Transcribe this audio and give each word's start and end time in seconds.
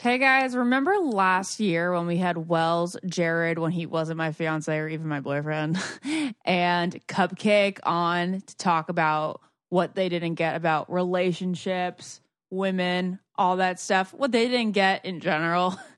Hey 0.00 0.18
guys, 0.18 0.54
remember 0.54 0.96
last 0.98 1.58
year 1.58 1.92
when 1.92 2.06
we 2.06 2.16
had 2.16 2.36
Wells, 2.36 2.96
Jared, 3.06 3.58
when 3.58 3.72
he 3.72 3.86
wasn't 3.86 4.18
my 4.18 4.30
fiance 4.30 4.72
or 4.72 4.86
even 4.86 5.08
my 5.08 5.18
boyfriend, 5.18 5.76
and 6.44 7.04
Cupcake 7.08 7.80
on 7.82 8.40
to 8.42 8.56
talk 8.56 8.88
about 8.88 9.40
what 9.68 9.96
they 9.96 10.08
didn't 10.08 10.34
get 10.34 10.54
about 10.54 10.92
relationships, 10.92 12.20
women, 12.50 13.18
all 13.34 13.56
that 13.56 13.80
stuff, 13.80 14.14
what 14.14 14.30
they 14.30 14.46
didn't 14.46 14.72
get 14.72 15.04
in 15.04 15.20
general. 15.20 15.76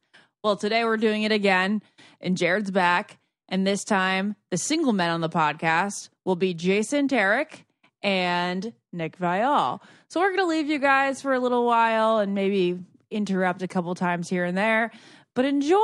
Well, 0.45 0.57
today 0.57 0.85
we're 0.85 0.97
doing 0.97 1.25
it 1.25 1.33
again, 1.33 1.83
and 2.21 2.37
Jared's 2.37 2.71
back. 2.71 3.19
And 3.49 3.67
this 3.67 3.83
time, 3.83 4.37
the 4.53 4.57
single 4.57 4.93
men 4.93 5.11
on 5.11 5.21
the 5.21 5.29
podcast 5.29 6.09
will 6.25 6.37
be 6.37 6.55
Jason 6.55 7.09
Tartick 7.09 7.65
and 8.01 8.73
Nick 8.93 9.19
Viall. 9.19 9.81
So 10.09 10.21
we're 10.21 10.29
going 10.29 10.41
to 10.41 10.47
leave 10.47 10.69
you 10.69 10.79
guys 10.79 11.21
for 11.21 11.35
a 11.35 11.41
little 11.41 11.67
while 11.67 12.19
and 12.19 12.35
maybe 12.35 12.79
interrupt 13.11 13.63
a 13.63 13.69
couple 13.69 13.95
times 13.95 14.29
here 14.29 14.45
and 14.45 14.57
there, 14.57 14.93
but 15.35 15.45
enjoy 15.45 15.81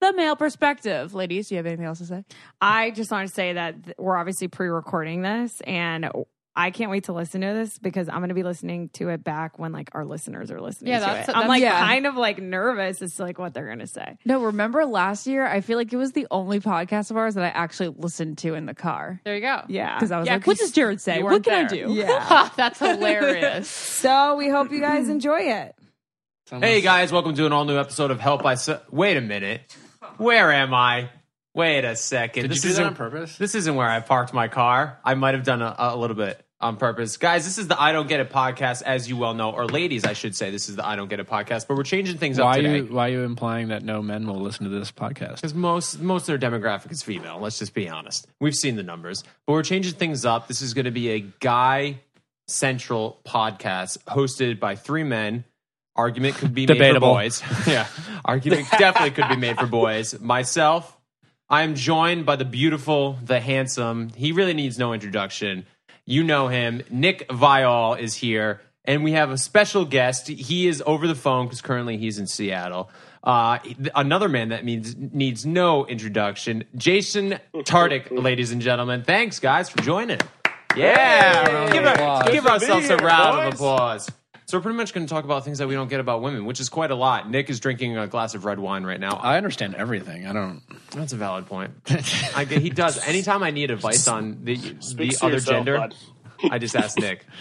the 0.00 0.12
male 0.12 0.36
perspective. 0.36 1.14
Ladies, 1.14 1.48
do 1.48 1.54
you 1.54 1.56
have 1.56 1.66
anything 1.66 1.84
else 1.84 1.98
to 1.98 2.06
say? 2.06 2.24
I 2.60 2.90
just 2.90 3.10
want 3.10 3.28
to 3.28 3.34
say 3.34 3.54
that 3.54 3.94
we're 3.98 4.16
obviously 4.16 4.48
pre-recording 4.48 5.22
this, 5.22 5.60
and 5.62 6.08
I 6.58 6.70
can't 6.70 6.90
wait 6.90 7.04
to 7.04 7.12
listen 7.12 7.42
to 7.42 7.48
this 7.52 7.78
because 7.78 8.08
I'm 8.08 8.16
going 8.18 8.30
to 8.30 8.34
be 8.34 8.42
listening 8.42 8.88
to 8.94 9.10
it 9.10 9.22
back 9.22 9.58
when 9.58 9.72
like 9.72 9.90
our 9.92 10.06
listeners 10.06 10.50
are 10.50 10.58
listening. 10.60 10.92
Yeah, 10.92 11.00
to 11.00 11.04
that's- 11.04 11.28
it. 11.28 11.36
I'm 11.36 11.48
like 11.48 11.60
yeah. 11.60 11.78
kind 11.78 12.06
of 12.06 12.16
like 12.16 12.40
nervous 12.40 13.02
as 13.02 13.14
to 13.16 13.22
like 13.24 13.38
what 13.38 13.52
they're 13.52 13.66
going 13.66 13.80
to 13.80 13.86
say. 13.86 14.16
No, 14.24 14.42
remember 14.44 14.86
last 14.86 15.26
year? 15.26 15.46
I 15.46 15.60
feel 15.60 15.76
like 15.76 15.92
it 15.92 15.96
was 15.96 16.12
the 16.12 16.26
only 16.30 16.60
podcast 16.60 17.10
of 17.10 17.18
ours 17.18 17.34
that 17.34 17.44
I 17.44 17.48
actually 17.48 17.94
listened 17.98 18.38
to 18.38 18.54
in 18.54 18.64
the 18.64 18.72
car. 18.72 19.20
There 19.24 19.34
you 19.34 19.42
go. 19.42 19.64
Yeah, 19.68 19.96
Because 19.96 20.10
I 20.10 20.18
was 20.18 20.26
Yeah, 20.26 20.34
like, 20.36 20.46
what 20.46 20.56
does 20.56 20.70
Jared 20.72 21.00
say? 21.00 21.22
What 21.22 21.32
weren't 21.32 21.44
can 21.44 21.66
I 21.66 21.68
do? 21.68 21.92
yeah. 21.92 22.48
That's 22.56 22.78
hilarious. 22.78 23.68
so 23.70 24.36
we 24.36 24.48
hope 24.48 24.72
you 24.72 24.80
guys 24.80 25.10
enjoy 25.10 25.40
it. 25.40 25.74
Hey 26.48 26.80
guys, 26.80 27.12
welcome 27.12 27.34
to 27.34 27.44
an 27.44 27.52
all 27.52 27.64
new 27.66 27.76
episode 27.78 28.10
of 28.10 28.18
Help 28.20 28.46
I 28.46 28.54
Se- 28.54 28.80
Wait 28.90 29.18
a 29.18 29.20
minute. 29.20 29.76
Where 30.16 30.50
am 30.52 30.72
I? 30.72 31.10
Wait 31.54 31.84
a 31.84 31.96
second. 31.96 32.42
Did 32.42 32.50
this 32.52 32.58
you 32.58 32.62
do 32.62 32.68
that 32.68 32.72
isn't- 32.82 32.86
on 32.86 32.94
purpose? 32.94 33.36
This 33.36 33.54
isn't 33.56 33.74
where 33.74 33.88
I 33.88 34.00
parked 34.00 34.32
my 34.32 34.48
car. 34.48 34.98
I 35.04 35.14
might 35.14 35.34
have 35.34 35.42
done 35.44 35.60
a, 35.60 35.74
a 35.76 35.96
little 35.96 36.16
bit 36.16 36.40
on 36.60 36.76
purpose. 36.76 37.16
Guys, 37.16 37.44
this 37.44 37.58
is 37.58 37.68
the 37.68 37.80
I 37.80 37.92
Don't 37.92 38.08
Get 38.08 38.20
It 38.20 38.30
podcast, 38.30 38.82
as 38.82 39.08
you 39.08 39.16
well 39.16 39.34
know, 39.34 39.50
or 39.50 39.66
ladies, 39.66 40.04
I 40.04 40.14
should 40.14 40.34
say. 40.34 40.50
This 40.50 40.68
is 40.68 40.76
the 40.76 40.86
I 40.86 40.96
Don't 40.96 41.08
Get 41.08 41.20
It 41.20 41.28
podcast, 41.28 41.66
but 41.68 41.76
we're 41.76 41.82
changing 41.82 42.18
things 42.18 42.38
Why 42.38 42.52
up 42.52 42.56
are 42.56 42.60
you 42.60 42.84
why 42.84 43.08
are 43.08 43.12
you 43.12 43.22
implying 43.22 43.68
that 43.68 43.82
no 43.82 44.02
men 44.02 44.26
will 44.26 44.40
listen 44.40 44.64
to 44.64 44.70
this 44.70 44.90
podcast? 44.90 45.36
Because 45.36 45.54
most 45.54 46.00
most 46.00 46.28
of 46.28 46.38
their 46.38 46.50
demographic 46.50 46.90
is 46.92 47.02
female. 47.02 47.38
Let's 47.40 47.58
just 47.58 47.74
be 47.74 47.88
honest. 47.88 48.26
We've 48.40 48.54
seen 48.54 48.76
the 48.76 48.82
numbers, 48.82 49.22
but 49.46 49.52
we're 49.52 49.62
changing 49.62 49.94
things 49.94 50.24
up. 50.24 50.48
This 50.48 50.62
is 50.62 50.72
going 50.74 50.86
to 50.86 50.90
be 50.90 51.10
a 51.10 51.20
guy 51.20 52.00
central 52.48 53.20
podcast 53.26 53.98
hosted 54.04 54.58
by 54.58 54.76
three 54.76 55.04
men. 55.04 55.44
Argument 55.94 56.34
could 56.36 56.54
be 56.54 56.66
Debatable. 56.66 57.14
made 57.16 57.32
for 57.32 57.44
boys. 57.48 57.66
yeah, 57.66 57.86
argument 58.24 58.66
definitely 58.78 59.10
could 59.12 59.28
be 59.28 59.36
made 59.36 59.56
for 59.58 59.66
boys. 59.66 60.18
Myself, 60.20 60.94
I 61.48 61.62
am 61.62 61.74
joined 61.74 62.26
by 62.26 62.36
the 62.36 62.44
beautiful, 62.44 63.18
the 63.24 63.40
handsome. 63.40 64.10
He 64.10 64.32
really 64.32 64.52
needs 64.52 64.78
no 64.78 64.92
introduction. 64.92 65.64
You 66.06 66.22
know 66.22 66.48
him. 66.48 66.82
Nick 66.88 67.28
Viall 67.28 67.98
is 67.98 68.14
here, 68.14 68.60
and 68.84 69.02
we 69.04 69.12
have 69.12 69.30
a 69.30 69.36
special 69.38 69.84
guest. 69.84 70.28
He 70.28 70.66
is 70.68 70.82
over 70.86 71.06
the 71.08 71.14
phone 71.16 71.46
because 71.46 71.60
currently 71.60 71.96
he's 71.98 72.18
in 72.18 72.26
Seattle. 72.28 72.88
Uh, 73.24 73.58
another 73.94 74.28
man 74.28 74.50
that 74.50 74.64
means 74.64 74.94
needs 74.96 75.44
no 75.44 75.84
introduction, 75.84 76.62
Jason 76.76 77.40
Tartick, 77.54 78.06
ladies 78.12 78.52
and 78.52 78.62
gentlemen. 78.62 79.02
Thanks, 79.02 79.40
guys, 79.40 79.68
for 79.68 79.78
joining. 79.82 80.20
Yeah, 80.76 81.72
give, 81.72 81.84
our- 81.84 82.30
give 82.30 82.46
ourselves 82.46 82.88
a 82.90 82.96
round 82.98 83.48
of 83.48 83.54
applause. 83.54 84.08
So 84.46 84.56
we're 84.58 84.62
pretty 84.62 84.76
much 84.76 84.94
going 84.94 85.04
to 85.04 85.12
talk 85.12 85.24
about 85.24 85.44
things 85.44 85.58
that 85.58 85.66
we 85.66 85.74
don't 85.74 85.88
get 85.88 85.98
about 85.98 86.22
women, 86.22 86.44
which 86.44 86.60
is 86.60 86.68
quite 86.68 86.92
a 86.92 86.94
lot. 86.94 87.28
Nick 87.28 87.50
is 87.50 87.58
drinking 87.58 87.96
a 87.96 88.06
glass 88.06 88.34
of 88.36 88.44
red 88.44 88.60
wine 88.60 88.84
right 88.84 89.00
now. 89.00 89.16
I 89.16 89.36
understand 89.38 89.74
everything. 89.74 90.24
I 90.26 90.32
don't. 90.32 90.62
That's 90.92 91.12
a 91.12 91.16
valid 91.16 91.46
point. 91.46 91.72
I, 92.36 92.44
he 92.44 92.70
does. 92.70 93.04
Anytime 93.06 93.42
I 93.42 93.50
need 93.50 93.72
advice 93.72 94.06
on 94.06 94.44
the 94.44 94.54
the 94.56 95.16
other 95.20 95.34
yourself, 95.34 95.44
gender, 95.44 95.78
bud. 95.78 95.94
I 96.48 96.58
just 96.58 96.76
ask 96.76 96.98
Nick. 96.98 97.24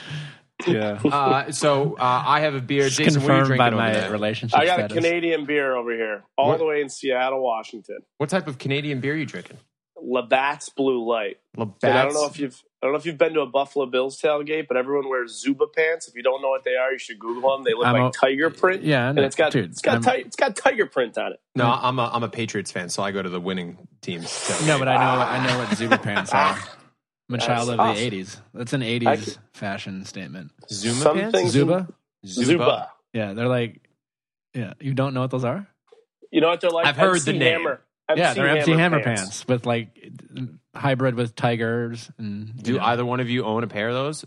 Yeah. 0.65 1.01
Uh, 1.03 1.51
so 1.51 1.95
uh, 1.99 2.23
I 2.25 2.39
have 2.39 2.55
a 2.55 2.61
beer. 2.61 2.85
Just 2.85 2.97
Jason, 2.97 3.21
what 3.23 3.29
are 3.31 3.33
you 3.33 3.39
confirmed 3.41 3.57
by 3.57 3.69
my 3.71 3.91
there? 3.91 4.09
relationship 4.09 4.57
I 4.57 4.65
got 4.65 4.79
a. 4.79 4.87
Canadian 4.87 5.43
beer 5.45 5.75
over 5.75 5.91
here, 5.91 6.23
all 6.37 6.47
What? 6.47 6.59
the 6.59 6.65
way 6.65 6.79
in 6.81 6.87
Seattle, 6.87 7.43
Washington. 7.43 7.97
What 8.19 8.29
type 8.29 8.47
of 8.47 8.57
Canadian 8.57 9.01
beer 9.01 9.13
are 9.13 9.17
you 9.17 9.25
drinking? 9.25 9.57
Labatt's 10.01 10.69
Blue 10.69 11.05
Light. 11.05 11.39
Labatt's. 11.57 11.83
And 11.83 11.97
I 11.97 12.03
don't 12.05 12.13
know 12.13 12.25
if 12.27 12.39
you've 12.39 12.63
I 12.85 12.87
don't 12.87 12.93
know 12.93 12.99
if 12.99 13.05
you've 13.07 13.17
been 13.17 13.33
to 13.33 13.41
a 13.41 13.47
Buffalo 13.47 13.87
Bills 13.87 14.21
tailgate, 14.21 14.67
but 14.67 14.77
everyone 14.77 15.09
wears 15.09 15.31
Zuba 15.41 15.65
pants. 15.65 16.07
If 16.07 16.13
you 16.15 16.21
don't 16.21 16.39
know 16.43 16.49
what 16.49 16.63
they 16.63 16.75
are, 16.75 16.91
you 16.91 16.99
should 16.99 17.17
Google 17.17 17.49
them. 17.55 17.63
They 17.63 17.73
look 17.73 17.87
I'm 17.87 17.93
like 17.99 18.13
a- 18.13 18.15
tiger 18.15 18.51
print. 18.51 18.83
Yeah, 18.83 19.07
and 19.07 19.15
know. 19.15 19.23
it's 19.23 19.35
got 19.35 19.51
Dude, 19.51 19.71
it's 19.71 19.81
got 19.81 20.03
ti- 20.03 20.21
it's 20.21 20.35
got 20.35 20.55
tiger 20.55 20.85
print 20.85 21.17
on 21.17 21.31
it. 21.33 21.39
No, 21.55 21.65
I'm 21.67 21.97
a 21.97 22.11
I'm 22.13 22.21
a 22.21 22.29
Patriots 22.29 22.71
fan, 22.71 22.89
so 22.89 23.01
I 23.01 23.09
go 23.09 23.23
to 23.23 23.29
the 23.29 23.39
winning 23.39 23.87
teams. 24.01 24.25
tailgate. 24.27 24.67
No, 24.67 24.77
but 24.77 24.87
I 24.87 24.97
know 24.97 25.21
I 25.21 25.47
know 25.47 25.57
what 25.57 25.75
Zuba 25.75 25.97
pants 25.97 26.31
are. 26.31 26.59
I'm 27.27 27.35
a 27.35 27.37
child 27.39 27.71
of 27.71 27.79
awesome. 27.79 27.95
the 27.95 28.11
'80s. 28.21 28.39
That's 28.53 28.73
an 28.73 28.81
'80s 28.81 29.39
fashion 29.55 30.05
statement. 30.05 30.51
Zuma 30.69 30.95
Some 31.01 31.17
pants? 31.17 31.35
things- 31.35 31.51
Zuba. 31.51 31.87
Zuba. 32.23 32.91
Yeah, 33.13 33.33
they're 33.33 33.47
like. 33.47 33.81
Yeah, 34.53 34.73
you 34.79 34.93
don't 34.93 35.15
know 35.15 35.21
what 35.21 35.31
those 35.31 35.43
are? 35.43 35.67
You 36.31 36.39
know 36.41 36.49
what 36.49 36.61
they're 36.61 36.69
like? 36.69 36.85
I've 36.85 36.97
heard 36.97 37.15
MC 37.15 37.31
the 37.31 37.39
name. 37.39 37.61
Hammer. 37.61 37.81
MC 38.09 38.19
yeah, 38.19 38.33
they're 38.33 38.47
MC 38.57 38.71
Hammer 38.71 39.01
pants. 39.03 39.47
with 39.47 39.65
like 39.65 40.11
hybrid 40.75 41.15
with 41.15 41.35
tigers 41.35 42.09
and. 42.17 42.55
Do 42.61 42.77
know. 42.77 42.83
either 42.83 43.05
one 43.05 43.19
of 43.19 43.29
you 43.29 43.43
own 43.45 43.63
a 43.63 43.67
pair 43.67 43.89
of 43.89 43.95
those? 43.95 44.25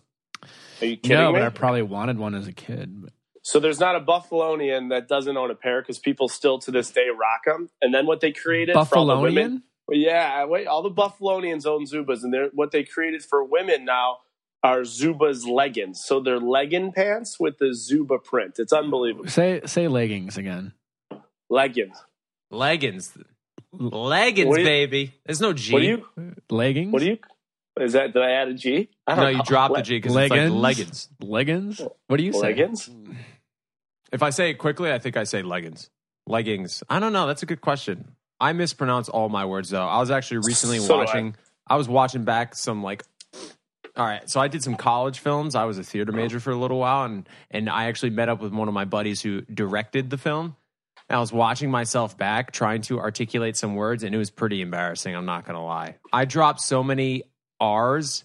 Are 0.80 0.86
you 0.86 0.96
kidding 0.96 1.16
No, 1.18 1.32
me? 1.32 1.38
but 1.40 1.46
I 1.46 1.50
probably 1.50 1.82
wanted 1.82 2.18
one 2.18 2.34
as 2.34 2.46
a 2.46 2.52
kid. 2.52 3.02
But 3.02 3.12
So 3.42 3.60
there's 3.60 3.80
not 3.80 3.96
a 3.96 4.00
Buffalonian 4.00 4.90
that 4.90 5.08
doesn't 5.08 5.36
own 5.36 5.50
a 5.50 5.54
pair 5.54 5.80
because 5.82 5.98
people 5.98 6.28
still 6.28 6.58
to 6.60 6.70
this 6.70 6.90
day 6.90 7.06
rock 7.08 7.44
them. 7.46 7.68
And 7.82 7.92
then 7.92 8.06
what 8.06 8.20
they 8.20 8.32
created 8.32 8.74
for 8.74 8.96
all 8.98 9.06
the 9.06 9.18
women, 9.18 9.62
yeah, 9.90 10.44
wait, 10.44 10.66
all 10.66 10.82
the 10.82 10.90
Buffalonians 10.90 11.66
own 11.66 11.84
Zubaz, 11.86 12.22
and 12.22 12.32
they're, 12.32 12.48
what 12.52 12.70
they 12.72 12.84
created 12.84 13.24
for 13.24 13.42
women 13.44 13.84
now 13.84 14.18
are 14.62 14.80
Zubaz 14.82 15.46
leggings. 15.46 16.02
So 16.04 16.20
they're 16.20 16.38
legging 16.40 16.92
pants 16.92 17.38
with 17.40 17.58
the 17.58 17.74
Zuba 17.74 18.18
print. 18.18 18.56
It's 18.58 18.72
unbelievable. 18.72 19.28
Say 19.28 19.60
say 19.66 19.86
leggings 19.88 20.36
again. 20.36 20.72
Leggings. 21.50 21.96
Leggings, 22.50 23.16
leggings, 23.72 24.56
you- 24.58 24.64
baby. 24.64 25.14
There's 25.26 25.40
no 25.40 25.52
G. 25.52 25.72
What 25.72 25.80
do 25.80 25.86
you? 25.86 26.34
Leggings. 26.50 26.92
What 26.92 27.00
do 27.00 27.06
you? 27.06 27.18
Is 27.80 27.92
that? 27.92 28.12
Did 28.12 28.22
I 28.22 28.30
add 28.32 28.48
a 28.48 28.54
G? 28.54 28.88
I 29.06 29.14
don't 29.14 29.24
No, 29.24 29.30
you 29.30 29.36
know. 29.38 29.44
dropped 29.44 29.74
the 29.74 29.78
Le- 29.80 29.84
G 29.84 29.96
because 29.98 30.12
it's 30.16 30.30
like 30.30 30.30
Leggings? 30.32 30.54
leggings. 30.60 31.08
Leggings. 31.20 31.80
What 32.08 32.16
do 32.16 32.24
you 32.24 32.32
say? 32.32 32.40
Leggings. 32.40 32.90
If 34.12 34.22
I 34.22 34.30
say 34.30 34.50
it 34.50 34.54
quickly, 34.54 34.92
I 34.92 34.98
think 34.98 35.16
I 35.16 35.24
say 35.24 35.42
leggings. 35.42 35.90
Leggings. 36.26 36.82
I 36.88 36.98
don't 36.98 37.12
know. 37.12 37.26
That's 37.26 37.42
a 37.42 37.46
good 37.46 37.60
question. 37.60 38.12
I 38.40 38.52
mispronounce 38.52 39.08
all 39.08 39.28
my 39.28 39.44
words 39.44 39.70
though. 39.70 39.86
I 39.86 39.98
was 40.00 40.10
actually 40.10 40.38
recently 40.38 40.78
So 40.80 40.88
do 40.88 40.94
I. 40.94 40.96
watching. 41.04 41.36
I. 41.68 41.76
was 41.76 41.88
watching 41.88 42.24
back 42.24 42.54
some 42.56 42.82
like. 42.82 43.04
All 43.96 44.06
right, 44.06 44.28
so 44.30 44.38
I 44.40 44.46
did 44.46 44.62
some 44.62 44.76
college 44.76 45.18
films. 45.18 45.56
I 45.56 45.64
was 45.64 45.76
a 45.76 45.82
theater 45.82 46.12
major 46.12 46.38
for 46.38 46.52
a 46.52 46.56
little 46.56 46.78
while, 46.78 47.04
and 47.04 47.28
and 47.50 47.68
I 47.68 47.86
actually 47.86 48.10
met 48.10 48.28
up 48.28 48.40
with 48.40 48.52
one 48.52 48.68
of 48.68 48.74
my 48.74 48.84
buddies 48.84 49.20
who 49.22 49.40
directed 49.42 50.10
the 50.10 50.18
film. 50.18 50.54
I 51.10 51.18
was 51.18 51.32
watching 51.32 51.70
myself 51.70 52.18
back, 52.18 52.52
trying 52.52 52.82
to 52.82 53.00
articulate 53.00 53.56
some 53.56 53.74
words, 53.76 54.02
and 54.02 54.14
it 54.14 54.18
was 54.18 54.30
pretty 54.30 54.60
embarrassing. 54.60 55.14
I'm 55.14 55.24
not 55.24 55.46
gonna 55.46 55.64
lie. 55.64 55.96
I 56.12 56.24
dropped 56.24 56.60
so 56.60 56.82
many 56.82 57.22
R's, 57.60 58.24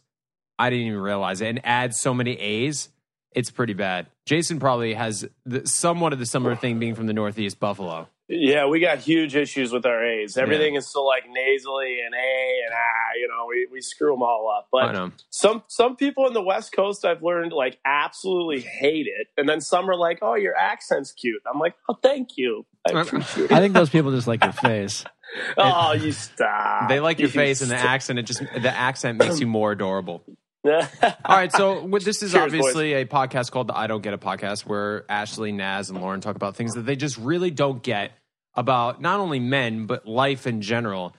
I 0.60 0.70
didn't 0.70 0.88
even 0.88 1.00
realize 1.00 1.42
it, 1.42 1.48
and 1.48 1.62
add 1.64 1.96
so 1.96 2.14
many 2.14 2.34
A's. 2.40 2.90
It's 3.32 3.50
pretty 3.50 3.74
bad. 3.74 4.08
Jason 4.26 4.60
probably 4.60 4.94
has 4.94 5.28
the, 5.46 5.66
somewhat 5.66 6.14
of 6.14 6.20
the 6.20 6.26
similar 6.26 6.56
thing 6.56 6.78
being 6.78 6.94
from 6.94 7.08
the 7.08 7.14
Northeast 7.14 7.60
Buffalo. 7.60 8.08
Yeah, 8.30 8.68
we 8.68 8.80
got 8.80 9.00
huge 9.00 9.36
issues 9.36 9.74
with 9.74 9.86
our 9.86 10.04
A's. 10.04 10.38
Everything 10.38 10.76
is 10.76 10.90
so 10.90 11.04
like 11.04 11.24
nasally 11.30 12.00
and 12.06 12.16
A 12.16 12.62
and 12.66 12.74
ah, 12.74 13.20
you 13.20 13.28
know, 13.28 13.46
we, 13.50 13.68
we 13.72 13.82
screw 13.82 14.14
them 14.14 14.24
all 14.24 14.50
up. 14.58 14.70
But 14.72 15.12
some 15.30 15.64
some 15.68 15.98
people 15.98 16.26
in 16.28 16.34
the 16.34 16.42
West 16.42 16.72
Coast 16.72 17.04
I've 17.04 17.22
learned 17.22 17.52
like 17.52 17.80
absolutely 17.86 18.62
hate 18.62 19.08
it, 19.08 19.28
and 19.38 19.48
then 19.48 19.60
some 19.60 19.90
are 19.90 19.96
like, 19.96 20.20
"Oh, 20.22 20.36
your 20.36 20.56
accent's 20.56 21.12
cute." 21.12 21.42
I'm 21.52 21.60
like, 21.60 21.76
"Oh, 21.90 21.98
thank 22.02 22.38
you, 22.38 22.66
I 22.86 23.00
I 23.02 23.60
think 23.60 23.74
those 23.74 23.90
people 23.90 24.12
just 24.12 24.28
like 24.28 24.44
your 24.44 24.54
face. 24.54 25.06
oh, 25.58 25.94
you 25.94 26.12
stop. 26.12 26.90
They 26.90 27.00
like 27.00 27.20
your 27.20 27.28
You 27.28 27.34
face 27.34 27.62
and 27.62 27.72
the 27.72 27.76
accent. 27.76 28.20
It 28.20 28.24
just 28.24 28.40
the 28.40 28.76
accent 28.76 29.18
makes 29.18 29.40
you 29.40 29.48
more 29.48 29.72
adorable. 29.72 30.24
All 30.66 31.12
right, 31.28 31.52
so 31.52 31.88
this 32.00 32.24
is 32.24 32.32
Cheers, 32.32 32.44
obviously 32.44 32.94
a 32.94 33.06
podcast 33.06 33.52
called 33.52 33.68
the 33.68 33.78
I 33.78 33.88
Don't 33.88 34.02
Get 34.02 34.14
a 34.14 34.18
Podcast 34.18 34.62
where 34.66 35.06
Ashley, 35.10 35.52
Naz, 35.52 35.90
and 35.90 36.00
Lauren 36.02 36.22
talk 36.22 36.36
about 36.36 36.56
things 36.56 36.74
that 36.76 36.82
they 36.82 36.96
just 36.96 37.18
really 37.18 37.52
don't 37.52 37.84
get 37.84 38.12
about 38.56 39.02
not 39.02 39.20
only 39.20 39.40
men, 39.40 39.86
but 39.86 40.06
life 40.08 40.48
in 40.48 40.62
general. 40.62 41.16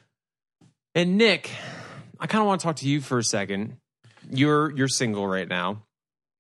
And 0.94 1.19
Nick, 1.19 1.50
I 2.20 2.26
kind 2.26 2.41
of 2.41 2.46
want 2.46 2.61
to 2.61 2.64
talk 2.67 2.76
to 2.76 2.88
you 2.88 3.00
for 3.00 3.19
a 3.19 3.25
second. 3.25 3.76
You're 4.31 4.70
you're 4.75 4.88
single 4.88 5.26
right 5.26 5.49
now. 5.49 5.82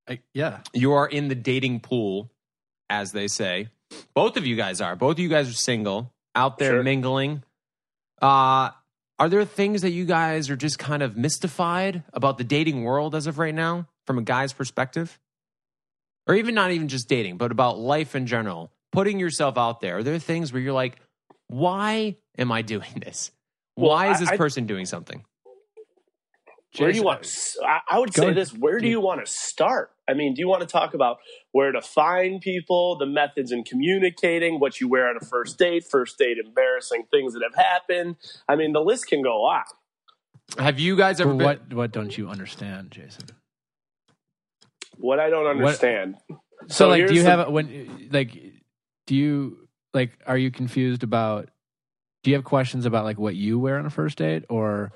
I, 0.08 0.20
yeah. 0.32 0.60
You 0.72 0.92
are 0.92 1.06
in 1.06 1.28
the 1.28 1.34
dating 1.34 1.80
pool, 1.80 2.30
as 2.88 3.12
they 3.12 3.28
say. 3.28 3.68
Both 4.14 4.36
of 4.36 4.46
you 4.46 4.56
guys 4.56 4.80
are. 4.80 4.96
Both 4.96 5.12
of 5.16 5.18
you 5.18 5.28
guys 5.28 5.48
are 5.50 5.54
single, 5.54 6.12
out 6.34 6.58
there 6.58 6.72
Sure. 6.74 6.82
mingling. 6.82 7.42
Uh, 8.22 8.70
are 9.18 9.28
there 9.28 9.44
things 9.44 9.82
that 9.82 9.90
you 9.90 10.04
guys 10.04 10.50
are 10.50 10.56
just 10.56 10.78
kind 10.78 11.02
of 11.02 11.16
mystified 11.16 12.02
about 12.12 12.38
the 12.38 12.44
dating 12.44 12.82
world 12.84 13.14
as 13.14 13.26
of 13.26 13.38
right 13.38 13.54
now, 13.54 13.88
from 14.06 14.18
a 14.18 14.22
guy's 14.22 14.52
perspective? 14.52 15.18
Or 16.26 16.34
even 16.34 16.54
not 16.54 16.70
even 16.70 16.88
just 16.88 17.08
dating, 17.08 17.36
but 17.36 17.52
about 17.52 17.78
life 17.78 18.16
in 18.16 18.26
general, 18.26 18.72
putting 18.92 19.20
yourself 19.20 19.58
out 19.58 19.80
there. 19.80 19.98
Are 19.98 20.02
there 20.02 20.18
things 20.18 20.52
where 20.52 20.62
you're 20.62 20.72
like, 20.72 20.96
why 21.48 22.16
am 22.38 22.50
I 22.50 22.62
doing 22.62 23.02
this? 23.04 23.30
Well, 23.76 23.90
Why 23.90 24.10
is 24.12 24.20
this 24.20 24.30
I- 24.30 24.36
person 24.36 24.66
doing 24.66 24.86
something? 24.86 25.24
Where 26.78 26.90
do 26.90 26.96
you 26.98 27.04
want? 27.04 27.22
To, 27.22 27.28
s- 27.28 27.56
I, 27.64 27.80
I 27.88 27.98
would 27.98 28.12
say 28.12 28.32
this. 28.32 28.52
Where 28.52 28.80
do 28.80 28.88
you 28.88 29.00
want 29.00 29.24
to 29.24 29.30
start? 29.30 29.90
I 30.08 30.14
mean, 30.14 30.34
do 30.34 30.40
you 30.40 30.48
want 30.48 30.60
to 30.62 30.66
talk 30.66 30.92
about 30.94 31.18
where 31.52 31.70
to 31.72 31.80
find 31.80 32.40
people, 32.40 32.96
the 32.98 33.06
methods 33.06 33.52
in 33.52 33.62
communicating, 33.64 34.58
what 34.60 34.80
you 34.80 34.88
wear 34.88 35.08
on 35.08 35.16
a 35.16 35.24
first 35.24 35.58
date, 35.58 35.84
first 35.84 36.18
date 36.18 36.36
embarrassing 36.44 37.04
things 37.10 37.32
that 37.34 37.42
have 37.42 37.54
happened? 37.54 38.16
I 38.48 38.56
mean, 38.56 38.72
the 38.72 38.80
list 38.80 39.06
can 39.06 39.22
go 39.22 39.44
on. 39.44 39.62
Have 40.58 40.78
you 40.80 40.96
guys 40.96 41.20
ever 41.20 41.32
been? 41.32 41.44
what 41.46 41.72
what 41.72 41.92
don't 41.92 42.16
you 42.18 42.28
understand, 42.28 42.90
Jason? 42.90 43.24
What 44.98 45.18
I 45.18 45.30
don't 45.30 45.46
understand. 45.46 46.16
So, 46.28 46.38
So 46.68 46.88
like, 46.88 47.06
do 47.06 47.14
you 47.14 47.22
the- 47.22 47.30
have 47.30 47.48
when 47.50 48.08
like 48.12 48.32
do 49.06 49.14
you 49.14 49.68
like 49.92 50.18
are 50.26 50.38
you 50.38 50.50
confused 50.50 51.02
about 51.02 51.50
do 52.22 52.30
you 52.30 52.36
have 52.36 52.44
questions 52.44 52.86
about 52.86 53.04
like 53.04 53.18
what 53.18 53.34
you 53.34 53.58
wear 53.58 53.78
on 53.78 53.86
a 53.86 53.90
first 53.90 54.18
date 54.18 54.44
or 54.48 54.92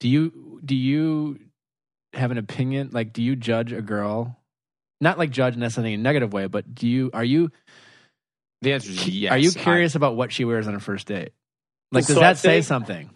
do 0.00 0.08
you 0.08 0.49
do 0.64 0.76
you 0.76 1.38
have 2.12 2.30
an 2.30 2.38
opinion 2.38 2.90
like 2.92 3.12
do 3.12 3.22
you 3.22 3.36
judge 3.36 3.72
a 3.72 3.82
girl 3.82 4.36
not 5.00 5.18
like 5.18 5.30
judge 5.30 5.56
necessarily 5.56 5.94
in 5.94 6.00
a 6.00 6.02
negative 6.02 6.32
way 6.32 6.46
but 6.46 6.74
do 6.74 6.88
you 6.88 7.10
are 7.14 7.24
you 7.24 7.50
the 8.62 8.72
answer 8.72 8.90
is 8.90 9.08
yes. 9.08 9.32
are 9.32 9.38
you 9.38 9.50
I- 9.56 9.62
curious 9.62 9.94
about 9.94 10.16
what 10.16 10.32
she 10.32 10.44
wears 10.44 10.66
on 10.68 10.74
a 10.74 10.80
first 10.80 11.06
date 11.06 11.32
like 11.92 12.06
does 12.06 12.16
So 12.16 12.22
I 12.22 12.28
that 12.28 12.38
say 12.38 12.62
something 12.62 13.10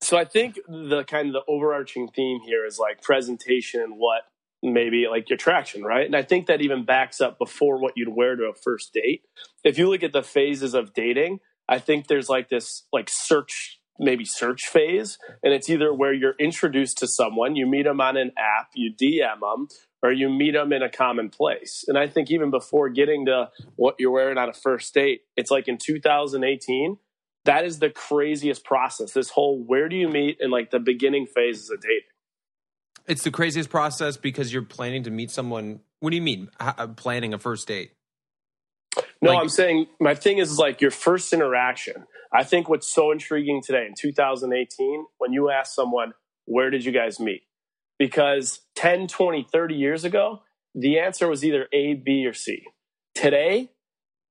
So 0.00 0.16
I 0.16 0.24
think 0.24 0.58
the 0.68 1.04
kind 1.04 1.28
of 1.28 1.32
the 1.32 1.42
overarching 1.48 2.08
theme 2.08 2.40
here 2.44 2.64
is 2.64 2.78
like 2.78 3.02
presentation 3.02 3.80
and 3.80 3.94
what 3.96 4.22
maybe 4.62 5.06
like 5.08 5.28
attraction, 5.30 5.82
right? 5.82 6.06
And 6.06 6.16
I 6.16 6.22
think 6.22 6.46
that 6.46 6.60
even 6.60 6.84
backs 6.84 7.20
up 7.20 7.38
before 7.38 7.78
what 7.80 7.92
you'd 7.96 8.08
wear 8.08 8.36
to 8.36 8.44
a 8.44 8.54
first 8.54 8.92
date. 8.92 9.22
If 9.64 9.78
you 9.78 9.88
look 9.88 10.02
at 10.02 10.12
the 10.12 10.22
phases 10.22 10.74
of 10.74 10.92
dating, 10.94 11.40
I 11.68 11.78
think 11.78 12.06
there's 12.06 12.28
like 12.28 12.48
this 12.48 12.84
like 12.92 13.08
search 13.08 13.77
maybe 13.98 14.24
search 14.24 14.66
phase 14.66 15.18
and 15.42 15.52
it's 15.52 15.68
either 15.68 15.92
where 15.92 16.12
you're 16.12 16.34
introduced 16.38 16.98
to 16.98 17.06
someone, 17.06 17.56
you 17.56 17.66
meet 17.66 17.84
them 17.84 18.00
on 18.00 18.16
an 18.16 18.32
app, 18.38 18.68
you 18.74 18.92
DM 18.94 19.40
them 19.40 19.68
or 20.02 20.12
you 20.12 20.28
meet 20.28 20.52
them 20.52 20.72
in 20.72 20.82
a 20.82 20.88
common 20.88 21.28
place. 21.28 21.84
And 21.88 21.98
I 21.98 22.06
think 22.06 22.30
even 22.30 22.50
before 22.50 22.88
getting 22.88 23.26
to 23.26 23.50
what 23.76 23.96
you're 23.98 24.10
wearing 24.12 24.38
on 24.38 24.48
a 24.48 24.52
first 24.52 24.94
date, 24.94 25.22
it's 25.36 25.50
like 25.50 25.68
in 25.68 25.78
2018 25.78 26.98
that 27.44 27.64
is 27.64 27.78
the 27.78 27.88
craziest 27.88 28.62
process. 28.64 29.12
This 29.12 29.30
whole 29.30 29.64
where 29.64 29.88
do 29.88 29.96
you 29.96 30.08
meet 30.08 30.36
and 30.40 30.50
like 30.52 30.70
the 30.70 30.78
beginning 30.80 31.26
phases 31.26 31.70
of 31.70 31.80
dating. 31.80 32.02
It's 33.06 33.22
the 33.24 33.30
craziest 33.30 33.70
process 33.70 34.18
because 34.18 34.52
you're 34.52 34.62
planning 34.62 35.04
to 35.04 35.10
meet 35.10 35.30
someone. 35.30 35.80
What 36.00 36.10
do 36.10 36.16
you 36.16 36.22
mean? 36.22 36.50
H- 36.60 36.74
uh, 36.76 36.88
planning 36.88 37.32
a 37.32 37.38
first 37.38 37.66
date? 37.66 37.92
No, 39.22 39.30
Like- 39.30 39.40
I'm 39.40 39.48
saying 39.48 39.86
my 39.98 40.14
thing 40.14 40.38
is 40.38 40.58
like 40.58 40.80
your 40.82 40.90
first 40.90 41.32
interaction. 41.32 42.04
I 42.32 42.44
think 42.44 42.68
what's 42.68 42.86
so 42.86 43.10
intriguing 43.10 43.62
today 43.62 43.86
in 43.86 43.94
2018 43.98 45.06
when 45.18 45.32
you 45.32 45.50
ask 45.50 45.74
someone, 45.74 46.12
where 46.44 46.70
did 46.70 46.84
you 46.84 46.92
guys 46.92 47.18
meet? 47.18 47.42
Because 47.98 48.60
10, 48.76 49.08
20, 49.08 49.46
30 49.50 49.74
years 49.74 50.04
ago, 50.04 50.42
the 50.74 50.98
answer 50.98 51.28
was 51.28 51.44
either 51.44 51.66
A, 51.72 51.94
B, 51.94 52.26
or 52.26 52.32
C. 52.32 52.64
Today, 53.14 53.70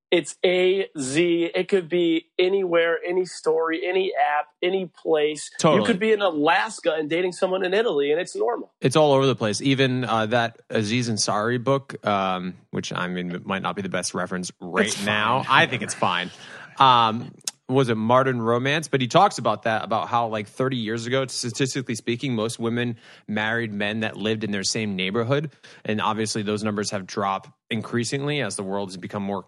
it's 0.09 0.37
A, 0.45 0.87
Z. 0.97 1.51
It 1.53 1.67
could 1.67 1.89
be 1.89 2.27
anywhere, 2.39 2.97
any 3.05 3.25
story, 3.25 3.85
any 3.85 4.13
app, 4.15 4.47
any 4.63 4.85
place. 4.85 5.51
Totally. 5.59 5.81
You 5.81 5.85
could 5.85 5.99
be 5.99 6.13
in 6.13 6.21
Alaska 6.21 6.93
and 6.93 7.09
dating 7.09 7.33
someone 7.33 7.65
in 7.65 7.73
Italy, 7.73 8.11
and 8.11 8.21
it's 8.21 8.35
normal. 8.35 8.71
It's 8.79 8.95
all 8.95 9.11
over 9.11 9.25
the 9.25 9.35
place. 9.35 9.61
Even 9.61 10.05
uh, 10.05 10.27
that 10.27 10.59
Aziz 10.69 11.09
Ansari 11.09 11.61
book, 11.61 12.05
um, 12.07 12.53
which 12.71 12.93
I 12.93 13.07
mean 13.07 13.41
might 13.43 13.61
not 13.61 13.75
be 13.75 13.81
the 13.81 13.89
best 13.89 14.13
reference 14.13 14.49
right 14.61 14.97
now. 15.03 15.43
I 15.49 15.65
think 15.65 15.81
it's 15.81 15.93
fine. 15.93 16.31
Um, 16.79 17.33
was 17.69 17.89
it 17.89 17.95
modern 17.95 18.41
Romance? 18.41 18.87
But 18.87 19.01
he 19.01 19.07
talks 19.07 19.37
about 19.37 19.63
that 19.63 19.83
about 19.83 20.07
how 20.07 20.27
like 20.27 20.47
30 20.47 20.77
years 20.77 21.05
ago, 21.05 21.25
statistically 21.27 21.95
speaking, 21.95 22.33
most 22.35 22.59
women 22.59 22.97
married 23.27 23.73
men 23.73 23.99
that 24.01 24.15
lived 24.17 24.43
in 24.43 24.51
their 24.51 24.63
same 24.63 24.95
neighborhood, 24.95 25.51
and 25.85 25.99
obviously 26.01 26.43
those 26.43 26.63
numbers 26.63 26.91
have 26.91 27.05
dropped 27.05 27.49
increasingly 27.69 28.41
as 28.41 28.55
the 28.55 28.63
world 28.63 28.89
has 28.89 28.97
become 28.97 29.23
more 29.23 29.45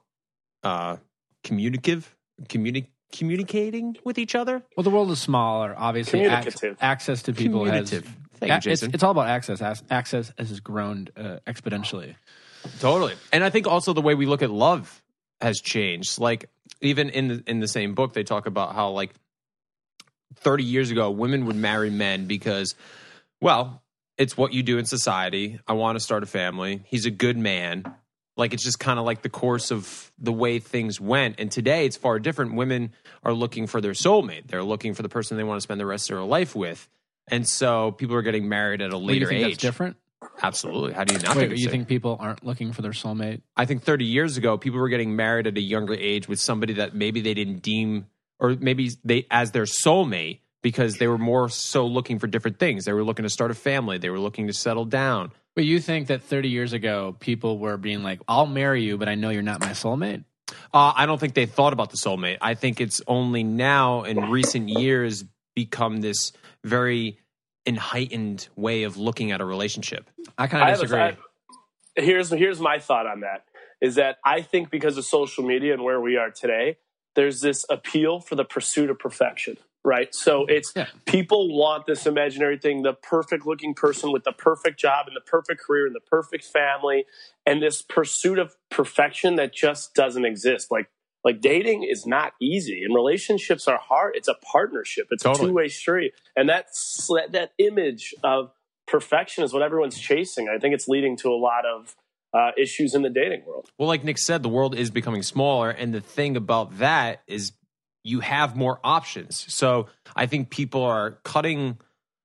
uh, 0.64 0.98
communicative, 1.44 2.14
communi- 2.44 2.88
communicating 3.14 3.96
with 4.04 4.18
each 4.18 4.36
other. 4.36 4.62
well 4.76 4.84
the 4.84 4.90
world 4.90 5.10
is 5.12 5.20
smaller 5.20 5.74
obviously 5.78 6.20
ac- 6.22 6.30
Communicative. 6.30 6.78
access 6.82 7.22
to 7.24 7.34
people 7.34 7.66
has 7.66 7.90
Thank 7.90 8.04
you, 8.04 8.08
a- 8.52 8.56
it's, 8.58 8.66
Jason. 8.66 8.92
it's 8.94 9.04
all 9.04 9.12
about 9.12 9.28
access 9.28 9.62
Ac- 9.62 9.84
access 9.90 10.32
has 10.38 10.60
grown 10.60 11.08
uh, 11.18 11.38
exponentially 11.48 12.16
Totally. 12.82 13.14
And 13.32 13.42
I 13.44 13.50
think 13.50 13.68
also 13.68 13.94
the 13.94 14.02
way 14.02 14.16
we 14.16 14.26
look 14.26 14.42
at 14.42 14.52
love 14.52 15.02
has 15.40 15.62
changed. 15.62 16.20
Like 16.20 16.50
even 16.82 17.10
in 17.10 17.28
the 17.28 17.44
in 17.48 17.60
the 17.60 17.68
same 17.68 17.94
book 17.94 18.14
they 18.14 18.24
talk 18.24 18.46
about 18.46 18.74
how 18.76 18.90
like 18.90 19.12
30 20.36 20.64
years 20.64 20.92
ago 20.92 21.10
women 21.12 21.46
would 21.46 21.56
marry 21.56 21.90
men 21.90 22.26
because 22.26 22.76
well, 23.42 23.82
it's 24.18 24.36
what 24.36 24.54
you 24.54 24.64
do 24.64 24.78
in 24.78 24.86
society. 24.86 25.60
I 25.66 25.74
want 25.74 25.96
to 25.96 26.00
start 26.02 26.24
a 26.24 26.26
family. 26.26 26.82
He's 26.86 27.06
a 27.06 27.12
good 27.12 27.38
man. 27.38 27.86
Like 28.36 28.54
it's 28.54 28.64
just 28.64 28.80
kind 28.80 29.00
of 29.00 29.06
like 29.06 29.22
the 29.22 29.30
course 29.30 29.72
of 29.72 30.12
the 30.18 30.34
way 30.34 30.60
things 30.60 31.00
went. 31.00 31.40
And 31.40 31.50
today 31.52 31.86
it's 31.86 31.96
far 31.98 32.20
different. 32.20 32.56
Women 32.56 32.94
are 33.24 33.34
looking 33.34 33.66
for 33.68 33.80
their 33.82 33.94
soulmate. 33.94 34.48
They're 34.48 34.64
looking 34.64 34.94
for 34.94 35.04
the 35.04 35.10
person 35.10 35.38
they 35.38 35.44
want 35.44 35.58
to 35.58 35.62
spend 35.62 35.80
the 35.80 35.86
rest 35.86 36.10
of 36.10 36.18
their 36.18 36.26
life 36.26 36.56
with. 36.56 36.90
And 37.30 37.48
so 37.48 37.92
people 37.92 38.16
are 38.16 38.22
getting 38.22 38.50
married 38.50 38.82
at 38.82 38.92
a 38.92 38.98
Well, 38.98 39.06
later 39.06 39.28
think 39.28 39.40
age. 39.46 39.52
that's 39.54 39.62
different 39.62 39.98
Absolutely. 40.42 40.94
How 40.94 41.04
do 41.04 41.14
you 41.14 41.20
not 41.20 41.36
Wait, 41.36 41.58
you 41.58 41.70
think 41.70 41.88
people 41.88 42.18
aren't 42.20 42.46
looking 42.46 42.74
for 42.74 42.82
their 42.82 42.92
soulmate? 42.92 43.42
I 43.56 43.66
think 43.66 43.84
30 43.84 44.06
years 44.06 44.38
ago, 44.38 44.58
people 44.58 44.80
were 44.80 44.90
getting 44.90 45.16
married 45.16 45.48
at 45.48 45.58
a 45.58 45.62
younger 45.62 45.94
age 45.94 46.28
with 46.28 46.40
somebody 46.40 46.74
that 46.74 46.94
maybe 46.94 47.22
they 47.22 47.34
didn't 47.34 47.60
deem, 47.60 48.08
or 48.40 48.56
maybe 48.60 48.92
they 49.04 49.28
as 49.32 49.52
their 49.52 49.64
soulmate 49.64 50.40
because 50.62 50.98
they 50.98 51.08
were 51.08 51.18
more 51.18 51.50
so 51.50 51.86
looking 51.86 52.20
for 52.20 52.28
different 52.28 52.60
things. 52.60 52.86
They 52.86 52.94
were 52.94 53.04
looking 53.04 53.24
to 53.24 53.30
start 53.30 53.52
a 53.52 53.54
family. 53.54 53.98
They 53.98 54.10
were 54.10 54.20
looking 54.20 54.48
to 54.48 54.54
settle 54.54 54.86
down. 54.86 55.32
But 55.56 55.66
you 55.66 55.80
think 55.80 56.08
that 56.08 56.24
30 56.24 56.50
years 56.50 56.74
ago, 56.74 57.16
people 57.20 57.58
were 57.58 57.78
being 57.78 58.04
like, 58.04 58.22
I'll 58.28 58.46
marry 58.46 58.84
you, 58.84 58.98
but 58.98 59.10
I 59.10 59.16
know 59.16 59.30
you're 59.30 59.42
not 59.42 59.62
my 59.62 59.72
soulmate? 59.72 60.24
Uh, 60.74 60.94
I 60.96 61.06
don't 61.06 61.20
think 61.20 61.34
they 61.34 61.46
thought 61.46 61.74
about 61.74 61.92
the 61.92 61.98
soulmate. 61.98 62.38
I 62.42 62.56
think 62.56 62.82
it's 62.82 63.02
only 63.08 63.44
now 63.44 64.04
in 64.04 64.30
recent 64.30 64.70
years 64.70 65.24
become 65.56 66.02
this 66.02 66.32
very 66.64 67.20
heightened 67.76 68.48
way 68.56 68.84
of 68.84 68.98
looking 68.98 69.32
at 69.32 69.42
a 69.42 69.46
relationship. 69.46 70.10
I 70.38 70.48
kind 70.48 70.70
of 70.70 70.76
disagree. 70.76 71.00
I- 71.00 71.18
here's 71.96 72.30
here's 72.30 72.60
my 72.60 72.80
thought 72.80 73.08
on 73.08 73.22
that 73.22 73.46
is 73.82 73.96
that 73.96 74.18
I 74.26 74.42
think 74.42 74.70
because 74.70 74.98
of 74.98 75.06
social 75.06 75.44
media 75.44 75.74
and 75.74 75.84
where 75.84 76.02
we 76.02 76.18
are 76.18 76.30
today, 76.32 76.78
there's 77.16 77.42
this 77.42 77.66
appeal 77.70 78.20
for 78.20 78.36
the 78.36 78.44
pursuit 78.44 78.90
of 78.90 79.00
perfection, 79.00 79.58
right? 79.86 80.14
So 80.14 80.46
it's 80.48 80.74
Yeah. 80.76 80.88
people 81.06 81.58
want 81.58 81.86
this 81.86 82.06
imaginary 82.06 82.58
thing, 82.58 82.82
the 82.84 82.94
perfect 82.94 83.46
looking 83.46 83.74
person 83.74 84.12
with 84.12 84.26
the 84.26 84.34
perfect 84.34 84.80
job 84.80 85.08
and 85.08 85.16
the 85.16 85.22
perfect 85.22 85.62
career 85.62 85.86
and 85.86 85.96
the 85.96 86.02
perfect 86.02 86.44
family, 86.46 87.06
and 87.46 87.62
this 87.62 87.82
pursuit 87.82 88.38
of 88.38 88.56
perfection 88.70 89.36
that 89.38 89.54
just 89.54 89.94
doesn't 89.94 90.26
exist. 90.26 90.72
Like 90.72 90.90
like 91.24 91.42
dating 91.42 91.84
is 91.84 92.06
not 92.06 92.34
easy 92.42 92.84
and 92.84 92.96
relationships 92.96 93.68
are 93.68 93.78
hard. 93.80 94.14
It's 94.16 94.28
a 94.28 94.36
partnership. 94.36 95.08
It's 95.12 95.24
Totally. 95.24 95.46
a 95.46 95.50
two 95.50 95.54
way 95.54 95.68
street. 95.68 96.14
And 96.36 96.48
that's 96.48 97.10
that 97.32 97.52
image 97.58 98.14
of 98.24 98.52
perfection 98.88 99.44
is 99.44 99.54
what 99.54 99.62
everyone's 99.62 100.00
chasing. 100.00 100.50
I 100.50 100.60
think 100.60 100.74
it's 100.74 100.88
leading 100.88 101.18
to 101.18 101.30
a 101.30 101.36
lot 101.38 101.66
of 101.66 101.96
uh, 102.34 102.52
issues 102.58 102.94
in 102.94 103.02
the 103.02 103.10
dating 103.10 103.44
world. 103.46 103.70
Well, 103.78 103.88
like 103.88 104.04
Nick 104.04 104.18
said, 104.18 104.44
the 104.44 104.50
world 104.50 104.76
is 104.76 104.92
becoming 104.92 105.24
smaller. 105.24 105.70
And 105.70 105.94
the 105.94 106.02
thing 106.02 106.38
about 106.38 106.78
that 106.78 107.22
is 107.28 107.54
you 108.04 108.22
have 108.22 108.56
more 108.56 108.80
options. 108.84 109.46
So 109.54 109.88
I 110.16 110.26
think 110.26 110.50
people 110.50 110.84
are 110.84 111.20
cutting 111.24 111.80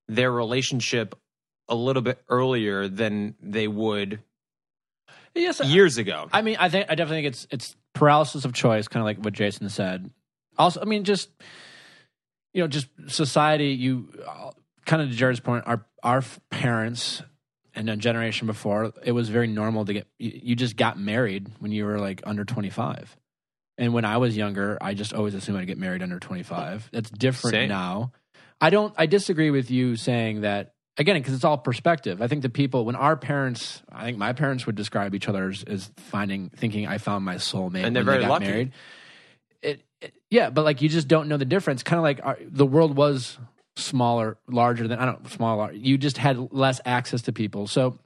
their 0.09 0.31
relationship 0.31 1.19
a 1.69 1.75
little 1.75 2.03
bit 2.03 2.23
earlier 2.29 2.89
than 2.89 3.35
they 3.41 3.67
would 3.67 4.21
yes, 5.35 5.61
years 5.65 5.99
ago. 5.99 6.29
I 6.33 6.43
mean, 6.43 6.57
I 6.59 6.69
think 6.69 6.87
I 6.89 6.95
definitely 6.95 7.23
think 7.23 7.35
it's 7.35 7.47
it's 7.51 7.77
paralysis 7.93 8.45
of 8.45 8.53
choice, 8.53 8.89
kind 8.89 9.01
of 9.01 9.05
like 9.05 9.25
what 9.25 9.33
Jason 9.33 9.69
said. 9.69 10.11
Also, 10.57 10.81
I 10.81 10.85
mean, 10.85 11.05
just 11.05 11.31
you 12.53 12.63
know, 12.63 12.69
just 12.69 12.89
society. 13.09 13.69
You 13.69 14.09
uh, 14.27 14.51
kind 14.87 15.03
of 15.03 15.11
to 15.11 15.15
Jared's 15.15 15.41
point. 15.41 15.65
Our 15.67 15.85
our 16.03 16.23
parents 16.51 17.23
and 17.75 17.91
a 17.91 17.97
generation 17.97 18.47
before, 18.47 18.93
it 19.03 19.13
was 19.13 19.29
very 19.29 19.47
normal 19.47 19.85
to 19.85 19.93
get 19.93 20.07
you, 20.19 20.41
you 20.43 20.57
just 20.57 20.77
got 20.77 20.99
married 20.99 21.51
when 21.59 21.73
you 21.73 21.85
were 21.85 21.99
like 21.99 22.23
under 22.25 22.45
25. 22.45 23.17
And 23.77 23.93
when 23.93 24.05
I 24.05 24.19
was 24.19 24.37
younger, 24.37 24.79
I 24.81 24.95
just 24.95 25.13
always 25.13 25.35
assumed 25.35 25.59
I'd 25.59 25.67
get 25.67 25.79
married 25.79 26.03
under 26.03 26.21
25. 26.21 26.91
That's 26.93 27.11
different 27.11 27.55
Same. 27.55 27.69
now. 27.69 28.13
I 28.61 28.71
don't 28.71 28.95
I 28.97 29.07
disagree 29.07 29.51
with 29.51 29.71
you 29.71 29.97
saying 29.97 30.43
that 30.43 30.74
again 30.97 31.17
because 31.17 31.35
it's 31.35 31.45
all 31.45 31.59
perspective. 31.59 32.23
I 32.23 32.27
think 32.29 32.43
the 32.43 32.49
people 32.49 32.85
when 32.85 32.97
our 32.97 33.17
parents, 33.17 33.83
I 33.91 34.05
think 34.05 34.19
my 34.19 34.33
parents 34.33 34.67
would 34.67 34.75
describe 34.77 35.15
each 35.15 35.29
other 35.29 35.49
as, 35.49 35.65
as 35.65 35.91
finding 35.97 36.51
thinking 36.51 36.87
I 36.87 36.99
found 36.99 37.25
my 37.25 37.37
soulmate 37.37 37.85
And 37.85 37.95
they're 37.97 38.05
they 38.05 38.13
very 38.13 38.21
got 38.23 38.31
lucky. 38.31 38.47
married. 38.47 38.73
It, 39.63 39.83
it- 40.01 40.15
yeah, 40.31 40.51
but 40.51 40.65
like 40.65 40.83
you 40.83 40.89
just 40.89 41.09
don't 41.09 41.29
know 41.29 41.37
the 41.37 41.45
difference. 41.45 41.83
Kind 41.83 41.99
of 41.99 42.03
like 42.03 42.21
our, 42.25 42.39
the 42.47 42.67
world 42.67 42.97
was 42.97 43.39
smaller, 43.77 44.37
larger 44.49 44.87
than 44.89 44.99
I 44.99 45.07
don't 45.07 45.29
smaller. 45.31 45.73
You 45.73 45.99
just 45.99 46.19
had 46.19 46.53
less 46.53 46.81
access 46.85 47.23
to 47.23 47.33
people. 47.33 47.67
So 47.67 47.99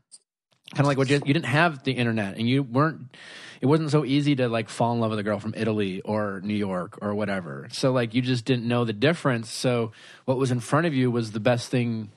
kind 0.75 0.81
of 0.81 0.87
like 0.87 0.99
what 0.99 1.09
you, 1.09 1.17
you 1.25 1.33
didn't 1.33 1.47
have 1.47 1.83
the 1.85 1.93
internet 1.93 2.37
and 2.37 2.49
you 2.49 2.63
weren't 2.63 3.17
it 3.61 3.67
wasn't 3.67 3.91
so 3.91 4.05
easy 4.05 4.37
to 4.37 4.49
like 4.49 4.69
fall 4.69 4.93
in 4.93 5.01
love 5.01 5.11
with 5.11 5.19
a 5.19 5.23
girl 5.23 5.39
from 5.41 5.55
Italy 5.57 6.01
or 6.03 6.41
New 6.45 6.55
York 6.55 6.99
or 7.03 7.15
whatever. 7.15 7.69
So 7.73 7.91
like 7.93 8.15
you 8.15 8.23
just 8.23 8.45
didn't 8.45 8.69
know 8.69 8.85
the 8.85 8.93
difference. 8.93 9.51
So 9.51 9.93
what 10.27 10.37
was 10.39 10.51
in 10.51 10.61
front 10.61 10.87
of 10.87 10.95
you 10.95 11.11
was 11.11 11.33
the 11.33 11.41
best 11.41 11.71
thing 11.71 12.11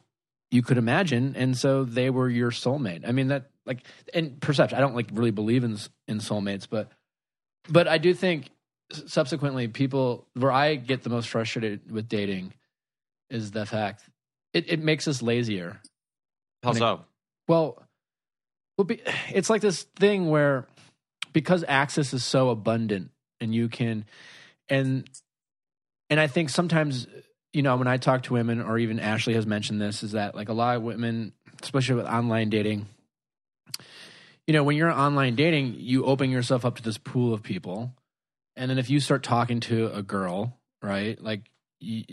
you 0.52 0.62
could 0.62 0.78
imagine 0.78 1.36
and 1.36 1.58
so 1.58 1.84
they 1.84 2.10
were 2.10 2.30
your 2.30 2.52
soulmate. 2.52 3.08
I 3.08 3.12
mean 3.12 3.30
that 3.30 3.50
like 3.66 3.86
and 4.14 4.40
perception. 4.40 4.78
I 4.78 4.82
don't 4.82 4.96
like 4.96 5.10
really 5.14 5.32
believe 5.32 5.64
in 5.64 5.78
in 6.08 6.20
soulmates, 6.20 6.68
but 6.70 6.92
but 7.70 7.88
I 7.88 7.98
do 7.98 8.14
think 8.14 8.50
subsequently 9.06 9.68
people 9.68 10.28
where 10.34 10.52
I 10.52 10.76
get 10.76 11.04
the 11.04 11.10
most 11.10 11.30
frustrated 11.30 11.92
with 11.92 12.08
dating 12.08 12.54
is 13.30 13.52
the 13.52 13.66
fact 13.66 14.04
it, 14.54 14.70
it 14.70 14.80
makes 14.82 15.08
us 15.08 15.22
lazier. 15.22 15.80
How 16.64 16.74
so? 16.74 17.06
Well, 17.48 17.82
well, 18.78 18.86
be, 18.86 19.02
it's 19.34 19.50
like 19.50 19.62
this 19.62 19.84
thing 19.84 20.30
where 20.30 20.68
because 21.34 21.64
access 21.68 22.14
is 22.14 22.24
so 22.24 22.50
abundant, 22.50 23.12
and 23.40 23.54
you 23.56 23.70
can, 23.70 24.06
and 24.70 25.10
and 26.10 26.20
I 26.20 26.28
think 26.28 26.50
sometimes 26.50 27.08
you 27.54 27.62
know 27.62 27.76
when 27.78 27.88
I 27.88 27.98
talk 27.98 28.24
to 28.24 28.34
women, 28.34 28.62
or 28.62 28.78
even 28.78 29.00
Ashley 29.00 29.34
has 29.34 29.46
mentioned 29.46 29.82
this, 29.82 30.04
is 30.04 30.14
that 30.14 30.36
like 30.36 30.50
a 30.50 30.54
lot 30.54 30.78
of 30.78 30.84
women, 30.84 31.34
especially 31.62 31.96
with 31.96 32.06
online 32.06 32.50
dating, 32.50 32.86
you 34.48 34.54
know, 34.54 34.64
when 34.64 34.76
you're 34.76 34.92
online 34.92 35.36
dating, 35.36 35.76
you 35.78 36.06
open 36.06 36.30
yourself 36.30 36.66
up 36.66 36.76
to 36.78 36.84
this 36.84 36.98
pool 36.98 37.34
of 37.34 37.44
people, 37.44 37.94
and 38.56 38.70
then 38.70 38.78
if 38.78 38.90
you 38.90 39.00
start 39.00 39.24
talking 39.24 39.60
to 39.62 39.92
a 39.94 40.02
girl, 40.02 40.58
right, 40.82 41.22
like. 41.22 41.42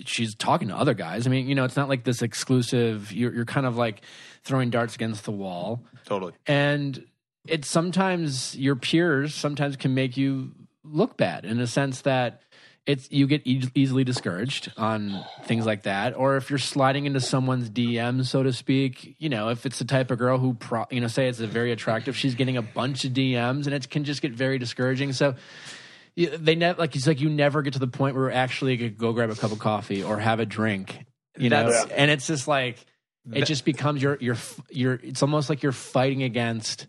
She's 0.07 0.35
talking 0.35 0.69
to 0.69 0.75
other 0.75 0.95
guys. 0.95 1.27
I 1.27 1.31
mean, 1.31 1.47
you 1.47 1.55
know, 1.55 1.65
it's 1.65 1.77
not 1.77 1.91
like 1.91 2.03
this 2.03 2.23
exclusive. 2.23 3.13
You're, 3.13 3.35
you're 3.35 3.45
kind 3.45 3.67
of 3.67 3.77
like 3.77 4.01
throwing 4.43 4.71
darts 4.71 4.95
against 4.95 5.25
the 5.27 5.31
wall 5.31 5.85
Totally. 6.07 6.33
and 6.47 7.05
it's 7.47 7.69
sometimes 7.69 8.57
your 8.57 8.77
peers 8.77 9.35
sometimes 9.35 9.77
can 9.77 9.93
make 9.93 10.17
you 10.17 10.53
look 10.85 11.19
bad 11.19 11.45
in 11.45 11.59
the 11.59 11.67
sense 11.67 12.01
that 12.01 12.41
it's 12.89 13.07
you 13.13 13.27
get 13.27 13.47
e- 13.47 13.71
easily 13.75 14.03
discouraged 14.03 14.73
on 14.79 15.23
things 15.45 15.67
like 15.67 15.83
that. 15.83 16.17
Or 16.17 16.37
if 16.37 16.49
you're 16.49 16.59
sliding 16.59 17.05
into 17.05 17.21
someone's 17.21 17.69
DM 17.69 18.25
so 18.25 18.43
to 18.43 18.53
speak 18.53 19.15
you 19.19 19.29
know 19.29 19.51
if 19.51 19.67
it's 19.67 19.79
the 19.79 19.85
type 19.85 20.11
of 20.11 20.19
girl 20.19 20.39
who 20.39 20.55
pro, 20.55 20.87
you 20.91 21.01
know 21.01 21.07
say 21.07 21.29
it's 21.29 21.39
a 21.39 21.47
very 21.47 21.71
attractive 21.71 22.17
she's 22.17 22.35
getting 22.35 22.57
a 22.57 22.63
bunch 22.63 23.05
of 23.05 23.13
DMs 23.13 23.67
and 23.67 23.75
it 23.75 23.89
can 23.91 24.05
just 24.05 24.23
get 24.23 24.33
very 24.33 24.59
discouraging. 24.59 25.13
So 25.13 25.37
they 26.17 26.57
never 26.57 26.81
like 26.81 26.97
it's 26.97 27.07
like 27.07 27.21
you 27.21 27.29
never 27.29 27.63
get 27.63 27.75
to 27.75 27.79
the 27.79 27.87
point 27.87 28.17
where 28.17 28.33
actually 28.33 28.73
you 28.73 28.79
could 28.79 28.99
go 28.99 29.13
grab 29.13 29.31
a 29.31 29.37
cup 29.37 29.53
of 29.53 29.59
coffee 29.59 30.03
or 30.03 30.19
have 30.19 30.41
a 30.41 30.47
drink 30.47 31.05
you 31.37 31.51
know? 31.51 31.87
And 31.95 32.11
it's 32.11 32.27
just 32.27 32.49
like 32.49 32.85
it 33.33 33.45
just 33.45 33.65
becomes 33.65 34.03
your 34.03 34.17
your 34.21 34.37
your 34.71 34.95
it's 34.95 35.23
almost 35.23 35.51
like 35.51 35.63
you're 35.63 35.73
fighting 35.73 36.23
against 36.23 36.87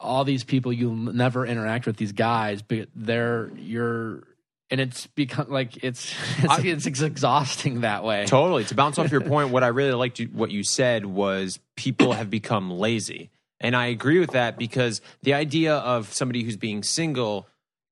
all 0.00 0.24
these 0.24 0.44
people 0.44 0.72
you'll 0.72 0.94
never 0.94 1.44
interact 1.44 1.84
with 1.84 1.98
these 1.98 2.12
guys 2.12 2.62
but 2.62 2.88
they're 2.94 3.50
you're 3.56 4.22
and 4.70 4.80
it's 4.80 5.06
become 5.08 5.46
like 5.48 5.82
it's 5.82 6.14
it's, 6.38 6.86
it's 6.86 7.02
exhausting 7.02 7.80
that 7.80 8.04
way 8.04 8.26
Totally. 8.26 8.64
To 8.64 8.74
bounce 8.74 8.98
off 8.98 9.10
your 9.10 9.20
point, 9.32 9.50
what 9.50 9.64
I 9.64 9.68
really 9.68 9.92
liked 9.92 10.18
you, 10.18 10.26
what 10.26 10.50
you 10.50 10.62
said 10.62 11.04
was 11.04 11.58
people 11.76 12.12
have 12.12 12.30
become 12.30 12.70
lazy. 12.70 13.30
And 13.60 13.76
I 13.76 13.86
agree 13.86 14.18
with 14.18 14.30
that 14.30 14.56
because 14.56 15.02
the 15.22 15.34
idea 15.34 15.76
of 15.76 16.12
somebody 16.12 16.42
who's 16.42 16.56
being 16.56 16.82
single 16.82 17.46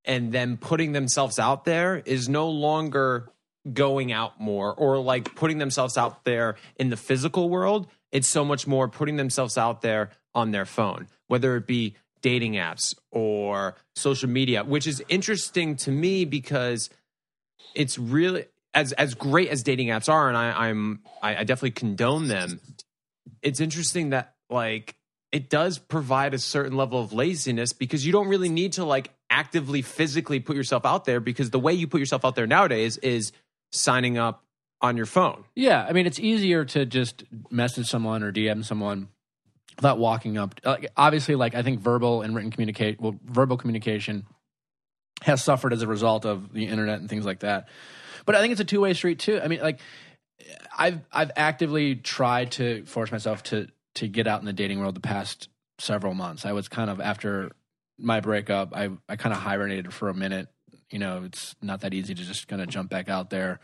and 0.04 0.32
then 0.32 0.56
putting 0.56 0.92
themselves 0.92 1.38
out 1.38 1.64
there 1.64 1.96
is 2.06 2.28
no 2.28 2.48
longer 2.48 3.30
going 3.70 4.12
out 4.12 4.40
more 4.40 4.72
or 4.72 4.98
like 4.98 5.34
putting 5.34 5.58
themselves 5.58 5.98
out 5.98 6.24
there 6.24 6.56
in 6.76 6.88
the 6.88 6.96
physical 6.96 7.50
world. 7.50 7.86
It's 8.12 8.28
so 8.28 8.44
much 8.44 8.66
more 8.66 8.88
putting 8.88 9.16
themselves 9.16 9.58
out 9.58 9.82
there 9.82 10.10
on 10.34 10.52
their 10.52 10.64
phone, 10.64 11.08
whether 11.26 11.56
it 11.56 11.66
be 11.66 11.94
dating 12.22 12.54
apps 12.54 12.94
or 13.10 13.76
social 13.96 14.28
media, 14.28 14.64
which 14.64 14.86
is 14.86 15.02
interesting 15.08 15.76
to 15.76 15.90
me 15.90 16.24
because 16.24 16.90
it's 17.74 17.98
really 17.98 18.46
as 18.74 18.92
as 18.92 19.14
great 19.14 19.48
as 19.48 19.62
dating 19.62 19.88
apps 19.88 20.08
are, 20.08 20.28
and 20.28 20.36
I, 20.36 20.68
I'm 20.68 21.00
I, 21.22 21.36
I 21.36 21.44
definitely 21.44 21.72
condone 21.72 22.28
them. 22.28 22.60
It's 23.42 23.60
interesting 23.60 24.10
that 24.10 24.34
like 24.50 24.96
it 25.32 25.50
does 25.50 25.78
provide 25.78 26.34
a 26.34 26.38
certain 26.38 26.76
level 26.76 27.00
of 27.00 27.12
laziness 27.12 27.72
because 27.72 28.06
you 28.06 28.12
don't 28.12 28.28
really 28.28 28.48
need 28.48 28.74
to 28.74 28.84
like 28.84 29.10
actively 29.30 29.82
physically 29.82 30.40
put 30.40 30.56
yourself 30.56 30.86
out 30.86 31.04
there 31.04 31.20
because 31.20 31.50
the 31.50 31.58
way 31.58 31.72
you 31.72 31.86
put 31.86 32.00
yourself 32.00 32.24
out 32.24 32.34
there 32.34 32.46
nowadays 32.46 32.96
is 32.98 33.32
signing 33.72 34.16
up 34.16 34.44
on 34.80 34.96
your 34.96 35.06
phone. 35.06 35.44
yeah 35.54 35.84
i 35.88 35.92
mean 35.92 36.06
it's 36.06 36.20
easier 36.20 36.64
to 36.64 36.86
just 36.86 37.24
message 37.50 37.86
someone 37.86 38.22
or 38.22 38.32
dm 38.32 38.64
someone 38.64 39.08
without 39.78 39.98
walking 39.98 40.36
up 40.36 40.54
obviously 40.96 41.34
like 41.34 41.54
i 41.54 41.62
think 41.62 41.80
verbal 41.80 42.22
and 42.22 42.34
written 42.34 42.50
communicate 42.50 43.00
well 43.00 43.14
verbal 43.24 43.56
communication 43.56 44.26
has 45.22 45.42
suffered 45.42 45.72
as 45.72 45.82
a 45.82 45.86
result 45.86 46.24
of 46.24 46.52
the 46.52 46.66
internet 46.66 47.00
and 47.00 47.08
things 47.08 47.24
like 47.24 47.40
that 47.40 47.68
but 48.26 48.34
i 48.34 48.40
think 48.40 48.52
it's 48.52 48.60
a 48.60 48.64
two-way 48.64 48.92
street 48.92 49.18
too 49.18 49.40
i 49.42 49.48
mean 49.48 49.60
like 49.60 49.80
I've 50.76 51.00
I've 51.12 51.30
actively 51.36 51.96
tried 51.96 52.52
to 52.52 52.84
force 52.86 53.10
myself 53.10 53.42
to 53.44 53.68
to 53.96 54.08
get 54.08 54.26
out 54.26 54.40
in 54.40 54.46
the 54.46 54.52
dating 54.52 54.78
world 54.78 54.94
the 54.94 55.00
past 55.00 55.48
several 55.78 56.14
months. 56.14 56.46
I 56.46 56.52
was 56.52 56.68
kind 56.68 56.90
of 56.90 57.00
after 57.00 57.50
my 57.98 58.20
breakup, 58.20 58.74
I 58.74 58.90
I 59.08 59.16
kind 59.16 59.34
of 59.34 59.40
hibernated 59.40 59.92
for 59.92 60.08
a 60.08 60.14
minute. 60.14 60.48
You 60.90 60.98
know, 60.98 61.24
it's 61.24 61.54
not 61.60 61.80
that 61.80 61.92
easy 61.94 62.14
to 62.14 62.22
just 62.22 62.48
kind 62.48 62.62
of 62.62 62.68
jump 62.68 62.90
back 62.90 63.08
out 63.08 63.30
there, 63.30 63.60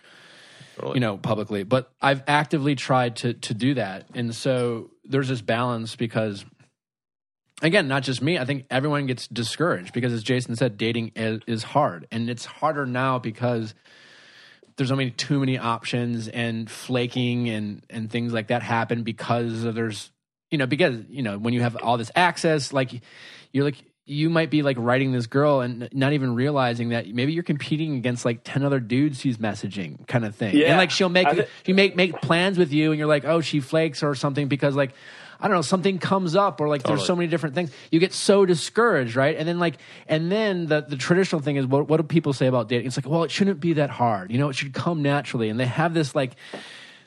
you 0.94 1.00
know, 1.00 1.16
publicly. 1.16 1.62
But 1.62 1.90
I've 2.00 2.22
actively 2.26 2.74
tried 2.74 3.16
to 3.16 3.34
to 3.34 3.54
do 3.54 3.74
that, 3.74 4.06
and 4.14 4.34
so 4.34 4.90
there's 5.04 5.28
this 5.28 5.42
balance 5.42 5.96
because. 5.96 6.44
Again, 7.62 7.86
not 7.86 8.02
just 8.02 8.20
me. 8.20 8.36
I 8.36 8.44
think 8.44 8.66
everyone 8.68 9.06
gets 9.06 9.28
discouraged 9.28 9.94
because, 9.94 10.12
as 10.12 10.24
Jason 10.24 10.56
said, 10.56 10.76
dating 10.76 11.12
is, 11.14 11.40
is 11.46 11.62
hard, 11.62 12.06
and 12.10 12.28
it's 12.28 12.44
harder 12.44 12.84
now 12.84 13.20
because 13.20 13.74
there's 14.76 14.90
only 14.90 15.10
too 15.10 15.38
many 15.38 15.58
options 15.58 16.28
and 16.28 16.70
flaking 16.70 17.48
and 17.48 17.84
and 17.90 18.10
things 18.10 18.32
like 18.32 18.48
that 18.48 18.62
happen 18.62 19.02
because 19.02 19.62
there's 19.62 20.10
you 20.50 20.58
know 20.58 20.66
because 20.66 21.04
you 21.08 21.22
know 21.22 21.38
when 21.38 21.54
you 21.54 21.60
have 21.60 21.76
all 21.76 21.96
this 21.96 22.10
access 22.16 22.72
like 22.72 23.02
you're 23.52 23.64
like 23.64 23.84
you 24.06 24.28
might 24.28 24.50
be 24.50 24.62
like 24.62 24.76
writing 24.78 25.12
this 25.12 25.26
girl 25.26 25.60
and 25.60 25.88
not 25.92 26.12
even 26.12 26.34
realizing 26.34 26.90
that 26.90 27.08
maybe 27.08 27.32
you're 27.32 27.42
competing 27.42 27.96
against 27.96 28.24
like 28.24 28.40
10 28.44 28.62
other 28.64 28.78
dudes 28.78 29.18
she's 29.20 29.38
messaging 29.38 30.06
kind 30.06 30.24
of 30.26 30.34
thing 30.34 30.54
Yeah. 30.54 30.68
and 30.68 30.76
like 30.78 30.90
she'll 30.90 31.08
make 31.08 31.26
I 31.26 31.46
she 31.64 31.72
make 31.72 31.96
make 31.96 32.20
plans 32.20 32.58
with 32.58 32.72
you 32.72 32.90
and 32.92 32.98
you're 32.98 33.08
like 33.08 33.24
oh 33.24 33.40
she 33.40 33.60
flakes 33.60 34.02
or 34.02 34.14
something 34.14 34.46
because 34.48 34.76
like 34.76 34.92
I 35.40 35.48
don't 35.48 35.56
know, 35.56 35.62
something 35.62 35.98
comes 35.98 36.36
up 36.36 36.60
or 36.60 36.68
like 36.68 36.84
there's 36.84 37.04
so 37.04 37.14
many 37.14 37.26
different 37.28 37.54
things. 37.54 37.70
You 37.90 37.98
get 38.00 38.14
so 38.14 38.46
discouraged, 38.46 39.14
right? 39.14 39.36
And 39.36 39.46
then 39.46 39.58
like 39.58 39.74
and 40.08 40.32
then 40.32 40.66
the 40.68 40.80
the 40.82 40.96
traditional 40.96 41.42
thing 41.42 41.56
is 41.56 41.66
what 41.66 41.86
what 41.88 41.98
do 41.98 42.02
people 42.04 42.32
say 42.32 42.46
about 42.46 42.68
dating? 42.68 42.86
It's 42.86 42.96
like, 42.96 43.06
well, 43.06 43.24
it 43.24 43.30
shouldn't 43.30 43.60
be 43.60 43.74
that 43.74 43.90
hard. 43.90 44.30
You 44.30 44.38
know, 44.38 44.48
it 44.48 44.54
should 44.54 44.72
come 44.72 45.02
naturally. 45.02 45.50
And 45.50 45.60
they 45.60 45.66
have 45.66 45.92
this 45.92 46.14
like 46.14 46.32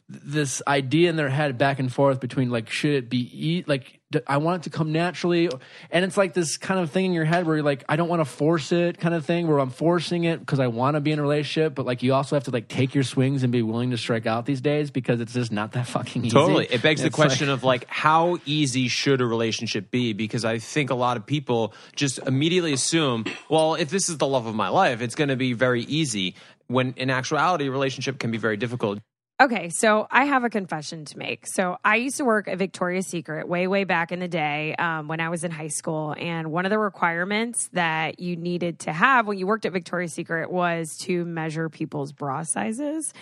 this 0.09 0.61
idea 0.65 1.09
in 1.09 1.17
their 1.17 1.27
head 1.29 1.57
back 1.57 1.79
and 1.79 1.91
forth 1.91 2.21
between 2.21 2.49
like 2.49 2.69
should 2.69 2.91
it 2.93 3.09
be 3.09 3.17
eat 3.33 3.67
like 3.67 3.99
I 4.25 4.37
want 4.37 4.61
it 4.61 4.69
to 4.71 4.77
come 4.77 4.93
naturally 4.93 5.49
and 5.91 6.05
it's 6.05 6.15
like 6.15 6.33
this 6.33 6.55
kind 6.55 6.79
of 6.79 6.91
thing 6.91 7.03
in 7.07 7.11
your 7.11 7.25
head 7.25 7.45
where 7.45 7.57
you're 7.57 7.65
like 7.65 7.83
I 7.89 7.97
don't 7.97 8.07
want 8.07 8.21
to 8.21 8.25
force 8.25 8.71
it 8.71 8.99
kind 9.01 9.13
of 9.13 9.25
thing 9.25 9.49
where 9.49 9.59
I'm 9.59 9.69
forcing 9.69 10.23
it 10.23 10.39
because 10.39 10.61
I 10.61 10.67
want 10.67 10.95
to 10.95 11.01
be 11.01 11.11
in 11.11 11.19
a 11.19 11.21
relationship 11.21 11.75
but 11.75 11.85
like 11.85 12.03
you 12.03 12.13
also 12.13 12.37
have 12.37 12.45
to 12.45 12.51
like 12.51 12.69
take 12.69 12.95
your 12.95 13.03
swings 13.03 13.43
and 13.43 13.51
be 13.51 13.61
willing 13.61 13.91
to 13.91 13.97
strike 13.97 14.25
out 14.25 14.45
these 14.45 14.61
days 14.61 14.91
because 14.91 15.19
it's 15.19 15.33
just 15.33 15.51
not 15.51 15.73
that 15.73 15.87
fucking 15.87 16.23
easy. 16.23 16.33
Totally. 16.33 16.67
It 16.71 16.81
begs 16.81 17.01
the 17.01 17.07
It's 17.07 17.17
like- 17.17 17.27
question 17.27 17.49
of 17.49 17.65
like 17.65 17.83
how 17.89 18.37
easy 18.45 18.87
should 18.87 19.19
a 19.19 19.25
relationship 19.25 19.91
be? 19.91 20.13
Because 20.13 20.45
I 20.45 20.59
think 20.59 20.89
a 20.89 20.95
lot 20.95 21.17
of 21.17 21.25
people 21.25 21.73
just 21.97 22.19
immediately 22.19 22.71
assume, 22.71 23.25
well, 23.49 23.75
if 23.75 23.89
this 23.89 24.07
is 24.07 24.17
the 24.19 24.27
love 24.27 24.45
of 24.45 24.55
my 24.55 24.69
life, 24.69 25.01
it's 25.01 25.15
going 25.15 25.29
to 25.29 25.35
be 25.35 25.51
very 25.51 25.81
easy. 25.83 26.35
When 26.67 26.93
in 26.95 27.09
actuality, 27.09 27.67
a 27.67 27.71
relationship 27.71 28.19
can 28.19 28.31
be 28.31 28.37
very 28.37 28.55
difficult. 28.55 28.99
Okay, 29.39 29.70
so 29.70 30.08
I 30.10 30.25
have 30.25 30.44
a 30.46 30.50
confession 30.50 31.06
to 31.06 31.17
make. 31.20 31.46
So 31.46 31.77
I 31.86 31.98
used 31.98 32.17
to 32.17 32.25
work 32.25 32.48
at 32.48 32.58
Victoria's 32.58 33.06
Secret 33.06 33.48
way, 33.48 33.67
way 33.67 33.84
back 33.84 34.12
in 34.12 34.17
the 34.17 34.27
day 34.27 34.74
um, 34.79 35.08
when 35.08 35.20
I 35.20 35.29
was 35.29 35.44
in 35.44 35.51
high 35.51 35.67
school. 35.67 36.15
And 36.17 36.51
one 36.51 36.65
of 36.65 36.72
the 36.72 36.79
requirements 36.79 37.70
that 37.74 38.20
you 38.20 38.36
needed 38.36 38.79
to 38.79 38.94
have 38.94 39.27
when 39.27 39.38
you 39.38 39.46
worked 39.46 39.67
at 39.67 39.74
Victoria's 39.74 40.12
Secret 40.12 40.50
was 40.51 40.98
to 41.01 41.24
measure 41.24 41.70
people's 41.70 42.13
bra 42.13 42.41
sizes. 42.41 43.13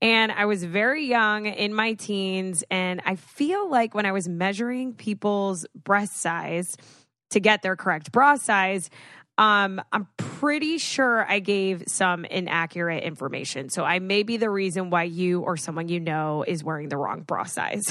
And 0.00 0.30
I 0.30 0.44
was 0.44 0.62
very 0.62 1.06
young 1.06 1.46
in 1.46 1.74
my 1.74 1.94
teens. 1.94 2.62
And 2.70 3.02
I 3.04 3.16
feel 3.16 3.68
like 3.68 3.96
when 3.96 4.06
I 4.06 4.12
was 4.12 4.28
measuring 4.28 4.94
people's 4.94 5.66
breast 5.74 6.18
size 6.18 6.76
to 7.30 7.40
get 7.40 7.62
their 7.62 7.74
correct 7.74 8.12
bra 8.12 8.36
size, 8.36 8.90
um, 9.36 9.80
I'm 9.92 10.06
pretty 10.16 10.78
sure 10.78 11.28
I 11.28 11.40
gave 11.40 11.84
some 11.88 12.24
inaccurate 12.24 13.02
information. 13.02 13.68
So 13.68 13.82
I 13.82 13.98
may 13.98 14.22
be 14.22 14.36
the 14.36 14.50
reason 14.50 14.90
why 14.90 15.04
you 15.04 15.40
or 15.40 15.56
someone 15.56 15.88
you 15.88 16.00
know 16.00 16.44
is 16.46 16.62
wearing 16.62 16.88
the 16.88 16.96
wrong 16.96 17.22
bra 17.22 17.44
size. 17.44 17.82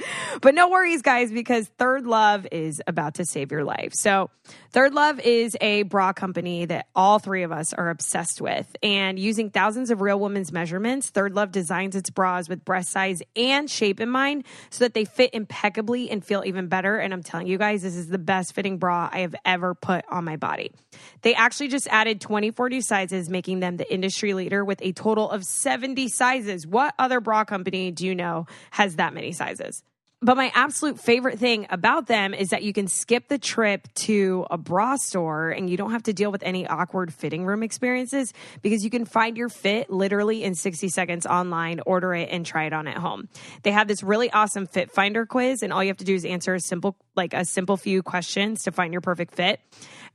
but 0.40 0.54
no 0.54 0.68
worries, 0.68 1.02
guys, 1.02 1.32
because 1.32 1.66
Third 1.78 2.06
Love 2.06 2.46
is 2.52 2.80
about 2.86 3.14
to 3.14 3.24
save 3.24 3.50
your 3.50 3.64
life. 3.64 3.92
So 3.94 4.30
Third 4.72 4.94
Love 4.94 5.20
is 5.20 5.54
a 5.60 5.82
bra 5.82 6.14
company 6.14 6.64
that 6.64 6.86
all 6.96 7.18
three 7.18 7.42
of 7.42 7.52
us 7.52 7.74
are 7.74 7.90
obsessed 7.90 8.40
with. 8.40 8.74
And 8.82 9.18
using 9.18 9.50
thousands 9.50 9.90
of 9.90 10.00
real 10.00 10.18
women's 10.18 10.50
measurements, 10.50 11.10
Third 11.10 11.34
Love 11.34 11.52
designs 11.52 11.94
its 11.94 12.08
bras 12.08 12.48
with 12.48 12.64
breast 12.64 12.90
size 12.90 13.20
and 13.36 13.70
shape 13.70 14.00
in 14.00 14.08
mind 14.08 14.44
so 14.70 14.84
that 14.84 14.94
they 14.94 15.04
fit 15.04 15.34
impeccably 15.34 16.10
and 16.10 16.24
feel 16.24 16.42
even 16.46 16.68
better. 16.68 16.96
And 16.96 17.12
I'm 17.12 17.22
telling 17.22 17.48
you 17.48 17.58
guys, 17.58 17.82
this 17.82 17.94
is 17.94 18.08
the 18.08 18.16
best 18.16 18.54
fitting 18.54 18.78
bra 18.78 19.10
I 19.12 19.18
have 19.18 19.34
ever 19.44 19.74
put 19.74 20.06
on 20.08 20.24
my 20.24 20.36
body. 20.36 20.72
They 21.20 21.34
actually 21.34 21.68
just 21.68 21.86
added 21.88 22.22
24 22.22 22.70
new 22.70 22.80
sizes, 22.80 23.28
making 23.28 23.60
them 23.60 23.76
the 23.76 23.92
industry 23.92 24.32
leader 24.32 24.64
with 24.64 24.80
a 24.80 24.92
total 24.92 25.30
of 25.30 25.44
70 25.44 26.08
sizes. 26.08 26.66
What 26.66 26.94
other 26.98 27.20
bra 27.20 27.44
company 27.44 27.90
do 27.90 28.06
you 28.06 28.14
know 28.14 28.46
has 28.70 28.96
that 28.96 29.12
many 29.12 29.32
sizes? 29.32 29.82
But 30.24 30.36
my 30.36 30.52
absolute 30.54 31.00
favorite 31.00 31.40
thing 31.40 31.66
about 31.68 32.06
them 32.06 32.32
is 32.32 32.50
that 32.50 32.62
you 32.62 32.72
can 32.72 32.86
skip 32.86 33.26
the 33.26 33.38
trip 33.38 33.92
to 33.94 34.46
a 34.52 34.56
bra 34.56 34.94
store 34.94 35.50
and 35.50 35.68
you 35.68 35.76
don't 35.76 35.90
have 35.90 36.04
to 36.04 36.12
deal 36.12 36.30
with 36.30 36.44
any 36.44 36.64
awkward 36.64 37.12
fitting 37.12 37.44
room 37.44 37.64
experiences 37.64 38.32
because 38.62 38.84
you 38.84 38.90
can 38.90 39.04
find 39.04 39.36
your 39.36 39.48
fit 39.48 39.90
literally 39.90 40.44
in 40.44 40.54
60 40.54 40.88
seconds 40.90 41.26
online, 41.26 41.80
order 41.86 42.14
it, 42.14 42.28
and 42.30 42.46
try 42.46 42.66
it 42.66 42.72
on 42.72 42.86
at 42.86 42.98
home. 42.98 43.28
They 43.64 43.72
have 43.72 43.88
this 43.88 44.04
really 44.04 44.30
awesome 44.30 44.68
fit 44.68 44.92
finder 44.92 45.26
quiz, 45.26 45.60
and 45.60 45.72
all 45.72 45.82
you 45.82 45.90
have 45.90 45.96
to 45.96 46.04
do 46.04 46.14
is 46.14 46.24
answer 46.24 46.54
a 46.54 46.60
simple, 46.60 46.94
like 47.16 47.34
a 47.34 47.44
simple 47.44 47.76
few 47.76 48.00
questions 48.00 48.62
to 48.62 48.70
find 48.70 48.94
your 48.94 49.00
perfect 49.00 49.34
fit. 49.34 49.58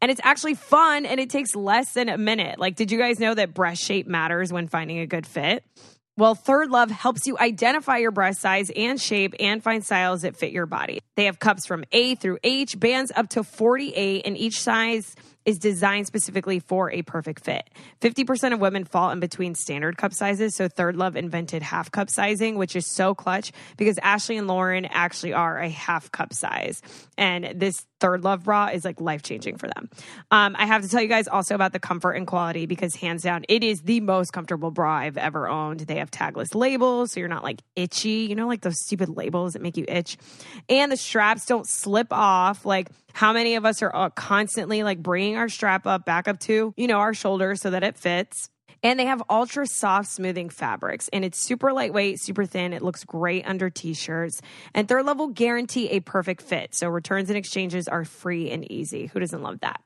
And 0.02 0.10
it's 0.10 0.22
actually 0.24 0.54
fun 0.54 1.06
and 1.06 1.20
it 1.20 1.30
takes 1.30 1.54
less 1.54 1.92
than 1.94 2.08
a 2.08 2.18
minute. 2.18 2.60
Like, 2.60 2.78
did 2.78 2.92
you 2.92 2.98
guys 2.98 3.20
know 3.20 3.34
that 3.34 3.54
breast 3.54 3.84
shape 3.84 4.08
matters 4.08 4.54
when 4.54 4.70
finding 4.70 5.00
a 5.00 5.08
good 5.08 5.28
fit? 5.28 5.66
Well, 6.18 6.34
Third 6.34 6.72
Love 6.72 6.90
helps 6.90 7.28
you 7.28 7.38
identify 7.38 7.98
your 7.98 8.10
breast 8.10 8.42
size 8.42 8.72
and 8.76 9.00
shape 9.00 9.36
and 9.40 9.64
find 9.64 9.86
styles 9.86 10.24
that 10.24 10.36
fit 10.36 10.52
your 10.52 10.66
body. 10.66 11.00
They 11.16 11.26
have 11.26 11.38
cups 11.38 11.68
from 11.68 11.84
A 11.92 12.16
through 12.16 12.40
H, 12.44 12.80
bands 12.80 13.12
up 13.16 13.30
to 13.30 13.44
48, 13.44 14.26
and 14.26 14.36
each 14.36 14.60
size 14.60 15.16
is 15.48 15.58
designed 15.58 16.06
specifically 16.06 16.60
for 16.60 16.92
a 16.92 17.02
perfect 17.02 17.46
fit. 17.46 17.68
50% 18.02 18.54
of 18.54 18.60
women 18.60 18.84
fall 18.84 19.10
in 19.12 19.22
between 19.22 19.56
standard 19.56 19.98
cup 19.98 20.14
sizes, 20.14 20.54
so 20.54 20.68
Third 20.68 20.98
Love 20.98 21.16
invented 21.16 21.64
half 21.64 21.90
cup 21.90 22.10
sizing, 22.10 22.58
which 22.58 22.76
is 22.76 22.86
so 22.86 23.16
clutch 23.16 23.54
because 23.78 23.98
Ashley 24.04 24.38
and 24.38 24.48
Lauren 24.48 24.86
actually 24.86 25.32
are 25.32 25.58
a 25.58 25.70
half 25.70 26.12
cup 26.12 26.34
size. 26.34 26.82
And 27.18 27.54
this 27.56 27.86
Third 28.02 28.26
Love 28.26 28.44
bra 28.44 28.68
is 28.68 28.84
like 28.84 29.00
life 29.00 29.24
changing 29.24 29.58
for 29.58 29.68
them. 29.68 29.90
Um, 30.30 30.56
I 30.60 30.66
have 30.66 30.84
to 30.84 30.90
tell 30.90 31.02
you 31.02 31.08
guys 31.08 31.30
also 31.30 31.56
about 31.56 31.72
the 31.72 31.80
comfort 31.80 32.12
and 32.12 32.28
quality 32.28 32.66
because 32.66 32.96
hands 32.96 33.24
down, 33.24 33.46
it 33.48 33.64
is 33.64 33.82
the 33.82 34.02
most 34.02 34.34
comfortable 34.34 34.70
bra 34.70 34.98
I've 34.98 35.18
ever 35.18 35.48
owned. 35.48 35.80
They 35.80 35.96
have 35.96 36.12
tagless 36.12 36.54
labels, 36.54 37.14
so 37.14 37.22
you're 37.22 37.30
not 37.30 37.44
like 37.44 37.62
itchy, 37.78 38.28
you 38.30 38.36
know, 38.36 38.48
like 38.48 38.62
those 38.62 38.82
stupid 38.82 39.10
labels 39.10 39.54
that 39.54 39.62
make 39.62 39.78
you 39.78 39.86
itch. 39.88 40.18
And 40.68 40.92
the 40.92 40.98
straps 40.98 41.46
don't 41.46 41.66
slip 41.66 42.08
off. 42.12 42.66
Like, 42.66 42.90
how 43.14 43.34
many 43.34 43.56
of 43.56 43.66
us 43.66 43.82
are 43.82 43.96
uh, 43.96 44.10
constantly 44.12 44.84
like 44.84 45.02
bringing 45.02 45.37
our 45.38 45.50
strap 45.50 45.88
up 45.88 46.06
back 46.06 46.28
up 46.28 46.40
to, 46.42 46.74
you 46.76 46.88
know, 46.88 47.00
our 47.00 47.14
shoulders 47.14 47.62
so 47.62 47.70
that 47.70 47.84
it 47.84 47.98
fits? 47.98 48.50
And 48.84 49.00
they 49.00 49.06
have 49.06 49.24
ultra 49.30 49.66
soft 49.66 50.10
smoothing 50.10 50.50
fabrics 50.50 51.10
and 51.12 51.26
it's 51.26 51.40
super 51.40 51.74
lightweight, 51.74 52.20
super 52.20 52.46
thin. 52.46 52.74
It 52.74 52.84
looks 52.84 53.04
great 53.04 53.48
under 53.48 53.70
t-shirts. 53.70 54.42
And 54.74 54.88
Third 54.88 55.06
Love 55.06 55.34
guarantee 55.34 55.90
a 55.90 56.00
perfect 56.00 56.44
fit. 56.44 56.76
So 56.76 56.88
returns 56.88 57.30
and 57.30 57.38
exchanges 57.38 57.88
are 57.88 58.06
free 58.06 58.52
and 58.52 58.70
easy. 58.72 59.08
Who 59.08 59.20
doesn't 59.20 59.42
love 59.42 59.62
that? 59.62 59.82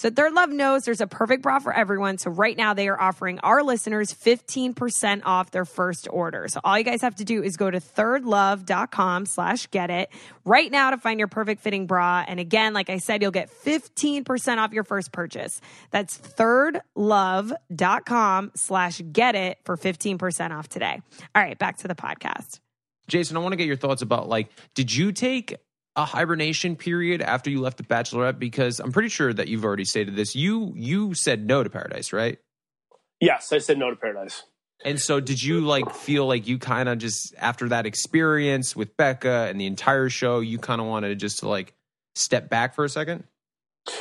So 0.00 0.08
Third 0.08 0.32
Love 0.32 0.48
knows 0.48 0.84
there's 0.84 1.02
a 1.02 1.06
perfect 1.06 1.42
bra 1.42 1.58
for 1.58 1.74
everyone. 1.74 2.16
So 2.16 2.30
right 2.30 2.56
now 2.56 2.72
they 2.72 2.88
are 2.88 2.98
offering 2.98 3.38
our 3.40 3.62
listeners 3.62 4.14
15% 4.14 5.20
off 5.26 5.50
their 5.50 5.66
first 5.66 6.08
order. 6.10 6.48
So 6.48 6.58
all 6.64 6.78
you 6.78 6.84
guys 6.84 7.02
have 7.02 7.16
to 7.16 7.24
do 7.26 7.42
is 7.42 7.58
go 7.58 7.70
to 7.70 7.80
thirdlove.com 7.80 9.26
slash 9.26 9.70
get 9.70 9.90
it 9.90 10.08
right 10.46 10.72
now 10.72 10.92
to 10.92 10.96
find 10.96 11.18
your 11.18 11.28
perfect 11.28 11.60
fitting 11.60 11.86
bra. 11.86 12.24
And 12.26 12.40
again, 12.40 12.72
like 12.72 12.88
I 12.88 12.96
said, 12.96 13.20
you'll 13.20 13.30
get 13.30 13.50
15% 13.50 14.56
off 14.56 14.72
your 14.72 14.84
first 14.84 15.12
purchase. 15.12 15.60
That's 15.90 16.16
thirdlove.com 16.16 18.52
slash 18.54 19.02
get 19.12 19.34
it 19.34 19.58
for 19.66 19.76
15% 19.76 20.50
off 20.50 20.66
today. 20.66 21.02
All 21.34 21.42
right, 21.42 21.58
back 21.58 21.76
to 21.76 21.88
the 21.88 21.94
podcast. 21.94 22.60
Jason, 23.06 23.36
I 23.36 23.40
want 23.40 23.52
to 23.52 23.58
get 23.58 23.66
your 23.66 23.76
thoughts 23.76 24.00
about 24.00 24.30
like, 24.30 24.48
did 24.74 24.96
you 24.96 25.12
take 25.12 25.56
a 25.96 26.04
hibernation 26.04 26.76
period 26.76 27.20
after 27.22 27.50
you 27.50 27.60
left 27.60 27.76
the 27.76 27.82
Bachelorette? 27.82 28.38
Because 28.38 28.80
I'm 28.80 28.92
pretty 28.92 29.08
sure 29.08 29.32
that 29.32 29.48
you've 29.48 29.64
already 29.64 29.84
stated 29.84 30.16
this. 30.16 30.34
You 30.34 30.72
you 30.76 31.14
said 31.14 31.46
no 31.46 31.62
to 31.62 31.70
Paradise, 31.70 32.12
right? 32.12 32.38
Yes, 33.20 33.52
I 33.52 33.58
said 33.58 33.78
no 33.78 33.90
to 33.90 33.96
Paradise. 33.96 34.44
And 34.84 34.98
so, 34.98 35.20
did 35.20 35.42
you 35.42 35.60
like 35.60 35.94
feel 35.94 36.26
like 36.26 36.46
you 36.46 36.58
kind 36.58 36.88
of 36.88 36.98
just 36.98 37.34
after 37.38 37.68
that 37.68 37.84
experience 37.84 38.74
with 38.74 38.96
Becca 38.96 39.48
and 39.50 39.60
the 39.60 39.66
entire 39.66 40.08
show, 40.08 40.40
you 40.40 40.58
kind 40.58 40.80
of 40.80 40.86
wanted 40.86 41.18
just 41.18 41.40
to 41.40 41.48
like 41.48 41.74
step 42.14 42.48
back 42.48 42.74
for 42.74 42.84
a 42.84 42.88
second? 42.88 43.24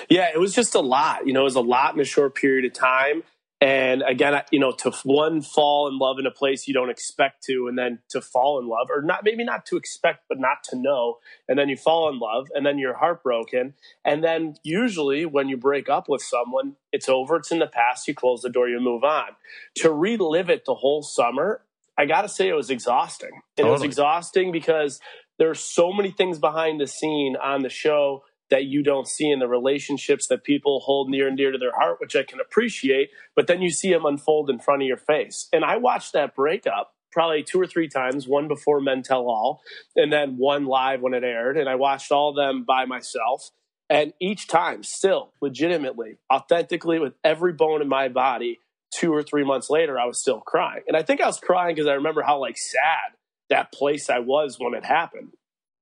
Yeah, 0.09 0.29
it 0.33 0.39
was 0.39 0.53
just 0.53 0.75
a 0.75 0.79
lot. 0.79 1.27
You 1.27 1.33
know, 1.33 1.41
it 1.41 1.45
was 1.45 1.55
a 1.55 1.61
lot 1.61 1.93
in 1.93 1.99
a 1.99 2.05
short 2.05 2.35
period 2.35 2.65
of 2.65 2.73
time. 2.73 3.23
And 3.61 4.03
again, 4.07 4.41
you 4.51 4.59
know, 4.59 4.71
to 4.71 4.91
one 5.03 5.41
fall 5.41 5.89
in 5.89 5.97
love 5.97 6.17
in 6.17 6.25
a 6.25 6.31
place 6.31 6.65
you 6.65 6.73
don't 6.73 6.89
expect 6.89 7.43
to, 7.43 7.67
and 7.67 7.77
then 7.77 7.99
to 8.09 8.21
fall 8.21 8.57
in 8.59 8.67
love, 8.67 8.87
or 8.89 9.01
not 9.01 9.25
maybe 9.25 9.43
not 9.43 9.65
to 9.65 9.75
expect, 9.75 10.23
but 10.29 10.39
not 10.39 10.63
to 10.69 10.77
know, 10.77 11.17
and 11.47 11.59
then 11.59 11.67
you 11.67 11.75
fall 11.75 12.09
in 12.09 12.19
love, 12.19 12.47
and 12.55 12.65
then 12.65 12.77
you're 12.77 12.97
heartbroken, 12.97 13.73
and 14.05 14.23
then 14.23 14.55
usually 14.63 15.25
when 15.25 15.49
you 15.49 15.57
break 15.57 15.89
up 15.89 16.07
with 16.07 16.21
someone, 16.21 16.77
it's 16.93 17.09
over, 17.09 17.35
it's 17.35 17.51
in 17.51 17.59
the 17.59 17.67
past, 17.67 18.07
you 18.07 18.13
close 18.13 18.41
the 18.41 18.49
door, 18.49 18.69
you 18.69 18.79
move 18.79 19.03
on. 19.03 19.27
To 19.75 19.91
relive 19.91 20.49
it 20.49 20.63
the 20.63 20.75
whole 20.75 21.03
summer, 21.03 21.61
I 21.97 22.05
got 22.05 22.21
to 22.21 22.29
say 22.29 22.47
it 22.47 22.53
was 22.53 22.69
exhausting, 22.69 23.41
and 23.57 23.67
it 23.67 23.69
was 23.69 23.83
exhausting 23.83 24.53
because 24.53 25.01
there's 25.37 25.59
so 25.59 25.91
many 25.91 26.11
things 26.11 26.39
behind 26.39 26.79
the 26.79 26.87
scene 26.87 27.35
on 27.35 27.61
the 27.63 27.69
show 27.69 28.23
that 28.49 28.65
you 28.65 28.83
don't 28.83 29.07
see 29.07 29.29
in 29.29 29.39
the 29.39 29.47
relationships 29.47 30.27
that 30.27 30.43
people 30.43 30.79
hold 30.79 31.09
near 31.09 31.27
and 31.27 31.37
dear 31.37 31.51
to 31.51 31.57
their 31.57 31.75
heart, 31.75 31.97
which 31.99 32.15
I 32.15 32.23
can 32.23 32.39
appreciate. 32.39 33.09
But 33.35 33.47
then 33.47 33.61
you 33.61 33.69
see 33.69 33.91
them 33.91 34.05
unfold 34.05 34.49
in 34.49 34.59
front 34.59 34.81
of 34.81 34.87
your 34.87 34.97
face. 34.97 35.47
And 35.53 35.63
I 35.63 35.77
watched 35.77 36.13
that 36.13 36.35
breakup 36.35 36.93
probably 37.11 37.43
two 37.43 37.59
or 37.59 37.67
three 37.67 37.87
times, 37.87 38.27
one 38.27 38.47
before 38.47 38.79
Men 38.79 39.01
Tell 39.01 39.27
All, 39.27 39.61
and 39.95 40.13
then 40.13 40.37
one 40.37 40.65
live 40.65 41.01
when 41.01 41.13
it 41.13 41.23
aired. 41.23 41.57
And 41.57 41.67
I 41.67 41.75
watched 41.75 42.11
all 42.11 42.29
of 42.29 42.35
them 42.35 42.63
by 42.65 42.85
myself. 42.85 43.49
And 43.89 44.13
each 44.21 44.47
time, 44.47 44.83
still 44.83 45.33
legitimately, 45.41 46.17
authentically, 46.31 46.99
with 46.99 47.13
every 47.23 47.53
bone 47.53 47.81
in 47.81 47.89
my 47.89 48.07
body, 48.07 48.59
two 48.93 49.11
or 49.11 49.23
three 49.23 49.43
months 49.43 49.69
later, 49.69 49.99
I 49.99 50.05
was 50.05 50.19
still 50.19 50.39
crying. 50.39 50.83
And 50.87 50.95
I 50.95 51.01
think 51.01 51.21
I 51.21 51.25
was 51.25 51.39
crying 51.39 51.75
because 51.75 51.87
I 51.87 51.93
remember 51.93 52.21
how 52.21 52.39
like 52.39 52.57
sad 52.57 53.15
that 53.49 53.73
place 53.73 54.09
I 54.09 54.19
was 54.19 54.57
when 54.59 54.75
it 54.75 54.85
happened 54.85 55.31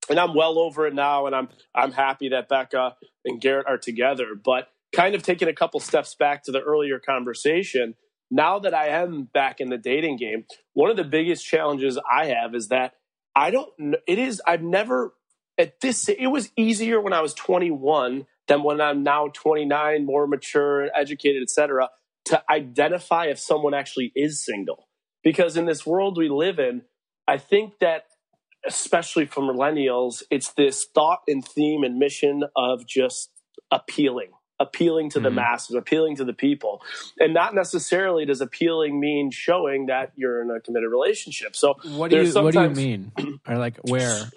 and 0.10 0.20
I'm 0.20 0.34
well 0.34 0.60
over 0.60 0.88
it 0.88 0.94
now, 0.94 1.26
and 1.26 1.36
I'm 1.36 1.50
I'm 1.76 1.92
happy 1.92 2.30
that 2.30 2.50
Becca 2.50 2.96
and 3.26 3.42
Garrett 3.42 3.68
are 3.68 3.78
together. 3.78 4.36
But 4.42 4.70
kind 4.96 5.16
of 5.16 5.24
taking 5.24 5.48
a 5.48 5.54
couple 5.54 5.80
steps 5.80 6.16
back 6.16 6.44
to 6.44 6.52
the 6.52 6.62
earlier 6.62 7.00
conversation, 7.00 7.96
now 8.30 8.60
that 8.60 8.74
I 8.74 8.88
am 8.88 9.24
back 9.24 9.60
in 9.60 9.70
the 9.70 9.78
dating 9.78 10.18
game, 10.18 10.46
one 10.74 10.90
of 10.90 10.98
the 10.98 11.04
biggest 11.04 11.46
challenges 11.46 12.00
I 12.10 12.28
have 12.28 12.56
is 12.56 12.70
that 12.70 12.94
I 13.36 13.52
don't. 13.52 13.70
It 14.08 14.20
is 14.20 14.42
I've 14.46 14.64
never 14.64 15.14
at 15.58 15.80
this. 15.82 16.10
It 16.10 16.28
was 16.28 16.52
easier 16.58 17.00
when 17.02 17.14
I 17.14 17.22
was 17.22 17.34
21 17.34 18.26
than 18.48 18.64
when 18.64 18.80
I'm 18.80 19.04
now 19.04 19.28
29, 19.34 20.06
more 20.06 20.28
mature, 20.28 20.90
educated, 20.96 21.44
etc. 21.44 21.90
To 22.26 22.44
identify 22.50 23.26
if 23.26 23.40
someone 23.40 23.74
actually 23.74 24.12
is 24.16 24.44
single, 24.44 24.88
because 25.24 25.56
in 25.58 25.66
this 25.66 25.86
world 25.86 26.18
we 26.18 26.30
live 26.30 26.60
in, 26.60 26.84
I 27.28 27.38
think 27.38 27.80
that 27.80 28.06
especially 28.68 29.26
for 29.26 29.42
millennials, 29.42 30.24
it's 30.32 30.54
this 30.54 30.86
thought 30.94 31.22
and 31.28 31.46
theme 31.46 31.84
and 31.84 31.98
mission 31.98 32.44
of 32.56 32.86
just 32.88 33.32
appealing, 33.72 34.30
appealing 34.60 35.10
to 35.12 35.20
the 35.20 35.30
Mhm. 35.30 35.36
masses, 35.36 35.76
appealing 35.76 36.16
to 36.18 36.26
the 36.26 36.34
people. 36.34 36.82
And 37.20 37.34
not 37.34 37.56
necessarily 37.56 38.26
does 38.26 38.42
appealing 38.42 39.00
mean 39.00 39.32
showing 39.32 39.88
that 39.88 40.12
you're 40.16 40.42
in 40.42 40.52
a 40.52 40.60
committed 40.62 40.92
relationship. 40.92 41.56
So, 41.56 41.76
What 41.84 42.12
do 42.12 42.18
you 42.24 42.34
What 42.34 42.54
do 42.54 42.62
you 42.62 42.70
mean? 42.72 43.14
Or 43.48 43.58
like 43.58 43.78
where? 43.80 44.32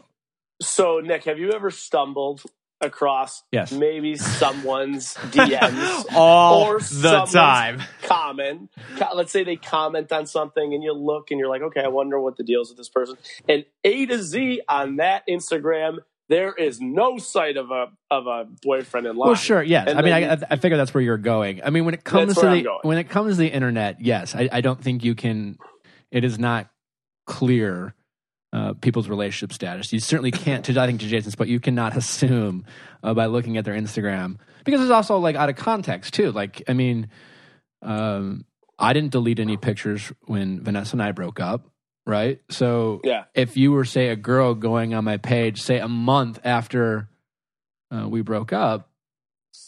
so 0.62 1.00
Nick, 1.00 1.24
have 1.24 1.38
you 1.38 1.52
ever 1.52 1.70
stumbled 1.70 2.42
across 2.80 3.42
Yes. 3.52 3.72
maybe 3.72 4.16
someone's 4.16 5.14
DMs 5.30 6.06
All 6.14 6.64
or 6.64 6.78
the 6.80 7.26
time. 7.32 7.82
comment. 8.02 8.70
Let's 9.14 9.32
say 9.32 9.44
they 9.44 9.56
comment 9.56 10.10
on 10.12 10.26
something 10.26 10.74
and 10.74 10.82
you 10.82 10.92
look 10.92 11.30
and 11.30 11.38
you're 11.38 11.48
like, 11.48 11.62
okay, 11.62 11.82
I 11.82 11.88
wonder 11.88 12.20
what 12.20 12.36
the 12.36 12.44
deal 12.44 12.62
is 12.62 12.68
with 12.70 12.78
this 12.78 12.88
person. 12.88 13.16
And 13.48 13.64
A 13.84 14.06
to 14.06 14.22
Z 14.22 14.62
on 14.68 14.96
that 14.96 15.22
Instagram, 15.28 15.98
there 16.28 16.52
is 16.54 16.80
no 16.80 17.18
sight 17.18 17.56
of 17.56 17.70
a 17.72 17.86
of 18.10 18.26
a 18.28 18.46
boyfriend 18.62 19.06
in 19.06 19.16
line. 19.16 19.26
Well, 19.26 19.34
sure, 19.36 19.62
yes. 19.62 19.88
And 19.88 19.98
I 19.98 20.02
mean, 20.02 20.12
then 20.12 20.44
I, 20.50 20.54
I 20.54 20.56
figure 20.56 20.76
that's 20.76 20.94
where 20.94 21.02
you're 21.02 21.18
going. 21.18 21.60
I 21.64 21.70
mean, 21.70 21.84
when 21.84 21.94
it 21.94 22.04
comes 22.04 22.34
to 22.36 22.40
the 22.40 22.66
when 22.82 22.98
it 22.98 23.08
comes 23.08 23.34
to 23.34 23.38
the 23.42 23.48
internet, 23.48 24.00
yes, 24.00 24.34
I, 24.36 24.48
I 24.52 24.60
don't 24.60 24.80
think 24.80 25.02
you 25.02 25.14
can. 25.16 25.58
It 26.12 26.22
is 26.24 26.38
not 26.38 26.70
clear 27.26 27.94
uh, 28.52 28.72
people's 28.74 29.08
relationship 29.08 29.52
status. 29.52 29.92
You 29.92 30.00
certainly 30.00 30.30
can't. 30.32 30.64
To 30.66 30.80
I 30.80 30.86
think 30.86 31.00
to 31.00 31.06
Jason's 31.06 31.36
point, 31.36 31.50
you 31.50 31.60
cannot 31.60 31.96
assume 31.96 32.64
uh, 33.02 33.14
by 33.14 33.26
looking 33.26 33.56
at 33.56 33.64
their 33.64 33.74
Instagram 33.74 34.36
because 34.64 34.80
it's 34.80 34.90
also 34.90 35.18
like 35.18 35.36
out 35.36 35.48
of 35.48 35.56
context 35.56 36.14
too. 36.14 36.32
Like 36.32 36.62
I 36.68 36.72
mean, 36.72 37.08
um, 37.82 38.44
I 38.78 38.92
didn't 38.92 39.12
delete 39.12 39.40
any 39.40 39.56
pictures 39.56 40.12
when 40.26 40.62
Vanessa 40.62 40.94
and 40.94 41.02
I 41.02 41.12
broke 41.12 41.40
up. 41.40 41.66
Right. 42.06 42.40
So 42.50 43.00
Yeah. 43.04 43.24
if 43.34 43.56
you 43.56 43.72
were 43.72 43.84
say 43.84 44.08
a 44.08 44.16
girl 44.16 44.54
going 44.54 44.94
on 44.94 45.04
my 45.04 45.18
page, 45.18 45.60
say 45.60 45.78
a 45.78 45.86
month 45.88 46.40
after 46.44 47.08
uh, 47.94 48.08
we 48.08 48.22
broke 48.22 48.52
up, 48.52 48.89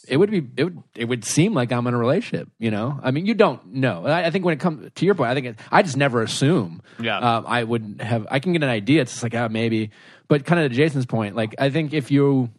it 0.08 0.16
would 0.16 0.30
be 0.30 0.46
it 0.56 0.64
would 0.64 0.82
it 0.94 1.04
would 1.06 1.24
seem 1.24 1.54
like 1.54 1.72
I'm 1.72 1.86
in 1.86 1.94
a 1.94 1.98
relationship. 1.98 2.48
You 2.58 2.70
know, 2.70 2.98
I 3.02 3.10
mean, 3.10 3.26
you 3.26 3.34
don't 3.34 3.74
know. 3.74 4.06
I, 4.06 4.26
I 4.26 4.30
think 4.30 4.44
when 4.44 4.54
it 4.54 4.60
comes 4.60 4.90
to 4.92 5.04
your 5.04 5.14
point, 5.14 5.30
I 5.30 5.34
think 5.34 5.46
it, 5.46 5.58
I 5.70 5.82
just 5.82 5.96
never 5.96 6.22
assume. 6.22 6.82
Yeah. 7.00 7.18
um, 7.18 7.44
I 7.46 7.62
would 7.62 8.00
have. 8.00 8.26
I 8.30 8.40
can 8.40 8.52
get 8.52 8.62
an 8.62 8.68
idea. 8.68 9.02
It's 9.02 9.12
just 9.12 9.22
like, 9.22 9.34
ah, 9.34 9.48
maybe. 9.48 9.90
But 10.28 10.44
kind 10.44 10.60
of 10.60 10.70
to 10.70 10.76
Jason's 10.76 11.06
point, 11.06 11.36
like 11.36 11.54
I 11.58 11.70
think 11.70 11.92
if 11.92 12.10
you, 12.10 12.50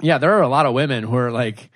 yeah, 0.00 0.18
there 0.18 0.32
are 0.34 0.42
a 0.42 0.48
lot 0.48 0.66
of 0.66 0.74
women 0.74 1.04
who 1.04 1.16
are 1.16 1.32
like, 1.32 1.70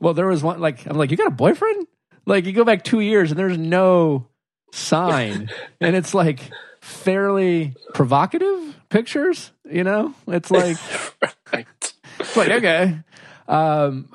well, 0.00 0.14
there 0.14 0.26
was 0.26 0.42
one 0.42 0.60
like 0.60 0.86
I'm 0.86 0.96
like, 0.96 1.10
you 1.10 1.16
got 1.16 1.28
a 1.28 1.30
boyfriend? 1.30 1.86
Like 2.26 2.44
you 2.44 2.52
go 2.52 2.64
back 2.64 2.84
two 2.84 3.00
years 3.00 3.30
and 3.30 3.38
there's 3.38 3.58
no 3.58 4.28
sign, 4.72 5.50
and 5.80 5.96
it's 5.96 6.14
like 6.14 6.50
fairly 6.80 7.74
provocative 7.94 8.78
pictures. 8.90 9.50
You 9.64 9.84
know, 9.84 10.14
it's 10.28 10.50
like 10.50 10.76
it's 11.52 12.36
like 12.36 12.50
okay 12.50 13.00
um 13.48 14.08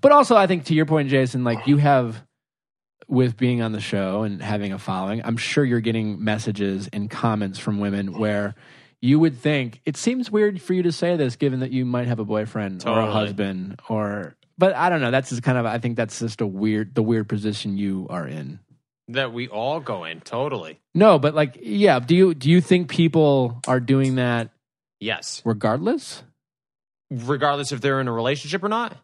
but 0.00 0.12
also 0.12 0.36
i 0.36 0.46
think 0.46 0.64
to 0.64 0.74
your 0.74 0.86
point 0.86 1.08
jason 1.08 1.44
like 1.44 1.66
you 1.66 1.76
have 1.76 2.22
with 3.08 3.36
being 3.36 3.60
on 3.62 3.72
the 3.72 3.80
show 3.80 4.22
and 4.22 4.42
having 4.42 4.72
a 4.72 4.78
following 4.78 5.20
i'm 5.24 5.36
sure 5.36 5.64
you're 5.64 5.80
getting 5.80 6.22
messages 6.22 6.88
and 6.92 7.10
comments 7.10 7.58
from 7.58 7.78
women 7.80 8.18
where 8.18 8.54
you 9.00 9.18
would 9.18 9.36
think 9.36 9.80
it 9.84 9.96
seems 9.96 10.30
weird 10.30 10.60
for 10.62 10.74
you 10.74 10.82
to 10.82 10.92
say 10.92 11.16
this 11.16 11.36
given 11.36 11.60
that 11.60 11.70
you 11.72 11.84
might 11.84 12.06
have 12.06 12.18
a 12.20 12.24
boyfriend 12.24 12.86
or 12.86 13.00
a 13.00 13.10
husband 13.10 13.80
or 13.88 14.34
but 14.58 14.74
i 14.76 14.88
don't 14.88 15.00
know 15.00 15.10
that's 15.10 15.30
just 15.30 15.42
kind 15.42 15.58
of 15.58 15.66
i 15.66 15.78
think 15.78 15.96
that's 15.96 16.18
just 16.20 16.40
a 16.40 16.46
weird 16.46 16.94
the 16.94 17.02
weird 17.02 17.28
position 17.28 17.76
you 17.76 18.06
are 18.10 18.26
in 18.26 18.58
that 19.08 19.32
we 19.32 19.48
all 19.48 19.80
go 19.80 20.04
in. 20.04 20.20
Totally. 20.20 20.78
no 20.94 21.18
but 21.18 21.34
like 21.34 21.58
yeah 21.60 21.98
do 21.98 22.14
you 22.14 22.34
do 22.34 22.48
you 22.50 22.60
think 22.60 22.88
people 22.88 23.60
are 23.66 23.80
doing 23.80 24.14
that 24.14 24.50
Yes. 25.00 25.42
regardless 25.44 26.22
Regardless 27.24 27.72
if 27.72 27.80
they're 27.80 28.00
in 28.00 28.08
a 28.08 28.12
relationship 28.12 28.62
or 28.62 28.68
not. 28.68 28.96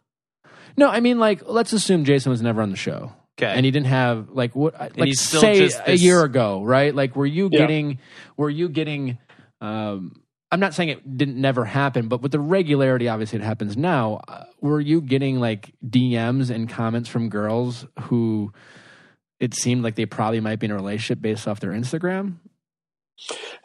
No, 0.77 0.89
I 0.89 1.01
mean 1.01 1.19
like 1.19 1.43
let's 1.47 1.73
assume 1.73 2.05
Jason 2.05 2.31
was 2.31 2.43
never 2.43 2.63
on 2.63 2.71
the 2.71 2.77
show. 2.77 3.13
Okay. 3.41 3.53
And 3.53 3.65
he 3.65 3.71
didn't 3.71 3.87
have 3.87 4.31
like 4.31 4.55
what 4.57 4.75
like 4.99 5.15
still 5.15 5.41
say 5.41 5.59
just 5.59 5.81
a 5.87 5.97
year 5.97 6.23
ago, 6.25 6.63
right? 6.63 6.95
Like 6.95 7.15
were 7.17 7.27
you 7.27 7.49
Yeah. 7.53 7.59
getting 7.61 7.99
were 8.37 8.51
you 8.51 8.69
getting 8.69 9.19
um 9.61 10.21
I'm 10.51 10.61
not 10.61 10.73
saying 10.75 10.89
it 10.89 11.17
didn't 11.19 11.37
never 11.41 11.65
happen, 11.65 12.09
but 12.09 12.23
with 12.23 12.33
the 12.33 12.41
regularity 12.41 13.09
obviously 13.09 13.39
it 13.39 13.45
happens 13.45 13.77
now, 13.77 14.21
uh, 14.29 14.45
were 14.61 14.81
you 14.81 15.01
getting 15.01 15.41
like 15.41 15.73
DMs 15.87 16.51
and 16.51 16.69
comments 16.69 17.09
from 17.09 17.29
girls 17.29 17.87
who 18.03 18.53
it 19.41 19.55
seemed 19.55 19.83
like 19.85 19.95
they 19.95 20.07
probably 20.07 20.41
might 20.41 20.59
be 20.59 20.65
in 20.67 20.71
a 20.73 20.75
relationship 20.75 21.21
based 21.21 21.47
off 21.47 21.61
their 21.61 21.71
Instagram? 21.73 22.37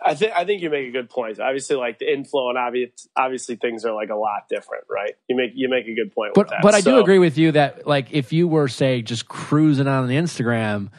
I 0.04 0.16
think 0.16 0.34
I 0.36 0.46
think 0.46 0.62
you 0.62 0.70
make 0.70 0.88
a 0.88 0.92
good 0.92 1.10
point. 1.10 1.40
Obviously, 1.40 1.76
like 1.76 2.00
the 2.00 2.12
inflow 2.12 2.50
and 2.50 2.58
obvious, 2.58 3.08
obviously 3.16 3.56
things 3.56 3.86
are 3.86 3.94
like 3.94 4.10
a 4.10 4.16
lot 4.16 4.50
different, 4.50 4.86
right? 4.90 5.14
You 5.28 5.36
make 5.36 5.52
you 5.54 5.70
make 5.70 5.88
a 5.88 5.94
good 5.96 6.12
point. 6.14 6.34
But 6.34 6.46
with 6.46 6.50
that. 6.52 6.62
but 6.62 6.74
I 6.74 6.82
do 6.82 7.00
agree 7.00 7.20
with 7.20 7.38
you 7.38 7.52
that 7.54 7.88
like 7.88 8.12
if 8.12 8.34
you 8.34 8.48
were 8.48 8.68
say 8.68 9.02
just 9.02 9.28
cruising 9.28 9.88
on 9.88 10.08
the 10.08 10.16
Instagram 10.16 10.90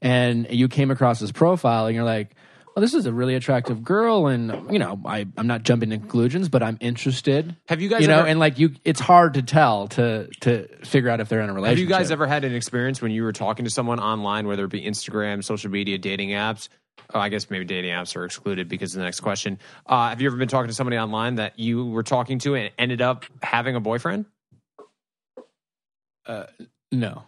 and 0.00 0.46
you 0.50 0.68
came 0.68 0.90
across 0.90 1.20
this 1.20 1.32
profile 1.32 1.86
and 1.86 1.94
you're 1.94 2.04
like, 2.04 2.34
well, 2.74 2.80
this 2.80 2.94
is 2.94 3.04
a 3.06 3.12
really 3.12 3.34
attractive 3.34 3.84
girl, 3.84 4.28
and 4.28 4.72
you 4.72 4.78
know, 4.78 4.98
I 5.04 5.26
I'm 5.36 5.46
not 5.46 5.62
jumping 5.62 5.90
to 5.90 5.98
conclusions, 5.98 6.48
but 6.48 6.62
I'm 6.62 6.78
interested. 6.80 7.54
Have 7.68 7.82
you 7.82 7.88
guys 7.90 8.02
you 8.02 8.08
know, 8.08 8.20
ever- 8.20 8.28
and 8.28 8.40
like 8.40 8.58
you, 8.58 8.74
it's 8.84 9.00
hard 9.00 9.34
to 9.34 9.42
tell 9.42 9.88
to 9.88 10.28
to 10.40 10.68
figure 10.84 11.10
out 11.10 11.20
if 11.20 11.28
they're 11.28 11.42
in 11.42 11.50
a 11.50 11.52
relationship. 11.52 11.78
Have 11.78 11.90
you 11.90 12.04
guys 12.04 12.10
ever 12.10 12.26
had 12.26 12.44
an 12.44 12.54
experience 12.54 13.02
when 13.02 13.12
you 13.12 13.24
were 13.24 13.32
talking 13.32 13.64
to 13.66 13.70
someone 13.70 14.00
online, 14.00 14.46
whether 14.46 14.64
it 14.64 14.70
be 14.70 14.82
Instagram, 14.82 15.44
social 15.44 15.70
media, 15.70 15.98
dating 15.98 16.30
apps? 16.30 16.68
Oh, 17.14 17.20
I 17.20 17.28
guess 17.28 17.50
maybe 17.50 17.64
dating 17.64 17.90
apps 17.92 18.16
are 18.16 18.24
excluded 18.24 18.68
because 18.68 18.94
of 18.94 18.98
the 19.00 19.04
next 19.04 19.20
question. 19.20 19.58
Uh, 19.86 20.08
have 20.08 20.20
you 20.20 20.28
ever 20.28 20.36
been 20.36 20.48
talking 20.48 20.68
to 20.68 20.74
somebody 20.74 20.96
online 20.98 21.34
that 21.36 21.58
you 21.58 21.84
were 21.86 22.02
talking 22.02 22.38
to 22.40 22.54
and 22.54 22.70
ended 22.78 23.02
up 23.02 23.24
having 23.42 23.76
a 23.76 23.80
boyfriend? 23.80 24.24
Uh, 26.26 26.44
No. 26.90 27.24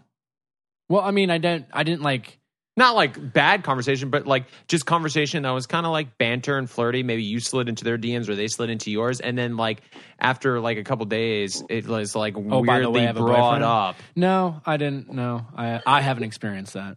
Well, 0.88 1.02
I 1.02 1.10
mean, 1.10 1.30
I 1.30 1.38
didn't. 1.38 1.66
I 1.72 1.82
didn't 1.82 2.02
like. 2.02 2.38
Not 2.76 2.96
like 2.96 3.32
bad 3.32 3.62
conversation, 3.62 4.10
but 4.10 4.26
like 4.26 4.46
just 4.66 4.84
conversation 4.84 5.44
that 5.44 5.50
was 5.52 5.66
kind 5.66 5.86
of 5.86 5.92
like 5.92 6.18
banter 6.18 6.58
and 6.58 6.68
flirty. 6.68 7.04
Maybe 7.04 7.22
you 7.22 7.38
slid 7.38 7.68
into 7.68 7.84
their 7.84 7.96
DMs 7.96 8.28
or 8.28 8.34
they 8.34 8.48
slid 8.48 8.68
into 8.68 8.90
yours, 8.90 9.20
and 9.20 9.38
then 9.38 9.56
like 9.56 9.80
after 10.18 10.58
like 10.60 10.76
a 10.76 10.82
couple 10.82 11.06
days, 11.06 11.62
it 11.70 11.86
was 11.86 12.16
like 12.16 12.36
Oh, 12.36 12.40
the 12.40 12.60
way, 12.60 12.80
weirdly 12.80 13.12
brought 13.12 13.62
up. 13.62 13.96
No, 14.16 14.60
I 14.66 14.76
didn't. 14.76 15.12
No, 15.12 15.46
I 15.56 15.80
I 15.86 16.00
haven't 16.00 16.24
experienced 16.24 16.74
that. 16.74 16.96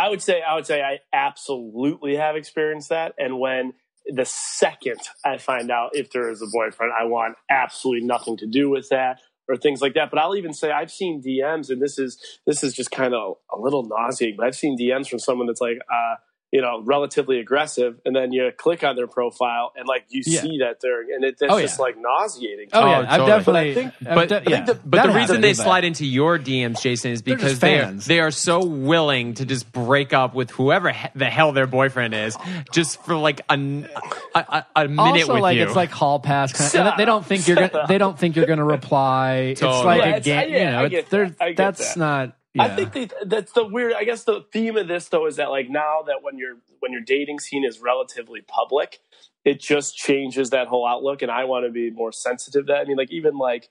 I 0.00 0.08
would 0.08 0.22
say 0.22 0.40
I 0.40 0.54
would 0.54 0.66
say 0.66 0.82
I 0.82 1.00
absolutely 1.12 2.16
have 2.16 2.34
experienced 2.34 2.88
that. 2.88 3.14
And 3.18 3.38
when 3.38 3.74
the 4.06 4.24
second 4.24 4.98
I 5.26 5.36
find 5.36 5.70
out 5.70 5.90
if 5.92 6.10
there 6.10 6.30
is 6.30 6.40
a 6.40 6.46
boyfriend, 6.50 6.92
I 6.98 7.04
want 7.04 7.36
absolutely 7.50 8.06
nothing 8.06 8.38
to 8.38 8.46
do 8.46 8.70
with 8.70 8.88
that 8.88 9.20
or 9.46 9.56
things 9.56 9.82
like 9.82 9.94
that. 9.94 10.10
But 10.10 10.18
I'll 10.18 10.36
even 10.36 10.54
say 10.54 10.70
I've 10.70 10.90
seen 10.90 11.22
DMs, 11.22 11.68
and 11.68 11.82
this 11.82 11.98
is 11.98 12.18
this 12.46 12.64
is 12.64 12.72
just 12.72 12.90
kind 12.90 13.12
of 13.14 13.34
a 13.54 13.58
little 13.58 13.82
nauseating. 13.82 14.36
But 14.38 14.46
I've 14.46 14.56
seen 14.56 14.78
DMs 14.78 15.06
from 15.06 15.18
someone 15.18 15.46
that's 15.46 15.60
like, 15.60 15.78
uh, 15.92 16.14
you 16.52 16.60
know, 16.60 16.80
relatively 16.84 17.38
aggressive, 17.38 18.00
and 18.04 18.14
then 18.16 18.32
you 18.32 18.50
click 18.56 18.82
on 18.82 18.96
their 18.96 19.06
profile, 19.06 19.72
and 19.76 19.86
like 19.86 20.04
you 20.08 20.22
Yeah. 20.26 20.40
see 20.40 20.58
that 20.58 20.80
they're, 20.82 21.02
and 21.02 21.24
it, 21.24 21.36
that's 21.38 21.52
Oh, 21.52 21.60
just 21.60 21.78
yeah. 21.78 21.82
like 21.84 21.96
nauseating. 21.96 22.68
Oh, 22.72 22.80
Oh, 22.82 22.86
yeah, 22.86 22.98
I've 22.98 23.08
totally. 23.20 23.28
definitely. 23.28 23.52
But 23.52 23.56
I 23.56 23.74
think- 23.74 23.92
I've 24.08 24.14
but- 24.14 24.28
de- 24.28 24.34
I 24.34 24.38
think 24.38 24.50
yeah, 24.50 24.64
the- 24.74 24.80
But 24.84 25.02
the 25.06 25.12
reason 25.12 25.40
they 25.42 25.54
slide 25.54 25.84
into 25.84 26.04
your 26.04 26.38
DMs, 26.38 26.80
Jason, 26.82 27.12
is 27.12 27.22
because 27.22 27.60
they 27.60 27.78
are, 27.80 27.92
they 27.92 28.18
are 28.20 28.30
so 28.32 28.64
willing 28.64 29.34
to 29.34 29.44
just 29.46 29.70
break 29.70 30.12
up 30.12 30.34
with 30.34 30.50
whoever 30.50 30.90
he- 30.90 31.08
the 31.14 31.26
hell 31.26 31.52
their 31.52 31.66
boyfriend 31.68 32.14
is, 32.14 32.36
just 32.72 33.00
for 33.04 33.14
like 33.14 33.42
a 33.48 33.54
a 33.54 34.88
minute 34.88 35.22
also 35.22 35.34
with 35.34 35.42
like 35.42 35.56
you. 35.56 35.62
it's 35.64 35.76
like 35.76 35.90
hall 35.90 36.18
pass 36.18 36.52
kind 36.52 36.70
Shut 36.70 36.86
of, 36.86 36.96
they 36.96 37.04
don't 37.04 37.24
think 37.24 37.46
you're 37.46 37.56
gonna 37.68 37.86
they 37.88 37.98
don't 37.98 38.18
think 38.18 38.36
you're 38.36 38.46
gonna 38.46 38.64
reply 38.64 39.30
it's 39.52 39.60
Totally. 39.60 39.84
like 39.98 40.26
Yeah, 40.26 40.40
a 40.40 40.46
game 40.46 40.52
you 40.52 40.64
know 40.70 40.84
I 40.84 40.88
get 40.88 41.10
there- 41.10 41.28
that. 41.30 41.36
I 41.40 41.48
get 41.48 41.56
that's 41.56 41.94
that. 41.94 41.98
not 42.00 42.32
I 42.58 42.68
think 42.68 42.92
they, 42.92 43.08
that's 43.24 43.52
the 43.52 43.64
weird. 43.64 43.92
I 43.92 44.04
guess 44.04 44.24
the 44.24 44.44
theme 44.52 44.76
of 44.76 44.88
this 44.88 45.08
though 45.08 45.26
is 45.26 45.36
that 45.36 45.50
like 45.50 45.70
now 45.70 46.02
that 46.06 46.22
when 46.22 46.36
your 46.36 46.56
when 46.80 46.92
your 46.92 47.00
dating 47.00 47.38
scene 47.38 47.64
is 47.64 47.80
relatively 47.80 48.40
public, 48.40 48.98
it 49.44 49.60
just 49.60 49.96
changes 49.96 50.50
that 50.50 50.66
whole 50.66 50.86
outlook. 50.86 51.22
And 51.22 51.30
I 51.30 51.44
want 51.44 51.64
to 51.66 51.70
be 51.70 51.90
more 51.90 52.12
sensitive 52.12 52.66
to 52.66 52.72
that. 52.72 52.80
I 52.80 52.84
mean, 52.84 52.96
like 52.96 53.12
even 53.12 53.38
like 53.38 53.70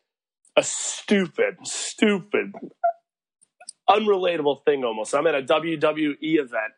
a 0.56 0.64
stupid, 0.64 1.58
stupid, 1.64 2.54
unrelatable 3.90 4.64
thing 4.64 4.86
almost. 4.86 5.14
I'm 5.14 5.28
at 5.28 5.36
a 5.36 5.42
WWE 5.42 6.18
event. 6.22 6.74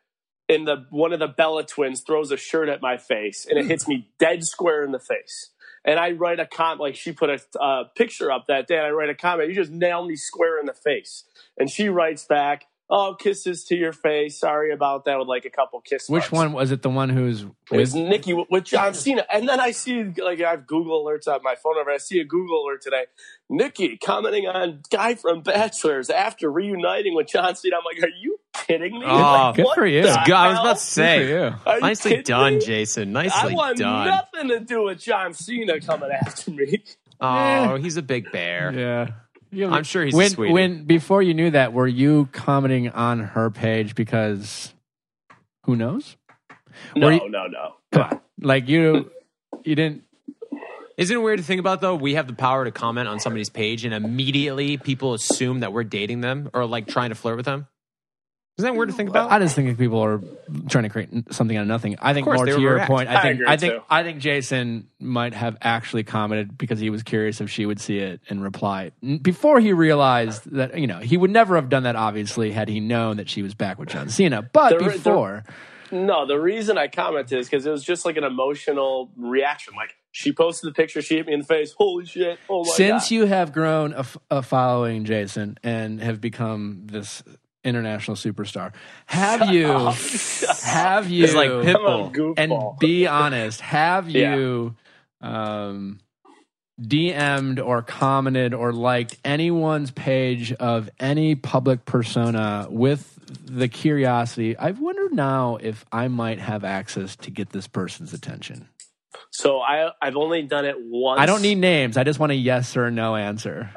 And 0.48 0.66
the 0.66 0.86
one 0.90 1.12
of 1.12 1.20
the 1.20 1.28
Bella 1.28 1.64
twins 1.64 2.00
throws 2.00 2.32
a 2.32 2.36
shirt 2.36 2.68
at 2.68 2.82
my 2.82 2.96
face, 2.96 3.46
and 3.48 3.58
it 3.58 3.62
hmm. 3.62 3.68
hits 3.68 3.86
me 3.86 4.08
dead 4.18 4.44
square 4.44 4.84
in 4.84 4.90
the 4.90 4.98
face. 4.98 5.51
And 5.84 5.98
I 5.98 6.12
write 6.12 6.38
a 6.38 6.46
comment, 6.46 6.80
like 6.80 6.94
she 6.94 7.12
put 7.12 7.30
a 7.30 7.40
uh, 7.60 7.84
picture 7.96 8.30
up 8.30 8.46
that 8.46 8.66
day, 8.66 8.76
and 8.76 8.86
I 8.86 8.90
write 8.90 9.10
a 9.10 9.14
comment, 9.14 9.48
you 9.48 9.54
just 9.54 9.72
nailed 9.72 10.08
me 10.08 10.16
square 10.16 10.60
in 10.60 10.66
the 10.66 10.72
face. 10.72 11.24
And 11.58 11.68
she 11.68 11.88
writes 11.88 12.24
back, 12.24 12.66
oh, 12.90 13.14
kisses 13.18 13.64
to 13.64 13.76
your 13.76 13.92
face. 13.92 14.38
Sorry 14.38 14.72
about 14.72 15.04
that, 15.06 15.18
with 15.18 15.28
like 15.28 15.44
a 15.44 15.50
couple 15.50 15.80
kisses. 15.80 16.08
which 16.10 16.22
marks. 16.24 16.32
one 16.32 16.52
was 16.52 16.70
it 16.72 16.82
the 16.82 16.90
one 16.90 17.08
who's 17.08 17.42
It 17.70 17.76
was 17.76 17.94
with 17.94 18.02
Nikki 18.04 18.32
with- 18.34 18.48
with 18.50 18.64
John 18.64 18.92
Cena. 18.94 19.24
And 19.32 19.48
then 19.48 19.60
I 19.60 19.70
see, 19.70 20.04
like, 20.04 20.40
I 20.42 20.50
have 20.50 20.66
Google 20.66 21.04
alerts 21.04 21.26
on 21.26 21.42
my 21.42 21.54
phone. 21.54 21.78
Over. 21.78 21.90
I 21.90 21.96
see 21.98 22.20
a 22.20 22.24
Google 22.24 22.64
alert 22.64 22.82
today. 22.82 23.04
Nikki 23.48 23.96
commenting 23.96 24.46
on 24.46 24.82
guy 24.90 25.14
from 25.14 25.40
Bachelors 25.42 26.10
after 26.10 26.50
reuniting 26.50 27.14
with 27.14 27.28
John 27.28 27.54
Cena. 27.56 27.76
I'm 27.76 27.82
like, 27.84 28.02
are 28.02 28.12
you 28.20 28.38
kidding 28.54 28.98
me? 28.98 29.04
Oh, 29.06 29.14
Like, 29.16 29.56
good 29.56 29.66
for 29.74 29.86
you. 29.86 30.02
the 30.02 30.08
Good- 30.08 30.26
God, 30.26 30.46
I 30.46 30.48
was 30.50 30.58
about 30.60 30.76
to 30.76 30.82
say, 30.82 31.18
Good 31.26 31.28
you. 31.66 31.72
You 31.74 31.80
nicely 31.80 32.22
done, 32.22 32.54
me? 32.54 32.60
Jason. 32.60 33.16
I 33.16 33.22
Nicely 33.24 33.54
want 33.54 33.78
done. 33.78 34.06
nothing 34.08 34.48
to 34.50 34.60
do 34.60 34.84
with 34.84 35.00
John 35.00 35.32
Cena 35.34 35.80
coming 35.80 36.10
after 36.10 36.50
me. 36.50 36.82
Oh, 37.20 37.76
he's 37.80 37.96
a 37.96 38.02
big 38.02 38.30
bear. 38.32 38.72
yeah 38.72 39.08
You- 39.52 39.68
I'm 39.68 39.84
sure 39.84 40.04
he's 40.04 40.14
a 40.14 40.16
when 40.16 40.30
sweetie. 40.30 40.52
when 40.52 40.84
before 40.84 41.22
you 41.22 41.34
knew 41.34 41.50
that 41.50 41.72
were 41.72 41.86
you 41.86 42.28
commenting 42.32 42.88
on 42.88 43.20
her 43.20 43.50
page 43.50 43.94
because 43.94 44.72
who 45.66 45.76
knows 45.76 46.16
No, 46.96 47.08
you- 47.10 47.28
no, 47.28 47.46
no. 47.46 47.74
come 47.92 48.02
on 48.02 48.20
like 48.40 48.68
you 48.68 49.10
you 49.64 49.74
didn't 49.74 50.04
Isn't 50.96 51.16
it 51.16 51.20
weird 51.20 51.38
to 51.38 51.44
think 51.44 51.58
about 51.60 51.80
though? 51.80 51.94
We 51.96 52.14
have 52.14 52.26
the 52.26 52.32
power 52.34 52.64
to 52.64 52.70
comment 52.70 53.08
on 53.08 53.18
somebody's 53.18 53.48
page, 53.50 53.84
and 53.84 53.94
immediately 53.94 54.76
people 54.76 55.14
assume 55.14 55.60
that 55.60 55.72
we're 55.72 55.84
dating 55.84 56.20
them 56.20 56.50
or 56.52 56.66
like 56.66 56.86
trying 56.86 57.08
to 57.10 57.14
flirt 57.14 57.36
with 57.36 57.46
them. 57.46 57.66
Isn't 58.58 58.70
that 58.70 58.76
weird 58.76 58.90
to 58.90 58.94
think 58.94 59.08
about? 59.08 59.32
I 59.32 59.38
just 59.38 59.56
think 59.56 59.78
people 59.78 60.00
are 60.00 60.20
trying 60.68 60.84
to 60.84 60.90
create 60.90 61.08
something 61.32 61.56
out 61.56 61.62
of 61.62 61.68
nothing. 61.68 61.96
I 62.02 62.12
think 62.12 62.26
course, 62.26 62.36
more 62.36 62.46
to 62.46 62.60
your 62.60 62.78
overreact. 62.78 62.86
point. 62.86 63.08
I 63.08 63.14
I 63.14 63.22
think 63.22 63.34
agree, 63.36 63.46
I 63.48 63.56
think 63.56 63.72
too. 63.74 63.80
I 63.88 64.02
think 64.02 64.18
Jason 64.18 64.88
might 65.00 65.32
have 65.32 65.56
actually 65.62 66.04
commented 66.04 66.58
because 66.58 66.78
he 66.78 66.90
was 66.90 67.02
curious 67.02 67.40
if 67.40 67.48
she 67.50 67.64
would 67.64 67.80
see 67.80 67.96
it 67.98 68.20
and 68.28 68.42
reply 68.42 68.92
before 69.22 69.58
he 69.58 69.72
realized 69.72 70.50
that 70.52 70.76
you 70.78 70.86
know 70.86 70.98
he 70.98 71.16
would 71.16 71.30
never 71.30 71.56
have 71.56 71.70
done 71.70 71.84
that. 71.84 71.96
Obviously, 71.96 72.52
had 72.52 72.68
he 72.68 72.78
known 72.78 73.16
that 73.16 73.30
she 73.30 73.42
was 73.42 73.54
back 73.54 73.78
with 73.78 73.88
John 73.88 74.10
Cena, 74.10 74.42
but 74.42 74.68
There- 74.68 74.80
there- 74.80 74.90
before, 74.92 75.44
No, 75.90 76.26
the 76.26 76.38
reason 76.38 76.76
I 76.76 76.88
commented 76.88 77.38
is 77.38 77.48
because 77.48 77.64
it 77.66 77.70
was 77.70 77.82
just 77.82 78.04
like 78.04 78.16
an 78.18 78.24
emotional 78.24 79.10
reaction. 79.16 79.72
Like 79.74 79.96
she 80.10 80.30
posted 80.32 80.68
the 80.68 80.74
picture, 80.74 81.00
she 81.00 81.16
hit 81.16 81.26
me 81.26 81.32
in 81.32 81.40
the 81.40 81.46
face. 81.46 81.72
Holy 81.72 82.04
shit! 82.04 82.38
Oh 82.50 82.64
my 82.64 82.70
Since 82.72 83.04
god! 83.04 83.10
you 83.12 83.24
have 83.26 83.52
grown 83.54 83.94
a, 83.94 84.00
f- 84.00 84.18
a 84.30 84.42
following, 84.42 85.04
Jason, 85.06 85.58
and 85.62 86.02
have 86.02 86.20
become 86.20 86.82
this 86.86 87.22
international 87.64 88.16
superstar, 88.16 88.72
have 89.06 89.52
you? 89.52 89.66
Have 90.64 91.08
you? 91.10 91.24
It's 91.24 91.34
like 91.34 91.50
I'm 91.50 91.62
Pitbull. 91.64 92.34
and 92.36 92.52
be 92.78 93.06
honest. 93.06 93.60
Have 93.60 94.08
Yeah. 94.10 94.34
you 94.36 94.76
um, 95.20 96.00
DM'd 96.80 97.60
or 97.60 97.82
commented 97.82 98.54
or 98.54 98.72
liked 98.72 99.16
anyone's 99.24 99.90
page 99.90 100.52
of 100.54 100.88
any 100.98 101.34
public 101.34 101.84
persona 101.84 102.66
with 102.70 103.08
the 103.44 103.68
curiosity? 103.68 104.56
I've 104.58 104.80
wondered 104.80 105.12
now 105.12 105.58
if 105.60 105.84
I 105.92 106.08
might 106.08 106.38
have 106.38 106.64
access 106.64 107.14
to 107.16 107.30
get 107.30 107.50
this 107.50 107.68
person's 107.68 108.12
attention. 108.12 108.68
so 109.30 109.60
I 109.60 109.90
I've 110.00 110.16
only 110.16 110.42
done 110.42 110.64
it 110.64 110.76
once. 110.78 111.20
I 111.20 111.26
don't 111.26 111.42
need 111.42 111.58
names. 111.58 111.96
I 111.96 112.04
just 112.04 112.18
want 112.18 112.32
a 112.32 112.36
yes 112.36 112.76
or 112.76 112.90
no 112.90 113.14
answer. 113.14 113.70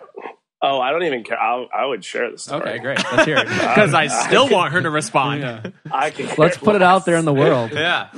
Oh, 0.62 0.80
I 0.80 0.92
don't 0.92 1.04
even 1.04 1.24
care. 1.24 1.40
I'll, 1.40 1.68
I 1.74 1.86
would 1.86 2.04
share 2.04 2.32
this. 2.32 2.50
Okay, 2.52 2.80
great. 2.80 2.98
Let's 3.12 3.26
hear 3.26 3.38
it. 3.38 3.48
Because 3.76 3.94
I 3.94 4.08
still 4.08 4.50
want 4.50 4.74
her 4.74 4.82
to 4.82 4.90
respond. 4.90 5.42
Yeah. 5.42 5.68
I 5.92 6.10
can 6.10 6.30
Let's 6.38 6.58
put 6.58 6.76
it 6.76 6.82
out 6.82 7.06
there 7.06 7.18
in 7.18 7.26
the 7.26 7.34
world. 7.34 7.72
Yeah. 7.74 8.10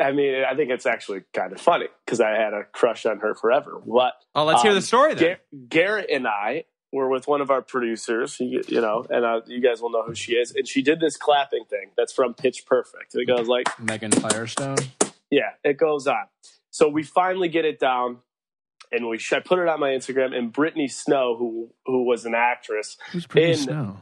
I 0.00 0.12
mean, 0.12 0.44
I 0.44 0.54
think 0.54 0.70
it's 0.70 0.86
actually 0.86 1.22
kind 1.34 1.52
of 1.52 1.60
funny 1.60 1.86
because 2.04 2.20
I 2.20 2.30
had 2.30 2.54
a 2.54 2.64
crush 2.72 3.04
on 3.06 3.18
her 3.18 3.34
forever. 3.34 3.80
What? 3.84 4.14
Oh, 4.34 4.44
let's 4.44 4.62
hear 4.62 4.70
Um, 4.70 4.76
the 4.76 4.82
story 4.82 5.14
then. 5.14 5.36
Gar- 5.36 5.68
Garrett 5.68 6.10
and 6.10 6.26
I 6.28 6.64
were 6.92 7.08
with 7.08 7.26
one 7.26 7.40
of 7.40 7.50
our 7.50 7.60
producers, 7.60 8.38
you, 8.38 8.62
you 8.68 8.80
know, 8.80 9.04
and 9.10 9.24
uh, 9.24 9.40
you 9.46 9.60
guys 9.60 9.82
will 9.82 9.90
know 9.90 10.04
who 10.04 10.14
she 10.14 10.34
is. 10.34 10.52
And 10.54 10.66
she 10.66 10.80
did 10.80 11.00
this 11.00 11.16
clapping 11.16 11.64
thing 11.68 11.90
that's 11.96 12.12
from 12.12 12.34
Pitch 12.34 12.64
Perfect. 12.66 13.14
It 13.16 13.26
goes 13.26 13.48
like, 13.48 13.66
Megan 13.80 14.12
Firestone. 14.12 14.76
yeah, 15.30 15.50
it 15.64 15.76
goes 15.76 16.06
on. 16.06 16.24
So 16.70 16.88
we 16.88 17.02
finally 17.02 17.48
get 17.48 17.64
it 17.64 17.78
down, 17.80 18.18
and 18.94 19.08
we 19.08 19.18
I 19.32 19.40
put 19.40 19.58
it 19.58 19.68
on 19.68 19.80
my 19.80 19.90
Instagram. 19.90 20.36
And 20.36 20.52
Brittany 20.52 20.88
Snow, 20.88 21.36
who 21.38 21.70
who 21.86 22.04
was 22.04 22.24
an 22.24 22.34
actress, 22.34 22.96
Who's 23.12 23.26
Brittany 23.26 23.52
In- 23.52 23.58
Snow? 23.58 23.96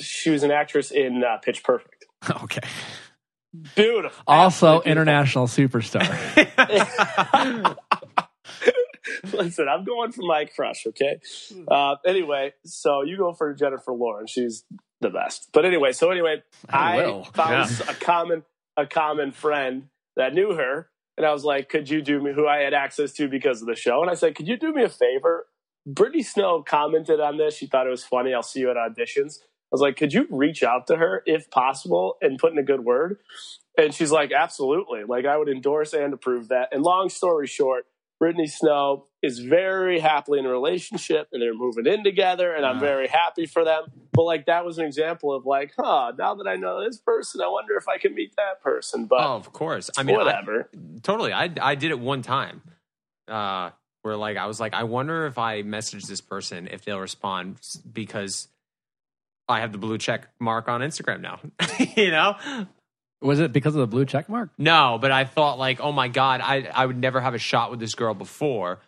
she 0.00 0.30
was 0.30 0.42
an 0.42 0.50
actress 0.50 0.90
in 0.90 1.22
uh, 1.24 1.38
Pitch 1.38 1.62
Perfect. 1.62 2.04
Okay. 2.44 2.60
Beautiful. 3.76 4.22
Also, 4.26 4.66
Absolutely 4.82 4.90
international 4.92 5.46
superstar. 5.46 6.04
Listen, 9.32 9.68
I'm 9.68 9.84
going 9.84 10.12
for 10.12 10.22
my 10.22 10.44
crush. 10.46 10.86
Okay. 10.88 11.20
Uh, 11.68 11.96
anyway, 12.06 12.52
so 12.64 13.02
you 13.02 13.16
go 13.16 13.32
for 13.32 13.52
Jennifer 13.54 13.92
Lawrence. 13.92 14.30
She's 14.32 14.64
the 15.00 15.10
best. 15.10 15.50
But 15.52 15.64
anyway, 15.64 15.92
so 15.92 16.10
anyway, 16.10 16.42
I 16.68 17.00
I, 17.02 17.06
will. 17.06 17.24
found 17.24 17.70
a 17.88 17.94
common 17.94 18.42
a 18.76 18.86
common 18.86 19.30
friend 19.32 19.84
that 20.16 20.34
knew 20.34 20.54
her, 20.54 20.88
and 21.16 21.26
I 21.26 21.32
was 21.32 21.44
like, 21.44 21.68
"Could 21.68 21.88
you 21.88 22.02
do 22.02 22.20
me?" 22.20 22.32
Who 22.32 22.46
I 22.46 22.58
had 22.58 22.74
access 22.74 23.12
to 23.14 23.28
because 23.28 23.60
of 23.60 23.68
the 23.68 23.76
show, 23.76 24.02
and 24.02 24.10
I 24.10 24.14
said, 24.14 24.34
"Could 24.34 24.48
you 24.48 24.56
do 24.56 24.72
me 24.72 24.82
a 24.82 24.88
favor?" 24.88 25.46
Brittany 25.86 26.22
Snow 26.22 26.62
commented 26.62 27.20
on 27.20 27.36
this. 27.36 27.56
She 27.56 27.66
thought 27.66 27.86
it 27.86 27.90
was 27.90 28.04
funny. 28.04 28.32
I'll 28.32 28.42
see 28.42 28.60
you 28.60 28.70
at 28.70 28.76
auditions. 28.76 29.40
I 29.40 29.72
was 29.72 29.80
like, 29.80 29.96
"Could 29.96 30.12
you 30.12 30.26
reach 30.30 30.62
out 30.62 30.86
to 30.88 30.96
her 30.96 31.22
if 31.26 31.50
possible 31.50 32.16
and 32.20 32.38
put 32.38 32.52
in 32.52 32.58
a 32.58 32.62
good 32.62 32.84
word?" 32.84 33.18
And 33.76 33.92
she's 33.92 34.12
like, 34.12 34.32
"Absolutely. 34.32 35.04
Like 35.04 35.26
I 35.26 35.36
would 35.36 35.48
endorse 35.48 35.92
and 35.92 36.14
approve 36.14 36.48
that." 36.48 36.68
And 36.72 36.82
long 36.82 37.08
story 37.08 37.46
short, 37.46 37.86
Brittany 38.18 38.46
Snow 38.46 39.06
is 39.24 39.38
very 39.38 39.98
happily 39.98 40.38
in 40.38 40.46
a 40.46 40.50
relationship 40.50 41.28
and 41.32 41.40
they're 41.40 41.54
moving 41.54 41.86
in 41.86 42.04
together 42.04 42.54
and 42.54 42.64
I'm 42.66 42.78
very 42.78 43.08
happy 43.08 43.46
for 43.46 43.64
them. 43.64 43.84
But 44.12 44.24
like 44.24 44.46
that 44.46 44.64
was 44.64 44.78
an 44.78 44.84
example 44.86 45.32
of 45.32 45.46
like, 45.46 45.72
huh, 45.76 46.12
now 46.18 46.34
that 46.34 46.46
I 46.46 46.56
know 46.56 46.84
this 46.84 46.98
person, 46.98 47.40
I 47.40 47.48
wonder 47.48 47.76
if 47.76 47.88
I 47.88 47.98
can 47.98 48.14
meet 48.14 48.36
that 48.36 48.62
person. 48.62 49.06
But 49.06 49.20
Oh, 49.20 49.34
of 49.34 49.52
course. 49.52 49.90
I 49.96 50.02
mean, 50.02 50.16
I, 50.16 50.18
whatever. 50.18 50.70
totally. 51.02 51.32
I 51.32 51.50
I 51.60 51.74
did 51.74 51.90
it 51.90 51.98
one 51.98 52.22
time. 52.22 52.62
Uh, 53.26 53.70
where 54.02 54.16
like 54.16 54.36
I 54.36 54.46
was 54.46 54.60
like, 54.60 54.74
I 54.74 54.84
wonder 54.84 55.26
if 55.26 55.38
I 55.38 55.62
message 55.62 56.04
this 56.04 56.20
person 56.20 56.68
if 56.70 56.84
they'll 56.84 57.00
respond 57.00 57.56
because 57.90 58.48
I 59.48 59.60
have 59.60 59.72
the 59.72 59.78
blue 59.78 59.98
check 59.98 60.28
mark 60.38 60.68
on 60.68 60.82
Instagram 60.82 61.20
now. 61.22 61.40
you 61.96 62.10
know? 62.10 62.36
Was 63.22 63.40
it 63.40 63.52
because 63.54 63.74
of 63.74 63.80
the 63.80 63.86
blue 63.86 64.04
check 64.04 64.28
mark? 64.28 64.50
No, 64.58 64.98
but 65.00 65.10
I 65.10 65.24
thought 65.24 65.58
like, 65.58 65.80
oh 65.80 65.92
my 65.92 66.08
god, 66.08 66.42
I 66.42 66.68
I 66.74 66.84
would 66.84 66.98
never 66.98 67.20
have 67.20 67.32
a 67.32 67.38
shot 67.38 67.70
with 67.70 67.80
this 67.80 67.94
girl 67.94 68.12
before. 68.12 68.80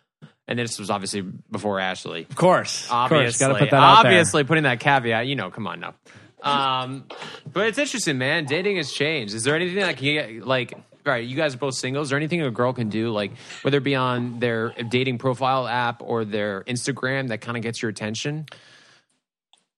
And 0.47 0.57
this 0.57 0.79
was 0.79 0.89
obviously 0.89 1.21
before 1.21 1.79
Ashley. 1.79 2.25
Of 2.29 2.35
course. 2.35 2.87
Obviously, 2.89 3.25
course. 3.25 3.37
Got 3.37 3.47
to 3.49 3.53
put 3.55 3.71
that 3.71 3.77
out 3.77 4.03
there. 4.03 4.11
obviously 4.11 4.43
putting 4.45 4.63
that 4.63 4.79
caveat. 4.79 5.27
You 5.27 5.35
know, 5.35 5.49
come 5.51 5.67
on 5.67 5.79
now. 5.79 5.93
Um, 6.41 7.05
but 7.51 7.67
it's 7.67 7.77
interesting, 7.77 8.17
man. 8.17 8.45
Dating 8.45 8.77
has 8.77 8.91
changed. 8.91 9.33
Is 9.33 9.43
there 9.43 9.55
anything 9.55 9.81
like 9.81 10.01
you 10.01 10.13
get, 10.13 10.47
like? 10.47 10.73
All 10.73 11.13
right, 11.13 11.25
you 11.25 11.37
guys 11.37 11.55
are 11.55 11.57
both 11.57 11.75
singles. 11.75 12.07
Is 12.07 12.09
there 12.09 12.17
anything 12.17 12.41
a 12.41 12.51
girl 12.51 12.73
can 12.73 12.89
do, 12.89 13.11
like 13.11 13.31
whether 13.61 13.77
it 13.77 13.83
be 13.83 13.95
on 13.95 14.39
their 14.39 14.73
dating 14.89 15.19
profile 15.19 15.65
app 15.65 16.01
or 16.03 16.25
their 16.25 16.63
Instagram, 16.65 17.29
that 17.29 17.39
kind 17.39 17.55
of 17.55 17.63
gets 17.63 17.81
your 17.81 17.89
attention? 17.89 18.45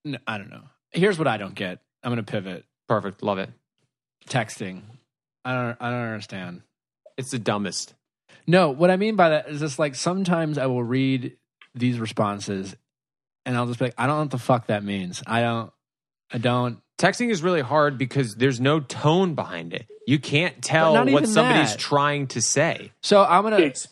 No, 0.03 0.17
I 0.25 0.39
don't 0.39 0.49
know. 0.49 0.63
Here's 0.91 1.19
what 1.19 1.27
I 1.27 1.37
don't 1.37 1.53
get. 1.53 1.81
I'm 2.03 2.11
going 2.11 2.23
to 2.23 2.31
pivot. 2.31 2.65
Perfect, 2.87 3.21
love 3.21 3.37
it. 3.37 3.51
Texting. 4.27 4.81
I 5.45 5.53
don't. 5.53 5.77
I 5.79 5.91
don't 5.91 5.99
understand. 5.99 6.61
It's 7.17 7.29
the 7.31 7.39
dumbest. 7.39 7.93
No, 8.49 8.71
what 8.71 8.89
I 8.89 8.97
mean 8.97 9.15
by 9.15 9.29
that 9.29 9.47
is 9.47 9.59
just 9.59 9.77
like 9.77 9.93
sometimes 9.93 10.57
I 10.57 10.65
will 10.65 10.83
read 10.83 11.37
these 11.75 11.99
responses, 11.99 12.75
and 13.45 13.55
I'll 13.55 13.67
just 13.67 13.77
be 13.77 13.85
like, 13.85 13.93
I 13.95 14.07
don't 14.07 14.15
know 14.15 14.21
what 14.23 14.31
the 14.31 14.39
fuck 14.39 14.67
that 14.67 14.83
means. 14.83 15.21
I 15.27 15.41
don't. 15.41 15.71
I 16.33 16.39
don't. 16.39 16.79
Texting 16.99 17.29
is 17.29 17.43
really 17.43 17.61
hard 17.61 17.97
because 17.99 18.35
there's 18.35 18.59
no 18.59 18.79
tone 18.79 19.35
behind 19.35 19.73
it. 19.73 19.85
You 20.07 20.17
can't 20.17 20.61
tell 20.63 20.93
what 21.05 21.27
somebody's 21.27 21.71
that. 21.73 21.79
trying 21.79 22.25
to 22.27 22.41
say. 22.41 22.91
So 23.03 23.23
I'm 23.23 23.43
gonna. 23.43 23.57
It's 23.59 23.87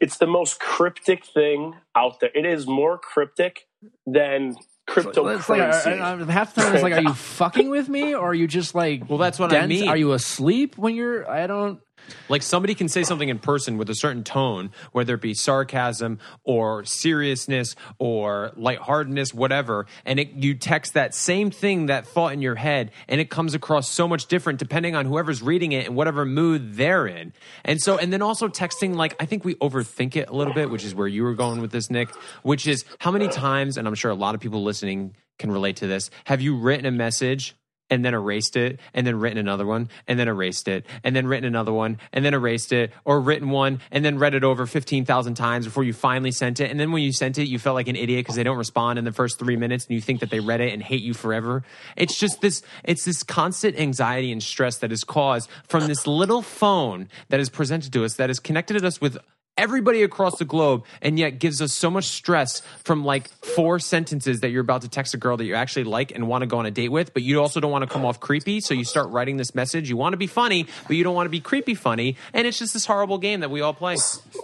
it's 0.00 0.18
the 0.18 0.26
most 0.26 0.58
cryptic 0.58 1.24
thing 1.24 1.74
out 1.94 2.18
there. 2.18 2.30
It 2.34 2.44
is 2.44 2.66
more 2.66 2.98
cryptic 2.98 3.68
than 4.04 4.56
It's 4.88 4.96
like, 4.96 5.14
cryptocurrency. 5.14 6.00
I- 6.00 6.12
I- 6.20 6.32
half 6.32 6.54
the 6.56 6.62
time 6.62 6.74
it's 6.74 6.82
like, 6.82 6.92
are 6.94 7.02
you 7.02 7.14
fucking 7.14 7.70
with 7.70 7.88
me, 7.88 8.14
or 8.14 8.30
are 8.30 8.34
you 8.34 8.48
just 8.48 8.74
like? 8.74 9.08
Well, 9.08 9.18
that's 9.18 9.38
what 9.38 9.52
I 9.52 9.60
dense? 9.60 9.68
mean. 9.68 9.88
Are 9.88 9.96
you 9.96 10.12
asleep 10.12 10.76
when 10.76 10.96
you're? 10.96 11.30
I 11.30 11.46
don't. 11.46 11.80
Like 12.28 12.42
somebody 12.42 12.74
can 12.74 12.88
say 12.88 13.02
something 13.02 13.28
in 13.28 13.38
person 13.38 13.78
with 13.78 13.90
a 13.90 13.94
certain 13.94 14.24
tone, 14.24 14.70
whether 14.92 15.14
it 15.14 15.20
be 15.20 15.34
sarcasm 15.34 16.18
or 16.44 16.84
seriousness 16.84 17.76
or 17.98 18.52
lightheartedness, 18.56 19.34
whatever, 19.34 19.86
and 20.04 20.18
it, 20.18 20.30
you 20.32 20.54
text 20.54 20.94
that 20.94 21.14
same 21.14 21.50
thing, 21.50 21.86
that 21.86 22.06
thought 22.06 22.32
in 22.32 22.42
your 22.42 22.54
head, 22.54 22.90
and 23.08 23.20
it 23.20 23.30
comes 23.30 23.54
across 23.54 23.90
so 23.90 24.06
much 24.08 24.26
different 24.26 24.58
depending 24.58 24.94
on 24.94 25.06
whoever's 25.06 25.42
reading 25.42 25.72
it 25.72 25.86
and 25.86 25.96
whatever 25.96 26.24
mood 26.24 26.74
they're 26.74 27.06
in. 27.06 27.32
And 27.64 27.80
so, 27.80 27.98
and 27.98 28.12
then 28.12 28.22
also 28.22 28.48
texting, 28.48 28.94
like, 28.94 29.14
I 29.20 29.26
think 29.26 29.44
we 29.44 29.54
overthink 29.56 30.16
it 30.16 30.28
a 30.28 30.32
little 30.32 30.54
bit, 30.54 30.70
which 30.70 30.84
is 30.84 30.94
where 30.94 31.08
you 31.08 31.22
were 31.22 31.34
going 31.34 31.60
with 31.60 31.72
this, 31.72 31.90
Nick, 31.90 32.10
which 32.42 32.66
is 32.66 32.84
how 32.98 33.10
many 33.10 33.28
times, 33.28 33.76
and 33.76 33.86
I'm 33.86 33.94
sure 33.94 34.10
a 34.10 34.14
lot 34.14 34.34
of 34.34 34.40
people 34.40 34.62
listening 34.62 35.14
can 35.38 35.50
relate 35.50 35.76
to 35.76 35.86
this, 35.86 36.10
have 36.24 36.40
you 36.40 36.56
written 36.56 36.86
a 36.86 36.90
message 36.90 37.54
and 37.92 38.02
then 38.02 38.14
erased 38.14 38.56
it, 38.56 38.80
and 38.94 39.06
then 39.06 39.20
written 39.20 39.36
another 39.36 39.66
one, 39.66 39.90
and 40.08 40.18
then 40.18 40.26
erased 40.26 40.66
it, 40.66 40.86
and 41.04 41.14
then 41.14 41.26
written 41.26 41.44
another 41.44 41.74
one, 41.74 41.98
and 42.10 42.24
then 42.24 42.32
erased 42.32 42.72
it, 42.72 42.90
or 43.04 43.20
written 43.20 43.50
one, 43.50 43.80
and 43.90 44.02
then 44.02 44.18
read 44.18 44.32
it 44.32 44.42
over 44.44 44.64
15,000 44.64 45.34
times 45.34 45.66
before 45.66 45.84
you 45.84 45.92
finally 45.92 46.30
sent 46.30 46.58
it. 46.58 46.70
And 46.70 46.80
then 46.80 46.90
when 46.90 47.02
you 47.02 47.12
sent 47.12 47.36
it, 47.36 47.48
you 47.48 47.58
felt 47.58 47.74
like 47.74 47.88
an 47.88 47.96
idiot 47.96 48.20
because 48.20 48.36
they 48.36 48.44
don't 48.44 48.56
respond 48.56 48.98
in 48.98 49.04
the 49.04 49.12
first 49.12 49.38
three 49.38 49.56
minutes, 49.56 49.84
and 49.84 49.94
you 49.94 50.00
think 50.00 50.20
that 50.20 50.30
they 50.30 50.40
read 50.40 50.62
it 50.62 50.72
and 50.72 50.82
hate 50.82 51.02
you 51.02 51.12
forever. 51.12 51.64
It's 51.94 52.18
just 52.18 52.40
this, 52.40 52.62
it's 52.82 53.04
this 53.04 53.22
constant 53.22 53.78
anxiety 53.78 54.32
and 54.32 54.42
stress 54.42 54.78
that 54.78 54.90
is 54.90 55.04
caused 55.04 55.50
from 55.68 55.86
this 55.86 56.06
little 56.06 56.40
phone 56.40 57.10
that 57.28 57.40
is 57.40 57.50
presented 57.50 57.92
to 57.92 58.06
us, 58.06 58.14
that 58.14 58.30
is 58.30 58.40
connected 58.40 58.80
to 58.80 58.86
us 58.86 59.02
with 59.02 59.18
everybody 59.62 60.02
across 60.02 60.38
the 60.38 60.44
globe 60.44 60.84
and 61.00 61.18
yet 61.18 61.38
gives 61.38 61.62
us 61.62 61.72
so 61.72 61.88
much 61.90 62.06
stress 62.06 62.60
from 62.84 63.04
like 63.04 63.28
four 63.54 63.78
sentences 63.78 64.40
that 64.40 64.50
you're 64.50 64.62
about 64.62 64.82
to 64.82 64.88
text 64.88 65.14
a 65.14 65.16
girl 65.16 65.36
that 65.36 65.44
you 65.44 65.54
actually 65.54 65.84
like 65.84 66.12
and 66.12 66.26
want 66.26 66.42
to 66.42 66.46
go 66.46 66.58
on 66.58 66.66
a 66.66 66.70
date 66.70 66.90
with 66.90 67.14
but 67.14 67.22
you 67.22 67.40
also 67.40 67.60
don't 67.60 67.70
want 67.70 67.82
to 67.82 67.88
come 67.88 68.04
off 68.04 68.18
creepy 68.18 68.60
so 68.60 68.74
you 68.74 68.84
start 68.84 69.08
writing 69.10 69.36
this 69.36 69.54
message 69.54 69.88
you 69.88 69.96
want 69.96 70.12
to 70.12 70.16
be 70.16 70.26
funny 70.26 70.66
but 70.88 70.96
you 70.96 71.04
don't 71.04 71.14
want 71.14 71.26
to 71.26 71.30
be 71.30 71.40
creepy 71.40 71.74
funny 71.74 72.16
and 72.32 72.46
it's 72.46 72.58
just 72.58 72.72
this 72.72 72.86
horrible 72.86 73.18
game 73.18 73.40
that 73.40 73.50
we 73.50 73.60
all 73.60 73.72
play 73.72 73.96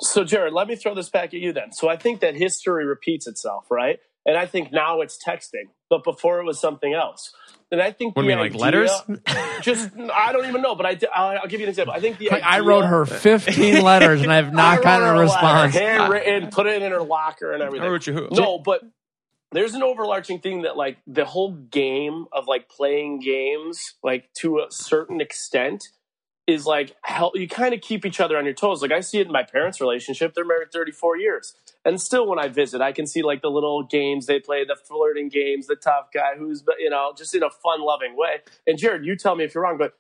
So, 0.03 0.25
Jared, 0.25 0.53
let 0.53 0.69
me 0.69 0.77
throw 0.77 0.95
this 0.95 1.09
back 1.11 1.35
at 1.35 1.41
you 1.41 1.53
then. 1.53 1.73
So, 1.73 1.89
I 1.89 1.97
think 1.97 2.21
that 2.21 2.37
history 2.37 2.87
repeats 2.87 3.27
itself, 3.27 3.67
right? 3.71 3.99
And 4.27 4.37
I 4.37 4.47
think 4.47 4.73
now 4.73 5.01
it's 5.01 5.19
texting, 5.23 5.71
but 5.89 6.05
before 6.05 6.39
it 6.41 6.45
was 6.45 6.61
something 6.61 6.95
else. 6.95 7.33
And 7.71 7.83
I 7.83 7.93
think 7.93 8.17
What 8.17 8.23
do 8.23 8.29
you 8.29 8.35
mean, 8.37 8.45
like 8.45 8.55
letters? 8.55 8.91
Just 9.61 9.91
I 10.13 10.33
don't 10.33 10.47
even 10.47 10.63
know, 10.63 10.75
but 10.75 10.87
I 10.87 10.93
will 10.95 11.39
I'll 11.43 11.47
give 11.49 11.61
you 11.61 11.67
an 11.67 11.71
example. 11.71 11.93
I 11.95 12.01
think 12.01 12.19
the 12.19 12.29
Like, 12.31 12.43
I 12.43 12.61
wrote 12.61 12.85
her 12.87 13.05
15 13.05 13.83
letters 13.85 14.23
and 14.23 14.33
I've 14.33 14.53
not 14.55 14.77
wrote 14.77 14.85
gotten 14.85 15.07
her 15.07 15.13
a 15.13 15.17
letter, 15.19 15.23
response. 15.23 15.75
handwritten, 15.75 16.51
put 16.51 16.67
it 16.67 16.81
in 16.83 16.91
her 16.93 17.03
locker 17.03 17.53
and 17.53 17.63
everything. 17.63 17.87
I 17.87 17.91
wrote 17.91 18.07
you 18.07 18.15
who? 18.15 18.29
No, 18.33 18.59
but 18.59 18.81
there's 19.53 19.75
an 19.75 19.83
overarching 19.83 20.41
thing 20.41 20.63
that 20.63 20.77
like 20.77 20.99
the 21.07 21.25
whole 21.27 21.53
game 21.53 22.27
of 22.33 22.47
like 22.47 22.69
playing 22.71 23.21
games 23.21 23.95
like 24.03 24.33
to 24.35 24.59
a 24.61 24.67
certain 24.71 25.21
extent 25.21 25.89
is 26.49 26.67
like 26.67 26.97
help 27.03 27.37
you 27.37 27.49
kind 27.49 27.75
of 27.75 27.83
keep 27.83 28.07
each 28.07 28.21
other 28.21 28.39
on 28.39 28.47
your 28.47 28.55
toes. 28.55 28.83
Like 28.83 28.93
I 28.93 29.01
see 29.01 29.21
it 29.21 29.29
in 29.29 29.33
my 29.33 29.45
parents' 29.45 29.81
relationship. 29.81 30.35
They're 30.35 30.47
married 30.47 30.73
34 30.73 31.19
years. 31.19 31.55
And 31.85 32.01
still 32.01 32.27
when 32.27 32.41
I 32.41 32.49
visit, 32.49 32.81
I 32.81 32.93
can 32.93 33.07
see 33.07 33.23
like 33.23 33.43
the 33.43 33.51
little 33.51 33.85
games 33.85 34.27
they 34.27 34.41
play, 34.41 34.65
the 34.65 34.77
flirting 34.77 35.29
games, 35.29 35.69
the 35.69 35.77
tough 35.77 36.09
guy 36.15 36.37
who's 36.39 36.65
you 36.81 36.91
know, 36.91 37.15
just 37.17 37.35
in 37.37 37.45
a 37.45 37.51
fun 37.51 37.83
loving 37.83 38.17
way. 38.17 38.39
And 38.67 38.79
Jared, 38.79 39.07
you 39.07 39.17
tell 39.17 39.37
me 39.37 39.45
if 39.45 39.55
you're 39.55 39.65
wrong, 39.65 39.79
but 39.79 39.95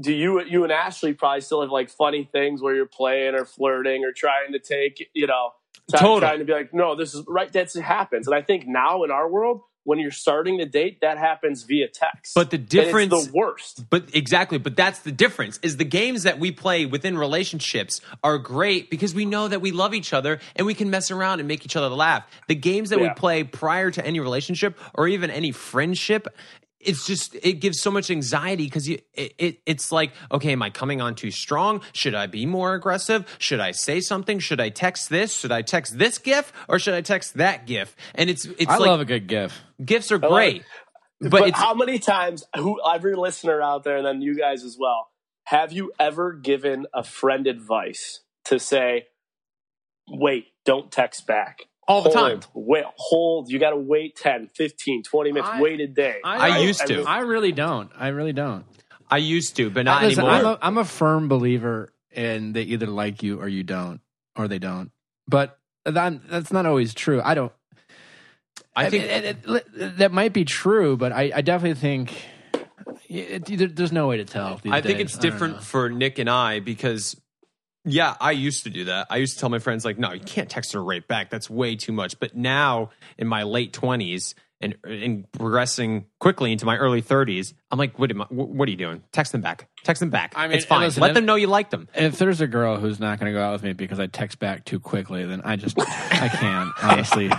do 0.00 0.12
you 0.14 0.42
you 0.44 0.64
and 0.64 0.72
Ashley 0.72 1.12
probably 1.14 1.42
still 1.42 1.62
have 1.62 1.70
like 1.70 1.90
funny 1.90 2.28
things 2.32 2.62
where 2.62 2.74
you're 2.74 2.86
playing 2.86 3.34
or 3.34 3.44
flirting 3.44 4.04
or 4.04 4.12
trying 4.12 4.52
to 4.52 4.60
take 4.60 5.10
you 5.14 5.26
know 5.26 5.50
Totally. 5.90 6.20
trying 6.20 6.38
to 6.40 6.46
be 6.46 6.52
like 6.52 6.74
no 6.74 6.96
this 6.96 7.14
is 7.14 7.24
right 7.28 7.52
that's 7.52 7.76
it 7.76 7.82
happens 7.82 8.26
and 8.26 8.34
I 8.34 8.42
think 8.42 8.66
now 8.66 9.04
in 9.04 9.10
our 9.10 9.28
world 9.30 9.62
when 9.84 9.98
you're 9.98 10.10
starting 10.10 10.58
to 10.58 10.66
date 10.66 11.00
that 11.00 11.18
happens 11.18 11.62
via 11.64 11.88
text 11.88 12.34
But 12.34 12.50
the 12.50 12.58
difference- 12.58 13.26
the 13.26 13.32
worst 13.32 13.88
But 13.90 14.14
exactly, 14.14 14.58
but 14.58 14.76
that's 14.76 15.00
the 15.00 15.12
difference. 15.12 15.58
Is 15.62 15.76
the 15.76 15.84
games 15.84 16.24
that 16.24 16.38
we 16.38 16.52
play 16.52 16.86
within 16.86 17.16
relationships 17.16 18.00
are 18.22 18.38
great 18.38 18.90
because 18.90 19.14
we 19.14 19.24
know 19.24 19.48
that 19.48 19.60
we 19.60 19.72
love 19.72 19.94
each 19.94 20.12
other 20.12 20.38
and 20.56 20.66
we 20.66 20.74
can 20.74 20.90
mess 20.90 21.10
around 21.10 21.40
and 21.40 21.48
make 21.48 21.64
each 21.64 21.76
other 21.76 21.88
laugh. 21.88 22.24
The 22.48 22.54
games 22.54 22.90
that 22.90 23.00
we 23.00 23.10
play 23.16 23.44
prior 23.44 23.90
to 23.90 24.04
any 24.06 24.20
relationship 24.20 24.78
or 24.94 25.08
even 25.08 25.30
any 25.30 25.52
friendship, 25.52 26.28
it's 26.80 27.06
just 27.06 27.36
it 27.42 27.54
gives 27.60 27.80
so 27.80 27.90
much 27.90 28.10
anxiety 28.10 28.64
because 28.64 28.88
you 28.88 28.98
it, 29.14 29.34
it 29.38 29.58
it's 29.66 29.92
like 29.92 30.12
okay, 30.32 30.52
am 30.52 30.62
I 30.62 30.70
coming 30.70 31.00
on 31.00 31.14
too 31.14 31.30
strong? 31.30 31.82
Should 31.92 32.14
I 32.14 32.26
be 32.26 32.46
more 32.46 32.74
aggressive? 32.74 33.24
Should 33.38 33.60
I 33.60 33.72
say 33.72 34.00
something? 34.00 34.38
Should 34.38 34.60
I 34.60 34.70
text 34.70 35.10
this? 35.10 35.34
Should 35.34 35.52
I 35.52 35.62
text 35.62 35.98
this 35.98 36.18
gif 36.18 36.52
or 36.68 36.78
should 36.78 36.94
I 36.94 37.00
text 37.02 37.34
that 37.34 37.66
gif? 37.66 37.94
And 38.14 38.30
it's 38.30 38.44
it's 38.44 38.66
I 38.66 38.78
like 38.78 38.88
love 38.88 39.00
a 39.00 39.04
good 39.04 39.26
GIF. 39.26 39.60
gifs 39.84 40.10
are 40.10 40.18
like- 40.18 40.30
great. 40.30 40.62
but, 41.20 41.30
But, 41.30 41.50
how 41.52 41.74
many 41.74 41.98
times 41.98 42.44
who 42.56 42.80
every 42.82 43.14
listener 43.14 43.60
out 43.60 43.84
there 43.84 43.98
and 43.98 44.06
then 44.06 44.22
you 44.22 44.36
guys 44.38 44.64
as 44.64 44.76
well 44.80 45.08
have 45.44 45.72
you 45.72 45.92
ever 45.98 46.32
given 46.32 46.86
a 46.94 47.02
friend 47.04 47.46
advice 47.46 48.20
to 48.46 48.58
say 48.58 49.06
wait 50.08 50.46
don't 50.64 50.90
text 50.90 51.26
back 51.26 51.66
all 51.90 52.02
the 52.02 52.10
hold, 52.10 52.42
time. 52.42 52.50
wait 52.54 52.84
hold 52.96 53.50
you 53.50 53.58
got 53.58 53.70
to 53.70 53.76
wait 53.76 54.16
10 54.16 54.48
15 54.54 55.02
20 55.02 55.32
minutes 55.32 55.50
I- 55.52 55.60
wait 55.60 55.80
a 55.80 55.86
day 55.86 56.18
I 56.24 56.36
right? 56.50 56.64
used 56.64 56.86
to. 56.86 57.02
I 57.02 57.20
really 57.20 57.52
don't. 57.52 57.90
I 57.98 58.08
really 58.08 58.32
don't. 58.32 58.64
I 59.10 59.16
used 59.18 59.56
to, 59.56 59.70
but 59.70 59.84
not 59.84 60.02
Listen, 60.04 60.24
anymore. 60.24 60.38
I'm 60.38 60.46
a, 60.46 60.58
I'm 60.62 60.78
a 60.78 60.84
firm 60.84 61.28
believer 61.28 61.92
in 62.12 62.52
they 62.52 62.62
either 62.62 62.86
like 62.86 63.22
you 63.24 63.40
or 63.40 63.48
you 63.48 63.62
don't, 63.64 64.00
or 64.36 64.46
they 64.46 64.58
don't. 64.60 64.92
But 65.26 65.58
that, 65.84 66.28
that's 66.28 66.52
not 66.52 66.64
always 66.66 66.94
true. 66.94 67.20
I 67.24 67.34
don't. 67.34 67.52
I 68.76 68.86
I 68.86 68.90
think 68.90 69.02
mean, 69.04 69.10
it- 69.10 69.36
it- 69.76 69.96
that 69.98 70.12
might 70.12 70.32
be 70.32 70.44
true, 70.44 70.96
but 70.96 71.10
I, 71.12 71.32
I 71.34 71.40
definitely 71.40 71.80
think 71.80 72.14
it, 73.08 73.50
it- 73.50 73.74
there's 73.76 73.90
no 73.92 74.06
way 74.06 74.18
to 74.18 74.24
tell. 74.24 74.60
these 74.62 74.72
I 74.72 74.80
think 74.80 75.00
it's 75.00 75.18
different 75.18 75.62
for 75.62 75.88
Nick 75.90 76.18
and 76.20 76.30
I 76.30 76.60
because, 76.60 77.16
yeah, 77.84 78.14
I 78.20 78.32
used 78.32 78.64
to 78.64 78.70
do 78.70 78.84
that. 78.84 79.06
I 79.10 79.16
used 79.16 79.34
to 79.34 79.40
tell 79.40 79.48
my 79.48 79.58
friends 79.58 79.84
like, 79.84 79.98
"No, 79.98 80.12
you 80.12 80.20
can't 80.20 80.48
text 80.50 80.72
her 80.72 80.82
right 80.82 81.06
back. 81.06 81.30
That's 81.30 81.48
way 81.48 81.76
too 81.76 81.92
much." 81.92 82.18
But 82.20 82.36
now, 82.36 82.90
in 83.18 83.26
my 83.26 83.42
late 83.44 83.72
twenties 83.72 84.34
and 84.60 84.74
and 84.84 85.30
progressing 85.32 86.04
quickly 86.18 86.52
into 86.52 86.66
my 86.66 86.76
early 86.76 87.00
thirties, 87.00 87.54
I'm 87.70 87.78
like, 87.78 87.98
"What 87.98 88.10
am 88.10 88.22
I? 88.22 88.26
What 88.28 88.68
are 88.68 88.70
you 88.70 88.76
doing? 88.76 89.02
Text 89.12 89.32
them 89.32 89.40
back. 89.40 89.68
Text 89.84 90.00
them 90.00 90.10
back. 90.10 90.34
I 90.36 90.46
mean, 90.48 90.56
it's 90.58 90.66
fine. 90.66 90.82
listen, 90.82 91.00
Let 91.00 91.10
if- 91.10 91.14
them 91.14 91.24
know 91.24 91.36
you 91.36 91.46
like 91.46 91.70
them." 91.70 91.88
If 91.94 92.18
there's 92.18 92.40
a 92.42 92.46
girl 92.46 92.76
who's 92.76 93.00
not 93.00 93.18
going 93.18 93.32
to 93.32 93.38
go 93.38 93.42
out 93.42 93.52
with 93.52 93.62
me 93.62 93.72
because 93.72 93.98
I 93.98 94.06
text 94.06 94.38
back 94.38 94.64
too 94.66 94.78
quickly, 94.80 95.24
then 95.24 95.40
I 95.44 95.56
just 95.56 95.78
I 95.80 96.28
can't 96.28 96.70
honestly 96.82 97.30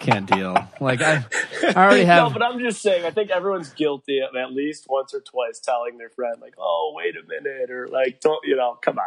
can't 0.00 0.30
deal. 0.30 0.56
Like 0.80 1.02
I, 1.02 1.26
I 1.62 1.74
already 1.74 2.04
have. 2.04 2.32
no 2.32 2.38
but 2.38 2.42
i'm 2.42 2.58
just 2.58 2.80
saying 2.80 3.04
i 3.04 3.10
think 3.10 3.30
everyone's 3.30 3.68
guilty 3.74 4.20
of 4.20 4.34
at 4.34 4.50
least 4.50 4.86
once 4.88 5.12
or 5.12 5.20
twice 5.20 5.60
telling 5.60 5.98
their 5.98 6.08
friend 6.08 6.36
like 6.40 6.54
oh 6.56 6.94
wait 6.96 7.14
a 7.16 7.22
minute 7.28 7.70
or 7.70 7.86
like 7.86 8.18
don't 8.20 8.40
you 8.46 8.56
know 8.56 8.78
come 8.80 8.98
on 8.98 9.04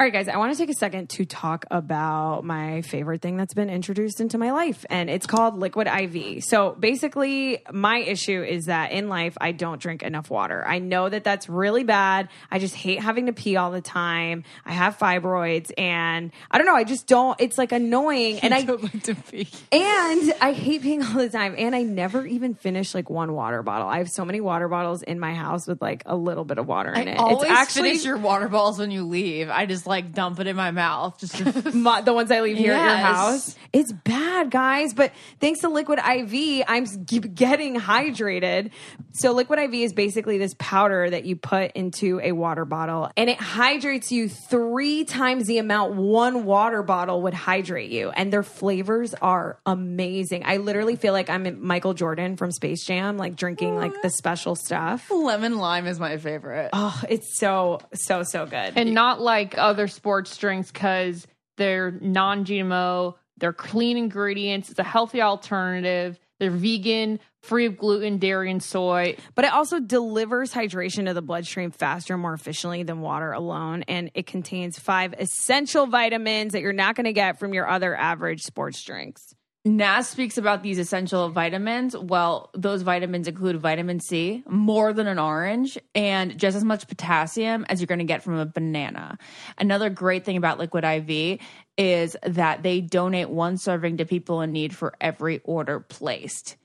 All 0.00 0.06
right, 0.06 0.14
guys, 0.14 0.28
I 0.28 0.38
want 0.38 0.50
to 0.50 0.58
take 0.58 0.70
a 0.70 0.78
second 0.78 1.10
to 1.10 1.26
talk 1.26 1.66
about 1.70 2.42
my 2.42 2.80
favorite 2.80 3.20
thing 3.20 3.36
that's 3.36 3.52
been 3.52 3.68
introduced 3.68 4.22
into 4.22 4.38
my 4.38 4.50
life, 4.50 4.86
and 4.88 5.10
it's 5.10 5.26
called 5.26 5.58
Liquid 5.58 5.88
IV. 5.88 6.42
So 6.42 6.70
basically, 6.70 7.58
my 7.70 7.98
issue 7.98 8.42
is 8.42 8.64
that 8.64 8.92
in 8.92 9.10
life, 9.10 9.36
I 9.42 9.52
don't 9.52 9.78
drink 9.78 10.02
enough 10.02 10.30
water. 10.30 10.66
I 10.66 10.78
know 10.78 11.06
that 11.10 11.22
that's 11.22 11.50
really 11.50 11.84
bad. 11.84 12.30
I 12.50 12.58
just 12.60 12.74
hate 12.74 12.98
having 12.98 13.26
to 13.26 13.34
pee 13.34 13.56
all 13.56 13.72
the 13.72 13.82
time. 13.82 14.44
I 14.64 14.72
have 14.72 14.96
fibroids, 14.96 15.70
and 15.76 16.32
I 16.50 16.56
don't 16.56 16.66
know, 16.66 16.76
I 16.76 16.84
just 16.84 17.06
don't, 17.06 17.38
it's 17.38 17.58
like 17.58 17.72
annoying. 17.72 18.38
and 18.40 18.54
I 18.54 18.62
don't 18.62 18.82
like 18.82 19.02
to 19.02 19.14
pee. 19.14 19.48
and 19.70 20.32
I 20.40 20.54
hate 20.54 20.80
peeing 20.80 21.06
all 21.06 21.18
the 21.20 21.28
time. 21.28 21.56
And 21.58 21.76
I 21.76 21.82
never 21.82 22.24
even 22.24 22.54
finish 22.54 22.94
like 22.94 23.10
one 23.10 23.34
water 23.34 23.62
bottle. 23.62 23.86
I 23.86 23.98
have 23.98 24.08
so 24.08 24.24
many 24.24 24.40
water 24.40 24.66
bottles 24.66 25.02
in 25.02 25.20
my 25.20 25.34
house 25.34 25.66
with 25.66 25.82
like 25.82 26.04
a 26.06 26.16
little 26.16 26.46
bit 26.46 26.56
of 26.56 26.66
water 26.66 26.90
in 26.90 27.06
I 27.06 27.10
it. 27.12 27.18
always 27.18 27.50
it's 27.50 27.52
actually 27.52 27.90
finish 27.90 28.04
your 28.06 28.16
water 28.16 28.48
bottles 28.48 28.78
when 28.78 28.90
you 28.90 29.04
leave. 29.04 29.50
I 29.50 29.66
just 29.66 29.89
like 29.90 30.14
dump 30.14 30.40
it 30.40 30.46
in 30.46 30.56
my 30.56 30.70
mouth. 30.70 31.18
Just 31.18 31.36
to, 31.36 31.72
my, 31.74 32.00
the 32.00 32.14
ones 32.14 32.30
I 32.30 32.40
leave 32.40 32.56
here 32.56 32.72
at 32.72 32.82
your 32.82 32.96
house. 32.96 33.56
It's 33.72 33.92
bad, 33.92 34.50
guys. 34.50 34.94
But 34.94 35.12
thanks 35.40 35.60
to 35.60 35.68
Liquid 35.68 35.98
IV, 35.98 36.64
I'm 36.66 36.84
getting 37.04 37.78
hydrated. 37.78 38.70
So 39.12 39.32
Liquid 39.32 39.58
IV 39.58 39.74
is 39.74 39.92
basically 39.92 40.38
this 40.38 40.54
powder 40.58 41.10
that 41.10 41.26
you 41.26 41.36
put 41.36 41.72
into 41.72 42.20
a 42.22 42.32
water 42.32 42.64
bottle, 42.64 43.10
and 43.16 43.28
it 43.28 43.38
hydrates 43.38 44.10
you 44.10 44.28
three 44.28 45.04
times 45.04 45.46
the 45.46 45.58
amount 45.58 45.94
one 45.94 46.44
water 46.44 46.82
bottle 46.82 47.22
would 47.22 47.34
hydrate 47.34 47.90
you. 47.90 48.10
And 48.10 48.32
their 48.32 48.42
flavors 48.42 49.14
are 49.14 49.58
amazing. 49.66 50.44
I 50.46 50.58
literally 50.58 50.96
feel 50.96 51.12
like 51.12 51.28
I'm 51.28 51.66
Michael 51.66 51.94
Jordan 51.94 52.36
from 52.36 52.52
Space 52.52 52.84
Jam, 52.84 53.18
like 53.18 53.36
drinking 53.36 53.76
like 53.76 54.00
the 54.02 54.10
special 54.10 54.54
stuff. 54.54 55.10
lemon 55.10 55.58
lime 55.58 55.86
is 55.86 55.98
my 55.98 56.16
favorite. 56.16 56.70
Oh, 56.72 57.00
it's 57.08 57.38
so 57.38 57.80
so 57.92 58.22
so 58.22 58.46
good. 58.46 58.72
and 58.76 58.94
not 58.94 59.20
like 59.20 59.58
other 59.58 59.79
sports 59.88 60.36
drinks 60.36 60.70
because 60.70 61.26
they're 61.56 61.90
non-GMO, 61.90 63.14
they're 63.38 63.52
clean 63.52 63.96
ingredients, 63.96 64.70
it's 64.70 64.78
a 64.78 64.84
healthy 64.84 65.20
alternative, 65.22 66.18
they're 66.38 66.50
vegan, 66.50 67.20
free 67.42 67.66
of 67.66 67.76
gluten, 67.76 68.18
dairy, 68.18 68.50
and 68.50 68.62
soy. 68.62 69.16
but 69.34 69.44
it 69.44 69.52
also 69.52 69.78
delivers 69.78 70.52
hydration 70.52 71.06
to 71.06 71.14
the 71.14 71.22
bloodstream 71.22 71.70
faster 71.70 72.14
and 72.14 72.22
more 72.22 72.34
efficiently 72.34 72.82
than 72.82 73.00
water 73.00 73.32
alone. 73.32 73.82
And 73.88 74.10
it 74.14 74.26
contains 74.26 74.78
five 74.78 75.14
essential 75.18 75.86
vitamins 75.86 76.52
that 76.52 76.60
you're 76.60 76.72
not 76.72 76.96
going 76.96 77.04
to 77.04 77.12
get 77.12 77.38
from 77.38 77.54
your 77.54 77.68
other 77.68 77.94
average 77.94 78.42
sports 78.42 78.82
drinks. 78.82 79.34
Naz 79.64 80.08
speaks 80.08 80.38
about 80.38 80.62
these 80.62 80.78
essential 80.78 81.28
vitamins. 81.28 81.94
Well, 81.94 82.50
those 82.54 82.80
vitamins 82.80 83.28
include 83.28 83.60
vitamin 83.60 84.00
C, 84.00 84.42
more 84.48 84.94
than 84.94 85.06
an 85.06 85.18
orange, 85.18 85.76
and 85.94 86.38
just 86.38 86.56
as 86.56 86.64
much 86.64 86.88
potassium 86.88 87.66
as 87.68 87.78
you're 87.78 87.86
going 87.86 87.98
to 87.98 88.06
get 88.06 88.22
from 88.22 88.38
a 88.38 88.46
banana. 88.46 89.18
Another 89.58 89.90
great 89.90 90.24
thing 90.24 90.38
about 90.38 90.58
Liquid 90.58 90.84
IV 90.84 91.40
is 91.76 92.16
that 92.22 92.62
they 92.62 92.80
donate 92.80 93.28
one 93.28 93.58
serving 93.58 93.98
to 93.98 94.06
people 94.06 94.40
in 94.40 94.50
need 94.50 94.74
for 94.74 94.94
every 94.98 95.40
order 95.44 95.78
placed. 95.78 96.56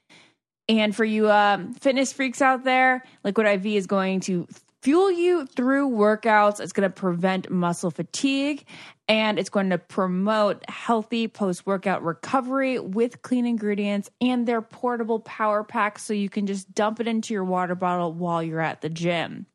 And 0.69 0.95
for 0.95 1.05
you 1.05 1.29
um, 1.29 1.73
fitness 1.73 2.13
freaks 2.13 2.41
out 2.41 2.63
there, 2.63 3.03
Liquid 3.25 3.45
IV 3.45 3.65
is 3.65 3.87
going 3.87 4.21
to 4.21 4.47
fuel 4.85 5.11
you 5.11 5.47
through 5.47 5.89
workouts. 5.89 6.59
It's 6.59 6.71
going 6.71 6.87
to 6.87 6.93
prevent 6.93 7.49
muscle 7.49 7.89
fatigue 7.89 8.65
and 9.07 9.39
it's 9.39 9.49
going 9.49 9.71
to 9.71 9.79
promote 9.79 10.63
healthy 10.69 11.27
post 11.27 11.65
workout 11.65 12.03
recovery 12.03 12.77
with 12.77 13.23
clean 13.23 13.47
ingredients 13.47 14.11
and 14.21 14.47
their 14.47 14.61
portable 14.61 15.19
power 15.21 15.63
packs 15.63 16.03
so 16.03 16.13
you 16.13 16.29
can 16.29 16.45
just 16.45 16.71
dump 16.75 16.99
it 16.99 17.07
into 17.07 17.33
your 17.33 17.43
water 17.43 17.73
bottle 17.73 18.13
while 18.13 18.43
you're 18.43 18.61
at 18.61 18.81
the 18.81 18.89
gym. 18.89 19.47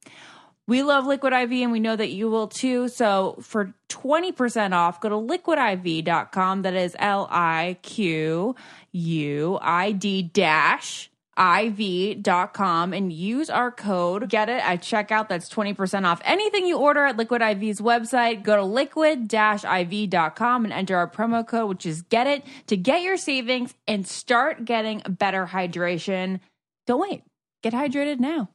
We 0.66 0.82
love 0.82 1.06
Liquid 1.06 1.32
IV 1.32 1.52
and 1.52 1.70
we 1.70 1.78
know 1.78 1.94
that 1.94 2.10
you 2.10 2.28
will 2.28 2.48
too. 2.48 2.88
So 2.88 3.36
for 3.40 3.72
20% 3.88 4.72
off, 4.72 5.00
go 5.00 5.10
to 5.10 5.14
liquidiv.com. 5.14 6.62
That 6.62 6.74
is 6.74 6.96
L 6.98 7.28
I 7.30 7.78
Q 7.82 8.56
U 8.90 9.58
I 9.62 9.92
D 9.92 10.22
dash 10.22 11.09
iv.com 11.40 12.92
and 12.92 13.12
use 13.12 13.48
our 13.48 13.70
code. 13.70 14.28
Get 14.28 14.48
it 14.48 14.62
at 14.62 14.82
checkout. 14.82 15.28
That's 15.28 15.48
20% 15.48 16.04
off 16.04 16.20
anything 16.24 16.66
you 16.66 16.78
order 16.78 17.06
at 17.06 17.16
liquid 17.16 17.40
iv's 17.40 17.80
website. 17.80 18.42
Go 18.42 18.56
to 18.56 18.62
liquid-iv.com 18.62 20.64
and 20.64 20.72
enter 20.72 20.96
our 20.96 21.10
promo 21.10 21.46
code 21.46 21.68
which 21.68 21.86
is 21.86 22.02
get 22.02 22.26
it 22.26 22.44
to 22.66 22.76
get 22.76 23.02
your 23.02 23.16
savings 23.16 23.74
and 23.86 24.06
start 24.06 24.64
getting 24.64 25.02
better 25.08 25.46
hydration. 25.46 26.40
Don't 26.86 27.00
wait. 27.00 27.22
Get 27.62 27.72
hydrated 27.72 28.20
now 28.20 28.50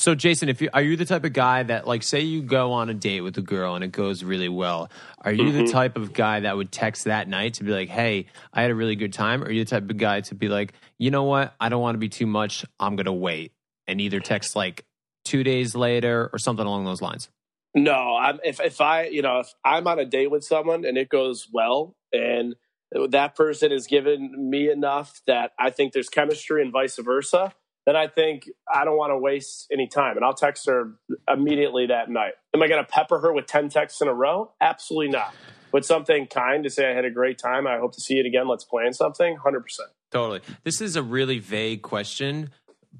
So, 0.00 0.14
Jason, 0.14 0.48
if 0.48 0.62
you 0.62 0.70
are 0.72 0.80
you 0.80 0.96
the 0.96 1.04
type 1.04 1.24
of 1.24 1.34
guy 1.34 1.62
that, 1.62 1.86
like, 1.86 2.02
say 2.02 2.20
you 2.20 2.40
go 2.40 2.72
on 2.72 2.88
a 2.88 2.94
date 2.94 3.20
with 3.20 3.36
a 3.36 3.42
girl 3.42 3.74
and 3.74 3.84
it 3.84 3.92
goes 3.92 4.24
really 4.24 4.48
well, 4.48 4.90
are 5.20 5.30
you 5.30 5.52
the 5.52 5.64
mm-hmm. 5.64 5.72
type 5.72 5.98
of 5.98 6.14
guy 6.14 6.40
that 6.40 6.56
would 6.56 6.72
text 6.72 7.04
that 7.04 7.28
night 7.28 7.54
to 7.54 7.64
be 7.64 7.70
like, 7.70 7.90
"Hey, 7.90 8.24
I 8.50 8.62
had 8.62 8.70
a 8.70 8.74
really 8.74 8.96
good 8.96 9.12
time," 9.12 9.42
or 9.42 9.48
are 9.48 9.50
you 9.50 9.62
the 9.62 9.68
type 9.68 9.90
of 9.90 9.98
guy 9.98 10.22
to 10.22 10.34
be 10.34 10.48
like, 10.48 10.72
"You 10.96 11.10
know 11.10 11.24
what? 11.24 11.54
I 11.60 11.68
don't 11.68 11.82
want 11.82 11.96
to 11.96 11.98
be 11.98 12.08
too 12.08 12.26
much. 12.26 12.64
I'm 12.80 12.96
gonna 12.96 13.12
wait," 13.12 13.52
and 13.86 14.00
either 14.00 14.20
text 14.20 14.56
like 14.56 14.86
two 15.26 15.44
days 15.44 15.74
later 15.74 16.30
or 16.32 16.38
something 16.38 16.64
along 16.64 16.86
those 16.86 17.02
lines? 17.02 17.28
No, 17.74 18.16
I'm 18.16 18.40
if 18.42 18.58
if 18.58 18.80
I 18.80 19.04
you 19.04 19.20
know 19.20 19.40
if 19.40 19.52
I'm 19.66 19.86
on 19.86 19.98
a 19.98 20.06
date 20.06 20.30
with 20.30 20.44
someone 20.44 20.86
and 20.86 20.96
it 20.96 21.10
goes 21.10 21.46
well 21.52 21.94
and 22.10 22.54
that 23.10 23.36
person 23.36 23.70
has 23.70 23.86
given 23.86 24.48
me 24.50 24.70
enough 24.70 25.20
that 25.26 25.52
I 25.58 25.68
think 25.68 25.92
there's 25.92 26.08
chemistry 26.08 26.62
and 26.62 26.72
vice 26.72 26.96
versa, 26.96 27.52
then 27.86 27.96
I 27.96 28.06
think 28.06 28.48
I 28.72 28.84
don't 28.84 28.96
want 28.96 29.10
to 29.10 29.18
waste 29.18 29.66
any 29.72 29.88
time 29.88 30.16
and 30.16 30.24
I'll 30.24 30.34
text 30.34 30.66
her 30.66 30.92
immediately 31.32 31.86
that 31.86 32.10
night. 32.10 32.32
Am 32.54 32.62
I 32.62 32.68
going 32.68 32.84
to 32.84 32.90
pepper 32.90 33.18
her 33.20 33.32
with 33.32 33.46
10 33.46 33.68
texts 33.68 34.00
in 34.00 34.08
a 34.08 34.14
row? 34.14 34.52
Absolutely 34.60 35.08
not. 35.08 35.34
But 35.72 35.84
something 35.84 36.26
kind 36.26 36.64
to 36.64 36.70
say 36.70 36.90
I 36.90 36.94
had 36.94 37.04
a 37.04 37.10
great 37.10 37.38
time. 37.38 37.66
I 37.66 37.78
hope 37.78 37.92
to 37.94 38.00
see 38.00 38.18
it 38.18 38.26
again. 38.26 38.48
Let's 38.48 38.64
plan 38.64 38.92
something. 38.92 39.36
100%. 39.36 39.62
Totally. 40.10 40.40
This 40.64 40.80
is 40.80 40.96
a 40.96 41.02
really 41.02 41.38
vague 41.38 41.82
question, 41.82 42.50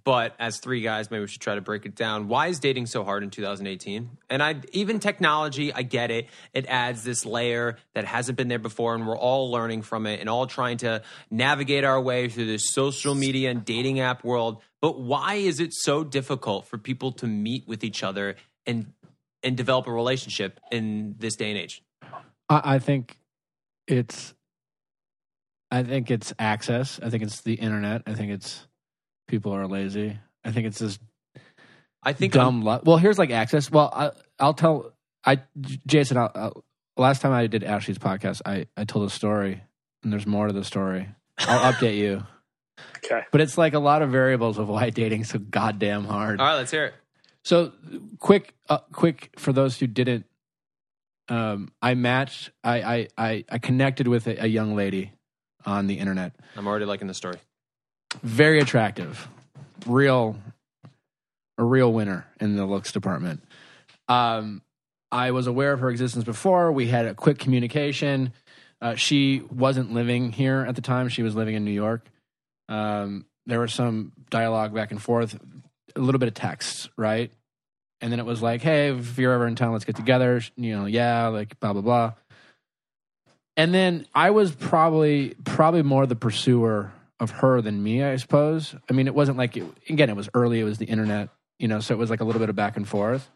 but 0.04 0.34
as 0.38 0.58
three 0.58 0.80
guys, 0.80 1.10
maybe 1.10 1.22
we 1.22 1.26
should 1.26 1.40
try 1.40 1.56
to 1.56 1.60
break 1.60 1.84
it 1.84 1.96
down. 1.96 2.28
Why 2.28 2.46
is 2.46 2.60
dating 2.60 2.86
so 2.86 3.02
hard 3.02 3.24
in 3.24 3.30
2018? 3.30 4.10
And 4.28 4.42
I 4.42 4.56
even 4.72 5.00
technology, 5.00 5.72
I 5.72 5.82
get 5.82 6.12
it. 6.12 6.28
It 6.54 6.66
adds 6.66 7.02
this 7.02 7.26
layer 7.26 7.76
that 7.94 8.04
hasn't 8.04 8.38
been 8.38 8.46
there 8.46 8.60
before, 8.60 8.94
and 8.94 9.06
we're 9.06 9.18
all 9.18 9.50
learning 9.50 9.82
from 9.82 10.06
it 10.06 10.20
and 10.20 10.28
all 10.28 10.46
trying 10.46 10.76
to 10.78 11.02
navigate 11.30 11.82
our 11.82 12.00
way 12.00 12.28
through 12.28 12.46
this 12.46 12.70
social 12.70 13.16
media 13.16 13.50
and 13.50 13.64
dating 13.64 13.98
app 13.98 14.22
world. 14.22 14.62
But 14.80 15.00
why 15.00 15.34
is 15.34 15.60
it 15.60 15.72
so 15.74 16.04
difficult 16.04 16.66
for 16.66 16.78
people 16.78 17.12
to 17.12 17.26
meet 17.26 17.68
with 17.68 17.84
each 17.84 18.02
other 18.02 18.36
and 18.66 18.92
and 19.42 19.56
develop 19.56 19.86
a 19.86 19.92
relationship 19.92 20.60
in 20.70 21.16
this 21.18 21.36
day 21.36 21.50
and 21.50 21.58
age? 21.58 21.82
I, 22.48 22.74
I 22.74 22.78
think 22.78 23.18
it's. 23.86 24.34
I 25.72 25.84
think 25.84 26.10
it's 26.10 26.34
access. 26.38 26.98
I 27.00 27.10
think 27.10 27.22
it's 27.22 27.42
the 27.42 27.54
internet. 27.54 28.02
I 28.06 28.14
think 28.14 28.32
it's 28.32 28.66
people 29.28 29.52
are 29.52 29.68
lazy. 29.68 30.18
I 30.44 30.50
think 30.50 30.66
it's 30.66 30.80
this 30.80 30.98
I 32.02 32.12
think 32.12 32.32
dumb. 32.32 32.64
Lu- 32.64 32.80
well, 32.84 32.96
here's 32.96 33.18
like 33.18 33.30
access. 33.30 33.70
Well, 33.70 33.90
I, 33.94 34.10
I'll 34.38 34.54
tell. 34.54 34.92
I 35.24 35.42
Jason. 35.86 36.16
I'll, 36.16 36.32
I'll, 36.34 36.64
last 36.96 37.20
time 37.20 37.32
I 37.32 37.46
did 37.46 37.62
Ashley's 37.62 37.98
podcast, 37.98 38.40
I 38.46 38.66
I 38.76 38.84
told 38.84 39.06
a 39.06 39.10
story, 39.10 39.62
and 40.02 40.12
there's 40.12 40.26
more 40.26 40.46
to 40.46 40.52
the 40.52 40.64
story. 40.64 41.08
I'll 41.38 41.72
update 41.74 41.98
you. 41.98 42.24
Okay. 42.98 43.22
But 43.32 43.40
it's 43.40 43.56
like 43.58 43.74
a 43.74 43.78
lot 43.78 44.02
of 44.02 44.10
variables 44.10 44.58
of 44.58 44.68
why 44.68 44.90
dating's 44.90 45.30
so 45.30 45.38
goddamn 45.38 46.04
hard. 46.04 46.40
all 46.40 46.46
right, 46.46 46.56
let's 46.56 46.70
hear 46.70 46.86
it. 46.86 46.94
So 47.44 47.72
quick, 48.18 48.54
uh, 48.68 48.78
quick 48.92 49.30
for 49.36 49.52
those 49.52 49.78
who 49.78 49.86
didn't. 49.86 50.26
Um, 51.28 51.72
I 51.80 51.94
matched. 51.94 52.50
I 52.64 52.82
I 52.82 53.08
I, 53.16 53.44
I 53.48 53.58
connected 53.58 54.08
with 54.08 54.26
a, 54.26 54.44
a 54.44 54.46
young 54.46 54.74
lady 54.74 55.12
on 55.64 55.86
the 55.86 55.98
internet. 55.98 56.34
I'm 56.56 56.66
already 56.66 56.84
liking 56.84 57.06
the 57.08 57.14
story. 57.14 57.38
Very 58.22 58.58
attractive, 58.58 59.28
real, 59.86 60.36
a 61.56 61.64
real 61.64 61.92
winner 61.92 62.26
in 62.40 62.56
the 62.56 62.66
looks 62.66 62.92
department. 62.92 63.42
Um, 64.08 64.62
I 65.12 65.30
was 65.30 65.46
aware 65.46 65.72
of 65.72 65.80
her 65.80 65.90
existence 65.90 66.24
before. 66.24 66.72
We 66.72 66.88
had 66.88 67.06
a 67.06 67.14
quick 67.14 67.38
communication. 67.38 68.32
Uh, 68.82 68.94
she 68.96 69.42
wasn't 69.52 69.92
living 69.92 70.32
here 70.32 70.64
at 70.66 70.74
the 70.74 70.82
time. 70.82 71.08
She 71.08 71.22
was 71.22 71.34
living 71.36 71.54
in 71.54 71.64
New 71.64 71.70
York. 71.70 72.06
Um, 72.70 73.26
there 73.46 73.60
was 73.60 73.74
some 73.74 74.12
dialogue 74.30 74.72
back 74.72 74.92
and 74.92 75.02
forth, 75.02 75.38
a 75.94 76.00
little 76.00 76.18
bit 76.18 76.28
of 76.28 76.34
text, 76.34 76.88
right? 76.96 77.30
And 78.00 78.10
then 78.10 78.18
it 78.18 78.24
was 78.24 78.40
like, 78.40 78.62
hey, 78.62 78.90
if 78.90 79.18
you're 79.18 79.32
ever 79.32 79.46
in 79.46 79.56
town, 79.56 79.72
let's 79.72 79.84
get 79.84 79.96
together. 79.96 80.40
You 80.56 80.78
know, 80.78 80.86
yeah, 80.86 81.26
like 81.28 81.58
blah, 81.60 81.74
blah, 81.74 81.82
blah. 81.82 82.12
And 83.56 83.74
then 83.74 84.06
I 84.14 84.30
was 84.30 84.52
probably 84.52 85.34
probably 85.44 85.82
more 85.82 86.06
the 86.06 86.16
pursuer 86.16 86.92
of 87.18 87.30
her 87.30 87.60
than 87.60 87.82
me, 87.82 88.02
I 88.02 88.16
suppose. 88.16 88.74
I 88.88 88.94
mean, 88.94 89.06
it 89.06 89.14
wasn't 89.14 89.36
like 89.36 89.56
it, 89.56 89.64
again, 89.88 90.08
it 90.08 90.16
was 90.16 90.30
early, 90.32 90.60
it 90.60 90.64
was 90.64 90.78
the 90.78 90.86
internet, 90.86 91.28
you 91.58 91.68
know, 91.68 91.80
so 91.80 91.92
it 91.92 91.98
was 91.98 92.08
like 92.08 92.22
a 92.22 92.24
little 92.24 92.40
bit 92.40 92.48
of 92.48 92.56
back 92.56 92.78
and 92.78 92.88
forth. 92.88 93.28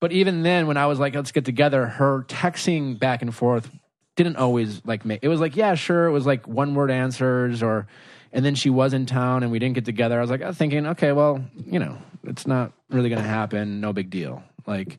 But 0.00 0.12
even 0.12 0.42
then, 0.42 0.66
when 0.66 0.76
I 0.76 0.86
was 0.86 0.98
like, 0.98 1.14
let's 1.14 1.32
get 1.32 1.44
together, 1.44 1.84
her 1.84 2.24
texting 2.28 2.98
back 2.98 3.20
and 3.20 3.34
forth 3.34 3.70
didn't 4.14 4.36
always 4.36 4.80
like 4.86 5.04
make 5.04 5.20
it 5.22 5.28
was 5.28 5.40
like, 5.40 5.56
yeah, 5.56 5.74
sure, 5.74 6.06
it 6.06 6.12
was 6.12 6.24
like 6.24 6.48
one 6.48 6.74
word 6.74 6.90
answers 6.90 7.62
or 7.62 7.86
and 8.32 8.44
then 8.44 8.54
she 8.54 8.70
was 8.70 8.92
in 8.92 9.06
town 9.06 9.42
and 9.42 9.50
we 9.52 9.58
didn't 9.58 9.74
get 9.74 9.84
together. 9.84 10.18
I 10.18 10.20
was 10.20 10.30
like, 10.30 10.42
I 10.42 10.48
was 10.48 10.56
thinking, 10.56 10.86
okay, 10.88 11.12
well, 11.12 11.44
you 11.66 11.78
know, 11.78 11.98
it's 12.24 12.46
not 12.46 12.72
really 12.90 13.08
gonna 13.08 13.22
happen, 13.22 13.80
no 13.80 13.92
big 13.92 14.10
deal. 14.10 14.42
Like 14.66 14.98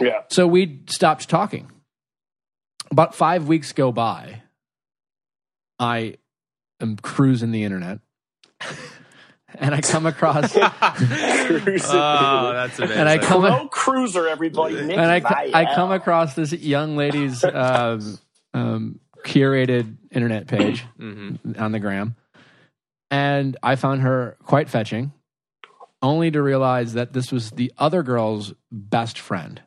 Yeah. 0.00 0.22
so 0.28 0.46
we 0.46 0.82
stopped 0.88 1.28
talking. 1.28 1.70
About 2.90 3.14
five 3.14 3.48
weeks 3.48 3.72
go 3.72 3.90
by. 3.92 4.42
I 5.78 6.16
am 6.80 6.96
cruising 6.96 7.50
the 7.50 7.64
internet. 7.64 7.98
and 9.54 9.74
I 9.74 9.80
come 9.80 10.06
across 10.06 10.52
Cruising. 11.46 11.90
Oh, 11.98 12.52
that's 12.52 12.78
amazing. 12.78 12.96
and 12.96 13.08
I 13.08 13.18
come 13.18 13.42
Pro 13.42 13.68
cruiser, 13.68 14.28
everybody. 14.28 14.74
Nick 14.82 14.96
and 14.98 15.10
I, 15.10 15.20
Viall. 15.20 15.54
I 15.54 15.74
come 15.74 15.92
across 15.92 16.34
this 16.34 16.52
young 16.52 16.96
lady's 16.96 17.42
um, 17.52 18.18
um, 18.54 19.00
curated 19.24 19.96
internet 20.10 20.46
page 20.46 20.84
Mhm. 20.98 21.60
on 21.60 21.72
the 21.72 21.80
gram, 21.80 22.14
and 23.10 23.56
I 23.62 23.76
found 23.76 24.02
her 24.02 24.36
quite 24.44 24.68
fetching, 24.68 25.12
only 26.02 26.30
to 26.30 26.42
realize 26.42 26.94
that 26.94 27.12
this 27.12 27.32
was 27.32 27.50
the 27.50 27.72
other 27.78 28.02
girl's 28.02 28.52
best 28.70 29.18
friend. 29.18 29.62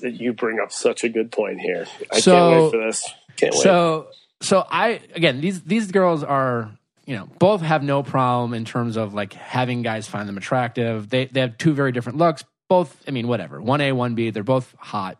You 0.00 0.32
bring 0.32 0.60
up 0.60 0.70
such 0.72 1.02
a 1.02 1.08
good 1.08 1.32
point 1.32 1.60
here. 1.60 1.86
I 2.12 2.20
So- 2.20 2.32
can't 2.32 2.62
wait 2.62 2.70
for 2.70 2.86
this. 2.86 3.14
Can't 3.36 3.54
wait. 3.54 3.62
So 3.62 4.08
so 4.40 4.64
I 4.70 5.00
again 5.14 5.40
these 5.40 5.62
these 5.62 5.90
girls 5.90 6.22
are 6.22 6.70
you 7.06 7.16
know 7.16 7.28
both 7.40 7.60
have 7.62 7.82
no 7.82 8.02
problem 8.04 8.54
in 8.54 8.64
terms 8.64 8.96
of 8.96 9.14
like 9.14 9.32
having 9.32 9.82
guys 9.82 10.06
find 10.06 10.28
them 10.28 10.36
attractive. 10.36 11.08
They 11.10 11.26
they 11.26 11.40
have 11.40 11.58
two 11.58 11.72
very 11.74 11.90
different 11.92 12.18
looks. 12.18 12.44
Both 12.68 13.02
I 13.08 13.10
mean 13.10 13.26
whatever 13.26 13.60
one 13.60 13.80
A 13.80 13.90
one 13.92 14.14
B 14.14 14.30
they're 14.30 14.44
both 14.44 14.74
hot. 14.78 15.18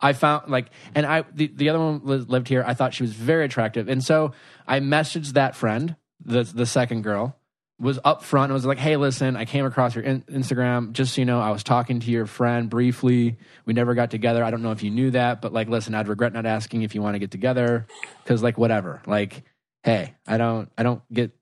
I 0.00 0.14
found 0.14 0.50
like 0.50 0.70
and 0.96 1.06
I 1.06 1.24
the, 1.32 1.46
the 1.54 1.68
other 1.68 1.78
one 1.78 2.00
lived 2.04 2.48
here. 2.48 2.64
I 2.66 2.74
thought 2.74 2.94
she 2.94 3.04
was 3.04 3.12
very 3.12 3.44
attractive, 3.44 3.88
and 3.88 4.02
so 4.02 4.32
I 4.66 4.80
messaged 4.80 5.34
that 5.34 5.54
friend 5.54 5.94
the 6.24 6.42
the 6.44 6.66
second 6.66 7.02
girl 7.02 7.36
was 7.82 7.98
up 8.04 8.22
front 8.22 8.44
and 8.44 8.54
was 8.54 8.64
like, 8.64 8.78
"Hey, 8.78 8.96
listen, 8.96 9.36
I 9.36 9.44
came 9.44 9.64
across 9.66 9.94
your 9.94 10.04
in- 10.04 10.22
Instagram. 10.22 10.92
Just 10.92 11.14
so 11.14 11.20
you 11.20 11.24
know, 11.24 11.40
I 11.40 11.50
was 11.50 11.64
talking 11.64 11.98
to 12.00 12.10
your 12.10 12.26
friend 12.26 12.70
briefly. 12.70 13.36
We 13.66 13.74
never 13.74 13.94
got 13.94 14.10
together. 14.10 14.44
I 14.44 14.50
don't 14.52 14.62
know 14.62 14.70
if 14.70 14.84
you 14.84 14.90
knew 14.90 15.10
that, 15.10 15.42
but 15.42 15.52
like, 15.52 15.68
listen, 15.68 15.94
I'd 15.94 16.06
regret 16.06 16.32
not 16.32 16.46
asking 16.46 16.82
if 16.82 16.94
you 16.94 17.02
want 17.02 17.16
to 17.16 17.18
get 17.18 17.32
together 17.32 17.86
because, 18.22 18.42
like, 18.42 18.56
whatever. 18.56 19.02
Like, 19.06 19.42
hey, 19.82 20.14
I 20.26 20.38
don't, 20.38 20.70
I 20.78 20.84
don't 20.84 21.02
get." 21.12 21.32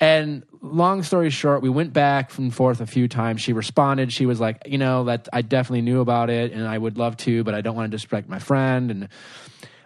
And 0.00 0.44
long 0.62 1.02
story 1.02 1.28
short, 1.28 1.60
we 1.60 1.68
went 1.68 1.92
back 1.92 2.38
and 2.38 2.54
forth 2.54 2.80
a 2.80 2.86
few 2.86 3.08
times. 3.08 3.42
She 3.42 3.52
responded. 3.52 4.12
She 4.12 4.24
was 4.24 4.40
like, 4.40 4.62
"You 4.66 4.78
know, 4.78 5.04
that 5.04 5.28
I 5.32 5.42
definitely 5.42 5.82
knew 5.82 6.00
about 6.00 6.30
it, 6.30 6.52
and 6.52 6.66
I 6.66 6.78
would 6.78 6.96
love 6.96 7.18
to, 7.18 7.44
but 7.44 7.54
I 7.54 7.60
don't 7.60 7.76
want 7.76 7.90
to 7.90 7.94
disrespect 7.94 8.30
my 8.30 8.38
friend." 8.38 8.90
And 8.90 9.08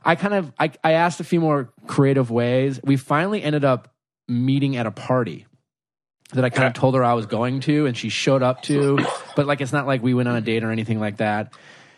I 0.05 0.15
kind 0.15 0.35
of, 0.35 0.53
I, 0.59 0.71
I 0.85 0.93
asked 0.93 1.19
a 1.19 1.25
few 1.25 1.41
more 1.41 1.73
creative 1.87 2.31
ways. 2.31 2.79
We 2.85 2.97
finally 2.97 3.43
ended 3.43 3.65
up 3.65 3.93
meeting 4.31 4.77
at 4.77 4.87
a 4.87 4.91
party 4.91 5.47
that 6.33 6.45
I 6.45 6.51
kind 6.51 6.69
of 6.69 6.75
told 6.75 6.95
her 6.95 7.05
I 7.05 7.15
was 7.15 7.27
going 7.27 7.61
to, 7.61 7.87
and 7.87 7.97
she 7.97 8.09
showed 8.09 8.43
up 8.43 8.63
to. 8.63 8.99
But 9.37 9.47
like, 9.47 9.61
it's 9.61 9.73
not 9.73 9.87
like 9.87 10.03
we 10.03 10.15
went 10.15 10.29
on 10.29 10.37
a 10.37 10.41
date 10.41 10.65
or 10.65 10.71
anything 10.71 11.01
like 11.01 11.19
that. 11.19 11.53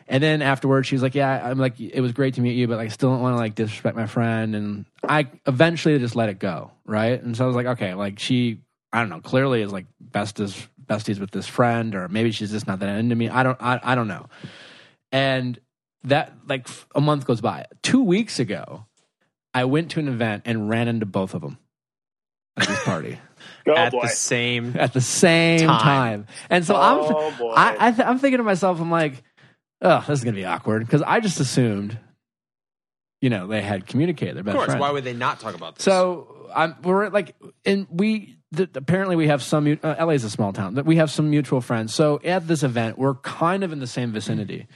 And 0.09 0.23
then 0.23 0.43
afterwards, 0.43 0.89
she 0.89 0.95
was 0.95 1.03
like, 1.03 1.15
"Yeah, 1.15 1.49
I'm 1.51 1.59
like, 1.59 1.81
it 1.81 2.01
was 2.01 2.13
great 2.13 2.35
to 2.35 2.41
meet 2.41 2.55
you, 2.55 2.67
but 2.67 2.77
like, 2.77 2.87
I 2.87 2.91
still 2.91 3.11
don't 3.11 3.23
want 3.23 3.35
to 3.35 3.39
like 3.39 3.55
disrespect 3.55 3.97
my 3.97 4.07
friend." 4.07 4.55
And 4.55 4.87
I 5.03 5.29
eventually 5.47 5.99
just 5.99 6.17
let 6.17 6.29
it 6.29 6.39
go, 6.39 6.73
right? 6.85 7.23
And 7.23 7.37
so 7.37 7.45
I 7.45 7.47
was 7.47 7.57
like, 7.57 7.67
"Okay, 7.67 7.95
like 7.95 8.19
she, 8.19 8.61
I 8.93 9.01
don't 9.01 9.09
know, 9.09 9.21
clearly 9.21 9.63
is 9.63 9.73
like 9.73 9.87
best 10.01 10.41
as 10.41 10.69
besties 10.85 11.19
with 11.19 11.31
this 11.31 11.47
friend, 11.47 11.95
or 11.95 12.09
maybe 12.09 12.33
she's 12.33 12.51
just 12.51 12.67
not 12.67 12.81
that 12.81 12.99
into 12.99 13.15
me. 13.15 13.29
I 13.29 13.43
don't, 13.43 13.57
I, 13.61 13.81
I 13.83 13.95
don't 13.95 14.09
know." 14.09 14.27
And 15.13 15.59
that 16.05 16.33
like 16.49 16.69
a 16.95 17.01
month 17.01 17.27
goes 17.27 17.41
by. 17.41 17.67
Two 17.83 18.03
weeks 18.03 18.39
ago, 18.39 18.87
I 19.55 19.65
went 19.65 19.93
to 19.93 20.01
an 20.01 20.09
event 20.09 20.43
and 20.47 20.69
ran 20.69 20.89
into 20.89 21.07
both 21.07 21.35
of 21.35 21.43
them 21.43 21.59
at 22.57 22.69
this 22.69 22.83
party 22.85 23.19
oh 23.67 23.75
At 23.75 23.93
boy. 23.93 24.03
the 24.03 24.09
same 24.09 24.77
at 24.79 24.93
the 24.93 25.01
same 25.01 25.61
time. 25.69 25.79
Time. 25.81 26.27
And 26.51 26.65
so 26.65 26.75
Oh, 26.77 27.31
I'm, 27.31 27.39
boy. 27.39 27.53
I, 27.53 27.89
I 27.89 27.91
th- 27.93 28.07
I'm 28.07 28.19
thinking 28.19 28.39
to 28.39 28.45
myself, 28.45 28.81
I'm 28.81 28.91
like, 28.91 29.23
oh, 29.81 30.01
this 30.07 30.19
is 30.19 30.25
gonna 30.25 30.37
be 30.37 30.45
awkward 30.45 30.85
because 30.85 31.03
I 31.03 31.21
just 31.21 31.41
assumed, 31.41 31.99
you 33.21 33.31
know, 33.31 33.47
they 33.47 33.63
had 33.63 33.87
communicated. 33.87 34.35
Their 34.37 34.41
Of 34.41 34.47
best 34.47 34.57
course. 34.57 34.67
friend. 34.67 34.81
Why 34.81 34.91
would 34.91 35.05
they 35.05 35.13
not 35.15 35.41
talk 35.41 35.55
about 35.55 35.77
this? 35.77 35.85
So 35.85 36.51
I'm 36.55 36.77
we're 36.83 37.09
like, 37.09 37.35
and 37.65 37.87
we 37.91 38.37
the, 38.51 38.69
apparently 38.75 39.17
we 39.17 39.29
have 39.29 39.43
some. 39.43 39.79
Uh, 39.83 39.95
LA 39.99 40.11
is 40.11 40.25
a 40.25 40.31
small 40.31 40.53
town. 40.53 40.75
That 40.75 40.85
we 40.85 40.97
have 40.97 41.11
some 41.11 41.31
mutual 41.31 41.61
friends. 41.61 41.95
So 41.95 42.21
at 42.25 42.47
this 42.47 42.63
event, 42.63 42.99
we're 42.99 43.15
kind 43.15 43.65
of 43.65 43.73
in 43.73 43.79
the 43.81 43.87
same 43.87 44.13
vicinity. 44.13 44.67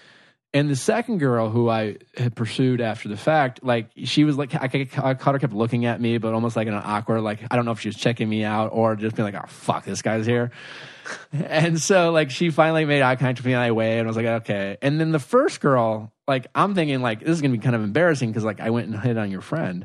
And 0.57 0.71
the 0.71 0.77
second 0.77 1.19
girl 1.19 1.51
who 1.51 1.69
I 1.69 1.99
had 2.17 2.35
pursued 2.35 2.81
after 2.81 3.11
the 3.11 3.17
fact, 3.19 3.63
like 3.63 3.91
she 4.05 4.25
was 4.25 4.39
like, 4.39 4.55
I, 4.55 4.89
I 4.97 5.13
caught 5.13 5.35
her 5.35 5.39
kept 5.39 5.53
looking 5.53 5.85
at 5.85 6.01
me, 6.01 6.17
but 6.17 6.33
almost 6.33 6.57
like 6.57 6.67
in 6.67 6.73
an 6.73 6.81
awkward, 6.83 7.21
like 7.21 7.41
I 7.51 7.57
don't 7.57 7.67
know 7.67 7.73
if 7.73 7.81
she 7.81 7.91
was 7.91 7.97
checking 7.97 8.27
me 8.27 8.43
out 8.43 8.71
or 8.73 8.97
just 8.97 9.15
being 9.15 9.31
like, 9.31 9.35
oh 9.35 9.47
fuck, 9.49 9.85
this 9.85 10.01
guy's 10.01 10.25
here. 10.25 10.53
and 11.35 11.79
so 11.79 12.11
like 12.11 12.31
she 12.31 12.49
finally 12.49 12.87
made 12.87 13.03
eye 13.03 13.17
contact 13.17 13.41
with 13.41 13.45
me 13.45 13.53
and 13.53 13.61
I 13.61 13.73
waved 13.73 13.99
and 13.99 14.07
I 14.07 14.09
was 14.09 14.17
like, 14.17 14.25
okay. 14.25 14.79
And 14.81 14.99
then 14.99 15.13
the 15.13 15.19
first 15.19 15.61
girl, 15.61 16.11
like 16.27 16.47
I'm 16.55 16.75
thinking 16.75 17.03
like 17.03 17.21
this 17.21 17.29
is 17.29 17.43
gonna 17.43 17.53
be 17.53 17.59
kind 17.59 17.77
of 17.77 17.83
embarrassing 17.83 18.31
because 18.31 18.45
like 18.45 18.61
I 18.61 18.71
went 18.71 18.87
and 18.89 18.99
hit 18.99 19.19
on 19.19 19.31
your 19.31 19.43
friend. 19.43 19.85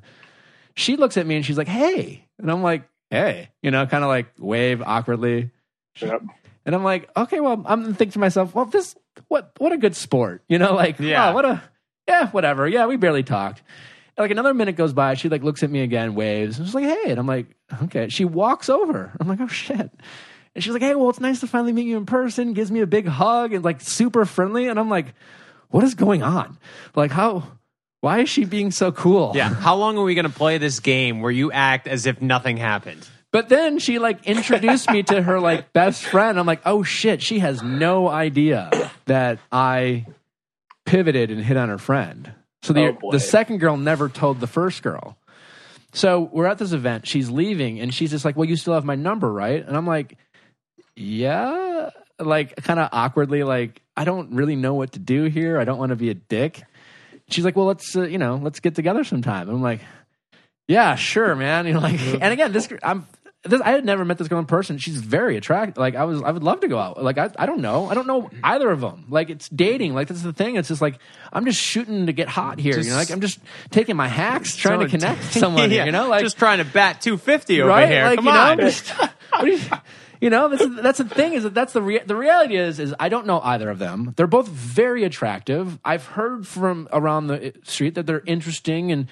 She 0.78 0.96
looks 0.96 1.18
at 1.18 1.28
me 1.28 1.36
and 1.36 1.46
she's 1.46 1.58
like, 1.58 1.68
hey, 1.68 2.30
and 2.40 2.50
I'm 2.50 2.64
like, 2.64 2.88
hey, 3.10 3.50
you 3.62 3.72
know, 3.72 3.86
kind 3.88 4.06
of 4.06 4.08
like 4.08 4.28
wave 4.40 4.82
awkwardly. 4.82 5.52
Yep. 6.00 6.22
And 6.66 6.76
I'm 6.76 6.84
like, 6.86 7.10
okay, 7.18 7.42
well, 7.42 7.62
I'm 7.66 7.94
thinking 7.94 8.14
to 8.14 8.20
myself, 8.20 8.56
well, 8.56 8.64
this 8.64 8.96
what 9.28 9.52
what 9.58 9.72
a 9.72 9.78
good 9.78 9.96
sport, 9.96 10.44
you 10.48 10.58
know, 10.58 10.74
like, 10.74 11.00
Yeah. 11.00 11.08
yeah, 11.30 11.34
what 11.34 11.46
a 11.46 11.62
yeah, 12.08 12.30
whatever, 12.30 12.68
yeah, 12.68 12.86
we 12.88 12.98
barely 12.98 13.24
talked. 13.24 13.62
And, 14.18 14.24
like 14.24 14.32
another 14.32 14.54
minute 14.54 14.76
goes 14.76 14.94
by, 14.94 15.14
she 15.14 15.30
like 15.30 15.44
looks 15.44 15.64
at 15.64 15.70
me 15.70 15.82
again, 15.82 16.16
waves, 16.16 16.58
and 16.58 16.68
she's 16.68 16.76
like, 16.76 16.86
hey, 16.86 17.12
and 17.12 17.20
I'm 17.20 17.28
like, 17.28 17.48
okay. 17.84 18.10
She 18.10 18.26
walks 18.26 18.70
over. 18.70 19.12
I'm 19.20 19.28
like, 19.28 19.40
oh 19.42 19.48
shit. 19.48 19.90
And 20.54 20.62
she's 20.64 20.74
like, 20.74 20.82
hey, 20.82 20.96
well, 20.96 21.10
it's 21.10 21.22
nice 21.22 21.40
to 21.40 21.48
finally 21.48 21.72
meet 21.72 21.86
you 21.86 21.96
in 21.98 22.06
person. 22.06 22.52
Gives 22.54 22.70
me 22.72 22.82
a 22.82 22.88
big 22.88 23.08
hug 23.08 23.54
and 23.54 23.64
like 23.64 23.80
super 23.80 24.26
friendly. 24.26 24.68
And 24.68 24.78
I'm 24.78 24.90
like, 24.90 25.14
what 25.70 25.84
is 25.86 25.96
going 25.96 26.24
on? 26.24 26.58
Like, 26.96 27.12
how? 27.12 27.44
Why 28.02 28.20
is 28.22 28.30
she 28.30 28.44
being 28.46 28.72
so 28.72 28.92
cool? 28.92 29.32
yeah. 29.36 29.48
How 29.54 29.76
long 29.76 29.98
are 29.98 30.04
we 30.04 30.16
going 30.16 30.26
to 30.30 30.34
play 30.36 30.58
this 30.58 30.80
game 30.82 31.22
where 31.22 31.32
you 31.32 31.52
act 31.52 31.88
as 31.88 32.06
if 32.06 32.22
nothing 32.22 32.58
happened? 32.58 33.08
But 33.32 33.48
then 33.50 33.80
she 33.80 33.98
like 34.00 34.26
introduced 34.28 34.90
me 34.92 35.04
to 35.04 35.22
her 35.22 35.40
like 35.40 35.72
best 35.74 36.04
friend. 36.04 36.38
I'm 36.40 36.46
like, 36.46 36.62
oh 36.66 36.84
shit, 36.84 37.22
she 37.22 37.40
has 37.40 37.64
no 37.64 38.08
idea 38.08 38.92
that 39.06 39.40
I 39.52 40.06
pivoted 40.86 41.32
and 41.32 41.42
hit 41.44 41.58
on 41.58 41.70
her 41.70 41.78
friend. 41.78 42.34
So 42.62 42.74
the 42.74 42.98
Oh, 43.02 43.12
the 43.12 43.20
second 43.20 43.60
girl 43.60 43.78
never 43.78 44.10
told 44.10 44.40
the 44.40 44.48
first 44.48 44.84
girl. 44.84 45.18
So 45.94 46.30
we're 46.32 46.46
at 46.46 46.58
this 46.58 46.72
event. 46.72 47.08
She's 47.08 47.30
leaving, 47.30 47.80
and 47.80 47.94
she's 47.94 48.12
just 48.12 48.24
like, 48.24 48.38
"Well, 48.38 48.48
you 48.48 48.56
still 48.56 48.74
have 48.74 48.86
my 48.86 48.96
number, 48.96 49.32
right?" 49.32 49.66
And 49.66 49.76
I'm 49.76 49.88
like, 49.88 50.18
"Yeah." 50.96 51.90
Like, 52.20 52.56
kind 52.58 52.80
of 52.80 52.90
awkwardly, 52.92 53.44
like, 53.44 53.82
I 53.98 54.04
don't 54.04 54.36
really 54.36 54.56
know 54.56 54.76
what 54.76 54.92
to 54.94 55.00
do 55.00 55.24
here. 55.24 55.60
I 55.60 55.66
don't 55.66 55.80
want 55.80 55.90
to 55.90 55.96
be 55.96 56.10
a 56.10 56.14
dick. 56.14 56.62
She's 57.30 57.44
like, 57.44 57.56
"Well, 57.56 57.66
let's 57.66 57.96
uh, 57.96 58.04
you 58.04 58.18
know, 58.20 58.36
let's 58.42 58.60
get 58.60 58.76
together 58.76 59.04
sometime." 59.04 59.48
And 59.50 59.58
I'm 59.58 59.64
like, 59.64 59.82
"Yeah, 60.68 60.96
sure, 60.96 61.36
man." 61.36 61.66
You 61.68 61.74
know, 61.74 61.80
like, 61.80 62.00
and 62.00 62.24
again, 62.34 62.52
this 62.52 62.70
I'm. 62.84 63.06
This, 63.44 63.60
I 63.62 63.72
had 63.72 63.84
never 63.86 64.06
met 64.06 64.20
this 64.20 64.28
girl 64.28 64.38
in 64.38 64.46
person. 64.46 64.78
She's 64.78 64.98
very 65.02 65.36
attractive. 65.36 65.78
Like 65.78 65.96
I 65.96 66.04
was, 66.04 66.22
I 66.22 66.30
would 66.30 66.44
love 66.44 66.60
to 66.60 66.68
go 66.68 66.78
out. 66.78 67.02
Like 67.04 67.18
I, 67.18 67.32
I 67.40 67.48
don't 67.48 67.62
know. 67.62 67.88
I 67.88 67.96
don't 67.96 68.06
know 68.06 68.30
either 68.44 68.70
of 68.70 68.82
them. 68.82 69.06
Like 69.10 69.32
it's 69.32 69.50
dating. 69.50 69.96
Like 69.96 70.10
that's 70.10 70.22
the 70.22 70.32
thing. 70.32 70.58
It's 70.58 70.68
just 70.68 70.82
like 70.82 71.00
I'm 71.34 71.46
just 71.46 71.60
shooting 71.60 72.06
to 72.06 72.14
get 72.14 72.28
hot 72.28 72.60
here. 72.60 72.80
you 72.80 72.92
know, 72.92 72.96
like 72.98 73.10
I'm 73.10 73.20
just 73.22 73.40
taking 73.72 73.96
my 73.96 74.08
hacks, 74.08 74.56
trying 74.56 74.80
to 74.82 74.88
connect 74.88 75.24
someone. 75.34 75.72
Yeah, 75.72 75.86
You 75.86 75.92
know, 75.92 76.08
like 76.08 76.22
just 76.24 76.38
trying 76.38 76.60
to 76.60 76.66
bat 76.66 77.02
250 77.02 77.62
over 77.64 77.70
right? 77.70 77.90
here. 77.90 78.04
Like 78.06 78.18
Come 78.18 78.26
you 78.26 78.32
on. 78.32 78.58
know, 78.58 78.64
just, 78.64 78.90
what 79.32 79.46
do 79.46 79.52
you, 79.52 79.60
you 80.22 80.30
know, 80.30 80.48
that's 80.50 80.82
that's 80.82 80.98
the 81.00 81.06
thing 81.06 81.34
is 81.34 81.44
that 81.44 81.54
that's 81.54 81.74
the 81.74 81.82
rea- 81.82 82.04
the 82.06 82.16
reality 82.16 82.56
is 82.56 82.80
is 82.80 82.94
I 83.00 83.10
don't 83.10 83.26
know 83.26 83.42
either 83.42 83.70
of 83.70 83.80
them. 83.80 84.14
They're 84.16 84.28
both 84.28 84.48
very 84.48 85.04
attractive. 85.04 85.80
I've 85.84 86.06
heard 86.06 86.48
from 86.48 86.88
around 86.94 87.28
the 87.28 87.54
street 87.64 87.96
that 87.96 88.06
they're 88.06 88.24
interesting 88.26 88.92
and 88.92 89.08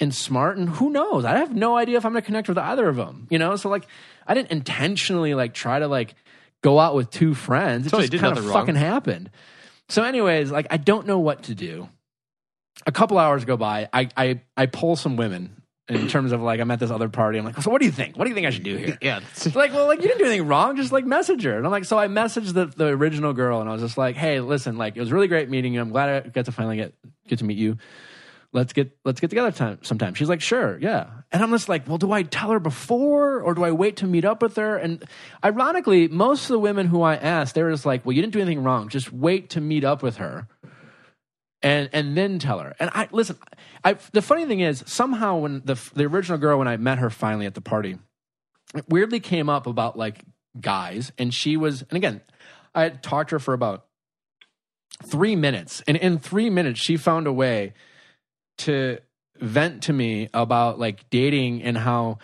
and 0.00 0.14
smart. 0.14 0.56
And 0.56 0.68
who 0.68 0.88
knows? 0.90 1.24
I 1.24 1.36
have 1.38 1.54
no 1.54 1.76
idea 1.76 1.96
if 1.98 2.06
I'm 2.06 2.12
going 2.12 2.22
to 2.22 2.26
connect 2.26 2.48
with 2.48 2.58
either 2.58 2.88
of 2.88 2.96
them. 2.96 3.26
You 3.28 3.38
know, 3.38 3.56
so 3.56 3.68
like 3.68 3.86
I 4.26 4.34
didn't 4.34 4.52
intentionally 4.52 5.34
like 5.34 5.52
try 5.52 5.78
to 5.80 5.88
like 5.88 6.14
go 6.62 6.78
out 6.78 6.94
with 6.94 7.10
two 7.10 7.34
friends. 7.34 7.86
It 7.86 7.90
Totally 7.90 8.04
just 8.04 8.12
did 8.12 8.20
kind 8.20 8.30
of 8.38 8.44
nothing 8.44 8.50
wrong. 8.54 8.66
fucking 8.66 8.74
happened. 8.76 9.30
So, 9.88 10.04
anyways, 10.04 10.50
like 10.52 10.68
I 10.70 10.76
don't 10.76 11.06
know 11.06 11.18
what 11.18 11.42
to 11.44 11.54
do. 11.54 11.88
A 12.86 12.92
couple 12.92 13.18
hours 13.18 13.44
go 13.44 13.56
by. 13.56 13.88
I 13.92 14.08
I 14.16 14.40
I 14.56 14.66
pull 14.66 14.96
some 14.96 15.16
women 15.16 15.61
in 15.94 16.08
terms 16.08 16.32
of 16.32 16.40
like 16.40 16.60
I'm 16.60 16.70
at 16.70 16.80
this 16.80 16.90
other 16.90 17.08
party. 17.08 17.38
I'm 17.38 17.44
like, 17.44 17.60
so 17.60 17.70
what 17.70 17.80
do 17.80 17.86
you 17.86 17.92
think? 17.92 18.16
What 18.16 18.24
do 18.24 18.30
you 18.30 18.34
think 18.34 18.46
I 18.46 18.50
should 18.50 18.62
do 18.62 18.76
here? 18.76 18.98
yeah. 19.02 19.20
It's 19.30 19.54
like, 19.54 19.72
well, 19.72 19.86
like 19.86 20.00
you 20.00 20.08
didn't 20.08 20.18
do 20.18 20.24
anything 20.24 20.46
wrong. 20.46 20.76
Just 20.76 20.92
like 20.92 21.04
message 21.04 21.44
her. 21.44 21.56
And 21.56 21.66
I'm 21.66 21.72
like, 21.72 21.84
so 21.84 21.98
I 21.98 22.08
messaged 22.08 22.54
the, 22.54 22.66
the 22.66 22.86
original 22.86 23.32
girl, 23.32 23.60
and 23.60 23.68
I 23.68 23.72
was 23.72 23.82
just 23.82 23.98
like, 23.98 24.16
hey, 24.16 24.40
listen, 24.40 24.76
like 24.76 24.96
it 24.96 25.00
was 25.00 25.12
really 25.12 25.28
great 25.28 25.48
meeting 25.48 25.74
you. 25.74 25.80
I'm 25.80 25.90
glad 25.90 26.08
I 26.08 26.28
got 26.28 26.46
to 26.46 26.52
finally 26.52 26.76
get 26.76 26.94
get 27.28 27.38
to 27.38 27.44
meet 27.44 27.58
you. 27.58 27.78
Let's 28.54 28.74
get 28.74 28.96
let's 29.04 29.20
get 29.20 29.30
together 29.30 29.50
time 29.50 29.78
sometime. 29.82 30.14
She's 30.14 30.28
like, 30.28 30.42
sure, 30.42 30.78
yeah. 30.78 31.06
And 31.32 31.42
I'm 31.42 31.50
just 31.50 31.68
like, 31.68 31.88
well, 31.88 31.98
do 31.98 32.12
I 32.12 32.22
tell 32.22 32.50
her 32.50 32.60
before 32.60 33.40
or 33.40 33.54
do 33.54 33.64
I 33.64 33.70
wait 33.70 33.96
to 33.98 34.06
meet 34.06 34.26
up 34.26 34.42
with 34.42 34.56
her? 34.56 34.76
And 34.76 35.02
ironically, 35.42 36.08
most 36.08 36.44
of 36.44 36.48
the 36.48 36.58
women 36.58 36.86
who 36.86 37.00
I 37.00 37.16
asked, 37.16 37.54
they 37.54 37.62
were 37.62 37.70
just 37.70 37.86
like, 37.86 38.04
well, 38.04 38.14
you 38.14 38.20
didn't 38.20 38.34
do 38.34 38.40
anything 38.40 38.62
wrong. 38.62 38.88
Just 38.88 39.10
wait 39.10 39.50
to 39.50 39.62
meet 39.62 39.84
up 39.84 40.02
with 40.02 40.18
her 40.18 40.46
and 41.62 41.88
and 41.92 42.16
then 42.16 42.38
tell 42.38 42.58
her. 42.58 42.74
And 42.78 42.90
I 42.92 43.08
listen. 43.12 43.38
I 43.84 43.96
the 44.12 44.22
funny 44.22 44.46
thing 44.46 44.60
is 44.60 44.82
somehow 44.86 45.38
when 45.38 45.62
the 45.64 45.74
the 45.94 46.04
original 46.04 46.38
girl 46.38 46.58
when 46.58 46.68
I 46.68 46.76
met 46.76 46.98
her 46.98 47.10
finally 47.10 47.46
at 47.46 47.54
the 47.54 47.60
party, 47.60 47.98
it 48.74 48.84
weirdly 48.88 49.20
came 49.20 49.48
up 49.48 49.66
about 49.66 49.96
like 49.96 50.24
guys, 50.60 51.12
and 51.18 51.32
she 51.32 51.56
was 51.56 51.82
and 51.82 51.92
again, 51.92 52.20
I 52.74 52.82
had 52.82 53.02
talked 53.02 53.30
to 53.30 53.36
her 53.36 53.40
for 53.40 53.54
about 53.54 53.86
three 55.04 55.36
minutes, 55.36 55.82
and 55.86 55.96
in 55.96 56.18
three 56.18 56.50
minutes 56.50 56.80
she 56.80 56.96
found 56.96 57.26
a 57.26 57.32
way 57.32 57.74
to 58.58 58.98
vent 59.40 59.82
to 59.84 59.92
me 59.92 60.28
about 60.32 60.78
like 60.78 61.08
dating 61.10 61.62
and 61.62 61.76
how 61.76 62.18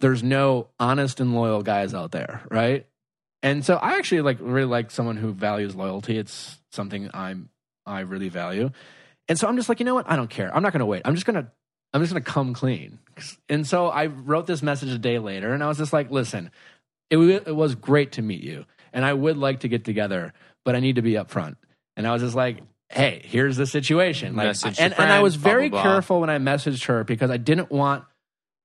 there's 0.00 0.22
no 0.22 0.68
honest 0.78 1.20
and 1.20 1.34
loyal 1.34 1.62
guys 1.62 1.94
out 1.94 2.10
there, 2.12 2.42
right? 2.50 2.86
And 3.42 3.64
so 3.64 3.76
I 3.76 3.96
actually 3.96 4.20
like 4.22 4.38
really 4.40 4.66
like 4.66 4.90
someone 4.90 5.16
who 5.16 5.32
values 5.32 5.74
loyalty. 5.74 6.18
It's 6.18 6.60
something 6.70 7.10
I'm 7.12 7.48
I 7.86 8.00
really 8.00 8.28
value. 8.28 8.70
And 9.28 9.38
so 9.38 9.48
I'm 9.48 9.56
just 9.56 9.68
like, 9.68 9.80
you 9.80 9.86
know 9.86 9.94
what? 9.94 10.10
I 10.10 10.16
don't 10.16 10.30
care. 10.30 10.54
I'm 10.54 10.62
not 10.62 10.72
going 10.72 10.80
to 10.80 10.86
wait. 10.86 11.02
I'm 11.04 11.14
just 11.14 11.26
going 11.26 11.42
to 11.42 11.50
I'm 11.94 12.00
just 12.02 12.12
going 12.12 12.24
to 12.24 12.30
come 12.30 12.54
clean. 12.54 12.98
And 13.48 13.66
so 13.66 13.88
I 13.88 14.06
wrote 14.06 14.46
this 14.46 14.62
message 14.62 14.90
a 14.90 14.98
day 14.98 15.18
later 15.18 15.52
and 15.52 15.62
I 15.62 15.68
was 15.68 15.76
just 15.78 15.92
like, 15.92 16.10
listen, 16.10 16.50
it, 17.10 17.18
wa- 17.18 17.24
it 17.46 17.54
was 17.54 17.74
great 17.74 18.12
to 18.12 18.22
meet 18.22 18.42
you 18.42 18.64
and 18.92 19.04
I 19.04 19.12
would 19.12 19.36
like 19.36 19.60
to 19.60 19.68
get 19.68 19.84
together, 19.84 20.32
but 20.64 20.74
I 20.74 20.80
need 20.80 20.96
to 20.96 21.02
be 21.02 21.12
upfront. 21.12 21.56
And 21.96 22.06
I 22.06 22.12
was 22.12 22.22
just 22.22 22.34
like, 22.34 22.60
hey, 22.88 23.20
here's 23.24 23.56
the 23.58 23.66
situation. 23.66 24.36
Like, 24.36 24.48
Message 24.48 24.78
your 24.78 24.84
and, 24.86 24.94
and 24.98 25.12
I 25.12 25.20
was 25.20 25.36
blah, 25.36 25.50
very 25.50 25.68
blah, 25.68 25.82
blah. 25.82 25.92
careful 25.92 26.20
when 26.20 26.30
I 26.30 26.38
messaged 26.38 26.86
her 26.86 27.04
because 27.04 27.30
I 27.30 27.36
didn't 27.36 27.70
want 27.70 28.04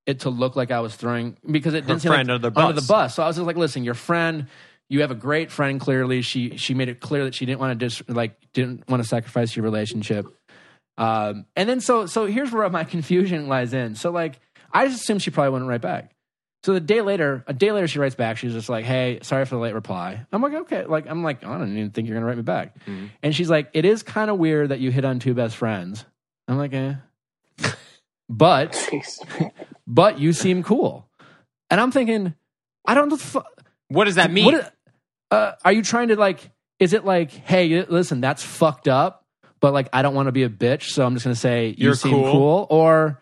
it 0.05 0.21
to 0.21 0.29
look 0.29 0.55
like 0.55 0.71
I 0.71 0.79
was 0.79 0.95
throwing 0.95 1.37
because 1.49 1.73
it 1.73 1.83
Her 1.83 1.87
didn't 1.89 2.01
seem 2.03 2.11
like 2.11 2.17
friend 2.19 2.31
under 2.31 2.49
the 2.49 2.59
under 2.59 2.79
the 2.79 2.87
bus. 2.87 3.15
So 3.15 3.23
I 3.23 3.27
was 3.27 3.35
just 3.35 3.45
like, 3.45 3.57
listen, 3.57 3.83
your 3.83 3.93
friend, 3.93 4.47
you 4.89 5.01
have 5.01 5.11
a 5.11 5.15
great 5.15 5.51
friend. 5.51 5.79
Clearly, 5.79 6.21
she 6.21 6.57
she 6.57 6.73
made 6.73 6.89
it 6.89 6.99
clear 6.99 7.25
that 7.25 7.35
she 7.35 7.45
didn't 7.45 7.59
want 7.59 7.79
to 7.79 7.85
dis 7.85 8.01
like 8.07 8.37
didn't 8.53 8.87
want 8.89 9.01
to 9.03 9.07
sacrifice 9.07 9.55
your 9.55 9.63
relationship. 9.63 10.25
Um, 10.97 11.45
and 11.55 11.69
then 11.69 11.79
so 11.79 12.05
so 12.05 12.25
here's 12.25 12.51
where 12.51 12.69
my 12.69 12.83
confusion 12.95 13.47
lies 13.47 13.73
in. 13.73 13.95
So 13.95 14.11
like 14.11 14.39
I 14.71 14.87
just 14.87 15.01
assumed 15.03 15.21
she 15.21 15.31
probably 15.31 15.51
wouldn't 15.51 15.69
write 15.69 15.81
back. 15.81 16.11
So 16.63 16.73
the 16.73 16.79
day 16.79 17.01
later, 17.01 17.43
a 17.47 17.53
day 17.53 17.71
later, 17.71 17.87
she 17.87 17.99
writes 17.99 18.15
back. 18.15 18.37
She's 18.37 18.51
just 18.51 18.67
like, 18.67 18.83
"Hey, 18.83 19.19
sorry 19.21 19.45
for 19.45 19.55
the 19.55 19.61
late 19.61 19.73
reply." 19.73 20.25
I'm 20.31 20.41
like, 20.41 20.53
"Okay." 20.53 20.85
Like 20.85 21.07
I'm 21.07 21.23
like, 21.23 21.45
I 21.45 21.57
don't 21.57 21.71
even 21.77 21.91
think 21.91 22.07
you're 22.07 22.15
gonna 22.15 22.25
write 22.25 22.37
me 22.37 22.43
back. 22.43 22.75
And 23.21 23.35
she's 23.35 23.49
like, 23.49 23.69
"It 23.73 23.85
is 23.85 24.03
kind 24.03 24.29
of 24.29 24.37
weird 24.37 24.69
that 24.69 24.79
you 24.79 24.91
hit 24.91 25.05
on 25.05 25.19
two 25.19 25.33
best 25.33 25.55
friends." 25.55 26.03
I'm 26.47 26.57
like, 26.57 26.73
"Eh," 26.73 26.95
but 28.29 28.89
but 29.85 30.19
you 30.19 30.33
seem 30.33 30.63
cool. 30.63 31.07
And 31.69 31.79
I'm 31.79 31.91
thinking, 31.91 32.33
I 32.85 32.95
don't 32.95 33.09
know. 33.09 33.43
What 33.89 34.05
does 34.05 34.15
that 34.15 34.31
mean? 34.31 34.45
what, 34.45 34.73
uh, 35.31 35.53
are 35.63 35.71
you 35.73 35.81
trying 35.83 36.09
to 36.09 36.15
like? 36.15 36.49
Is 36.79 36.93
it 36.93 37.05
like, 37.05 37.31
hey, 37.31 37.83
listen, 37.85 38.21
that's 38.21 38.43
fucked 38.43 38.87
up, 38.87 39.25
but 39.59 39.73
like, 39.73 39.89
I 39.93 40.01
don't 40.03 40.13
want 40.13 40.27
to 40.27 40.31
be 40.31 40.43
a 40.43 40.49
bitch, 40.49 40.83
so 40.89 41.05
I'm 41.05 41.13
just 41.15 41.23
gonna 41.25 41.35
say 41.35 41.69
you 41.69 41.85
You're 41.85 41.95
seem 41.95 42.11
cool. 42.13 42.31
cool. 42.31 42.67
Or, 42.69 43.21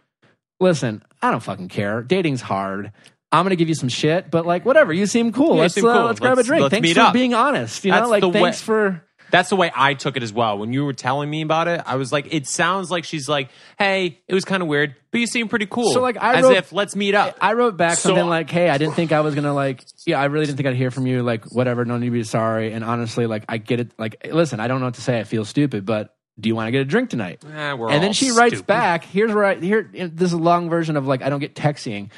listen, 0.59 1.03
I 1.21 1.31
don't 1.31 1.41
fucking 1.41 1.69
care. 1.69 2.01
Dating's 2.03 2.41
hard. 2.41 2.91
I'm 3.31 3.43
gonna 3.45 3.55
give 3.55 3.69
you 3.69 3.75
some 3.75 3.89
shit, 3.89 4.29
but 4.29 4.45
like, 4.45 4.65
whatever. 4.65 4.93
You 4.93 5.05
seem 5.05 5.31
cool. 5.31 5.55
You 5.55 5.61
let's 5.61 5.73
seem 5.73 5.85
uh, 5.85 5.93
cool. 5.93 6.05
let's 6.05 6.19
grab 6.19 6.33
a 6.33 6.35
Let's- 6.37 6.47
drink. 6.47 6.69
thanks 6.69 6.91
for 6.93 6.99
up. 6.99 7.13
being 7.13 7.33
honest. 7.33 7.83
You 7.85 7.91
know, 7.91 7.97
That's 7.99 8.09
like, 8.09 8.21
the 8.21 8.29
way- 8.29 8.41
thanks 8.41 8.61
for. 8.61 9.01
That's 9.35 9.49
the 9.49 9.57
way 9.57 9.69
I 9.75 9.95
took 9.95 10.15
it 10.15 10.23
as 10.23 10.31
well. 10.31 10.57
When 10.57 10.71
you 10.71 10.85
were 10.85 10.93
telling 10.93 11.29
me 11.29 11.41
about 11.41 11.67
it, 11.67 11.81
I 11.85 11.97
was 11.97 12.11
like, 12.13 12.33
it 12.33 12.47
sounds 12.47 12.89
like 12.89 13.03
she's 13.03 13.27
like, 13.27 13.49
hey, 13.77 14.19
it 14.29 14.33
was 14.33 14.45
kind 14.45 14.63
of 14.63 14.69
weird, 14.69 14.95
but 15.11 15.19
you 15.19 15.27
seem 15.27 15.49
pretty 15.49 15.65
cool. 15.65 15.91
So, 15.91 16.01
like, 16.01 16.15
I 16.17 16.35
as 16.35 16.43
wrote- 16.43 16.55
if 16.55 16.71
let's 16.71 16.95
meet 16.95 17.15
up. 17.15 17.35
I 17.41 17.51
wrote 17.51 17.75
back 17.75 17.97
So- 17.97 18.09
something 18.09 18.27
like, 18.27 18.49
"Hey, 18.49 18.69
I 18.69 18.77
didn't 18.77 18.93
think 18.93 19.11
I 19.11 19.19
was 19.19 19.35
gonna 19.35 19.53
like, 19.53 19.83
yeah, 20.05 20.21
I 20.21 20.25
really 20.25 20.45
didn't 20.45 20.55
think 20.57 20.67
I'd 20.69 20.75
hear 20.77 20.89
from 20.91 21.05
you. 21.05 21.21
Like, 21.21 21.43
whatever, 21.53 21.83
no 21.83 21.97
need 21.97 22.05
to 22.05 22.11
be 22.11 22.23
sorry. 22.23 22.71
And 22.71 22.83
honestly, 22.85 23.25
like, 23.27 23.43
I 23.49 23.57
get 23.57 23.81
it. 23.81 23.91
Like, 23.97 24.25
listen, 24.31 24.61
I 24.61 24.67
don't 24.69 24.79
know 24.79 24.85
what 24.87 24.95
to 24.95 25.01
say. 25.01 25.19
I 25.19 25.25
feel 25.25 25.43
stupid, 25.43 25.85
but 25.85 26.15
do 26.39 26.47
you 26.47 26.55
want 26.55 26.67
to 26.67 26.71
get 26.71 26.79
a 26.81 26.85
drink 26.85 27.09
tonight?" 27.09 27.43
Eh, 27.45 27.71
and 27.71 28.01
then 28.03 28.13
she 28.13 28.31
writes 28.31 28.55
stupid. 28.55 28.67
back. 28.67 29.03
Here's 29.03 29.33
where 29.33 29.43
I 29.45 29.55
here. 29.55 29.89
This 29.93 30.27
is 30.29 30.33
a 30.33 30.37
long 30.37 30.69
version 30.69 30.95
of 30.95 31.07
like 31.07 31.21
I 31.21 31.29
don't 31.29 31.41
get 31.41 31.55
texting. 31.55 32.09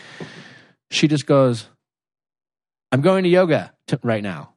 She 0.91 1.07
just 1.07 1.25
goes, 1.25 1.67
"I'm 2.91 3.01
going 3.01 3.23
to 3.23 3.29
yoga 3.29 3.73
t- 3.87 3.97
right 4.03 4.21
now." 4.23 4.53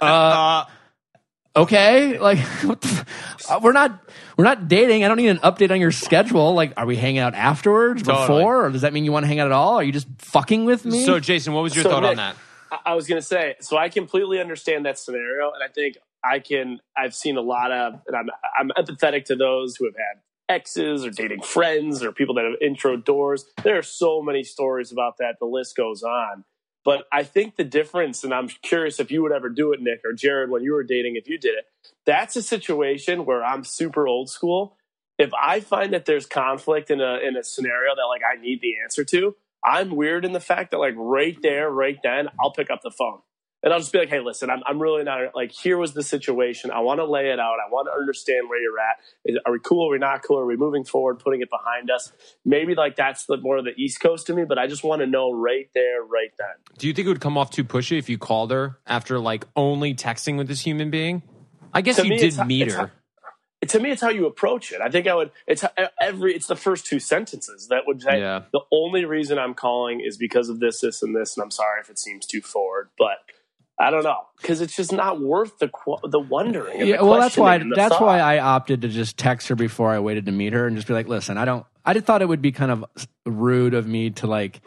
Uh, 0.00 0.64
Okay, 1.54 2.18
like 2.18 2.38
what 2.64 2.80
the, 2.80 2.88
f- 2.88 3.50
uh, 3.50 3.60
we're 3.62 3.72
not 3.72 4.02
we're 4.38 4.44
not 4.44 4.68
dating. 4.68 5.04
I 5.04 5.08
don't 5.08 5.18
need 5.18 5.28
an 5.28 5.36
update 5.40 5.70
on 5.70 5.80
your 5.82 5.90
schedule. 5.92 6.54
Like, 6.54 6.72
are 6.78 6.86
we 6.86 6.96
hanging 6.96 7.18
out 7.18 7.34
afterwards, 7.34 8.02
Totally. 8.02 8.38
before, 8.38 8.64
or 8.64 8.70
does 8.70 8.80
that 8.80 8.94
mean 8.94 9.04
you 9.04 9.12
want 9.12 9.24
to 9.24 9.28
hang 9.28 9.38
out 9.38 9.48
at 9.48 9.52
all? 9.52 9.74
Are 9.74 9.82
you 9.82 9.92
just 9.92 10.08
fucking 10.16 10.64
with 10.64 10.86
me? 10.86 11.04
so, 11.04 11.20
Jason, 11.20 11.52
what 11.52 11.62
was 11.62 11.74
your 11.74 11.82
So, 11.82 11.90
thought 11.90 12.04
on 12.04 12.10
Nick, 12.12 12.16
that? 12.16 12.36
I- 12.70 12.92
I 12.92 12.94
was 12.94 13.06
going 13.06 13.20
to 13.20 13.26
say, 13.26 13.56
so 13.60 13.76
I 13.76 13.90
completely 13.90 14.40
understand 14.40 14.86
that 14.86 14.98
scenario, 14.98 15.52
and 15.52 15.62
I 15.62 15.68
think 15.68 15.98
I 16.24 16.38
can. 16.38 16.80
I've 16.96 17.14
seen 17.14 17.36
a 17.36 17.42
lot 17.42 17.70
of, 17.70 18.00
and 18.06 18.16
I'm 18.16 18.30
I'm 18.58 18.70
empathetic 18.82 19.26
to 19.26 19.36
those 19.36 19.76
who 19.76 19.84
have 19.84 19.94
had 19.96 20.22
exes 20.56 21.04
or 21.04 21.10
dating 21.10 21.42
friends 21.42 22.02
or 22.02 22.12
people 22.12 22.34
that 22.36 22.44
have 22.46 22.54
intro 22.62 22.96
doors. 22.96 23.44
There 23.62 23.76
are 23.76 23.82
so 23.82 24.22
many 24.22 24.42
stories 24.42 24.90
about 24.90 25.18
that. 25.18 25.34
The 25.38 25.44
list 25.44 25.76
goes 25.76 26.02
on. 26.02 26.44
But 26.84 27.06
I 27.12 27.22
think 27.22 27.56
the 27.56 27.64
difference, 27.64 28.24
and 28.24 28.34
I'm 28.34 28.48
curious 28.48 29.00
if 29.00 29.10
you 29.10 29.22
would 29.22 29.32
ever 29.32 29.48
do 29.48 29.72
it, 29.72 29.80
Nick 29.80 30.00
or 30.04 30.12
Jared, 30.12 30.50
when 30.50 30.62
you 30.62 30.72
were 30.72 30.82
dating, 30.82 31.16
if 31.16 31.28
you 31.28 31.38
did 31.38 31.54
it, 31.54 31.66
that's 32.06 32.36
a 32.36 32.42
situation 32.42 33.24
where 33.24 33.44
I'm 33.44 33.64
super 33.64 34.06
old 34.08 34.30
school. 34.30 34.76
If 35.18 35.30
I 35.40 35.60
find 35.60 35.92
that 35.92 36.06
there's 36.06 36.26
conflict 36.26 36.90
in 36.90 37.00
a 37.00 37.18
in 37.18 37.36
a 37.36 37.44
scenario 37.44 37.94
that 37.94 38.04
like 38.08 38.22
I 38.24 38.40
need 38.40 38.60
the 38.60 38.74
answer 38.82 39.04
to, 39.04 39.36
I'm 39.64 39.94
weird 39.94 40.24
in 40.24 40.32
the 40.32 40.40
fact 40.40 40.72
that 40.72 40.78
like 40.78 40.94
right 40.96 41.36
there, 41.42 41.70
right 41.70 41.98
then, 42.02 42.28
I'll 42.40 42.52
pick 42.52 42.70
up 42.70 42.82
the 42.82 42.90
phone 42.90 43.20
and 43.62 43.72
I'll 43.72 43.78
just 43.78 43.92
be 43.92 43.98
like, 43.98 44.08
"Hey, 44.08 44.20
listen, 44.20 44.50
I'm 44.50 44.62
I'm 44.66 44.80
really 44.80 45.04
not 45.04 45.34
like 45.34 45.52
here 45.52 45.76
was 45.78 45.92
the 45.94 46.02
situation. 46.02 46.70
I 46.70 46.80
want 46.80 46.98
to 47.00 47.04
lay 47.04 47.30
it 47.30 47.38
out. 47.38 47.56
I 47.64 47.70
want 47.70 47.88
to 47.92 47.98
understand 47.98 48.48
where 48.48 48.60
you're 48.60 48.78
at. 48.78 49.40
Are 49.46 49.52
we 49.52 49.58
cool? 49.62 49.88
Are 49.88 49.92
we 49.92 49.98
not 49.98 50.22
cool? 50.22 50.38
Are 50.38 50.46
we 50.46 50.56
moving 50.56 50.84
forward? 50.84 51.18
Putting 51.20 51.40
it 51.42 51.50
behind 51.50 51.90
us? 51.90 52.12
Maybe 52.44 52.74
like 52.74 52.96
that's 52.96 53.26
the 53.26 53.36
more 53.36 53.58
of 53.58 53.64
the 53.64 53.74
East 53.76 54.00
Coast 54.00 54.26
to 54.28 54.34
me, 54.34 54.44
but 54.44 54.58
I 54.58 54.66
just 54.66 54.82
want 54.84 55.00
to 55.00 55.06
know 55.06 55.32
right 55.32 55.68
there, 55.74 56.02
right 56.02 56.30
then. 56.38 56.48
Do 56.78 56.86
you 56.88 56.92
think 56.94 57.06
it 57.06 57.08
would 57.10 57.20
come 57.20 57.38
off 57.38 57.50
too 57.50 57.64
pushy 57.64 57.98
if 57.98 58.08
you 58.08 58.18
called 58.18 58.50
her 58.50 58.78
after 58.86 59.18
like 59.18 59.46
only 59.56 59.94
texting 59.94 60.36
with 60.38 60.48
this 60.48 60.60
human 60.60 60.90
being? 60.90 61.22
I 61.72 61.80
guess 61.82 61.96
To 61.96 62.04
you 62.04 62.10
me, 62.10 62.18
did 62.18 62.46
meet 62.46 62.70
her. 62.72 62.92
to 63.68 63.78
me, 63.80 63.90
it's 63.92 64.02
how 64.02 64.10
you 64.10 64.26
approach 64.26 64.72
it. 64.72 64.80
I 64.80 64.90
think 64.90 65.06
I 65.06 65.14
would. 65.14 65.30
It's 65.46 65.64
every. 66.00 66.34
It's 66.34 66.48
the 66.48 66.56
first 66.56 66.84
two 66.84 66.98
sentences 66.98 67.68
that 67.68 67.82
would 67.86 68.02
say 68.02 68.18
Yeah. 68.18 68.42
the 68.52 68.60
only 68.72 69.04
reason 69.04 69.38
I'm 69.38 69.54
calling 69.54 70.00
is 70.00 70.16
because 70.16 70.48
of 70.48 70.58
this, 70.60 70.80
this, 70.80 71.02
and 71.02 71.14
this, 71.14 71.36
and 71.36 71.44
I'm 71.44 71.50
sorry 71.52 71.80
if 71.80 71.88
it 71.88 71.98
seems 71.98 72.26
too 72.26 72.40
forward, 72.42 72.90
but 72.98 73.18
I 73.78 73.90
don't 73.90 74.04
know 74.04 74.18
because 74.40 74.60
it's 74.60 74.76
just 74.76 74.92
not 74.92 75.20
worth 75.20 75.58
the 75.58 75.70
the 76.04 76.20
wondering. 76.20 76.80
and 76.80 76.88
Yeah, 76.88 76.98
the 76.98 77.06
well, 77.06 77.20
that's 77.20 77.36
why 77.36 77.56
questioning 77.56 77.72
that's 77.76 77.94
thought. 77.96 78.02
why 78.06 78.20
I 78.20 78.38
opted 78.38 78.82
to 78.82 78.88
just 78.88 79.16
text 79.16 79.48
her 79.48 79.54
before 79.56 79.90
I 79.90 79.98
waited 79.98 80.26
to 80.26 80.32
meet 80.32 80.52
her 80.52 80.66
and 80.66 80.76
just 80.76 80.86
be 80.88 80.94
like, 80.94 81.08
"Listen, 81.08 81.36
I 81.38 81.44
don't. 81.44 81.66
I 81.84 81.94
just 81.94 82.06
thought 82.06 82.22
it 82.22 82.28
would 82.28 82.42
be 82.42 82.52
kind 82.52 82.70
of 82.70 82.84
rude 83.26 83.74
of 83.74 83.86
me 83.86 84.10
to 84.10 84.26
like 84.26 84.60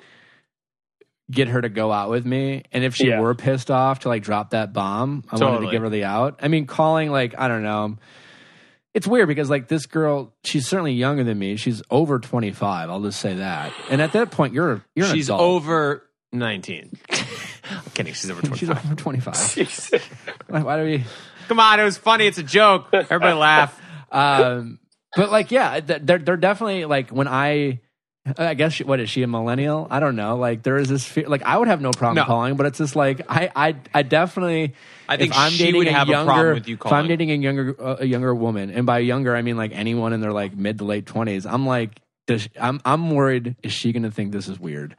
get 1.31 1.47
her 1.47 1.61
to 1.61 1.69
go 1.69 1.91
out 1.91 2.09
with 2.09 2.25
me, 2.25 2.63
and 2.71 2.83
if 2.83 2.95
she 2.95 3.07
Yeah. 3.07 3.19
were 3.19 3.33
pissed 3.35 3.71
off 3.71 3.99
to 4.01 4.09
like 4.09 4.21
drop 4.23 4.49
that 4.51 4.73
bomb, 4.73 5.23
I 5.31 5.35
wanted 5.35 5.45
to 5.45 5.51
Totally. 5.53 5.71
give 5.71 5.81
her 5.83 5.89
the 5.89 6.03
out. 6.03 6.39
I 6.41 6.47
mean, 6.49 6.65
calling 6.67 7.09
like 7.11 7.33
I 7.37 7.47
don't 7.47 7.63
know. 7.63 7.97
It's 8.93 9.07
weird 9.07 9.27
because 9.27 9.49
like 9.49 9.67
this 9.67 9.85
girl, 9.87 10.33
she's 10.43 10.67
certainly 10.67 10.93
younger 10.93 11.23
than 11.23 11.37
me. 11.37 11.55
She's 11.57 11.81
over 11.89 12.19
twenty 12.19 12.51
five. 12.51 12.89
I'll 12.89 13.01
just 13.01 13.19
say 13.19 13.35
that. 13.35 13.71
And 13.89 14.01
at 14.01 14.13
that 14.13 14.31
point, 14.31 14.53
you're 14.53 14.83
you're 14.95 15.07
an 15.07 15.13
She's 15.13 15.27
adult. 15.29 15.41
over 15.41 16.03
19. 16.33 16.91
I'm 17.09 17.17
kidding. 17.93 18.13
She's 18.13 18.29
over 18.29 18.41
25. 18.41 18.59
She's 18.59 18.69
over 18.69 18.95
twenty 18.95 19.19
five. 19.19 19.35
Why, 20.47 20.61
why 20.63 20.77
do 20.77 20.83
we? 20.83 21.03
Come 21.47 21.59
on, 21.59 21.79
it 21.79 21.83
was 21.83 21.97
funny. 21.97 22.27
It's 22.27 22.37
a 22.37 22.43
joke. 22.43 22.87
Everybody 22.93 23.33
laugh. 23.33 23.79
um, 24.11 24.79
but 25.15 25.31
like, 25.31 25.51
yeah, 25.51 25.79
they're 25.79 26.19
they're 26.19 26.37
definitely 26.37 26.85
like 26.85 27.09
when 27.09 27.27
I, 27.27 27.79
I 28.37 28.53
guess 28.53 28.73
she, 28.73 28.83
what 28.83 28.99
is 28.99 29.09
she 29.09 29.23
a 29.23 29.27
millennial? 29.27 29.87
I 29.89 29.99
don't 29.99 30.15
know. 30.15 30.37
Like 30.37 30.63
there 30.63 30.77
is 30.77 30.89
this 30.89 31.05
fear. 31.05 31.27
Like 31.27 31.43
I 31.43 31.57
would 31.57 31.67
have 31.67 31.81
no 31.81 31.91
problem 31.91 32.15
No. 32.17 32.25
calling, 32.25 32.55
but 32.55 32.65
it's 32.67 32.77
just 32.77 32.95
like 32.95 33.21
I 33.29 33.49
I 33.55 33.75
I 33.93 34.03
definitely. 34.03 34.73
I 35.07 35.17
think 35.17 35.33
I'm 35.35 35.51
she 35.51 35.59
dating 35.65 35.77
would 35.79 35.87
a 35.87 35.91
have 35.91 36.07
a 36.09 36.11
younger, 36.11 36.31
problem 36.31 36.53
with 36.55 36.67
you 36.67 36.75
If 36.75 36.91
I'm 36.91 37.07
dating 37.07 37.31
a 37.31 37.35
younger 37.35 37.75
uh, 37.79 37.97
a 37.99 38.05
younger 38.05 38.33
woman, 38.35 38.71
and 38.71 38.85
by 38.85 38.99
younger 38.99 39.35
I 39.35 39.41
mean 39.41 39.57
like 39.57 39.71
anyone 39.73 40.13
in 40.13 40.21
their 40.21 40.33
like 40.33 40.55
mid 40.55 40.79
to 40.79 40.83
late 40.85 41.05
twenties, 41.05 41.45
I'm 41.45 41.65
like, 41.65 41.99
does 42.27 42.43
she, 42.43 42.49
I'm 42.59 42.81
I'm 42.85 43.11
worried. 43.11 43.55
Is 43.63 43.71
she 43.71 43.91
going 43.93 44.03
to 44.03 44.11
think 44.11 44.31
this 44.31 44.47
is 44.47 44.59
weird? 44.59 44.95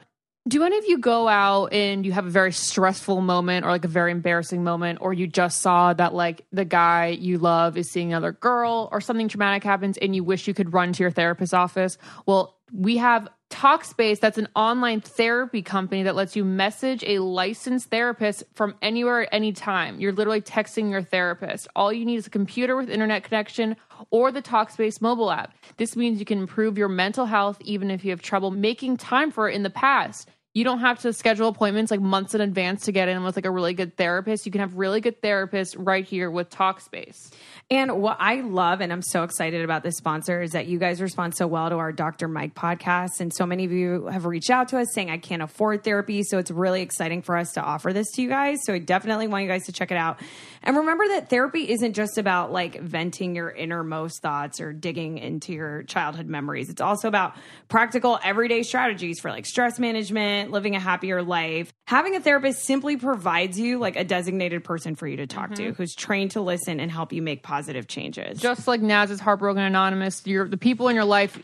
Do 0.48 0.62
any 0.62 0.78
of 0.78 0.86
you 0.86 0.98
go 0.98 1.26
out 1.26 1.72
and 1.72 2.06
you 2.06 2.12
have 2.12 2.24
a 2.24 2.30
very 2.30 2.52
stressful 2.52 3.20
moment 3.20 3.66
or 3.66 3.70
like 3.70 3.84
a 3.84 3.88
very 3.88 4.12
embarrassing 4.12 4.62
moment, 4.62 5.00
or 5.02 5.12
you 5.12 5.26
just 5.26 5.60
saw 5.60 5.92
that 5.94 6.14
like 6.14 6.46
the 6.52 6.64
guy 6.64 7.08
you 7.08 7.38
love 7.38 7.76
is 7.76 7.90
seeing 7.90 8.12
another 8.12 8.30
girl 8.30 8.88
or 8.92 9.00
something 9.00 9.26
traumatic 9.26 9.64
happens 9.64 9.98
and 9.98 10.14
you 10.14 10.22
wish 10.22 10.46
you 10.46 10.54
could 10.54 10.72
run 10.72 10.92
to 10.92 11.02
your 11.02 11.10
therapist's 11.10 11.52
office? 11.52 11.98
Well, 12.26 12.54
we 12.72 12.96
have 12.98 13.28
Talkspace, 13.50 14.18
that's 14.18 14.38
an 14.38 14.48
online 14.56 15.00
therapy 15.00 15.62
company 15.62 16.02
that 16.02 16.16
lets 16.16 16.34
you 16.34 16.44
message 16.44 17.04
a 17.06 17.20
licensed 17.20 17.90
therapist 17.90 18.42
from 18.54 18.74
anywhere 18.82 19.22
at 19.22 19.28
any 19.30 19.52
time. 19.52 20.00
You're 20.00 20.12
literally 20.12 20.40
texting 20.40 20.90
your 20.90 21.02
therapist. 21.02 21.68
All 21.76 21.92
you 21.92 22.04
need 22.04 22.16
is 22.16 22.26
a 22.26 22.30
computer 22.30 22.76
with 22.76 22.90
internet 22.90 23.22
connection 23.22 23.76
or 24.10 24.32
the 24.32 24.42
Talkspace 24.42 25.00
mobile 25.00 25.30
app. 25.30 25.54
This 25.76 25.94
means 25.94 26.18
you 26.18 26.24
can 26.24 26.38
improve 26.38 26.76
your 26.76 26.88
mental 26.88 27.26
health 27.26 27.58
even 27.60 27.90
if 27.90 28.04
you 28.04 28.10
have 28.10 28.20
trouble 28.20 28.50
making 28.50 28.96
time 28.96 29.30
for 29.30 29.48
it 29.48 29.54
in 29.54 29.62
the 29.62 29.70
past. 29.70 30.28
You 30.56 30.64
don't 30.64 30.80
have 30.80 31.00
to 31.00 31.12
schedule 31.12 31.48
appointments 31.48 31.90
like 31.90 32.00
months 32.00 32.34
in 32.34 32.40
advance 32.40 32.86
to 32.86 32.92
get 32.92 33.08
in 33.08 33.22
with 33.22 33.36
like 33.36 33.44
a 33.44 33.50
really 33.50 33.74
good 33.74 33.94
therapist. 33.94 34.46
You 34.46 34.52
can 34.52 34.62
have 34.62 34.78
really 34.78 35.02
good 35.02 35.20
therapists 35.20 35.76
right 35.76 36.02
here 36.02 36.30
with 36.30 36.48
Talkspace. 36.48 37.30
And 37.68 38.00
what 38.00 38.16
I 38.20 38.42
love, 38.42 38.80
and 38.80 38.90
I'm 38.90 39.02
so 39.02 39.24
excited 39.24 39.62
about 39.62 39.82
this 39.82 39.96
sponsor, 39.96 40.40
is 40.40 40.52
that 40.52 40.66
you 40.66 40.78
guys 40.78 41.02
respond 41.02 41.36
so 41.36 41.46
well 41.46 41.68
to 41.68 41.76
our 41.76 41.92
Dr. 41.92 42.26
Mike 42.26 42.54
podcast. 42.54 43.20
And 43.20 43.34
so 43.34 43.44
many 43.44 43.66
of 43.66 43.72
you 43.72 44.06
have 44.06 44.24
reached 44.24 44.48
out 44.48 44.68
to 44.68 44.78
us 44.78 44.86
saying, 44.94 45.10
I 45.10 45.18
can't 45.18 45.42
afford 45.42 45.84
therapy. 45.84 46.22
So 46.22 46.38
it's 46.38 46.50
really 46.50 46.80
exciting 46.80 47.20
for 47.20 47.36
us 47.36 47.52
to 47.52 47.60
offer 47.60 47.92
this 47.92 48.10
to 48.12 48.22
you 48.22 48.28
guys. 48.28 48.60
So 48.62 48.72
I 48.72 48.78
definitely 48.78 49.26
want 49.26 49.42
you 49.42 49.50
guys 49.50 49.66
to 49.66 49.72
check 49.72 49.90
it 49.90 49.98
out. 49.98 50.20
And 50.62 50.76
remember 50.76 51.08
that 51.08 51.28
therapy 51.28 51.70
isn't 51.70 51.94
just 51.94 52.18
about 52.18 52.52
like 52.52 52.80
venting 52.80 53.34
your 53.34 53.50
innermost 53.50 54.22
thoughts 54.22 54.60
or 54.60 54.72
digging 54.72 55.18
into 55.18 55.52
your 55.52 55.82
childhood 55.82 56.28
memories. 56.28 56.70
It's 56.70 56.80
also 56.80 57.08
about 57.08 57.34
practical 57.68 58.18
everyday 58.22 58.62
strategies 58.62 59.18
for 59.18 59.30
like 59.30 59.44
stress 59.44 59.80
management, 59.80 60.45
living 60.50 60.74
a 60.74 60.80
happier 60.80 61.22
life. 61.22 61.72
Having 61.86 62.16
a 62.16 62.20
therapist 62.20 62.64
simply 62.64 62.96
provides 62.96 63.58
you 63.58 63.78
like 63.78 63.96
a 63.96 64.04
designated 64.04 64.64
person 64.64 64.94
for 64.94 65.06
you 65.06 65.16
to 65.18 65.26
talk 65.26 65.54
to 65.54 65.62
mm-hmm. 65.62 65.72
who's 65.72 65.94
trained 65.94 66.32
to 66.32 66.40
listen 66.40 66.80
and 66.80 66.90
help 66.90 67.12
you 67.12 67.22
make 67.22 67.42
positive 67.42 67.86
changes. 67.86 68.40
Just 68.40 68.66
like 68.66 68.80
Naz's 68.80 69.20
Heartbroken 69.20 69.62
Anonymous, 69.62 70.26
your 70.26 70.48
the 70.48 70.56
people 70.56 70.88
in 70.88 70.94
your 70.94 71.04
life 71.04 71.40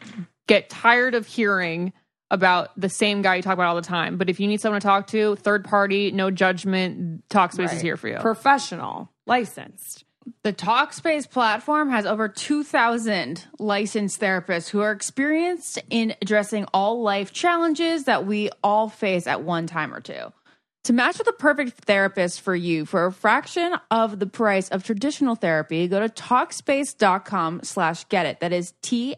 get 0.47 0.69
tired 0.69 1.15
of 1.15 1.27
hearing 1.27 1.93
about 2.31 2.71
the 2.81 2.89
same 2.89 3.21
guy 3.23 3.37
you 3.37 3.43
talk 3.43 3.55
about 3.55 3.67
all 3.67 3.77
the 3.77 3.83
time. 3.83 4.17
But 4.17 4.31
if 4.31 4.41
you 4.41 4.49
need 4.49 4.61
someone 4.61 4.81
to 4.81 4.87
talk 4.87 5.07
to, 5.09 5.37
third 5.37 5.65
party, 5.65 6.11
no 6.11 6.31
judgment, 6.31 7.29
Talkspace 7.29 7.75
is 7.75 7.81
here 7.81 7.97
for 7.97 8.09
you. 8.09 8.17
professional, 8.17 9.13
licensed. 9.27 10.05
The 10.45 10.53
Talkspace 10.53 11.31
platform 11.31 11.91
has 11.91 12.05
over 12.05 12.27
2,000 12.29 13.45
licensed 13.61 14.21
therapists 14.21 14.69
who 14.69 14.81
are 14.81 14.91
experienced 14.91 15.79
in 15.89 16.17
addressing 16.21 16.65
all 16.75 17.01
life 17.01 17.33
challenges 17.33 18.05
that 18.05 18.27
we 18.27 18.51
all 18.61 18.89
face 18.89 19.29
at 19.29 19.45
one 19.45 19.69
time 19.69 19.95
or 19.95 20.01
two. 20.01 20.33
To 20.85 20.93
match 20.93 21.19
with 21.19 21.27
the 21.27 21.33
perfect 21.33 21.85
therapist 21.85 22.41
for 22.41 22.57
you 22.57 22.87
for 22.87 23.07
a 23.07 23.13
fraction 23.13 23.77
of 23.93 24.19
the 24.19 24.27
price 24.27 24.69
of 24.71 24.83
traditional 24.83 25.37
therapy, 25.37 25.87
go 25.87 26.01
to 26.01 26.09
Talkspace.com 26.09 27.61
slash 27.63 28.03
get 28.09 28.27
it. 28.27 28.41
That 28.41 28.53
is 28.53 28.75
T 28.83 29.15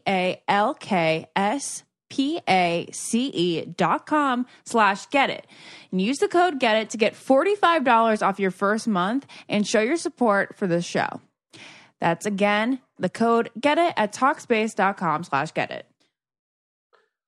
A 2.18 2.36
L 2.38 2.40
K 2.40 2.40
S 2.40 2.40
P 2.40 2.40
A 2.48 2.88
C 2.92 3.26
E 3.26 3.64
dot 3.64 4.06
com 4.06 4.46
slash 4.64 5.06
get 5.06 5.30
it. 5.30 5.46
And 5.90 6.00
use 6.00 6.18
the 6.18 6.28
code 6.28 6.60
get 6.60 6.76
it 6.76 6.90
to 6.90 6.96
get 6.96 7.14
$45 7.14 8.22
off 8.22 8.40
your 8.40 8.50
first 8.50 8.88
month 8.88 9.26
and 9.48 9.66
show 9.66 9.80
your 9.80 9.96
support 9.96 10.56
for 10.56 10.66
this 10.66 10.84
show. 10.84 11.20
That's 12.00 12.26
again 12.26 12.80
the 12.98 13.08
code 13.08 13.50
get 13.60 13.78
it 13.78 13.94
at 13.96 14.12
Talkspace.com 14.12 15.24
slash 15.24 15.52
get 15.52 15.70
it. 15.70 15.86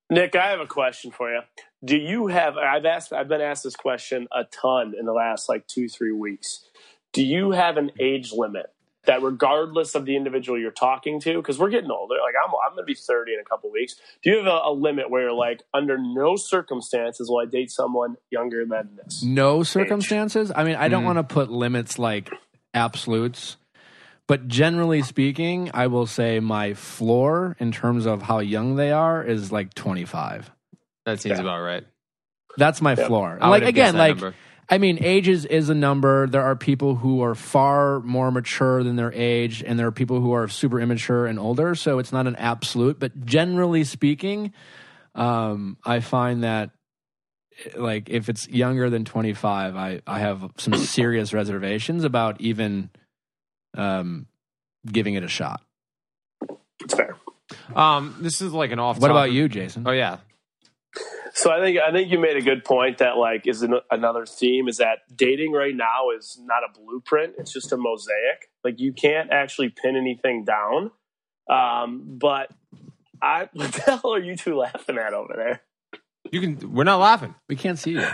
Nick, 0.08 0.36
I 0.36 0.50
have 0.50 0.60
a 0.60 0.66
question 0.66 1.10
for 1.10 1.32
you. 1.32 1.40
Do 1.84 1.96
you 1.96 2.28
have? 2.28 2.56
I've 2.56 2.84
asked. 2.84 3.12
I've 3.12 3.28
been 3.28 3.40
asked 3.40 3.64
this 3.64 3.76
question 3.76 4.28
a 4.32 4.44
ton 4.44 4.94
in 4.98 5.06
the 5.06 5.12
last 5.12 5.48
like 5.48 5.66
two, 5.66 5.88
three 5.88 6.12
weeks. 6.12 6.68
Do 7.12 7.24
you 7.24 7.52
have 7.52 7.76
an 7.76 7.90
age 7.98 8.32
limit 8.32 8.66
that, 9.06 9.22
regardless 9.22 9.94
of 9.94 10.04
the 10.04 10.16
individual 10.16 10.58
you're 10.58 10.70
talking 10.70 11.20
to, 11.20 11.34
because 11.36 11.58
we're 11.58 11.70
getting 11.70 11.90
older. 11.90 12.14
Like 12.22 12.34
I'm, 12.42 12.50
I'm 12.66 12.74
going 12.74 12.82
to 12.82 12.86
be 12.86 12.94
30 12.94 13.34
in 13.34 13.40
a 13.40 13.44
couple 13.44 13.70
weeks. 13.72 13.96
Do 14.22 14.30
you 14.30 14.36
have 14.38 14.46
a, 14.46 14.60
a 14.64 14.72
limit 14.72 15.10
where 15.10 15.22
you're 15.22 15.32
like, 15.32 15.62
under 15.74 15.96
no 15.98 16.36
circumstances 16.36 17.28
will 17.30 17.38
I 17.38 17.46
date 17.46 17.70
someone 17.70 18.16
younger 18.30 18.64
than 18.66 18.96
this? 19.02 19.22
No 19.22 19.62
circumstances. 19.62 20.52
I 20.54 20.64
mean, 20.64 20.76
I 20.76 20.88
don't 20.88 21.02
Mm. 21.02 21.14
want 21.14 21.28
to 21.28 21.34
put 21.34 21.50
limits 21.50 21.98
like 21.98 22.30
absolutes, 22.74 23.56
but 24.26 24.48
generally 24.48 25.02
speaking, 25.02 25.70
I 25.72 25.86
will 25.86 26.06
say 26.06 26.40
my 26.40 26.74
floor 26.74 27.56
in 27.58 27.72
terms 27.72 28.06
of 28.06 28.22
how 28.22 28.40
young 28.40 28.76
they 28.76 28.90
are 28.92 29.22
is 29.22 29.52
like 29.52 29.72
25. 29.74 30.50
That 31.04 31.20
seems 31.20 31.38
Yeah. 31.38 31.42
about 31.42 31.60
right. 31.62 31.84
That's 32.58 32.80
my 32.82 32.94
Yep. 32.94 33.06
floor. 33.06 33.38
Like 33.40 33.64
again, 33.64 33.96
like 33.96 34.16
number. 34.16 34.34
I 34.68 34.78
mean, 34.78 34.98
age 35.02 35.28
is, 35.28 35.44
is 35.44 35.68
a 35.68 35.74
number. 35.74 36.26
There 36.26 36.42
are 36.42 36.56
people 36.56 36.96
who 36.96 37.22
are 37.22 37.34
far 37.34 38.00
more 38.00 38.30
mature 38.30 38.82
than 38.82 38.96
their 38.96 39.12
age, 39.12 39.62
and 39.62 39.78
there 39.78 39.86
are 39.86 39.92
people 39.92 40.20
who 40.20 40.32
are 40.32 40.48
super 40.48 40.80
immature 40.80 41.26
and 41.26 41.38
older. 41.38 41.74
So 41.74 41.98
it's 41.98 42.12
not 42.12 42.26
an 42.26 42.36
absolute, 42.36 42.98
but 42.98 43.24
generally 43.24 43.84
speaking, 43.84 44.52
um, 45.14 45.76
I 45.84 46.00
find 46.00 46.42
that 46.42 46.70
like 47.74 48.10
if 48.10 48.28
it's 48.28 48.48
younger 48.48 48.90
than 48.90 49.04
25, 49.04 49.76
I, 49.76 50.00
I 50.06 50.18
have 50.18 50.50
some 50.58 50.74
serious 50.76 51.32
reservations 51.32 52.04
about 52.04 52.40
even 52.40 52.90
um, 53.76 54.26
giving 54.86 55.14
it 55.14 55.22
a 55.22 55.28
shot. 55.28 55.62
It's 56.80 56.94
fair. 56.94 57.16
Um, 57.74 58.16
this 58.20 58.42
is 58.42 58.52
like 58.52 58.72
an 58.72 58.78
off. 58.78 58.98
What 58.98 59.10
about 59.10 59.32
you, 59.32 59.48
Jason? 59.48 59.84
Oh 59.86 59.92
yeah, 59.92 60.18
So 61.38 61.50
I 61.52 61.60
think 61.60 61.78
I 61.78 61.92
think 61.92 62.10
you 62.10 62.18
made 62.18 62.38
a 62.38 62.40
good 62.40 62.64
point 62.64 62.96
that 62.98 63.18
like 63.18 63.46
is 63.46 63.60
an, 63.60 63.74
another 63.90 64.24
theme 64.24 64.68
is 64.68 64.78
that 64.78 65.00
dating 65.14 65.52
right 65.52 65.76
now 65.76 66.08
is 66.16 66.40
not 66.42 66.62
a 66.64 66.72
blueprint; 66.80 67.34
it's 67.36 67.52
just 67.52 67.72
a 67.72 67.76
mosaic. 67.76 68.48
Like 68.64 68.80
you 68.80 68.94
can't 68.94 69.30
actually 69.30 69.68
pin 69.68 69.96
anything 69.96 70.46
down. 70.46 70.92
Um, 71.48 72.16
but 72.18 72.50
I, 73.22 73.50
what 73.52 73.70
the 73.70 73.82
hell 73.82 74.14
are 74.14 74.18
you 74.18 74.34
two 74.34 74.56
laughing 74.56 74.96
at 74.96 75.12
over 75.12 75.34
there? 75.36 75.62
you 76.32 76.40
can. 76.40 76.72
We're 76.72 76.84
not 76.84 77.00
laughing. 77.00 77.34
We 77.50 77.56
can't 77.56 77.78
see 77.78 77.90
you. 77.92 78.06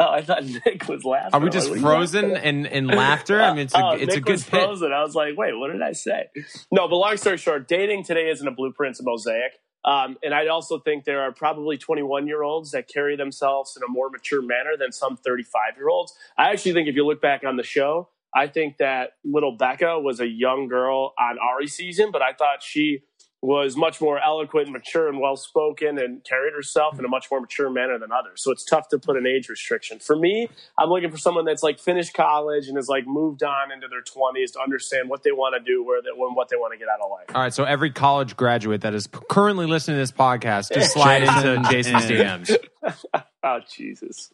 Oh, 0.00 0.10
I 0.10 0.22
thought 0.22 0.44
Nick 0.44 0.88
was 0.88 1.04
laughing. 1.04 1.30
Are 1.34 1.40
we 1.40 1.50
just 1.50 1.70
like, 1.70 1.80
what 1.82 1.88
are 1.88 1.92
you 1.92 1.96
frozen 2.00 2.36
in, 2.36 2.66
in 2.66 2.86
laughter? 2.88 3.40
I 3.40 3.50
mean, 3.52 3.60
it's 3.60 3.74
a 3.74 3.82
Oh, 3.82 3.90
it's 3.92 4.12
a 4.12 4.16
Nick 4.16 4.24
good 4.24 4.32
was 4.32 4.42
pit. 4.44 4.60
frozen. 4.60 4.92
I 4.92 5.02
was 5.02 5.14
like, 5.14 5.38
wait, 5.38 5.56
what 5.56 5.72
did 5.72 5.80
I 5.82 5.92
say? 5.92 6.24
No, 6.72 6.88
but 6.88 6.96
long 6.96 7.16
story 7.16 7.38
short, 7.38 7.68
dating 7.68 8.02
today 8.02 8.28
isn't 8.28 8.46
a 8.46 8.50
blueprint; 8.50 8.90
it's 8.90 9.00
a 9.00 9.04
mosaic. 9.04 9.52
Um, 9.84 10.16
and 10.22 10.34
I 10.34 10.48
also 10.48 10.78
think 10.78 11.04
there 11.04 11.22
are 11.22 11.32
probably 11.32 11.78
21 11.78 12.26
year 12.26 12.42
olds 12.42 12.72
that 12.72 12.88
carry 12.88 13.16
themselves 13.16 13.76
in 13.76 13.82
a 13.82 13.88
more 13.88 14.10
mature 14.10 14.42
manner 14.42 14.76
than 14.78 14.92
some 14.92 15.16
35 15.16 15.76
year 15.76 15.88
olds. 15.88 16.12
I 16.36 16.50
actually 16.50 16.72
think 16.72 16.88
if 16.88 16.96
you 16.96 17.06
look 17.06 17.20
back 17.20 17.44
on 17.44 17.56
the 17.56 17.62
show, 17.62 18.08
I 18.34 18.48
think 18.48 18.78
that 18.78 19.12
little 19.24 19.56
Becca 19.56 20.00
was 20.00 20.20
a 20.20 20.26
young 20.26 20.68
girl 20.68 21.14
on 21.18 21.38
Arie 21.38 21.68
season, 21.68 22.10
but 22.12 22.20
I 22.20 22.32
thought 22.32 22.62
she 22.62 23.02
was 23.46 23.76
much 23.76 24.00
more 24.00 24.18
eloquent, 24.18 24.68
mature, 24.70 25.08
and 25.08 25.20
well 25.20 25.36
spoken, 25.36 25.98
and 25.98 26.24
carried 26.24 26.52
herself 26.52 26.98
in 26.98 27.04
a 27.04 27.08
much 27.08 27.28
more 27.30 27.40
mature 27.40 27.70
manner 27.70 27.96
than 27.96 28.10
others. 28.10 28.42
So 28.42 28.50
it's 28.50 28.64
tough 28.64 28.88
to 28.88 28.98
put 28.98 29.16
an 29.16 29.24
age 29.24 29.48
restriction. 29.48 30.00
For 30.00 30.16
me, 30.16 30.48
I'm 30.76 30.88
looking 30.88 31.12
for 31.12 31.16
someone 31.16 31.44
that's 31.44 31.62
like 31.62 31.78
finished 31.78 32.12
college 32.12 32.66
and 32.66 32.76
has 32.76 32.88
like 32.88 33.06
moved 33.06 33.44
on 33.44 33.70
into 33.70 33.86
their 33.86 34.02
20s 34.02 34.54
to 34.54 34.60
understand 34.60 35.08
what 35.08 35.22
they 35.22 35.30
want 35.30 35.54
to 35.54 35.60
do, 35.60 35.84
where 35.84 36.02
they, 36.02 36.08
what 36.12 36.48
they 36.48 36.56
want 36.56 36.72
to 36.72 36.78
get 36.78 36.88
out 36.88 37.00
of 37.00 37.08
life. 37.08 37.36
All 37.36 37.40
right, 37.40 37.54
so 37.54 37.62
every 37.62 37.92
college 37.92 38.36
graduate 38.36 38.80
that 38.80 38.94
is 38.94 39.08
currently 39.30 39.66
listening 39.66 39.94
to 39.94 40.00
this 40.00 40.10
podcast, 40.10 40.74
just 40.74 40.92
slide 40.94 41.22
into 41.22 41.70
Jason's 41.70 42.02
DMs. 42.02 42.56
oh 43.44 43.60
Jesus! 43.70 44.32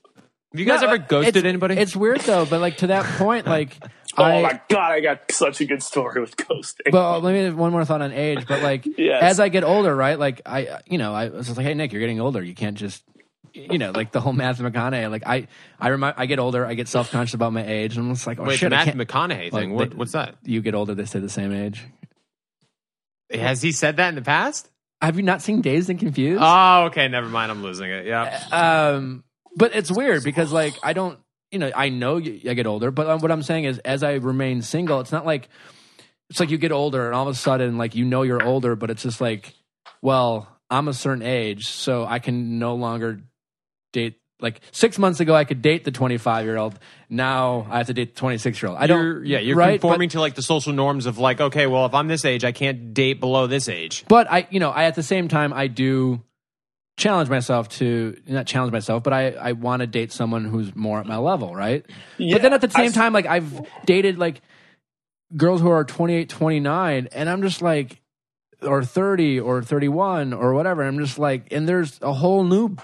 Have 0.53 0.61
you 0.61 0.67
guys 0.67 0.81
No, 0.83 0.89
ever 0.89 0.97
it's- 0.97 1.09
ghosted 1.09 1.47
anybody? 1.47 1.77
It's 1.77 1.97
weird 1.97 2.21
though, 2.21 2.45
but 2.45 2.61
like 2.61 2.79
to 2.79 2.89
that 2.89 3.05
point, 3.19 3.47
like 3.47 3.79
Oh 4.19 4.25
I. 4.25 4.43
my 4.43 4.61
god, 4.69 4.93
I 4.93 5.01
got 5.01 5.33
such 5.33 5.61
a 5.63 5.65
good 5.65 5.83
story 5.83 6.21
with 6.21 6.37
ghosting. 6.37 6.91
But 6.91 7.21
let 7.23 7.33
me 7.33 7.43
have 7.45 7.57
one 7.57 7.73
more 7.73 7.85
thought 7.87 8.03
on 8.03 8.13
age. 8.13 8.47
But 8.47 8.63
like 8.63 8.87
Yes. 8.99 9.23
as 9.23 9.41
I 9.41 9.49
get 9.49 9.65
older, 9.65 9.95
right? 9.97 10.19
Like 10.19 10.43
I, 10.45 10.81
you 10.87 10.99
know, 10.99 11.15
I 11.15 11.29
was 11.31 11.47
just 11.47 11.57
like, 11.57 11.67
hey 11.67 11.73
Nick, 11.75 11.93
you're 11.93 12.01
getting 12.01 12.21
older. 12.21 12.43
You 12.43 12.55
can't 12.55 12.77
just, 12.77 13.03
you 13.55 13.79
know, 13.79 13.91
like 13.91 14.13
the 14.13 14.21
whole 14.21 14.35
Matthew 14.35 14.69
McConaughey. 14.69 15.11
Like 15.11 15.23
I, 15.27 15.49
I 15.81 15.89
remind, 15.89 16.17
I 16.19 16.27
get 16.27 16.39
older. 16.39 16.67
I 16.67 16.75
get 16.75 16.89
self 16.89 17.11
conscious 17.11 17.33
about 17.35 17.55
my 17.55 17.67
age, 17.67 17.97
and 17.97 18.07
I'm 18.07 18.15
just 18.15 18.27
like, 18.27 18.39
oh 18.39 18.45
Wait, 18.45 18.59
shit, 18.59 18.69
Matthew. 18.71 18.93
McConaughey 18.93 19.51
thing. 19.51 19.71
Like, 19.71 19.71
what, 19.71 19.91
they- 19.91 19.97
what's 19.97 20.13
that? 20.13 20.35
You 20.43 20.61
get 20.61 20.75
older, 20.75 20.95
they 20.95 21.07
stay 21.07 21.21
the 21.21 21.31
same 21.31 21.53
age. 21.53 21.83
Has 23.33 23.63
he 23.63 23.73
said 23.73 23.97
that 23.97 24.11
in 24.11 24.15
the 24.15 24.23
past? 24.23 24.69
Have 25.01 25.17
you 25.17 25.23
not 25.23 25.41
seen 25.43 25.63
Dazed 25.63 25.89
and 25.91 25.99
Confused? 25.99 26.41
Oh, 26.45 26.85
okay. 26.85 27.09
Never 27.09 27.29
mind. 27.29 27.51
I'm 27.51 27.63
losing 27.63 27.91
it. 27.91 28.07
Yeah. 28.07 28.39
um, 28.53 29.25
but 29.57 29.75
it's 29.75 29.91
weird 29.91 30.25
because 30.25 30.53
like 30.53 30.75
I 30.83 30.93
don't, 30.93 31.19
you 31.51 31.59
know, 31.59 31.71
I 31.75 31.89
know 31.89 32.17
I 32.19 32.55
get 32.55 32.67
older, 32.67 32.91
but 32.91 33.07
um, 33.09 33.21
what 33.21 33.31
I'm 33.31 33.43
saying 33.43 33.65
is, 33.65 33.79
as 33.81 34.03
I 34.03 34.15
remain 34.15 34.63
single, 34.63 35.01
it's 35.01 35.13
not 35.13 35.27
like 35.27 35.49
it's 36.31 36.41
like 36.41 36.51
you 36.51 36.59
get 36.59 36.73
older 36.73 37.07
and 37.07 37.15
all 37.15 37.29
of 37.29 37.35
a 37.35 37.39
sudden, 37.39 37.77
like 37.77 37.95
you 37.95 38.05
know 38.05 38.23
you're 38.23 38.43
older, 38.43 38.75
but 38.75 38.91
it's 38.91 39.03
just 39.03 39.21
like, 39.21 39.55
well, 40.01 40.49
I'm 40.71 40.89
a 40.89 40.95
certain 40.95 41.23
age, 41.23 41.67
so 41.67 42.05
I 42.07 42.19
can 42.19 42.59
no 42.59 42.75
longer 42.75 43.21
date. 43.93 44.19
Like 44.41 44.61
six 44.73 44.99
months 44.99 45.21
ago, 45.21 45.37
I 45.37 45.45
could 45.45 45.63
date 45.63 45.85
the 45.85 45.93
25 45.93 46.47
year 46.47 46.57
old. 46.57 46.77
Now 47.09 47.65
I 47.71 47.79
have 47.79 47.87
to 47.87 47.95
date 47.95 48.15
the 48.17 48.19
26 48.19 48.61
year 48.61 48.71
old. 48.71 48.79
I 48.79 48.89
don't. 48.89 49.01
You're, 49.01 49.25
yeah, 49.25 49.39
you're 49.39 49.57
right? 49.57 49.81
conforming 49.81 50.09
to 50.11 50.21
like 50.21 50.35
the 50.35 50.43
social 50.43 50.73
norms 50.73 51.07
of 51.07 51.19
like, 51.19 51.41
okay, 51.41 51.67
well, 51.67 51.87
if 51.87 51.95
I'm 51.95 52.09
this 52.09 52.25
age, 52.25 52.43
I 52.45 52.51
can't 52.51 52.93
date 52.93 53.21
below 53.21 53.47
this 53.47 53.69
age. 53.69 54.05
But 54.09 54.29
I, 54.29 54.49
you 54.51 54.59
know, 54.59 54.71
I 54.71 54.85
at 54.85 54.97
the 54.97 55.03
same 55.05 55.29
time 55.29 55.53
I 55.53 55.69
do 55.69 56.23
challenge 56.97 57.29
myself 57.31 57.69
to 57.71 58.17
not 58.27 58.47
challenge 58.47 58.73
myself, 58.73 59.03
but 59.03 59.13
I 59.13 59.31
I 59.33 59.53
want 59.53 59.81
to 59.81 59.87
date 59.87 60.13
someone 60.13 60.45
who's 60.45 60.75
more 60.77 61.01
at 61.01 61.07
my 61.07 61.17
level, 61.17 61.55
right? 61.55 61.85
Yeah, 62.19 62.35
but 62.37 62.43
then 62.43 62.53
at 62.53 62.61
the 62.61 62.71
same 62.71 62.87
s- 62.87 62.95
time, 62.95 63.13
like 63.13 63.27
I've 63.27 63.67
dated 63.87 64.19
like 64.19 64.41
girls 65.37 65.61
who 65.61 65.71
are 65.71 65.85
28, 65.85 66.29
29, 66.29 67.09
and 67.13 67.31
I'm 67.31 67.41
just 67.43 67.63
like, 67.63 68.03
or 68.61 68.85
30 68.85 69.41
or 69.41 69.63
31 69.63 70.33
or 70.35 70.53
whatever. 70.55 70.83
I'm 70.83 70.99
just 70.99 71.19
like, 71.19 71.49
and 71.53 71.67
there's 71.69 71.99
a 72.03 72.13
whole 72.13 72.45
new 72.45 72.77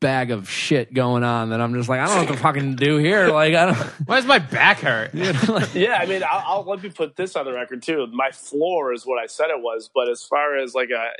bag 0.00 0.30
of 0.30 0.48
shit 0.50 0.92
going 0.94 1.24
on 1.24 1.50
that 1.50 1.60
I'm 1.60 1.74
just 1.74 1.88
like, 1.88 2.00
I 2.00 2.06
don't 2.06 2.16
know 2.16 2.22
what 2.22 2.32
to 2.32 2.36
fucking 2.38 2.76
do 2.76 2.96
here. 2.98 3.28
Like, 3.28 3.54
I 3.54 3.66
don't. 3.66 3.76
Why 4.06 4.16
does 4.16 4.26
my 4.26 4.38
back 4.38 4.80
hurt? 4.80 5.12
Yeah, 5.74 5.98
I 6.00 6.06
mean, 6.06 6.22
I'll, 6.22 6.42
I'll 6.46 6.64
let 6.64 6.82
me 6.82 6.88
put 6.90 7.16
this 7.16 7.36
on 7.36 7.44
the 7.44 7.52
record 7.52 7.82
too. 7.82 8.06
My 8.12 8.30
floor 8.30 8.92
is 8.92 9.04
what 9.04 9.18
I 9.22 9.26
said 9.26 9.46
it 9.50 9.60
was, 9.60 9.90
but 9.94 10.08
as 10.08 10.22
far 10.22 10.56
as 10.58 10.74
like 10.74 10.90
a 10.90 11.10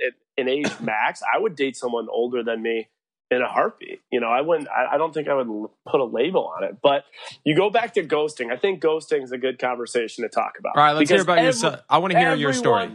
an 0.41 0.49
age 0.49 0.71
max, 0.81 1.23
I 1.23 1.39
would 1.39 1.57
date 1.57 1.77
someone 1.77 2.09
older 2.11 2.43
than 2.43 2.63
me 2.63 2.89
in 3.31 3.43
a 3.43 3.49
heartbeat. 3.49 4.01
You 4.13 4.21
know, 4.21 4.29
I 4.29 4.41
wouldn't. 4.41 4.69
I, 4.69 4.95
I 4.95 4.99
don't 4.99 5.13
think 5.13 5.29
I 5.29 5.35
would 5.35 5.71
put 5.89 6.01
a 6.01 6.05
label 6.05 6.47
on 6.57 6.65
it. 6.65 6.77
But 6.83 7.05
you 7.45 7.57
go 7.57 7.71
back 7.71 7.95
to 7.95 8.03
ghosting. 8.05 8.53
I 8.53 8.57
think 8.57 8.83
ghosting 8.83 9.23
is 9.25 9.33
a 9.33 9.39
good 9.39 9.59
conversation 9.59 10.23
to 10.23 10.29
talk 10.29 10.53
about. 10.59 10.77
All 10.77 10.83
right, 10.83 10.93
let's 10.93 11.11
hear 11.11 11.19
Because 11.19 11.25
about 11.25 11.39
your. 11.39 11.49
every- 11.49 11.53
so- 11.61 11.81
I 11.91 11.99
want 11.99 12.13
to 12.13 12.19
hear 12.19 12.35
your 12.35 12.53
story. 12.53 12.91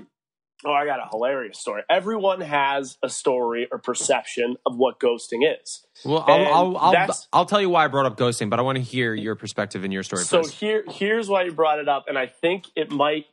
Oh, 0.63 0.71
I 0.71 0.85
got 0.85 0.99
a 0.99 1.07
hilarious 1.09 1.59
story. 1.59 1.81
Everyone 1.89 2.41
has 2.41 2.97
a 3.01 3.09
story 3.09 3.67
or 3.71 3.79
perception 3.79 4.57
of 4.65 4.77
what 4.77 4.99
ghosting 4.99 5.39
is. 5.43 5.85
Well, 6.05 6.23
I'll, 6.27 6.45
I'll, 6.45 6.77
I'll, 6.77 7.17
I'll 7.33 7.45
tell 7.45 7.61
you 7.61 7.69
why 7.69 7.85
I 7.85 7.87
brought 7.87 8.05
up 8.05 8.17
ghosting, 8.17 8.49
but 8.49 8.59
I 8.59 8.61
want 8.61 8.77
to 8.77 8.83
hear 8.83 9.15
your 9.15 9.35
perspective 9.35 9.83
and 9.83 9.91
your 9.91 10.03
story 10.03 10.23
So 10.23 10.43
first. 10.43 10.53
here, 10.55 10.83
here's 10.87 11.27
why 11.29 11.43
you 11.43 11.51
brought 11.51 11.79
it 11.79 11.89
up, 11.89 12.05
and 12.07 12.17
I 12.17 12.27
think 12.27 12.65
it 12.75 12.91
might 12.91 13.25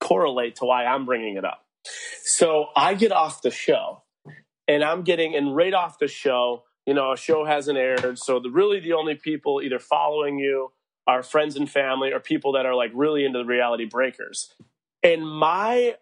correlate 0.00 0.56
to 0.56 0.64
why 0.64 0.84
I'm 0.84 1.06
bringing 1.06 1.36
it 1.36 1.44
up. 1.44 1.64
So 2.24 2.66
I 2.74 2.94
get 2.94 3.12
off 3.12 3.42
the 3.42 3.50
show, 3.52 4.02
and 4.66 4.82
I'm 4.82 5.02
getting, 5.02 5.36
and 5.36 5.54
right 5.54 5.74
off 5.74 5.98
the 6.00 6.08
show, 6.08 6.64
you 6.86 6.94
know, 6.94 7.12
a 7.12 7.16
show 7.16 7.44
hasn't 7.44 7.78
aired, 7.78 8.18
so 8.18 8.40
the 8.40 8.50
really 8.50 8.80
the 8.80 8.94
only 8.94 9.14
people 9.14 9.62
either 9.62 9.78
following 9.78 10.38
you 10.38 10.72
are 11.06 11.22
friends 11.22 11.56
and 11.56 11.70
family, 11.70 12.12
or 12.12 12.18
people 12.18 12.52
that 12.52 12.66
are 12.66 12.74
like 12.74 12.90
really 12.94 13.24
into 13.24 13.38
the 13.38 13.44
reality 13.44 13.84
breakers, 13.84 14.52
and 15.02 15.26
my 15.28 15.96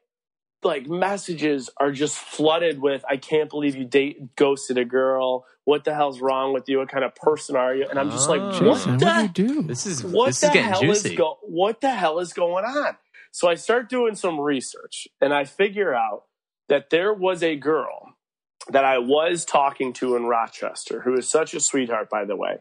like 0.65 0.87
messages 0.87 1.71
are 1.79 1.93
just 1.93 2.17
flooded 2.19 2.81
with 2.81 3.05
I 3.09 3.17
can't 3.17 3.51
believe 3.51 3.75
you 3.77 3.85
date 3.85 4.37
ghosted 4.37 4.79
a 4.79 4.85
girl. 4.85 5.45
What 5.65 5.85
the 5.85 5.95
hell's 5.95 6.21
wrong 6.21 6.53
with 6.53 6.69
you? 6.69 6.79
What 6.79 6.89
kind 6.89 7.05
of 7.05 7.15
person 7.15 7.57
are 7.57 7.75
you? 7.75 7.87
And 7.89 7.99
I'm 7.99 8.11
just 8.11 8.29
like, 8.29 8.41
Oh. 8.41 8.69
what 8.69 8.77
Jason, 8.79 8.99
the 8.99 9.05
what 9.07 9.35
do 9.35 9.43
you 9.43 9.49
do? 9.49 9.63
This 9.63 9.87
is 9.87 10.05
what 10.05 10.27
this 10.27 10.41
the 10.41 10.47
is 10.49 10.53
getting 10.53 10.71
hell 10.71 10.81
juicy. 10.81 11.11
is 11.11 11.19
go- 11.19 11.39
what 11.43 11.81
the 11.81 11.91
hell 11.91 12.19
is 12.19 12.33
going 12.33 12.65
on? 12.65 12.97
So 13.31 13.49
I 13.49 13.55
start 13.55 13.89
doing 13.89 14.15
some 14.15 14.39
research 14.41 15.09
and 15.21 15.33
I 15.33 15.45
figure 15.45 15.95
out 15.95 16.25
that 16.69 16.91
there 16.91 17.13
was 17.15 17.43
a 17.43 17.57
girl 17.57 18.15
that 18.69 18.85
I 18.85 18.99
was 18.99 19.45
talking 19.45 19.93
to 19.95 20.17
in 20.17 20.27
Rochester 20.27 21.01
who 21.03 21.15
is 21.15 21.29
such 21.29 21.55
a 21.55 21.61
sweetheart, 21.61 22.09
by 22.11 22.25
the 22.25 22.37
way. 22.37 22.57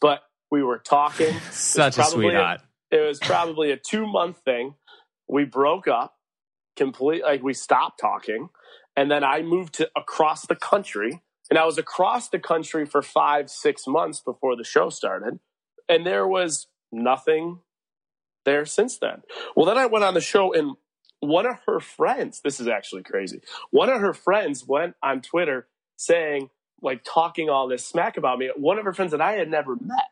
But 0.00 0.22
we 0.50 0.62
were 0.62 0.78
talking. 0.78 1.34
Such 1.50 1.94
a 1.94 2.02
probably 2.02 2.26
a- 2.26 2.30
sweetheart. 2.30 2.60
It 2.90 3.00
was 3.06 3.18
probably 3.18 3.70
a 3.72 3.76
two 3.76 4.06
month 4.06 4.38
thing. 4.44 4.74
We 5.28 5.44
broke 5.44 5.88
up 5.88 6.14
complete 6.76 7.22
like 7.22 7.42
we 7.42 7.54
stopped 7.54 8.00
talking 8.00 8.48
and 8.96 9.10
then 9.10 9.24
i 9.24 9.42
moved 9.42 9.74
to 9.74 9.88
across 9.96 10.46
the 10.46 10.56
country 10.56 11.22
and 11.50 11.58
i 11.58 11.64
was 11.64 11.78
across 11.78 12.28
the 12.28 12.38
country 12.38 12.86
for 12.86 13.02
five 13.02 13.50
six 13.50 13.86
months 13.86 14.20
before 14.20 14.56
the 14.56 14.64
show 14.64 14.90
started 14.90 15.38
and 15.88 16.06
there 16.06 16.26
was 16.26 16.66
nothing 16.92 17.60
there 18.44 18.64
since 18.64 18.98
then. 18.98 19.22
Well 19.56 19.66
then 19.66 19.78
i 19.78 19.86
went 19.86 20.04
on 20.04 20.14
the 20.14 20.20
show 20.20 20.52
and 20.52 20.76
one 21.20 21.46
of 21.46 21.56
her 21.66 21.80
friends 21.80 22.40
this 22.44 22.60
is 22.60 22.68
actually 22.68 23.02
crazy 23.02 23.40
one 23.70 23.88
of 23.88 24.00
her 24.00 24.12
friends 24.12 24.64
went 24.66 24.94
on 25.02 25.22
twitter 25.22 25.66
saying 25.96 26.50
like 26.82 27.02
talking 27.04 27.48
all 27.48 27.68
this 27.68 27.86
smack 27.86 28.18
about 28.18 28.38
me. 28.38 28.50
One 28.54 28.78
of 28.78 28.84
her 28.84 28.92
friends 28.92 29.12
that 29.12 29.20
i 29.20 29.32
had 29.32 29.50
never 29.50 29.76
met 29.76 30.10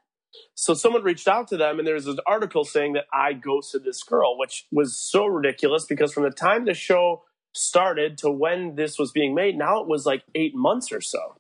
so 0.55 0.75
someone 0.75 1.03
reached 1.03 1.29
out 1.29 1.49
to 1.49 1.57
them, 1.57 1.79
and 1.79 1.87
there's 1.87 2.07
an 2.07 2.19
article 2.27 2.65
saying 2.65 2.95
that 2.95 3.07
I 3.13 3.33
ghosted 3.33 3.85
this 3.85 4.03
girl, 4.03 4.39
which 4.39 4.67
was 4.71 4.97
so 4.97 5.27
ridiculous 5.27 5.85
because 5.85 6.13
from 6.13 6.25
the 6.25 6.31
time 6.31 6.65
the 6.65 6.75
show 6.75 7.23
started 7.53 8.19
to 8.19 8.31
when 8.31 8.75
this 8.75 8.99
was 8.99 9.13
being 9.13 9.35
made, 9.35 9.57
now 9.57 9.81
it 9.81 9.89
was 9.89 10.07
like 10.07 10.25
eight 10.35 10.55
months 10.55 10.93
or 10.93 11.01
so. 11.01 11.37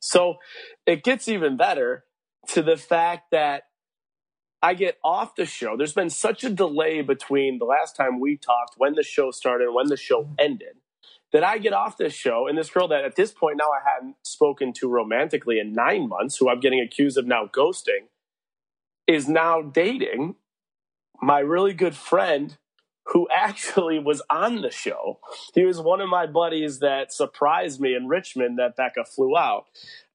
So 0.00 0.36
it 0.86 1.04
gets 1.04 1.28
even 1.28 1.56
better 1.56 2.04
to 2.48 2.62
the 2.62 2.76
fact 2.76 3.30
that 3.30 3.64
I 4.62 4.74
get 4.74 4.98
off 5.04 5.34
the 5.34 5.46
show. 5.46 5.76
There's 5.76 5.92
been 5.92 6.10
such 6.10 6.44
a 6.44 6.50
delay 6.50 7.02
between 7.02 7.58
the 7.58 7.64
last 7.64 7.96
time 7.96 8.20
we 8.20 8.36
talked, 8.36 8.74
when 8.76 8.94
the 8.94 9.02
show 9.02 9.30
started, 9.30 9.66
and 9.66 9.74
when 9.74 9.88
the 9.88 9.96
show 9.96 10.28
ended, 10.38 10.76
that 11.32 11.42
I 11.42 11.58
get 11.58 11.72
off 11.72 11.96
this 11.96 12.14
show. 12.14 12.46
And 12.46 12.56
this 12.56 12.70
girl 12.70 12.88
that 12.88 13.04
at 13.04 13.16
this 13.16 13.32
point 13.32 13.56
now 13.58 13.70
I 13.70 13.80
hadn't 13.92 14.16
spoken 14.22 14.72
to 14.74 14.88
romantically 14.88 15.58
in 15.58 15.72
nine 15.72 16.08
months, 16.08 16.36
who 16.36 16.48
I'm 16.48 16.60
getting 16.60 16.80
accused 16.80 17.18
of 17.18 17.26
now 17.26 17.46
ghosting, 17.46 18.06
is 19.06 19.28
now 19.28 19.62
dating 19.62 20.36
my 21.20 21.38
really 21.38 21.74
good 21.74 21.94
friend 21.94 22.56
who 23.06 23.28
actually 23.32 23.98
was 23.98 24.22
on 24.30 24.62
the 24.62 24.70
show. 24.70 25.18
He 25.54 25.64
was 25.64 25.80
one 25.80 26.00
of 26.00 26.08
my 26.08 26.26
buddies 26.26 26.78
that 26.80 27.12
surprised 27.12 27.80
me 27.80 27.94
in 27.94 28.08
Richmond 28.08 28.58
that 28.58 28.76
Becca 28.76 29.04
flew 29.04 29.36
out. 29.36 29.66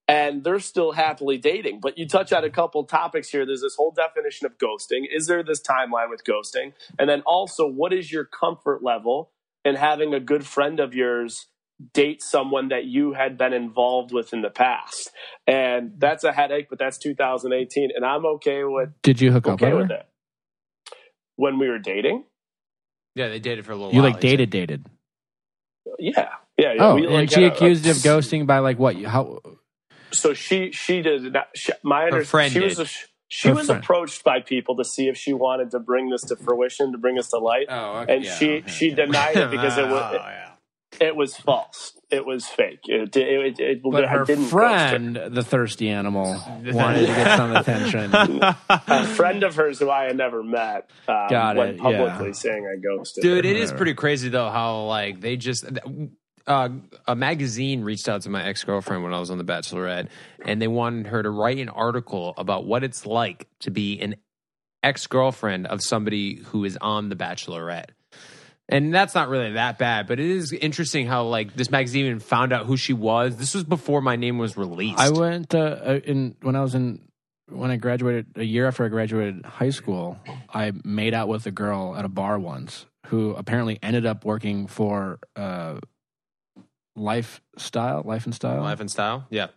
And 0.10 0.46
they're 0.46 0.60
still 0.60 0.94
happily 0.94 1.38
dating. 1.38 1.82
But 1.82 1.98
you 1.98 2.08
touch 2.08 2.32
on 2.32 2.46
a 2.46 2.50
couple 2.50 2.86
topics 2.86 3.30
here. 3.30 3.46
There's 3.46 3.62
this 3.62 3.76
whole 3.76 3.92
definition 3.92 4.46
of 4.46 4.58
ghosting. 4.58 5.04
Is 5.14 5.28
there 5.28 5.44
this 5.44 5.62
timeline 5.62 6.10
with 6.10 6.24
ghosting? 6.24 6.72
And 6.98 7.10
then 7.10 7.24
also, 7.26 7.68
what 7.68 7.92
is 7.92 8.10
your 8.10 8.24
comfort 8.24 8.82
level 8.82 9.32
in 9.66 9.76
having 9.76 10.14
a 10.14 10.22
good 10.22 10.46
friend 10.46 10.80
of 10.80 10.96
yours 10.96 11.48
date 11.94 12.22
someone 12.24 12.70
that 12.70 12.86
you 12.86 13.14
had 13.14 13.38
been 13.38 13.54
involved 13.54 14.12
with 14.14 14.34
in 14.34 14.42
the 14.42 14.50
past? 14.50 15.12
And 15.48 15.94
that's 15.98 16.24
a 16.24 16.32
headache, 16.32 16.68
but 16.70 16.80
that's 16.80 16.98
2018. 16.98 17.92
And 17.96 18.06
I'm 18.06 18.26
okay 18.38 18.64
with 18.64 18.90
Did 19.04 19.22
you 19.22 19.32
hook 19.32 19.48
up 19.48 19.56
okay 19.56 19.74
with 19.74 19.84
with 19.84 19.90
her? 19.92 19.96
it. 19.98 20.06
When 21.36 21.60
we 21.60 21.70
were 21.70 21.80
dating, 21.80 22.24
Yeah, 23.16 23.30
they 23.30 23.40
dated 23.40 23.66
for 23.66 23.72
a 23.74 23.76
little 23.76 23.94
You 23.94 24.02
while. 24.02 24.12
like 24.12 24.22
he 24.24 24.30
said. 24.30 24.38
dated, 24.38 24.50
dated. 24.52 24.86
yeah, 26.00 26.30
yeah. 26.58 26.74
yeah. 26.74 26.74
Oh, 26.80 26.96
we, 26.96 27.06
and 27.06 27.14
like, 27.14 27.32
she 27.32 27.44
had 27.44 27.54
a- 27.54 27.56
accused 27.56 27.86
you 27.86 27.92
of 27.92 27.98
ghosting 27.98 28.48
by 28.48 28.60
like 28.60 28.80
what? 28.80 28.96
How? 29.04 29.40
So 30.12 30.34
she 30.34 30.72
she 30.72 31.02
did 31.02 31.34
not. 31.34 31.50
She, 31.56 31.72
my 31.84 32.06
under, 32.06 32.24
friend 32.24 32.52
she 32.52 32.60
was 32.62 32.80
a, 32.80 32.86
she 33.28 33.50
Her 33.50 33.56
was 33.56 33.68
friend. 33.68 33.84
approached 33.84 34.24
by 34.24 34.40
people 34.42 34.76
to 34.78 34.86
see 34.86 35.08
if 35.10 35.18
she 35.18 35.34
wanted 35.34 35.72
to 35.72 35.80
bring 35.80 36.10
this 36.10 36.22
to 36.24 36.36
fruition, 36.38 36.92
to 36.94 36.98
bring 36.98 37.16
this 37.16 37.30
to 37.32 37.38
light, 37.40 37.68
Oh, 37.70 38.00
okay. 38.00 38.16
and 38.18 38.26
she 38.26 38.64
she 38.68 38.92
denied 38.92 39.36
it 39.38 39.52
because 39.52 39.78
it 39.78 39.88
was 39.90 40.16
Oh, 40.16 40.16
yeah. 40.16 40.52
It, 41.00 41.08
it 41.08 41.16
was 41.16 41.36
false. 41.36 41.94
it 42.10 42.26
was 42.26 42.46
fake. 42.48 42.82
It, 42.86 43.16
it, 43.16 43.18
it, 43.18 43.60
it 43.60 43.82
But 43.84 44.06
I 44.06 44.08
her 44.08 44.26
didn't 44.26 44.44
ghost 44.44 44.52
friend, 44.52 45.16
the 45.16 45.44
thirsty 45.44 45.90
animal, 45.90 46.42
wanted 46.66 47.02
to 47.02 47.06
get 47.08 47.38
some 47.38 47.56
attention. 47.56 48.12
a 48.70 49.08
friend 49.08 49.44
of 49.44 49.56
hers 49.56 49.80
who 49.80 49.90
I 49.90 50.06
had 50.06 50.18
never 50.18 50.44
met 50.44 50.90
um, 51.08 51.28
Got 51.30 51.56
went 51.58 51.76
it, 51.76 51.80
publicly 51.80 52.28
yeah. 52.28 52.34
saying 52.34 52.68
I 52.68 52.80
ghosted. 52.80 53.22
Dude, 53.22 53.46
her. 53.46 53.52
it 53.52 53.58
is 53.58 53.72
pretty 53.72 53.94
crazy 53.94 54.30
though 54.30 54.50
how 54.50 54.84
like 54.84 55.22
they 55.22 55.38
just 55.38 55.66
uh, 56.48 56.70
a 57.06 57.16
magazine 57.16 57.84
reached 57.84 58.08
out 58.08 58.22
to 58.22 58.30
my 58.30 58.44
ex 58.44 58.64
girlfriend 58.64 59.04
when 59.04 59.14
I 59.14 59.20
was 59.20 59.30
on 59.30 59.38
The 59.38 59.44
Bachelorette, 59.44 60.08
and 60.46 60.62
they 60.62 60.68
wanted 60.68 61.08
her 61.08 61.22
to 61.22 61.30
write 61.30 61.60
an 61.60 61.70
article 61.70 62.34
about 62.38 62.66
what 62.66 62.84
it's 62.84 63.06
like 63.06 63.48
to 63.60 63.72
be 63.72 64.00
an 64.00 64.16
ex 64.82 65.08
girlfriend 65.08 65.68
of 65.68 65.82
somebody 65.82 66.36
who 66.36 66.64
is 66.64 66.78
on 66.80 67.10
The 67.10 67.16
Bachelorette. 67.16 67.90
And 68.70 68.94
that's 68.94 69.16
not 69.16 69.30
really 69.30 69.54
that 69.54 69.78
bad, 69.78 70.08
but 70.08 70.20
it 70.20 70.30
is 70.30 70.52
interesting 70.52 71.08
how 71.08 71.24
like 71.24 71.56
this 71.56 71.72
magazine 71.72 72.06
even 72.08 72.20
found 72.20 72.52
out 72.52 72.66
who 72.66 72.76
she 72.76 72.92
was. 72.92 73.38
This 73.38 73.54
was 73.54 73.64
before 73.64 74.02
my 74.02 74.18
name 74.18 74.38
was 74.38 74.58
released. 74.58 75.00
I 75.00 75.10
went 75.10 75.56
uh, 75.56 75.60
uh, 75.60 76.00
in 76.04 76.36
when 76.42 76.56
I 76.58 76.62
was 76.62 76.76
in 76.76 77.08
when 77.50 77.72
I 77.72 77.78
graduated 77.78 78.28
a 78.36 78.44
year 78.44 78.68
after 78.68 78.84
I 78.84 78.90
graduated 78.90 79.46
high 79.46 79.70
school. 79.70 80.20
I 80.54 80.74
made 80.84 81.14
out 81.14 81.30
with 81.30 81.46
a 81.46 81.52
girl 81.52 81.96
at 81.96 82.04
a 82.04 82.10
bar 82.10 82.38
once 82.38 82.86
who 83.06 83.32
apparently 83.32 83.80
ended 83.82 84.06
up 84.06 84.26
working 84.26 84.68
for 84.68 85.20
uh, 85.38 85.80
Lifestyle, 86.98 88.04
Life 88.06 88.26
and 88.26 88.36
Style, 88.36 88.62
Life 88.62 88.82
and 88.82 88.92
Style, 88.92 89.28
yeah. 89.30 89.48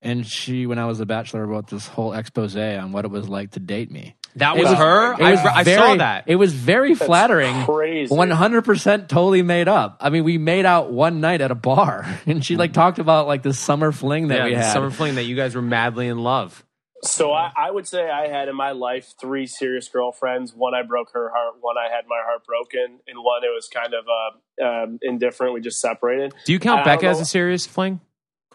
and 0.00 0.24
she, 0.24 0.66
when 0.66 0.78
I 0.78 0.84
was 0.84 1.00
a 1.00 1.06
bachelor, 1.06 1.44
wrote 1.44 1.68
this 1.68 1.88
whole 1.88 2.12
expose 2.12 2.56
on 2.56 2.92
what 2.92 3.04
it 3.04 3.10
was 3.10 3.28
like 3.28 3.52
to 3.52 3.60
date 3.60 3.90
me. 3.90 4.14
That 4.36 4.56
was, 4.56 4.68
was- 4.68 4.78
her. 4.78 5.12
It 5.14 5.30
was 5.30 5.40
I, 5.40 5.54
I 5.58 5.62
saw 5.64 5.94
that. 5.96 6.24
It 6.26 6.36
was 6.36 6.52
very 6.52 6.94
flattering. 6.94 7.64
crazy. 7.64 8.14
One 8.14 8.30
hundred 8.30 8.64
percent, 8.64 9.08
totally 9.08 9.42
made 9.42 9.68
up. 9.68 9.98
I 10.00 10.10
mean, 10.10 10.24
we 10.24 10.38
made 10.38 10.64
out 10.64 10.92
one 10.92 11.20
night 11.20 11.40
at 11.40 11.50
a 11.50 11.56
bar, 11.56 12.06
and 12.26 12.44
she 12.44 12.56
like 12.56 12.72
talked 12.72 12.98
about 12.98 13.26
like 13.26 13.42
the 13.42 13.54
summer 13.54 13.92
fling 13.92 14.28
that 14.28 14.38
yeah, 14.38 14.44
we 14.44 14.54
the 14.54 14.62
had. 14.62 14.72
summer 14.72 14.90
fling 14.90 15.16
that 15.16 15.24
you 15.24 15.34
guys 15.36 15.54
were 15.54 15.62
madly 15.62 16.08
in 16.08 16.18
love. 16.18 16.64
So 17.02 17.32
I, 17.32 17.52
I 17.56 17.70
would 17.70 17.86
say 17.86 18.10
I 18.10 18.26
had 18.26 18.48
in 18.48 18.56
my 18.56 18.72
life 18.72 19.14
three 19.20 19.46
serious 19.46 19.88
girlfriends. 19.88 20.52
One 20.52 20.74
I 20.74 20.82
broke 20.82 21.12
her 21.14 21.30
heart. 21.30 21.54
One 21.60 21.76
I 21.78 21.94
had 21.94 22.06
my 22.08 22.20
heart 22.24 22.44
broken, 22.44 22.98
and 23.06 23.18
one 23.18 23.44
it 23.44 23.54
was 23.54 23.68
kind 23.72 23.94
of 23.94 24.04
uh, 24.08 24.66
um, 24.66 24.98
indifferent. 25.02 25.54
We 25.54 25.60
just 25.60 25.80
separated. 25.80 26.34
Do 26.44 26.52
you 26.52 26.58
count 26.58 26.80
I 26.80 26.84
don't 26.84 26.96
Becca 26.96 27.06
as 27.08 27.20
a 27.20 27.24
serious 27.24 27.66
fling? 27.66 28.00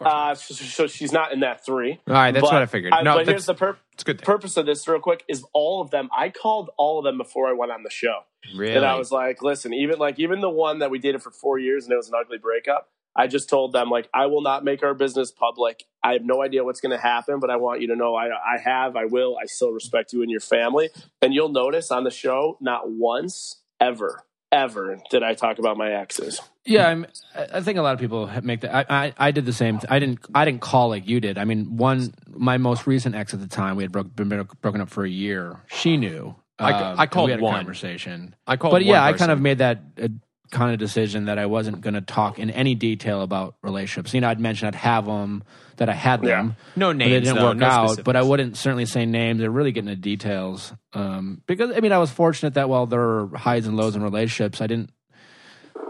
Uh, 0.00 0.34
so, 0.34 0.54
so 0.54 0.86
she's 0.86 1.12
not 1.12 1.32
in 1.32 1.40
that 1.40 1.64
three. 1.64 2.00
All 2.08 2.14
right, 2.14 2.32
that's 2.32 2.42
But 2.42 2.52
what 2.52 2.62
I 2.62 2.66
figured. 2.66 2.92
I- 2.92 3.02
no, 3.02 3.12
but 3.14 3.26
that's, 3.26 3.28
here's 3.28 3.46
the 3.46 3.54
pur- 3.54 3.78
purpose 4.22 4.56
of 4.56 4.66
this, 4.66 4.86
real 4.88 4.98
quick, 5.00 5.24
is 5.28 5.44
all 5.52 5.80
of 5.80 5.90
them. 5.90 6.08
I 6.16 6.30
called 6.30 6.70
all 6.76 6.98
of 6.98 7.04
them 7.04 7.18
before 7.18 7.48
I 7.48 7.52
went 7.52 7.70
on 7.72 7.82
the 7.82 7.90
show. 7.90 8.20
Really? 8.56 8.74
And 8.74 8.84
I 8.84 8.96
was 8.98 9.10
like, 9.12 9.42
listen, 9.42 9.72
even 9.72 9.98
like 9.98 10.18
even 10.18 10.40
the 10.40 10.50
one 10.50 10.80
that 10.80 10.90
we 10.90 10.98
dated 10.98 11.22
for 11.22 11.30
four 11.30 11.58
years 11.58 11.84
and 11.84 11.92
it 11.92 11.96
was 11.96 12.08
an 12.08 12.14
ugly 12.18 12.38
breakup, 12.38 12.90
I 13.16 13.26
just 13.26 13.48
told 13.48 13.72
them 13.72 13.88
like 13.88 14.08
I 14.12 14.26
will 14.26 14.42
not 14.42 14.64
make 14.64 14.82
our 14.82 14.92
business 14.94 15.30
public. 15.30 15.84
I 16.02 16.12
have 16.14 16.24
no 16.24 16.42
idea 16.42 16.64
what's 16.64 16.80
going 16.80 16.90
to 16.92 16.98
happen, 17.02 17.38
but 17.40 17.48
I 17.48 17.56
want 17.56 17.80
you 17.80 17.86
to 17.88 17.96
know 17.96 18.14
I 18.14 18.26
I 18.26 18.58
have, 18.62 18.96
I 18.96 19.04
will, 19.06 19.36
I 19.40 19.46
still 19.46 19.70
respect 19.70 20.12
you 20.12 20.20
and 20.22 20.30
your 20.30 20.40
family. 20.40 20.90
And 21.22 21.32
you'll 21.32 21.48
notice 21.48 21.90
on 21.90 22.04
the 22.04 22.10
show, 22.10 22.58
not 22.60 22.90
once 22.90 23.62
ever, 23.80 24.24
ever 24.52 24.98
did 25.10 25.22
I 25.22 25.34
talk 25.34 25.58
about 25.58 25.76
my 25.76 25.92
exes. 25.92 26.40
Yeah, 26.64 26.88
I'm, 26.88 27.06
I 27.34 27.46
I 27.54 27.60
think 27.60 27.78
a 27.78 27.82
lot 27.82 27.94
of 27.94 28.00
people 28.00 28.30
make 28.42 28.60
that. 28.62 28.74
I, 28.74 28.84
I, 29.06 29.14
I 29.18 29.30
did 29.32 29.44
the 29.46 29.52
same. 29.52 29.80
I 29.88 29.98
didn't. 29.98 30.20
I 30.34 30.44
didn't 30.44 30.60
call 30.62 30.88
like 30.88 31.06
you 31.08 31.20
did. 31.20 31.36
I 31.38 31.44
mean, 31.44 31.76
one 31.76 32.14
my 32.28 32.56
most 32.58 32.86
recent 32.86 33.14
ex 33.14 33.34
at 33.34 33.40
the 33.40 33.46
time, 33.48 33.76
we 33.76 33.82
had 33.84 33.92
broke, 33.92 34.14
been 34.16 34.28
been 34.28 34.48
broken 34.62 34.80
up 34.80 34.88
for 34.90 35.04
a 35.04 35.10
year. 35.10 35.60
She 35.68 35.96
knew. 35.96 36.34
I- 36.58 36.72
Um, 36.72 37.00
I 37.00 37.06
called 37.06 37.26
we 37.26 37.32
had 37.32 37.40
a 37.40 37.42
one. 37.42 37.54
conversation. 37.56 38.34
I 38.46 38.56
called 38.56 38.72
but 38.72 38.82
one 38.82 38.86
yeah, 38.86 39.04
I 39.04 39.12
kind 39.12 39.30
of 39.32 39.40
made 39.40 39.58
that 39.58 39.82
uh, 40.00 40.08
kind 40.50 40.72
of 40.72 40.78
decision 40.78 41.24
that 41.24 41.38
I 41.38 41.46
wasn't 41.46 41.80
going 41.80 41.94
to 41.94 42.00
talk 42.00 42.38
in 42.38 42.50
any 42.50 42.74
detail 42.74 43.22
about 43.22 43.56
relationships. 43.62 44.14
You 44.14 44.20
know, 44.20 44.28
I'd 44.28 44.38
mention 44.40 44.68
I'd 44.68 44.74
have 44.76 45.06
them, 45.06 45.42
that 45.76 45.88
I 45.88 45.94
had 45.94 46.22
Yeah. 46.22 46.36
them. 46.36 46.56
No 46.76 46.90
but 46.90 46.96
names, 46.96 47.10
They 47.10 47.20
didn't 47.20 47.36
though, 47.36 47.44
work 47.48 47.56
no 47.56 47.66
out, 47.66 47.84
specifics. 47.88 48.04
but 48.04 48.16
I 48.16 48.22
wouldn't 48.22 48.56
certainly 48.56 48.86
say 48.86 49.06
names 49.06 49.42
or 49.42 49.50
really 49.50 49.72
get 49.72 49.80
into 49.80 49.96
details. 49.96 50.72
Um, 50.92 51.42
because 51.46 51.72
I 51.76 51.80
mean, 51.80 51.90
I 51.92 51.98
was 51.98 52.10
fortunate 52.10 52.54
that 52.54 52.68
while 52.68 52.86
there 52.86 53.00
were 53.00 53.30
highs 53.36 53.66
and 53.66 53.76
lows 53.76 53.96
in 53.96 54.02
relationships, 54.02 54.60
I 54.60 54.66
didn't. 54.68 54.90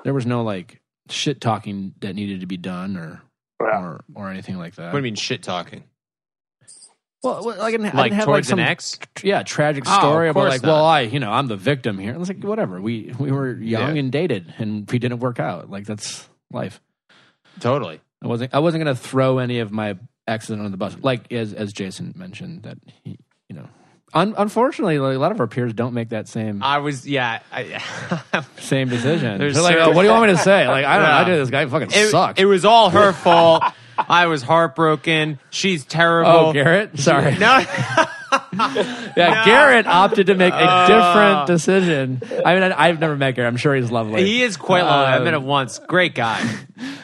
There 0.04 0.14
was 0.14 0.24
no 0.26 0.42
like 0.42 0.80
shit 1.10 1.40
talking 1.40 1.94
that 2.00 2.14
needed 2.14 2.40
to 2.40 2.46
be 2.46 2.56
done 2.56 2.96
or 2.96 3.20
Yeah. 3.60 3.80
or 3.80 4.04
or 4.14 4.30
anything 4.30 4.56
like 4.56 4.76
that. 4.76 4.86
What 4.86 4.92
do 4.92 4.96
you 4.98 5.02
mean 5.02 5.14
shit 5.16 5.42
talking? 5.42 5.84
Well, 7.24 7.42
well, 7.44 7.56
like, 7.58 7.74
I 7.74 7.76
didn't, 7.78 7.94
Like 7.94 8.12
have 8.12 8.26
towards 8.26 8.46
like 8.46 8.50
some 8.50 8.58
an 8.60 8.66
ex? 8.66 8.98
yeah 9.22 9.42
tragic 9.42 9.84
Oh, 9.86 9.98
story 9.98 10.28
of 10.28 10.36
about 10.36 10.48
like, 10.48 10.62
not. 10.62 10.68
well, 10.68 10.84
I 10.84 11.00
you 11.00 11.18
know 11.18 11.32
I'm 11.32 11.46
the 11.48 11.56
victim 11.56 11.98
here. 11.98 12.14
It's 12.18 12.28
like, 12.28 12.44
whatever. 12.44 12.80
We 12.80 13.12
we 13.18 13.32
were 13.32 13.52
young 13.54 13.94
Yeah. 13.96 14.00
and 14.00 14.12
dated, 14.12 14.52
and 14.58 14.88
we 14.90 14.98
didn't 14.98 15.20
work 15.20 15.40
out. 15.40 15.70
Like 15.70 15.86
that's 15.86 16.28
life. 16.52 16.80
Totally. 17.60 18.00
I 18.22 18.26
wasn't 18.26 18.54
I 18.54 18.58
wasn't 18.60 18.84
going 18.84 18.94
to 18.94 19.00
throw 19.02 19.38
any 19.38 19.60
of 19.60 19.72
my 19.72 19.96
exes 20.26 20.52
under 20.52 20.68
the 20.68 20.76
bus. 20.76 20.96
Like 21.02 21.32
as 21.32 21.52
as 21.52 21.72
Jason 21.72 22.12
mentioned 22.16 22.62
that 22.64 22.78
he, 23.02 23.18
you 23.48 23.56
know. 23.56 23.68
Un- 24.16 24.34
unfortunately, 24.38 25.00
like, 25.00 25.16
a 25.16 25.18
lot 25.18 25.32
of 25.32 25.40
our 25.40 25.48
peers 25.48 25.72
don't 25.74 25.92
make 25.92 26.10
that 26.10 26.28
same 26.28 26.62
I 26.62 26.78
was, 26.78 27.04
yeah. 27.04 27.40
I, 27.50 27.82
same 28.60 28.88
decision. 28.88 29.38
They're 29.38 29.50
like, 29.50 29.74
oh, 29.76 29.88
what 29.90 30.02
do 30.02 30.06
you 30.08 30.12
want 30.14 30.28
me 30.30 30.36
to 30.36 30.42
say? 30.42 30.68
Like, 30.68 30.84
I 30.84 30.94
don't 30.98 31.02
know. 31.02 31.10
I 31.10 31.20
Yeah. 31.22 31.24
do 31.24 31.36
this 31.38 31.50
guy 31.50 31.66
fucking 31.66 31.88
it, 31.92 32.10
sucks. 32.10 32.40
it 32.40 32.44
was 32.44 32.64
all 32.64 32.90
her 32.90 33.12
fault. 33.12 33.64
I 33.98 34.26
was 34.26 34.42
heartbroken. 34.42 35.38
She's 35.50 35.84
terrible. 35.84 36.30
oh, 36.30 36.52
Garrett, 36.52 36.98
sorry. 36.98 37.36
No, 37.38 37.64
Yeah, 39.16 39.44
Garrett 39.44 39.86
opted 39.86 40.26
to 40.26 40.34
make 40.34 40.52
a 40.52 40.56
Uh. 40.56 40.86
different 40.86 41.46
decision. 41.46 42.20
I 42.44 42.54
mean, 42.54 42.62
I, 42.64 42.88
I've 42.88 42.98
never 43.00 43.14
met 43.16 43.36
Garrett. 43.36 43.52
I'm 43.52 43.56
sure 43.56 43.74
he's 43.76 43.90
lovely. 43.92 44.24
he 44.24 44.42
is 44.42 44.56
quite 44.56 44.82
lovely. 44.82 45.06
I 45.12 45.16
Um, 45.18 45.24
met 45.24 45.34
him 45.34 45.44
once. 45.44 45.78
Great 45.78 46.14
guy. 46.16 46.40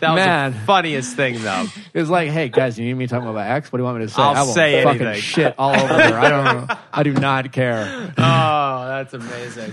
That 0.01 0.11
was 0.13 0.17
Man. 0.17 0.53
the 0.53 0.59
funniest 0.61 1.15
thing, 1.15 1.41
though. 1.43 1.67
It 1.95 1.99
was 2.01 2.11
like, 2.11 2.31
hey 2.31 2.49
guys, 2.49 2.79
you 2.79 2.85
need 2.87 2.95
me 2.95 3.07
talking 3.09 3.25
about 3.25 3.35
my 3.35 3.47
ex? 3.49 3.71
What 3.73 3.79
do 3.79 3.83
you 3.83 3.85
want 3.87 3.99
me 3.99 4.07
to 4.07 4.13
say? 4.13 4.23
I'll 4.23 4.35
I 4.37 4.43
will 4.43 4.53
say 4.53 4.83
fucking 4.85 5.03
anything. 5.03 5.21
shit 5.23 5.55
all 5.59 5.75
over 5.75 5.87
her. 5.93 6.19
I 6.19 6.29
don't 6.29 6.45
know. 6.69 6.77
I 6.93 7.03
do 7.03 7.13
not 7.13 7.53
care. 7.53 8.13
Oh, 8.19 8.87
that's 8.89 9.15
amazing. 9.15 9.73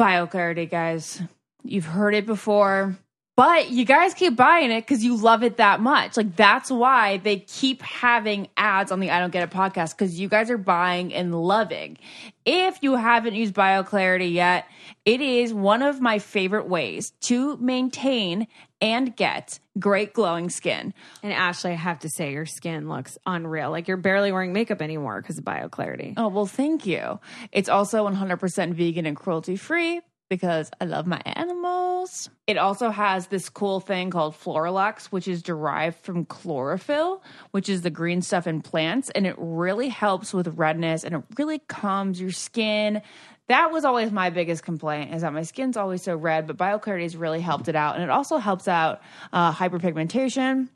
BioClarity, 0.00 0.70
guys. 0.70 1.22
You've 1.64 1.86
heard 1.86 2.14
it 2.14 2.26
before, 2.26 2.96
but 3.36 3.70
you 3.70 3.84
guys 3.84 4.14
keep 4.14 4.34
buying 4.34 4.70
it 4.70 4.80
because 4.80 5.04
you 5.04 5.14
love 5.14 5.42
it 5.42 5.58
that 5.58 5.80
much. 5.80 6.16
Like, 6.16 6.34
that's 6.36 6.70
why 6.70 7.18
they 7.18 7.40
keep 7.40 7.82
having 7.82 8.48
ads 8.56 8.90
on 8.90 8.98
the 8.98 9.10
I 9.10 9.20
Don't 9.20 9.30
Get 9.30 9.42
It 9.42 9.54
podcast 9.54 9.90
because 9.90 10.18
you 10.18 10.28
guys 10.28 10.50
are 10.50 10.58
buying 10.58 11.12
and 11.12 11.34
loving. 11.34 11.98
If 12.46 12.82
you 12.82 12.96
haven't 12.96 13.34
used 13.34 13.54
BioClarity 13.54 14.32
yet, 14.32 14.66
it 15.04 15.20
is 15.20 15.52
one 15.52 15.82
of 15.82 16.00
my 16.00 16.18
favorite 16.18 16.66
ways 16.66 17.12
to 17.22 17.58
maintain 17.58 18.46
and 18.80 19.14
get 19.14 19.58
great 19.78 20.14
glowing 20.14 20.48
skin. 20.48 20.94
And 21.22 21.32
Ashley, 21.32 21.72
I 21.72 21.74
have 21.74 21.98
to 22.00 22.08
say, 22.08 22.32
your 22.32 22.46
skin 22.46 22.88
looks 22.88 23.18
unreal. 23.26 23.70
Like 23.70 23.88
you're 23.88 23.96
barely 23.96 24.32
wearing 24.32 24.52
makeup 24.52 24.80
anymore 24.80 25.20
because 25.20 25.38
of 25.38 25.44
BioClarity. 25.44 26.14
Oh, 26.16 26.28
well, 26.28 26.46
thank 26.46 26.86
you. 26.86 27.20
It's 27.52 27.68
also 27.68 28.08
100% 28.08 28.72
vegan 28.74 29.06
and 29.06 29.16
cruelty 29.16 29.56
free 29.56 30.00
because 30.28 30.70
I 30.80 30.84
love 30.84 31.06
my 31.06 31.20
animals. 31.24 32.28
It 32.46 32.58
also 32.58 32.90
has 32.90 33.28
this 33.28 33.48
cool 33.48 33.80
thing 33.80 34.10
called 34.10 34.34
Floralux, 34.34 35.06
which 35.06 35.28
is 35.28 35.42
derived 35.42 35.98
from 35.98 36.24
chlorophyll, 36.24 37.22
which 37.52 37.68
is 37.68 37.82
the 37.82 37.90
green 37.90 38.22
stuff 38.22 38.46
in 38.46 38.62
plants. 38.62 39.10
And 39.10 39.26
it 39.26 39.36
really 39.38 39.88
helps 39.88 40.34
with 40.34 40.48
redness 40.58 41.04
and 41.04 41.14
it 41.14 41.22
really 41.38 41.58
calms 41.58 42.20
your 42.20 42.32
skin. 42.32 43.02
That 43.48 43.70
was 43.70 43.84
always 43.84 44.10
my 44.10 44.30
biggest 44.30 44.64
complaint 44.64 45.14
is 45.14 45.22
that 45.22 45.32
my 45.32 45.42
skin's 45.42 45.76
always 45.76 46.02
so 46.02 46.16
red, 46.16 46.46
but 46.46 46.56
BioClarity 46.56 47.02
has 47.02 47.16
really 47.16 47.40
helped 47.40 47.68
it 47.68 47.76
out. 47.76 47.94
And 47.94 48.02
it 48.02 48.10
also 48.10 48.38
helps 48.38 48.66
out 48.66 49.00
uh, 49.32 49.52
hyperpigmentation 49.52 50.68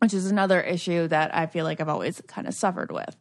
which 0.00 0.14
is 0.14 0.30
another 0.30 0.60
issue 0.60 1.08
that 1.08 1.34
I 1.34 1.46
feel 1.46 1.64
like 1.64 1.80
I've 1.80 1.88
always 1.88 2.20
kind 2.26 2.46
of 2.46 2.54
suffered 2.54 2.92
with. 2.92 3.16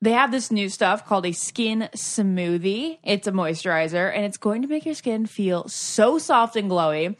They 0.00 0.12
have 0.12 0.30
this 0.30 0.52
new 0.52 0.68
stuff 0.68 1.04
called 1.04 1.26
a 1.26 1.32
skin 1.32 1.88
smoothie. 1.92 2.98
It's 3.02 3.26
a 3.26 3.32
moisturizer 3.32 4.14
and 4.14 4.24
it's 4.24 4.36
going 4.36 4.62
to 4.62 4.68
make 4.68 4.86
your 4.86 4.94
skin 4.94 5.26
feel 5.26 5.66
so 5.66 6.18
soft 6.18 6.54
and 6.54 6.70
glowy. 6.70 7.16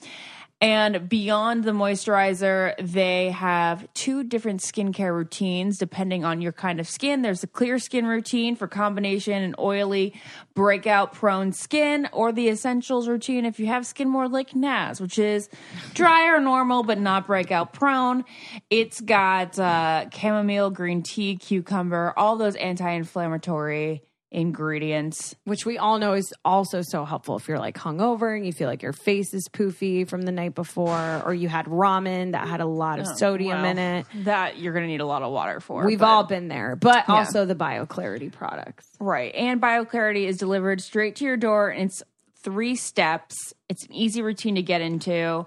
And 0.61 1.09
beyond 1.09 1.63
the 1.63 1.71
moisturizer, 1.71 2.75
they 2.81 3.31
have 3.31 3.87
two 3.95 4.25
different 4.25 4.61
skincare 4.61 5.15
routines 5.15 5.79
depending 5.79 6.25
on 6.25 6.41
your 6.41 6.51
kind 6.51 6.81
of 6.81 6.89
skin. 6.89 7.23
There's 7.23 7.43
the 7.43 7.47
clear 7.47 7.79
skin 7.79 8.07
routine 8.07 8.57
for 8.57 8.67
combination 8.67 9.41
and 9.41 9.55
oily, 9.61 10.15
breakout 10.55 11.13
prone 11.13 11.53
skin, 11.53 12.09
or 12.13 12.33
the 12.33 12.49
essentials 12.49 13.07
routine 13.07 13.45
if 13.45 13.61
you 13.61 13.67
have 13.67 13.87
skin 13.87 14.09
more 14.09 14.29
like 14.29 14.57
Naz, 14.57 15.01
which 15.01 15.17
is 15.17 15.49
dry 15.95 16.27
or 16.27 16.41
normal 16.41 16.83
but 16.83 16.99
not 16.99 17.29
breakout 17.29 17.73
prone. 17.73 18.25
It's 18.69 19.01
got 19.01 19.57
uh, 19.61 20.11
chamomile, 20.11 20.71
green 20.71 21.05
tea, 21.05 21.37
cucumber, 21.37 22.13
all 22.17 22.37
those 22.37 22.57
anti 22.57 22.91
inflammatory 22.91 24.03
ingredients. 24.31 25.35
Which 25.45 25.65
we 25.65 25.79
all 25.79 25.99
know 25.99 26.13
is 26.13 26.33
also 26.45 26.83
so 26.83 27.05
helpful 27.05 27.37
if 27.37 27.49
you're 27.49 27.59
like 27.59 27.77
hungover 27.77 28.37
and 28.37 28.45
you 28.45 28.53
feel 28.53 28.69
like 28.69 28.83
your 28.83 28.93
face 28.93 29.33
is 29.33 29.49
poofy 29.53 30.07
from 30.09 30.23
the 30.23 30.33
night 30.33 30.55
before, 30.55 31.23
or 31.25 31.33
you 31.35 31.49
had 31.49 31.67
ramen 31.67 32.33
that 32.33 32.47
had 32.49 32.61
a 32.61 32.67
lot 32.67 32.99
of 32.99 33.07
oh, 33.09 33.15
sodium 33.17 33.63
Well, 33.63 33.71
in 33.71 33.79
it. 33.79 34.07
That 34.25 34.59
you're 34.59 34.73
going 34.73 34.85
to 34.85 34.89
need 34.91 35.01
a 35.01 35.07
lot 35.07 35.23
of 35.23 35.33
water 35.33 35.61
for. 35.61 35.85
We've 35.85 35.99
but- 35.99 36.07
all 36.09 36.25
been 36.25 36.49
there, 36.49 36.77
but 36.77 37.05
Yeah. 37.09 37.15
also 37.15 37.45
the 37.45 37.55
BioClarity 37.55 38.31
products. 38.33 38.87
Right. 39.01 39.35
And 39.35 39.61
BioClarity 39.61 40.27
is 40.27 40.37
delivered 40.37 40.81
straight 40.81 41.17
to 41.17 41.25
your 41.25 41.37
door 41.37 41.71
and 41.71 41.85
it's 41.91 42.03
three 42.43 42.77
steps. 42.77 43.53
It's 43.69 43.85
an 43.85 43.93
easy 43.93 44.23
routine 44.23 44.55
to 44.57 44.63
get 44.63 44.81
into. 44.81 45.47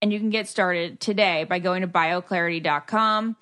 And 0.00 0.12
you 0.12 0.18
can 0.18 0.30
get 0.30 0.48
started 0.48 0.98
today 1.00 1.44
by 1.44 1.58
going 1.60 1.82
to 1.82 1.88
bioclarity.com. 1.88 3.36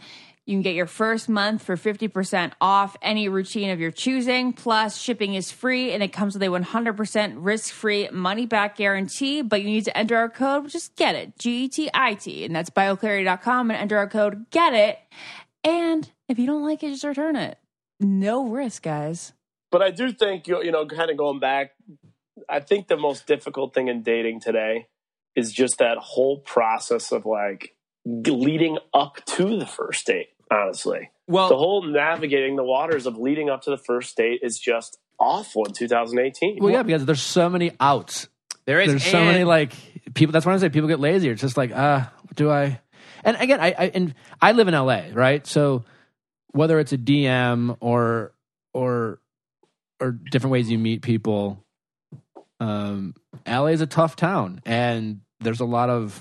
You 0.47 0.55
can 0.55 0.63
get 0.63 0.75
your 0.75 0.87
first 0.87 1.29
month 1.29 1.63
for 1.63 1.77
50% 1.77 2.53
off 2.61 2.97
any 3.03 3.29
routine 3.29 3.71
of 3.71 3.79
your 3.79 3.91
choosing. 3.91 4.53
Plus, 4.53 4.97
shipping 4.97 5.35
is 5.35 5.53
free 5.53 5.93
and 5.93 6.03
it 6.03 6.13
comes 6.13 6.35
with 6.35 6.43
a 6.43 6.47
100% 6.47 7.35
risk 7.37 7.73
free 7.73 8.09
money 8.11 8.47
back 8.47 8.77
guarantee. 8.77 9.43
But 9.43 9.63
you 9.63 9.69
need 9.69 9.85
to 9.85 9.97
enter 9.97 10.17
our 10.17 10.29
code, 10.29 10.69
just 10.69 10.97
get 10.97 11.15
it 11.15 11.39
G 11.39 11.65
E 11.65 11.69
T 11.69 11.91
I 11.95 12.15
T. 12.15 12.45
And 12.45 12.57
that's 12.57 12.71
bioclarity.com 12.71 13.71
and 13.71 13.79
enter 13.79 13.99
our 13.99 14.09
code, 14.09 14.47
get 14.51 14.73
it. 14.73 14.99
And 15.63 16.11
if 16.29 16.39
you 16.39 16.47
don't 16.47 16.65
like 16.65 16.83
it, 16.83 16.91
just 16.91 17.05
return 17.05 17.37
it. 17.37 17.59
No 18.01 18.49
risk, 18.49 18.83
guys. 18.83 19.35
But 19.71 19.83
I 19.83 19.91
do 19.91 20.11
think 20.11 20.49
you 20.49 20.63
you 20.65 20.73
know, 20.73 20.87
kind 20.87 21.11
of 21.11 21.17
going 21.17 21.39
back, 21.39 21.73
I 22.49 22.61
think 22.61 22.89
the 22.89 22.97
most 22.97 23.27
difficult 23.27 23.75
thing 23.75 23.89
in 23.89 24.03
dating 24.03 24.41
today 24.41 24.89
is 25.37 25.53
just 25.53 25.79
that 25.79 25.99
whole 25.99 26.39
process 26.39 27.13
of 27.13 27.25
like 27.25 27.77
leading 28.05 28.79
up 28.95 29.25
to 29.37 29.59
the 29.59 29.67
first 29.67 30.07
date. 30.07 30.29
Honestly, 30.53 31.11
Well, 31.29 31.49
the 31.49 31.57
whole 31.57 31.83
navigating 31.83 32.57
the 32.57 32.65
waters 32.65 33.07
of 33.07 33.17
leading 33.17 33.49
up 33.49 33.63
to 33.63 33.71
the 33.71 33.79
first 33.79 34.17
date 34.17 34.41
is 34.43 34.59
just 34.59 34.99
awful 35.21 35.65
in 35.65 35.73
2018. 35.73 36.59
Well, 36.61 36.73
yeah, 36.73 36.83
because 36.83 37.05
there's 37.05 37.23
so 37.23 37.49
many 37.49 37.71
outs. 37.79 38.29
there 38.65 38.81
is 38.81 38.89
There's 38.89 39.05
so 39.05 39.25
many 39.25 39.45
like 39.45 39.73
people. 40.15 40.33
That's 40.33 40.45
why 40.45 40.55
I 40.55 40.57
say 40.57 40.69
people 40.69 40.89
get 40.89 40.99
lazier. 40.99 41.33
It's 41.33 41.41
just 41.41 41.57
like, 41.57 41.71
uh, 41.71 42.07
do 42.35 42.51
I? 42.51 42.81
And 43.23 43.37
again, 43.37 43.61
I, 43.61 43.75
I 43.79 43.91
and 43.95 44.15
I 44.41 44.53
live 44.53 44.67
in 44.67 44.75
LA, 44.75 45.05
right? 45.13 45.47
So 45.47 45.85
whether 46.53 46.81
it's 46.81 46.93
a 46.93 46.99
DM 46.99 47.77
or 47.81 48.33
or 48.73 49.21
or 50.01 50.13
different 50.13 50.53
ways 50.53 50.71
you 50.71 50.79
meet 50.79 51.03
people, 51.03 51.65
um, 52.59 53.15
LA 53.47 53.67
is 53.67 53.83
a 53.83 53.87
tough 53.87 54.17
town, 54.17 54.63
and 54.65 55.21
there's 55.41 55.61
a 55.61 55.65
lot 55.65 55.91
of 55.91 56.21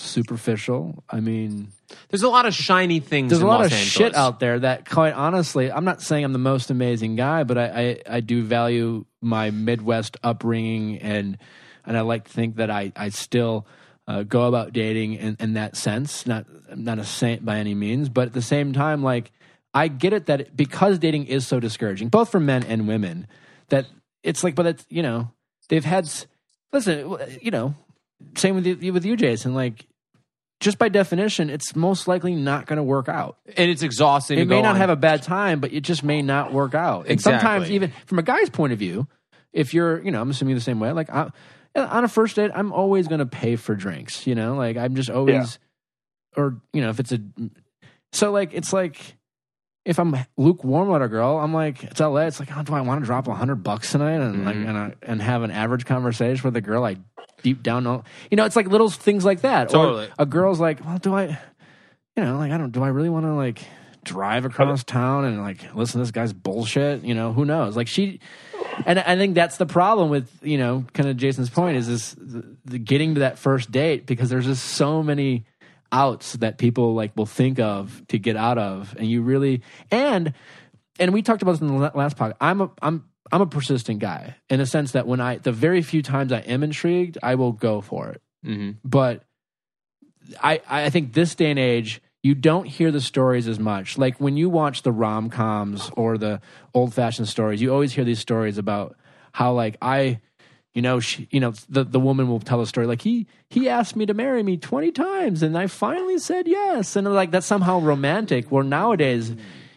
superficial. 0.00 1.02
I 1.08 1.20
mean, 1.20 1.68
There's 2.08 2.22
a 2.22 2.28
lot 2.28 2.46
of 2.46 2.54
shiny 2.54 3.00
things. 3.00 3.30
there's 3.30 3.42
a 3.42 3.46
lot 3.46 3.58
Los 3.60 3.66
of 3.66 3.72
Angeles. 3.72 3.92
shit 3.92 4.14
out 4.14 4.40
there 4.40 4.58
that 4.60 4.88
quite 4.88 5.12
honestly 5.14 5.70
i'm 5.72 5.84
not 5.84 6.00
saying 6.02 6.24
i'm 6.24 6.32
the 6.32 6.38
most 6.38 6.70
amazing 6.70 7.16
guy 7.16 7.42
but 7.44 7.58
I, 7.58 7.64
I 8.08 8.16
i 8.16 8.20
do 8.20 8.42
value 8.44 9.04
my 9.20 9.50
midwest 9.50 10.16
upbringing 10.22 10.98
and 10.98 11.36
and 11.84 11.96
i 11.96 12.00
like 12.02 12.24
to 12.24 12.30
think 12.32 12.56
that 12.56 12.70
i 12.70 12.92
i 12.96 13.08
still 13.08 13.66
uh, 14.06 14.22
go 14.22 14.42
about 14.48 14.72
dating 14.72 15.14
in, 15.14 15.36
in 15.40 15.54
that 15.54 15.76
sense 15.76 16.26
not 16.26 16.46
I'm 16.70 16.84
not 16.84 16.98
a 16.98 17.04
saint 17.04 17.44
by 17.44 17.58
any 17.58 17.74
means 17.74 18.08
but 18.08 18.28
at 18.28 18.32
the 18.32 18.42
same 18.42 18.72
time 18.72 19.02
like 19.02 19.32
i 19.74 19.88
get 19.88 20.12
it 20.12 20.26
that 20.26 20.56
because 20.56 20.98
dating 21.00 21.26
is 21.26 21.46
so 21.46 21.58
discouraging 21.60 22.08
both 22.08 22.30
for 22.30 22.40
men 22.40 22.62
and 22.64 22.86
women 22.88 23.26
that 23.68 23.86
it's 24.22 24.42
like 24.44 24.54
but 24.54 24.66
it's 24.66 24.86
you 24.88 25.02
know 25.02 25.30
they've 25.68 25.84
had 25.84 26.04
s- 26.04 26.26
listen 26.72 27.16
you 27.42 27.50
know 27.50 27.74
same 28.36 28.54
with 28.54 28.66
you 28.66 28.92
with 28.92 29.04
you 29.04 29.16
jason 29.16 29.54
like 29.54 29.86
just 30.60 30.76
by 30.78 30.90
definition, 30.90 31.48
it's 31.48 31.74
most 31.74 32.06
likely 32.06 32.34
not 32.34 32.66
going 32.66 32.76
to 32.76 32.82
work 32.82 33.08
out. 33.08 33.38
and 33.56 33.70
it's 33.70 33.82
exhausting. 33.82 34.38
It 34.38 34.46
may 34.46 34.60
not 34.60 34.72
on. 34.72 34.76
have 34.76 34.90
a 34.90 34.96
bad 34.96 35.22
time, 35.22 35.58
but 35.58 35.72
it 35.72 35.80
just 35.80 36.04
may 36.04 36.20
not 36.20 36.52
work 36.52 36.74
out. 36.74 37.04
And 37.04 37.12
Exactly. 37.12 37.40
sometimes, 37.40 37.70
even 37.70 37.92
from 38.04 38.18
a 38.18 38.22
guy's 38.22 38.50
point 38.50 38.74
of 38.74 38.78
view, 38.78 39.08
if 39.54 39.72
you're, 39.72 40.02
you 40.02 40.10
know, 40.10 40.20
I'm 40.20 40.30
assuming 40.30 40.54
the 40.54 40.60
same 40.60 40.78
way. 40.78 40.92
Like 40.92 41.08
I, 41.08 41.30
on 41.74 42.04
a 42.04 42.08
first 42.08 42.36
date, 42.36 42.50
I'm 42.54 42.72
always 42.72 43.08
going 43.08 43.20
to 43.20 43.26
pay 43.26 43.56
for 43.56 43.74
drinks. 43.74 44.26
You 44.26 44.34
know, 44.34 44.54
like 44.54 44.76
I'm 44.76 44.94
just 44.94 45.08
always, 45.08 45.58
or 46.36 46.60
you 46.74 46.82
know, 46.82 46.90
if 46.90 47.00
it's 47.00 47.12
a, 47.12 47.20
so 48.12 48.30
like 48.30 48.52
it's 48.52 48.72
like 48.72 49.16
if 49.84 49.98
I'm 49.98 50.14
lukewarm 50.36 50.88
with 50.88 51.02
a 51.02 51.08
girl, 51.08 51.38
I'm 51.38 51.54
like 51.54 51.82
it's 51.84 52.00
LA. 52.00 52.20
It's 52.26 52.38
like, 52.40 52.50
oh, 52.56 52.62
do 52.62 52.74
I 52.74 52.80
want 52.82 53.00
to 53.00 53.06
drop 53.06 53.28
a 53.28 53.34
hundred 53.34 53.56
bucks 53.62 53.92
tonight 53.92 54.20
and 54.20 54.44
like 54.44 54.56
Mhm. 54.56 54.68
and, 54.68 54.78
I, 54.78 54.94
and 55.02 55.22
have 55.22 55.42
an 55.42 55.50
average 55.50 55.86
conversation 55.86 56.42
with 56.44 56.56
a 56.56 56.60
girl 56.60 56.80
like 56.82 56.98
deep 57.42 57.62
down, 57.62 57.84
know- 57.84 58.04
you 58.30 58.36
know, 58.36 58.44
it's 58.44 58.56
like 58.56 58.66
little 58.68 58.90
things 58.90 59.24
like 59.24 59.40
that. 59.40 59.70
Totally. 59.70 60.06
Or 60.06 60.10
a 60.18 60.26
girl's 60.26 60.60
like, 60.60 60.84
well, 60.84 60.98
do 60.98 61.14
I, 61.14 61.38
you 62.16 62.24
know, 62.24 62.36
like 62.36 62.52
I 62.52 62.58
don't, 62.58 62.70
do 62.72 62.82
I 62.82 62.88
really 62.88 63.08
want 63.08 63.24
to 63.24 63.32
like 63.32 63.60
drive 64.04 64.44
across 64.44 64.82
town 64.84 65.24
and 65.24 65.40
like 65.40 65.74
listen 65.74 65.98
to 66.00 66.04
this 66.04 66.10
guy's 66.10 66.32
bullshit? 66.34 67.02
You 67.02 67.14
know, 67.14 67.32
who 67.32 67.44
knows? 67.46 67.76
Like 67.76 67.88
she, 67.88 68.20
and 68.84 68.98
I 68.98 69.16
think 69.16 69.34
that's 69.34 69.56
the 69.56 69.66
problem 69.66 70.10
with 70.10 70.30
you 70.42 70.58
know, 70.58 70.84
kind 70.92 71.08
of 71.08 71.16
Jason's 71.16 71.48
point 71.50 71.78
is 71.78 71.86
this 71.88 72.12
the, 72.18 72.56
the 72.66 72.78
getting 72.78 73.14
to 73.14 73.20
that 73.20 73.38
first 73.38 73.70
date 73.72 74.04
because 74.06 74.28
there's 74.28 74.44
just 74.46 74.64
so 74.64 75.02
many 75.02 75.44
outs 75.92 76.34
that 76.34 76.58
people 76.58 76.94
like 76.94 77.16
will 77.16 77.26
think 77.26 77.58
of 77.58 78.02
to 78.08 78.18
get 78.18 78.36
out 78.36 78.58
of, 78.58 78.94
and 78.98 79.08
you 79.08 79.22
really 79.22 79.62
and 79.90 80.32
and 80.98 81.12
we 81.12 81.22
talked 81.22 81.42
about 81.42 81.52
this 81.52 81.60
in 81.60 81.68
the 81.68 81.90
last 81.94 82.16
podcast. 82.16 82.36
I'm 82.40 82.60
a 82.60 82.70
I'm 82.82 83.04
I'm 83.32 83.40
a 83.40 83.46
persistent 83.46 84.00
guy 84.00 84.36
in 84.48 84.60
a 84.60 84.66
sense 84.66 84.92
that 84.92 85.06
when 85.06 85.20
I 85.20 85.38
the 85.38 85.52
very 85.52 85.82
few 85.82 86.02
times 86.02 86.32
I 86.32 86.40
am 86.40 86.62
intrigued, 86.62 87.18
I 87.22 87.34
will 87.36 87.52
go 87.52 87.80
for 87.80 88.08
it. 88.10 88.22
Mhm. 88.46 88.76
But 88.84 89.24
I 90.42 90.60
I 90.68 90.90
think 90.90 91.12
this 91.12 91.34
day 91.34 91.50
and 91.50 91.58
age, 91.58 92.00
you 92.22 92.34
don't 92.34 92.66
hear 92.66 92.90
the 92.90 93.00
stories 93.00 93.48
as 93.48 93.58
much. 93.58 93.98
Like 93.98 94.20
when 94.20 94.36
you 94.36 94.48
watch 94.50 94.82
the 94.82 94.92
rom 94.92 95.30
coms 95.30 95.90
or 95.96 96.18
the 96.18 96.40
old 96.74 96.94
fashioned 96.94 97.28
stories, 97.28 97.60
you 97.60 97.72
always 97.72 97.92
hear 97.92 98.04
these 98.04 98.20
stories 98.20 98.58
about 98.58 98.96
how 99.32 99.52
like 99.52 99.76
I 99.80 100.20
you 100.74 100.82
know, 100.82 101.00
she, 101.00 101.26
you 101.30 101.40
know, 101.40 101.52
the 101.68 101.84
the 101.84 101.98
woman 101.98 102.28
will 102.28 102.38
tell 102.40 102.60
a 102.60 102.66
story 102.66 102.86
like 102.86 103.02
he 103.02 103.26
he 103.48 103.68
asked 103.68 103.96
me 103.96 104.06
to 104.06 104.14
marry 104.14 104.42
me 104.42 104.56
twenty 104.56 104.92
times, 104.92 105.42
and 105.42 105.58
I 105.58 105.66
finally 105.66 106.18
said 106.18 106.46
yes, 106.46 106.94
and 106.94 107.12
like 107.12 107.32
that's 107.32 107.46
somehow 107.46 107.80
romantic. 107.80 108.52
Where 108.52 108.62
nowadays, 108.62 109.34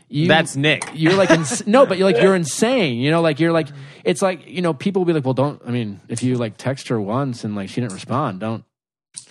you, 0.07 0.27
That's 0.27 0.55
Nick. 0.55 0.83
You're 0.93 1.15
like 1.15 1.31
ins- 1.31 1.65
no, 1.67 1.87
but 1.87 1.97
you're 1.97 2.05
like 2.11 2.21
you're 2.21 2.35
insane. 2.35 2.99
You 2.99 3.09
know, 3.09 3.21
like 3.21 3.39
you're 3.39 3.51
like 3.51 3.69
it's 4.03 4.21
like 4.21 4.47
you 4.47 4.61
know 4.61 4.73
people 4.75 4.99
will 4.99 5.07
be 5.07 5.13
like, 5.13 5.25
well, 5.25 5.33
don't. 5.33 5.59
I 5.65 5.71
mean, 5.71 5.99
if 6.09 6.21
you 6.21 6.35
like 6.35 6.57
text 6.57 6.89
her 6.89 7.01
once 7.01 7.43
and 7.43 7.55
like 7.55 7.69
she 7.69 7.81
didn't 7.81 7.93
respond, 7.93 8.39
don't. 8.39 8.63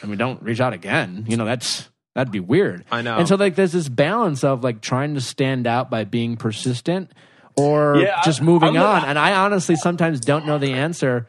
I 0.02 0.06
mean, 0.06 0.18
don't 0.18 0.42
reach 0.42 0.60
out 0.60 0.72
again. 0.72 1.26
You 1.28 1.36
know, 1.36 1.44
that's 1.44 1.88
that'd 2.16 2.32
be 2.32 2.40
weird. 2.40 2.84
I 2.90 3.02
know. 3.02 3.18
And 3.18 3.28
so 3.28 3.36
like 3.36 3.54
there's 3.54 3.72
this 3.72 3.88
balance 3.88 4.42
of 4.42 4.64
like 4.64 4.80
trying 4.80 5.14
to 5.14 5.20
stand 5.20 5.68
out 5.68 5.90
by 5.90 6.02
being 6.02 6.36
persistent 6.36 7.12
or 7.56 7.98
Yeah, 7.98 8.20
just 8.24 8.42
moving 8.42 8.76
I'm 8.76 8.82
on. 8.82 9.04
And 9.04 9.16
I 9.16 9.34
honestly 9.34 9.76
sometimes 9.76 10.18
don't 10.18 10.46
know 10.46 10.58
the 10.58 10.72
answer 10.72 11.28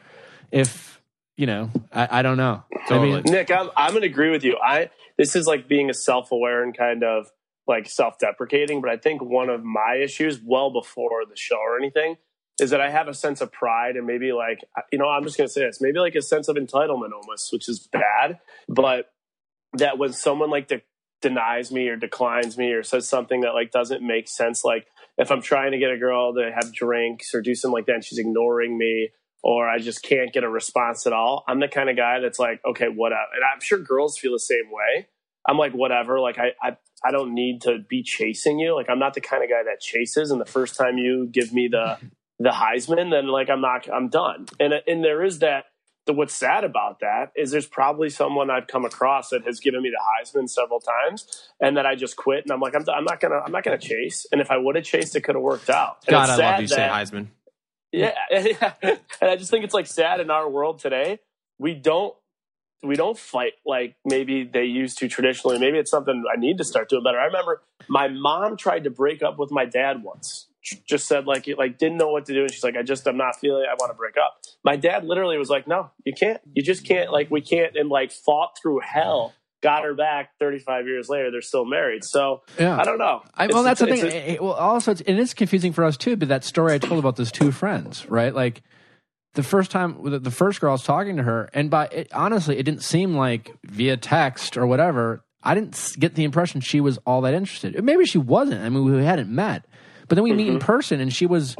if 0.54 1.00
you 1.36 1.46
know 1.46 1.70
I, 1.92 2.20
I 2.20 2.22
don't 2.22 2.36
know. 2.36 2.62
I 2.88 2.98
mean, 2.98 3.22
Nick, 3.26 3.50
I'm 3.50 3.70
I'm 3.76 3.92
gonna 3.92 4.06
agree 4.06 4.30
with 4.30 4.44
you. 4.44 4.56
I 4.62 4.90
this 5.18 5.36
is 5.36 5.46
like 5.46 5.68
being 5.68 5.90
a 5.90 5.94
self 5.94 6.32
aware 6.32 6.62
and 6.62 6.76
kind 6.76 7.02
of 7.02 7.26
like 7.66 7.88
self 7.88 8.18
deprecating, 8.18 8.80
but 8.80 8.90
I 8.90 8.96
think 8.96 9.22
one 9.22 9.50
of 9.50 9.64
my 9.64 10.00
issues, 10.02 10.40
well 10.42 10.70
before 10.70 11.24
the 11.28 11.36
show 11.36 11.56
or 11.56 11.76
anything, 11.78 12.16
is 12.60 12.70
that 12.70 12.80
I 12.80 12.90
have 12.90 13.08
a 13.08 13.14
sense 13.14 13.40
of 13.40 13.50
pride 13.52 13.96
and 13.96 14.06
maybe 14.06 14.32
like 14.32 14.60
you 14.92 14.98
know 14.98 15.08
I'm 15.08 15.24
just 15.24 15.36
gonna 15.36 15.48
say 15.48 15.62
this, 15.62 15.80
maybe 15.80 15.98
like 15.98 16.14
a 16.14 16.22
sense 16.22 16.48
of 16.48 16.56
entitlement 16.56 17.12
almost, 17.12 17.52
which 17.52 17.68
is 17.68 17.80
bad, 17.92 18.38
but 18.68 19.10
that 19.74 19.98
when 19.98 20.12
someone 20.12 20.50
like 20.50 20.68
de- 20.68 20.82
denies 21.20 21.72
me 21.72 21.88
or 21.88 21.96
declines 21.96 22.56
me 22.56 22.72
or 22.72 22.82
says 22.84 23.08
something 23.08 23.40
that 23.40 23.54
like 23.54 23.72
doesn't 23.72 24.06
make 24.06 24.28
sense, 24.28 24.64
like 24.64 24.86
if 25.18 25.32
I'm 25.32 25.42
trying 25.42 25.72
to 25.72 25.78
get 25.78 25.90
a 25.90 25.98
girl 25.98 26.34
to 26.34 26.52
have 26.54 26.72
drinks 26.72 27.34
or 27.34 27.40
do 27.40 27.54
something 27.54 27.74
like 27.74 27.86
that 27.86 27.94
and 27.96 28.04
she's 28.04 28.18
ignoring 28.18 28.78
me 28.78 29.10
or 29.44 29.68
I 29.68 29.78
just 29.78 30.02
can't 30.02 30.32
get 30.32 30.42
a 30.42 30.48
response 30.48 31.06
at 31.06 31.12
all, 31.12 31.44
I'm 31.46 31.60
the 31.60 31.68
kind 31.68 31.90
of 31.90 31.96
guy 31.96 32.18
that's 32.18 32.38
like, 32.38 32.62
okay, 32.64 32.86
whatever. 32.88 33.28
And 33.34 33.44
I'm 33.44 33.60
sure 33.60 33.78
girls 33.78 34.16
feel 34.16 34.32
the 34.32 34.38
same 34.38 34.70
way. 34.72 35.06
I'm 35.46 35.58
like, 35.58 35.72
whatever. 35.72 36.18
Like 36.18 36.38
I, 36.38 36.52
I, 36.62 36.78
I 37.04 37.10
don't 37.10 37.34
need 37.34 37.60
to 37.62 37.80
be 37.86 38.02
chasing 38.02 38.58
you. 38.58 38.74
Like 38.74 38.88
I'm 38.88 38.98
not 38.98 39.12
the 39.12 39.20
kind 39.20 39.44
of 39.44 39.50
guy 39.50 39.62
that 39.64 39.80
chases. 39.80 40.30
And 40.30 40.40
the 40.40 40.46
first 40.46 40.76
time 40.76 40.96
you 40.96 41.28
give 41.30 41.52
me 41.52 41.68
the 41.68 41.98
the 42.38 42.50
Heisman, 42.50 43.10
then 43.10 43.28
like 43.28 43.50
I'm 43.50 43.60
not, 43.60 43.86
I'm 43.92 44.08
done. 44.08 44.46
And 44.58 44.72
and 44.88 45.04
there 45.04 45.22
is 45.22 45.40
that. 45.40 45.66
The, 46.06 46.12
what's 46.12 46.34
sad 46.34 46.64
about 46.64 47.00
that 47.00 47.32
is 47.34 47.50
there's 47.50 47.64
probably 47.64 48.10
someone 48.10 48.50
I've 48.50 48.66
come 48.66 48.84
across 48.84 49.30
that 49.30 49.46
has 49.46 49.58
given 49.58 49.80
me 49.80 49.88
the 49.88 50.02
Heisman 50.04 50.50
several 50.50 50.78
times, 50.78 51.48
and 51.62 51.78
that 51.78 51.86
I 51.86 51.94
just 51.94 52.14
quit. 52.16 52.44
And 52.44 52.52
I'm 52.52 52.60
like, 52.60 52.74
I'm, 52.76 52.84
I'm 52.94 53.04
not 53.04 53.20
gonna, 53.20 53.36
I'm 53.36 53.52
not 53.52 53.64
gonna 53.64 53.78
chase. 53.78 54.26
And 54.30 54.42
if 54.42 54.50
I 54.50 54.58
would 54.58 54.76
have 54.76 54.84
chased, 54.84 55.16
it 55.16 55.22
could 55.22 55.34
have 55.34 55.40
worked 55.42 55.70
out. 55.70 56.04
And 56.06 56.12
God, 56.12 56.24
it's 56.24 56.32
I 56.32 56.36
sad 56.36 56.50
love 56.50 56.60
you 56.60 56.68
say 56.68 56.88
Heisman. 56.92 57.28
yeah, 58.30 58.72
and 59.20 59.30
I 59.30 59.36
just 59.36 59.50
think 59.50 59.64
it's 59.64 59.74
like 59.74 59.86
sad 59.86 60.20
in 60.20 60.30
our 60.30 60.48
world 60.48 60.78
today. 60.78 61.20
We 61.58 61.74
don't 61.74 62.14
we 62.82 62.96
don't 62.96 63.18
fight 63.18 63.54
like 63.64 63.96
maybe 64.04 64.44
they 64.44 64.64
used 64.64 64.98
to 64.98 65.08
traditionally. 65.08 65.58
Maybe 65.58 65.78
it's 65.78 65.90
something 65.90 66.24
I 66.32 66.38
need 66.38 66.58
to 66.58 66.64
start 66.64 66.88
doing 66.88 67.02
better. 67.02 67.18
I 67.18 67.26
remember 67.26 67.62
my 67.88 68.08
mom 68.08 68.56
tried 68.56 68.84
to 68.84 68.90
break 68.90 69.22
up 69.22 69.38
with 69.38 69.50
my 69.50 69.64
dad 69.64 70.02
once. 70.02 70.48
Just 70.86 71.06
said 71.06 71.26
like 71.26 71.46
like 71.58 71.78
didn't 71.78 71.98
know 71.98 72.08
what 72.10 72.24
to 72.26 72.32
do, 72.34 72.42
and 72.42 72.50
she's 72.50 72.64
like, 72.64 72.76
I 72.76 72.82
just 72.82 73.06
I'm 73.06 73.16
not 73.18 73.38
feeling. 73.38 73.64
it. 73.64 73.68
I 73.68 73.74
want 73.74 73.90
to 73.90 73.96
break 73.96 74.16
up. 74.16 74.40
My 74.64 74.76
dad 74.76 75.04
literally 75.04 75.36
was 75.36 75.50
like, 75.50 75.66
No, 75.66 75.90
you 76.04 76.14
can't. 76.14 76.40
You 76.54 76.62
just 76.62 76.86
can't. 76.86 77.12
Like 77.12 77.30
we 77.30 77.40
can't. 77.42 77.76
And 77.76 77.90
like 77.90 78.12
fought 78.12 78.58
through 78.60 78.80
hell. 78.80 79.34
Got 79.64 79.84
her 79.84 79.94
back 79.94 80.28
35 80.38 80.86
years 80.86 81.08
later. 81.08 81.30
They're 81.30 81.40
still 81.40 81.64
married. 81.64 82.04
So 82.04 82.42
Yeah. 82.58 82.78
I 82.78 82.84
don't 82.84 82.98
know. 82.98 83.22
I, 83.34 83.46
well, 83.46 83.60
It's- 83.60 83.64
that's 83.64 83.80
the 83.80 83.86
thing. 83.86 83.96
it's- 84.06 84.12
It- 84.12 84.28
eh, 84.28 84.34
eh, 84.34 84.38
well, 84.38 84.52
also, 84.52 84.92
it's, 84.92 85.00
and 85.00 85.18
it's 85.18 85.32
confusing 85.32 85.72
for 85.72 85.84
us 85.84 85.96
too. 85.96 86.16
But 86.16 86.28
that 86.28 86.44
story 86.44 86.74
I 86.74 86.78
told 86.78 86.98
about 86.98 87.16
those 87.16 87.32
two 87.32 87.50
friends, 87.50 88.06
right? 88.10 88.34
Like 88.34 88.62
the 89.32 89.42
first 89.42 89.70
time, 89.70 89.96
the, 90.04 90.30
first 90.30 90.60
girl 90.60 90.68
I 90.68 90.72
was 90.72 90.82
talking 90.82 91.16
to 91.16 91.22
her, 91.22 91.48
and 91.54 91.70
by 91.70 91.86
it, 91.86 92.12
honestly, 92.12 92.58
it 92.58 92.64
didn't 92.64 92.82
seem 92.82 93.16
like 93.16 93.52
via 93.64 93.96
text 93.96 94.58
or 94.58 94.66
whatever. 94.66 95.24
I 95.42 95.54
didn't 95.54 95.96
get 95.98 96.14
the 96.14 96.24
impression 96.24 96.60
she 96.60 96.82
was 96.82 96.98
all 97.06 97.22
that 97.22 97.32
interested. 97.32 97.82
Maybe 97.82 98.04
she 98.04 98.18
wasn't. 98.18 98.60
I 98.62 98.68
mean, 98.68 98.84
we 98.84 99.02
hadn't 99.02 99.30
met, 99.30 99.64
but 100.08 100.16
then 100.16 100.24
we 100.24 100.34
meet 100.34 100.48
in 100.48 100.58
mm-hmm. 100.58 100.66
person, 100.66 101.00
and 101.00 101.10
she 101.10 101.24
was 101.24 101.56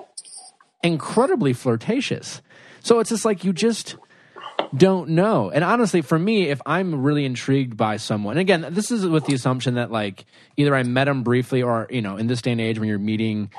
incredibly 0.82 1.54
flirtatious. 1.54 2.42
So 2.80 3.00
it's 3.00 3.08
just 3.08 3.24
like 3.24 3.44
you 3.44 3.54
just 3.54 3.96
don't 4.76 5.10
know. 5.10 5.50
And 5.50 5.64
honestly, 5.64 6.00
for 6.02 6.18
me, 6.18 6.48
if 6.48 6.60
I'm 6.66 7.02
really 7.02 7.24
intrigued 7.24 7.76
by 7.76 7.96
someone, 7.96 8.38
again, 8.38 8.66
this 8.70 8.90
is 8.90 9.06
with 9.06 9.26
the 9.26 9.34
assumption 9.34 9.74
that 9.74 9.90
like 9.90 10.24
either 10.56 10.74
I 10.74 10.82
met 10.82 11.04
them 11.04 11.22
briefly 11.22 11.62
or 11.62 11.86
you 11.90 12.02
know, 12.02 12.16
in 12.16 12.26
this 12.26 12.42
day 12.42 12.52
and 12.52 12.60
age 12.60 12.78
when 12.78 12.88
you're 12.88 12.98
meeting 12.98 13.50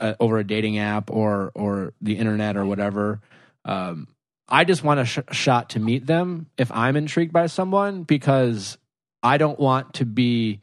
uh, 0.00 0.14
over 0.20 0.38
a 0.38 0.44
dating 0.44 0.78
app 0.78 1.10
or 1.10 1.52
or 1.54 1.92
the 2.00 2.16
internet 2.18 2.56
or 2.56 2.64
whatever, 2.66 3.20
um, 3.64 4.08
I 4.48 4.64
just 4.64 4.82
want 4.84 5.00
a 5.00 5.04
sh- 5.04 5.18
shot 5.30 5.70
to 5.70 5.80
meet 5.80 6.06
them 6.06 6.46
if 6.58 6.70
I'm 6.72 6.96
intrigued 6.96 7.32
by 7.32 7.46
someone 7.46 8.02
because 8.02 8.76
I 9.22 9.38
don't 9.38 9.58
want 9.58 9.94
to 9.94 10.04
be 10.04 10.60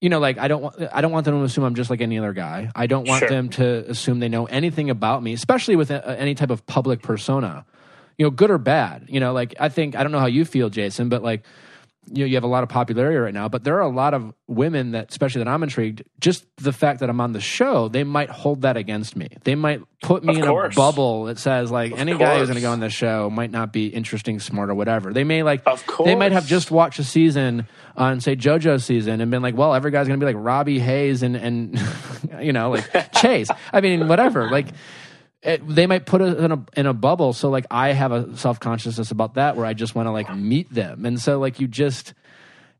you 0.00 0.10
know 0.10 0.18
like 0.18 0.38
I 0.38 0.48
don't 0.48 0.62
want 0.62 0.76
I 0.92 1.00
don't 1.00 1.12
want 1.12 1.24
them 1.24 1.38
to 1.38 1.44
assume 1.44 1.64
I'm 1.64 1.74
just 1.74 1.88
like 1.90 2.00
any 2.02 2.18
other 2.18 2.32
guy. 2.34 2.70
I 2.74 2.86
don't 2.86 3.08
want 3.08 3.20
Sure. 3.20 3.28
them 3.28 3.48
to 3.50 3.90
assume 3.90 4.20
they 4.20 4.28
know 4.28 4.44
anything 4.46 4.90
about 4.90 5.22
me, 5.22 5.32
especially 5.32 5.74
with 5.76 5.90
a, 5.90 6.18
any 6.20 6.34
type 6.34 6.50
of 6.50 6.66
public 6.66 7.02
persona. 7.02 7.64
You 8.18 8.26
know, 8.26 8.30
good 8.30 8.50
or 8.50 8.58
bad. 8.58 9.06
You 9.08 9.20
know, 9.20 9.32
like 9.32 9.54
I 9.60 9.68
think 9.68 9.94
I 9.96 10.02
don't 10.02 10.12
know 10.12 10.20
how 10.20 10.26
you 10.26 10.44
feel, 10.44 10.70
Jason, 10.70 11.08
but 11.08 11.22
like 11.22 11.42
you 12.12 12.20
know, 12.22 12.26
you 12.26 12.36
have 12.36 12.44
a 12.44 12.46
lot 12.46 12.62
of 12.62 12.68
popularity 12.68 13.16
right 13.16 13.34
now, 13.34 13.48
but 13.48 13.64
there 13.64 13.74
are 13.78 13.80
a 13.80 13.88
lot 13.88 14.14
of 14.14 14.32
women 14.46 14.92
that, 14.92 15.10
especially 15.10 15.40
that 15.42 15.48
I'm 15.48 15.64
intrigued, 15.64 16.04
just 16.20 16.46
the 16.56 16.72
fact 16.72 17.00
that 17.00 17.10
I'm 17.10 17.20
on 17.20 17.32
the 17.32 17.40
show, 17.40 17.88
they 17.88 18.04
might 18.04 18.30
hold 18.30 18.62
that 18.62 18.76
against 18.76 19.16
me. 19.16 19.26
They 19.42 19.56
might 19.56 19.80
put 20.02 20.22
me 20.22 20.34
Of 20.34 20.38
in 20.38 20.44
course. 20.46 20.74
a 20.74 20.76
bubble 20.76 21.24
that 21.24 21.36
says 21.40 21.68
like 21.68 21.90
Of 21.90 21.98
any 21.98 22.16
guy 22.16 22.38
who's 22.38 22.46
going 22.46 22.54
to 22.54 22.60
go 22.62 22.70
on 22.70 22.78
this 22.78 22.92
show 22.92 23.28
might 23.28 23.50
not 23.50 23.72
be 23.72 23.88
interesting, 23.88 24.38
smart, 24.38 24.70
or 24.70 24.76
whatever. 24.76 25.12
They 25.12 25.24
may 25.24 25.42
like, 25.42 25.62
Of 25.66 25.84
course. 25.84 26.06
they 26.06 26.14
might 26.14 26.30
have 26.30 26.46
just 26.46 26.70
watched 26.70 27.00
a 27.00 27.04
season 27.04 27.66
on 27.96 28.20
say 28.20 28.36
JoJo 28.36 28.80
season 28.80 29.20
and 29.20 29.28
been 29.32 29.42
like, 29.42 29.56
well, 29.56 29.74
every 29.74 29.90
guy's 29.90 30.06
going 30.06 30.20
to 30.20 30.24
be 30.24 30.32
like 30.32 30.40
Robby 30.42 30.78
Hayes 30.78 31.24
and 31.24 31.34
and 31.34 31.76
you 32.40 32.52
know 32.52 32.70
like 32.70 33.12
Chase. 33.14 33.48
I 33.72 33.80
mean, 33.80 34.06
whatever. 34.06 34.48
Like 34.48 34.68
it, 35.46 35.66
they 35.66 35.86
might 35.86 36.04
put 36.06 36.20
it 36.20 36.38
in 36.38 36.52
a 36.52 36.64
in 36.76 36.86
a 36.86 36.92
bubble. 36.92 37.32
So 37.32 37.48
like 37.50 37.66
I 37.70 37.92
have 37.92 38.12
a 38.12 38.36
self 38.36 38.58
consciousness 38.60 39.10
about 39.10 39.34
that 39.34 39.56
where 39.56 39.64
I 39.64 39.74
just 39.74 39.94
want 39.94 40.06
to 40.06 40.10
like 40.10 40.34
meet 40.34 40.72
them, 40.72 41.06
and 41.06 41.20
so 41.20 41.38
like 41.38 41.60
you 41.60 41.68
just. 41.68 42.14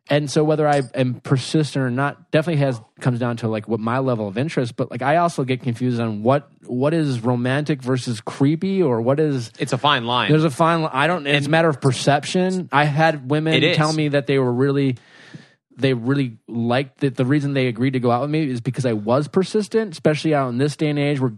And 0.09 0.31
so 0.31 0.45
whether 0.45 0.69
I 0.69 0.83
am 0.95 1.15
persistent 1.15 1.85
or 1.85 1.91
not 1.91 2.31
definitely 2.31 2.61
has 2.61 2.81
comes 3.01 3.19
down 3.19 3.39
to 3.39 3.49
like 3.49 3.67
what 3.67 3.81
my 3.81 3.99
level 3.99 4.29
of 4.29 4.39
interest, 4.39 4.77
but 4.77 4.89
like 4.89 5.03
I 5.03 5.17
also 5.17 5.43
get 5.43 5.63
confused 5.63 5.99
on 5.99 6.23
what 6.23 6.49
what 6.65 6.95
is 6.95 7.19
romantic 7.25 7.83
versus 7.83 8.21
creepy 8.21 8.81
or 8.81 9.01
what 9.01 9.19
is 9.19 9.51
It's 9.59 9.73
a 9.73 9.79
fine 9.79 10.07
line. 10.07 10.31
there's 10.31 10.45
a 10.45 10.51
fine 10.51 10.85
I 10.85 11.09
don't 11.09 11.27
it's 11.27 11.49
a 11.49 11.51
matter 11.51 11.69
of 11.69 11.81
perception. 11.81 12.69
I 12.71 12.85
had 12.85 13.29
women 13.29 13.61
tell 13.75 13.93
me 13.93 14.07
that 14.11 14.29
they 14.29 14.39
were 14.39 14.53
really 14.53 14.97
they 15.77 15.93
really 15.93 16.39
liked 16.49 17.01
that 17.01 17.17
the 17.17 17.25
reason 17.27 17.53
they 17.53 17.67
agreed 17.67 17.93
to 17.93 18.01
go 18.01 18.11
out 18.11 18.23
with 18.23 18.31
me 18.31 18.49
is 18.51 18.61
because 18.63 18.87
I 18.87 18.95
was 18.95 19.29
persistent, 19.29 19.93
especially 19.93 20.35
out 20.35 20.49
in 20.49 20.59
this 20.59 20.75
day 20.75 20.89
and 20.89 20.99
age 20.99 21.21
where 21.21 21.33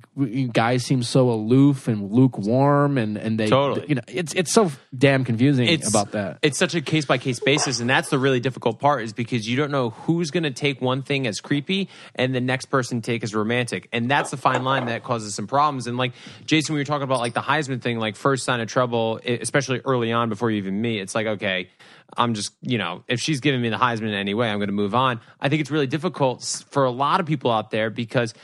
guys 0.52 0.84
seem 0.84 1.02
so 1.02 1.30
aloof 1.30 1.88
and 1.88 2.12
lukewarm 2.12 2.98
and 2.98 3.16
and 3.16 3.38
they 3.38 3.48
Totally. 3.48 3.86
you 3.88 3.96
know 3.96 4.02
it's 4.06 4.32
it's 4.34 4.52
so 4.52 4.70
damn 4.96 5.24
confusing 5.24 5.66
it's 5.66 5.88
about 5.88 6.12
that. 6.12 6.38
It's 6.42 6.56
such 6.56 6.74
a 6.76 6.80
case 6.80 7.04
by 7.04 7.18
case 7.18 7.40
basis, 7.40 7.80
and 7.80 7.90
that's 7.90 8.10
the 8.10 8.18
really 8.18 8.38
difficult 8.38 8.78
part 8.78 9.02
is 9.02 9.12
because 9.12 9.48
you 9.48 9.56
don't 9.56 9.72
know 9.72 9.90
who's 9.90 10.30
going 10.30 10.44
to 10.44 10.52
take 10.52 10.80
one 10.80 11.02
thing 11.02 11.26
as 11.26 11.40
creepy 11.40 11.88
and 12.14 12.34
the 12.34 12.40
next 12.40 12.66
person 12.66 13.02
take 13.02 13.24
as 13.24 13.34
romantic, 13.34 13.88
and 13.92 14.08
that's 14.08 14.30
the 14.30 14.36
fine 14.36 14.62
line 14.62 14.86
that 14.86 15.02
causes 15.02 15.34
some 15.34 15.48
problems. 15.48 15.88
And 15.88 15.96
like 15.96 16.12
Jason, 16.46 16.74
we 16.74 16.80
were 16.80 16.84
talking 16.84 17.02
about 17.02 17.18
like 17.18 17.34
the 17.34 17.40
Heisman 17.40 17.82
thing, 17.82 17.98
like 17.98 18.14
first 18.14 18.44
sign 18.44 18.60
of 18.60 18.68
trouble, 18.68 19.20
especially 19.24 19.80
early 19.84 20.12
on 20.12 20.28
before 20.28 20.50
you 20.50 20.58
even 20.58 20.80
meet. 20.80 21.00
It's 21.00 21.14
like 21.14 21.26
okay. 21.26 21.70
I'm 22.16 22.34
just, 22.34 22.52
you 22.62 22.78
know, 22.78 23.04
if 23.08 23.20
she's 23.20 23.40
giving 23.40 23.60
me 23.60 23.68
the 23.68 23.76
Heisman 23.76 24.08
in 24.08 24.14
any 24.14 24.34
way, 24.34 24.50
I'm 24.50 24.58
going 24.58 24.68
to 24.68 24.72
move 24.74 24.94
on. 24.94 25.20
I 25.40 25.48
think 25.48 25.60
it's 25.60 25.70
really 25.70 25.86
difficult 25.86 26.64
for 26.70 26.84
a 26.84 26.90
lot 26.90 27.20
of 27.20 27.26
people 27.26 27.50
out 27.50 27.70
there 27.70 27.90
because 27.90 28.34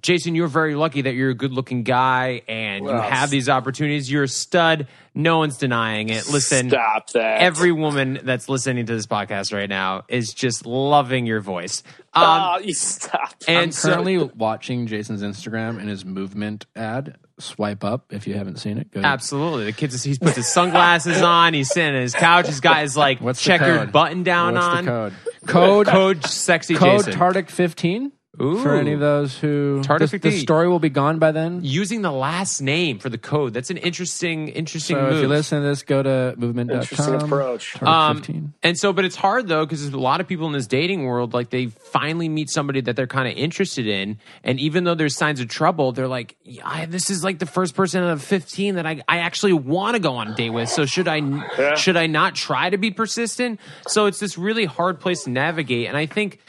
Jason, 0.00 0.34
you're 0.34 0.48
very 0.48 0.74
lucky 0.76 1.02
that 1.02 1.14
you're 1.14 1.30
a 1.30 1.34
good 1.34 1.52
looking 1.52 1.82
guy 1.82 2.42
and 2.48 2.84
you 2.86 2.90
have 2.92 3.28
these 3.30 3.48
opportunities. 3.48 4.10
You're 4.10 4.22
a 4.22 4.28
stud. 4.28 4.86
No 5.14 5.38
one's 5.38 5.58
denying 5.58 6.08
it. 6.08 6.26
Listen, 6.30 6.70
Stop 6.70 7.10
that. 7.10 7.40
every 7.42 7.70
woman 7.72 8.18
that's 8.22 8.48
listening 8.48 8.86
to 8.86 8.94
this 8.94 9.06
podcast 9.06 9.52
right 9.52 9.68
now 9.68 10.04
is 10.08 10.32
just 10.32 10.64
loving 10.64 11.26
your 11.26 11.40
voice. 11.40 11.82
Um, 12.14 12.22
Ah, 12.24 12.58
you 12.58 12.72
stop. 12.72 13.34
and 13.46 13.58
I'm 13.58 13.72
so- 13.72 13.90
currently 13.90 14.18
watching 14.18 14.86
Jason's 14.86 15.22
Instagram 15.22 15.78
and 15.78 15.88
his 15.88 16.04
movement 16.04 16.66
ad. 16.74 17.16
Swipe 17.38 17.82
up 17.84 18.12
if 18.12 18.26
you 18.26 18.34
haven't 18.34 18.58
seen 18.58 18.78
it. 18.78 18.90
Go 18.92 19.00
absolutely, 19.02 19.64
the 19.64 19.72
kid's 19.72 20.02
he's 20.04 20.18
put 20.18 20.36
his 20.36 20.46
sunglasses 20.46 21.20
on. 21.20 21.52
He's 21.52 21.68
sitting 21.68 21.94
on 21.96 22.02
his 22.02 22.14
couch. 22.14 22.46
He's 22.46 22.60
got 22.60 22.82
his 22.82 22.96
like 22.96 23.20
What's 23.20 23.42
checkered 23.42 23.90
button 23.90 24.22
down 24.22 24.54
What's 24.54 24.66
on. 24.66 24.84
the 24.84 24.90
code? 24.90 25.12
Code 25.46 25.86
Code 25.88 26.24
sexy 26.24 26.74
code 26.74 27.04
Jason. 27.04 27.20
Tartick 27.20 27.50
fifteen 27.50 28.12
Ooh. 28.40 28.62
for 28.62 28.74
any 28.74 28.92
of 28.92 29.00
those 29.00 29.38
who 29.38 29.80
Tartick 29.84 30.10
the, 30.10 30.18
the 30.18 30.38
story 30.38 30.68
will 30.68 30.78
be 30.78 30.88
gone 30.88 31.18
by 31.18 31.30
then. 31.32 31.60
Using 31.62 32.02
the 32.02 32.10
last 32.12 32.60
name 32.60 32.98
for 32.98 33.08
the 33.08 33.18
code. 33.18 33.54
That's 33.54 33.70
an 33.70 33.76
interesting, 33.76 34.48
interesting 34.48 34.96
So 34.96 35.02
move. 35.02 35.12
if 35.16 35.22
you 35.22 35.28
listen 35.28 35.60
to 35.62 35.68
this, 35.68 35.82
go 35.82 36.02
to 36.02 36.34
movement.com. 36.36 36.80
Interesting 36.80 37.14
approach. 37.14 37.82
Um, 37.82 38.54
and 38.62 38.78
so, 38.78 38.92
but 38.92 39.04
it's 39.04 39.16
hard 39.16 39.48
though 39.48 39.64
because 39.64 39.82
there's 39.82 39.94
a 39.94 39.98
lot 39.98 40.20
of 40.20 40.26
people 40.26 40.46
in 40.46 40.52
this 40.52 40.66
dating 40.66 41.04
world, 41.04 41.32
like 41.34 41.50
they 41.50 41.66
finally 41.66 42.28
meet 42.28 42.50
somebody 42.50 42.80
that 42.82 42.96
they're 42.96 43.06
kind 43.06 43.28
of 43.28 43.34
interested 43.36 43.86
in, 43.86 44.18
and 44.42 44.58
even 44.58 44.84
though 44.84 44.94
there's 44.94 45.16
signs 45.16 45.40
of 45.40 45.48
trouble, 45.48 45.92
they're 45.92 46.08
like, 46.08 46.36
yeah, 46.44 46.86
"This 46.86 47.10
is 47.10 47.22
like 47.22 47.38
the 47.38 47.46
first 47.46 47.74
person 47.74 48.02
out 48.02 48.10
of 48.10 48.22
15 48.22 48.74
that 48.76 48.86
I, 48.86 49.02
I 49.08 49.18
actually 49.18 49.52
want 49.52 49.94
to 49.94 50.00
go 50.00 50.16
on 50.16 50.28
a 50.28 50.34
date 50.34 50.50
with." 50.50 50.68
So 50.68 50.86
should 50.86 51.08
I 51.08 51.16
Yeah. 51.16 51.74
should 51.76 51.96
I 51.96 52.06
not 52.06 52.34
try 52.34 52.70
to 52.70 52.78
be 52.78 52.90
persistent? 52.90 53.60
So 53.86 54.06
it's 54.06 54.18
this 54.18 54.36
really 54.36 54.64
hard 54.64 54.98
place 55.00 55.24
to 55.24 55.30
navigate, 55.30 55.86
and 55.88 55.96
I 55.96 56.06
think 56.06 56.40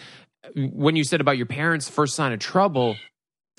when 0.55 0.95
you 0.95 1.03
said 1.03 1.21
about 1.21 1.37
your 1.37 1.45
parents' 1.45 1.89
first 1.89 2.15
sign 2.15 2.33
of 2.33 2.39
trouble. 2.39 2.95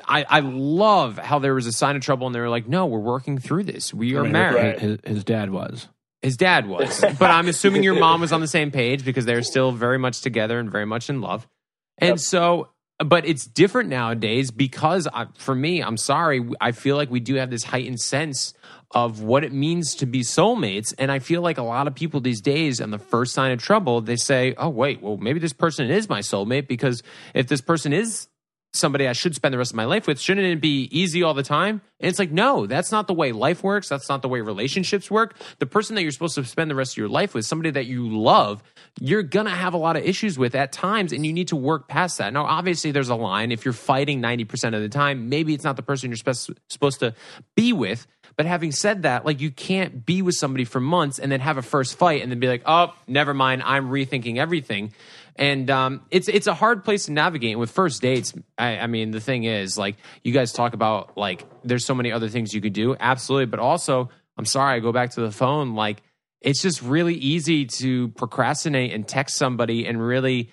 I, 0.07 0.27
I 0.29 0.41
love 0.41 1.17
how 1.17 1.39
there 1.39 1.55
was 1.55 1.67
a 1.67 1.73
sign 1.73 1.97
of 1.97 2.03
trouble 2.03 2.27
and 2.27 2.35
they 2.35 2.41
were 2.41 2.51
like, 2.51 2.69
no, 2.69 2.85
we're 2.85 2.99
working 2.99 3.39
through 3.39 3.65
this. 3.65 3.95
We 3.95 4.15
are 4.15 4.21
I 4.21 4.23
mean, 4.25 4.33
married. 4.33 4.79
His, 4.79 4.99
his 5.05 5.25
dad 5.25 5.51
was. 5.51 5.89
His 6.21 6.37
dad 6.37 6.67
was. 6.67 7.01
but 7.19 7.31
I'm 7.31 7.49
assuming 7.49 7.83
your 7.83 7.95
mom 7.99 8.21
was 8.21 8.31
on 8.31 8.43
the 8.43 8.47
same 8.47 8.71
page 8.71 9.07
because 9.07 9.25
they're 9.25 9.43
still 9.43 9.73
very 9.73 9.99
much 9.99 10.21
together 10.21 10.59
and 10.61 10.71
very 10.71 10.85
much 10.85 11.09
in 11.09 11.23
love. 11.23 11.49
And 11.97 12.11
Yep. 12.11 12.19
so, 12.19 12.69
but 12.99 13.27
it's 13.27 13.47
different 13.47 13.91
nowadays 13.91 14.51
because 14.51 15.07
I, 15.13 15.27
for 15.37 15.55
me, 15.55 15.83
I'm 15.83 15.97
sorry, 15.97 16.49
I 16.61 16.73
feel 16.73 16.97
like 16.97 17.11
we 17.11 17.21
do 17.21 17.35
have 17.35 17.51
this 17.51 17.65
heightened 17.65 18.01
sense 18.01 18.55
of 18.93 19.21
what 19.21 19.45
it 19.45 19.53
means 19.53 19.95
to 19.97 20.07
be 20.07 20.21
soulmates. 20.21 20.95
And 20.99 21.13
I 21.13 21.19
feel 21.19 21.43
like 21.43 21.59
a 21.59 21.63
lot 21.63 21.87
of 21.87 21.95
people 21.95 22.21
these 22.21 22.41
days, 22.41 22.81
on 22.81 22.91
the 22.91 22.99
first 22.99 23.35
sign 23.35 23.53
of 23.53 23.61
trouble, 23.61 24.01
they 24.01 24.17
say, 24.17 24.55
oh, 24.57 24.71
wait, 24.71 25.03
well, 25.03 25.17
maybe 25.19 25.41
this 25.41 25.53
person 25.53 25.91
is 25.91 26.09
my 26.09 26.21
soulmate 26.21 26.69
because 26.69 27.03
if 27.35 27.49
this 27.49 27.61
person 27.61 27.93
is 27.93 28.29
somebody 28.73 29.09
I 29.09 29.13
should 29.13 29.35
spend 29.35 29.55
the 29.55 29.59
rest 29.59 29.73
of 29.73 29.77
my 29.77 29.87
life 29.87 30.07
with, 30.07 30.21
shouldn't 30.21 30.47
it 30.47 30.61
be 30.61 30.89
easy 30.93 31.23
all 31.23 31.33
the 31.33 31.43
time? 31.43 31.81
And 31.99 32.11
it's 32.11 32.19
like, 32.19 32.31
no, 32.31 32.67
that's 32.67 32.93
not 32.93 33.07
the 33.07 33.15
way 33.15 33.33
life 33.33 33.63
works. 33.63 33.89
That's 33.89 34.09
not 34.09 34.21
the 34.21 34.29
way 34.29 34.43
relationships 34.43 35.11
work. 35.11 35.35
The 35.59 35.67
person 35.67 35.97
that 35.97 36.03
you're 36.03 36.11
supposed 36.11 36.35
to 36.35 36.45
spend 36.45 36.71
the 36.71 36.75
rest 36.75 36.93
of 36.93 36.99
your 36.99 37.09
life 37.09 37.33
with, 37.33 37.47
somebody 37.47 37.71
that 37.71 37.87
you 37.87 38.09
love, 38.09 38.63
you're 39.01 39.23
going 39.23 39.47
to 39.47 39.53
have 39.53 39.73
a 39.73 39.79
lot 39.79 39.97
of 39.97 40.05
issues 40.05 40.39
with 40.39 40.55
at 40.55 40.73
times, 40.73 41.13
and 41.13 41.25
you 41.25 41.33
need 41.33 41.49
to 41.49 41.57
work 41.57 41.89
past 41.89 42.19
that. 42.19 42.33
Now, 42.33 42.45
obviously, 42.45 42.91
there's 42.91 43.09
a 43.09 43.15
line. 43.15 43.51
If 43.51 43.65
you're 43.65 43.73
fighting 43.73 44.21
90% 44.21 44.75
of 44.75 44.83
the 44.83 44.91
time, 44.91 45.31
maybe 45.31 45.55
it's 45.55 45.65
not 45.65 45.77
the 45.77 45.83
person 45.83 46.11
you're 46.11 46.17
supposed 46.69 47.01
to 47.01 47.15
be 47.55 47.73
with. 47.73 48.07
But 48.37 48.45
having 48.45 48.73
said 48.73 49.05
that, 49.05 49.25
like 49.25 49.41
you 49.41 49.51
can't 49.51 50.05
be 50.05 50.21
with 50.21 50.35
somebody 50.35 50.67
for 50.67 50.79
months 50.79 51.19
and 51.19 51.33
then 51.33 51.41
have 51.41 51.57
a 51.57 51.63
first 51.63 51.97
fight 51.97 52.21
and 52.21 52.31
then 52.31 52.39
be 52.39 52.49
like, 52.49 52.63
oh, 52.67 52.93
never 53.07 53.33
mind, 53.33 53.63
I'm 53.65 53.89
rethinking 53.89 54.37
everything. 54.37 54.93
And 55.39 55.69
um, 55.71 56.01
it's 56.11 56.29
it's 56.29 56.47
a 56.47 56.55
hard 56.55 56.83
place 56.85 57.07
to 57.07 57.13
navigate. 57.13 57.59
With 57.59 57.71
first 57.71 58.01
dates, 58.01 58.33
I, 58.57 58.79
I 58.79 58.87
mean, 58.87 59.11
the 59.11 59.21
thing 59.21 59.45
is, 59.45 59.77
like, 59.77 59.97
you 60.25 60.33
guys 60.33 60.53
talk 60.53 60.73
about 60.73 61.17
like 61.19 61.45
there's 61.63 61.85
so 61.85 61.95
many 61.95 62.11
other 62.11 62.29
things 62.29 62.55
you 62.55 62.61
could 62.63 62.73
do, 62.73 62.97
absolutely. 62.99 63.47
But 63.47 63.61
also, 63.61 64.09
I'm 64.39 64.47
sorry, 64.47 64.77
I 64.77 64.81
go 64.81 64.93
back 64.93 65.11
to 65.11 65.21
the 65.21 65.31
phone. 65.31 65.75
Like, 65.75 66.03
it's 66.41 66.63
just 66.63 66.81
really 66.81 67.15
easy 67.15 67.67
to 67.67 68.09
procrastinate 68.09 68.93
and 68.95 69.07
text 69.07 69.37
somebody 69.37 69.87
and 69.87 70.01
really 70.05 70.51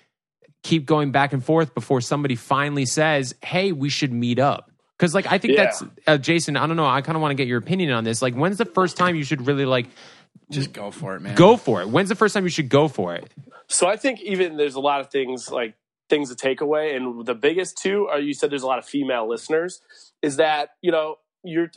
keep 0.62 0.84
going 0.86 1.12
back 1.12 1.32
and 1.32 1.42
forth 1.44 1.74
before 1.74 2.02
somebody 2.02 2.36
finally 2.36 2.84
says, 2.84 3.34
"Hey, 3.42 3.72
we 3.72 3.88
should 3.88 4.12
meet 4.12 4.38
up." 4.38 4.70
Because, 4.98 5.14
like, 5.14 5.26
I 5.32 5.38
think 5.38 5.54
Yeah. 5.54 5.64
that's 5.64 5.84
uh, 6.06 6.18
Jason. 6.18 6.56
I 6.56 6.66
don't 6.66 6.76
know. 6.76 6.86
I 6.86 7.00
kind 7.00 7.16
of 7.16 7.22
want 7.22 7.32
to 7.32 7.34
get 7.36 7.48
your 7.48 7.58
opinion 7.58 7.90
on 7.90 8.04
this. 8.04 8.20
Like, 8.22 8.34
when's 8.34 8.58
the 8.58 8.64
first 8.64 8.96
time 8.96 9.16
you 9.16 9.24
should 9.24 9.46
really 9.46 9.64
like 9.64 9.86
Just 10.50 10.72
go 10.72 10.90
for 10.90 11.16
it, 11.16 11.20
man. 11.20 11.34
go 11.34 11.56
for 11.56 11.80
it? 11.80 11.88
When's 11.88 12.08
the 12.08 12.14
first 12.14 12.34
time 12.34 12.44
you 12.44 12.50
should 12.50 12.68
go 12.68 12.88
for 12.88 13.14
it? 13.14 13.30
So 13.68 13.86
I 13.86 13.96
think 13.96 14.20
even 14.20 14.56
there's 14.56 14.74
a 14.74 14.80
lot 14.80 15.00
of 15.00 15.10
things 15.10 15.50
like 15.50 15.74
things 16.08 16.28
to 16.28 16.36
take 16.36 16.60
away, 16.60 16.94
and 16.94 17.24
the 17.24 17.34
biggest 17.34 17.78
two 17.78 18.06
are 18.08 18.20
you 18.20 18.34
said 18.34 18.50
there's 18.50 18.62
a 18.62 18.66
lot 18.66 18.78
of 18.78 18.84
female 18.84 19.28
listeners. 19.28 19.80
Is 20.22 20.36
that 20.36 20.70
you 20.82 20.92
know 20.92 21.16
you're 21.44 21.70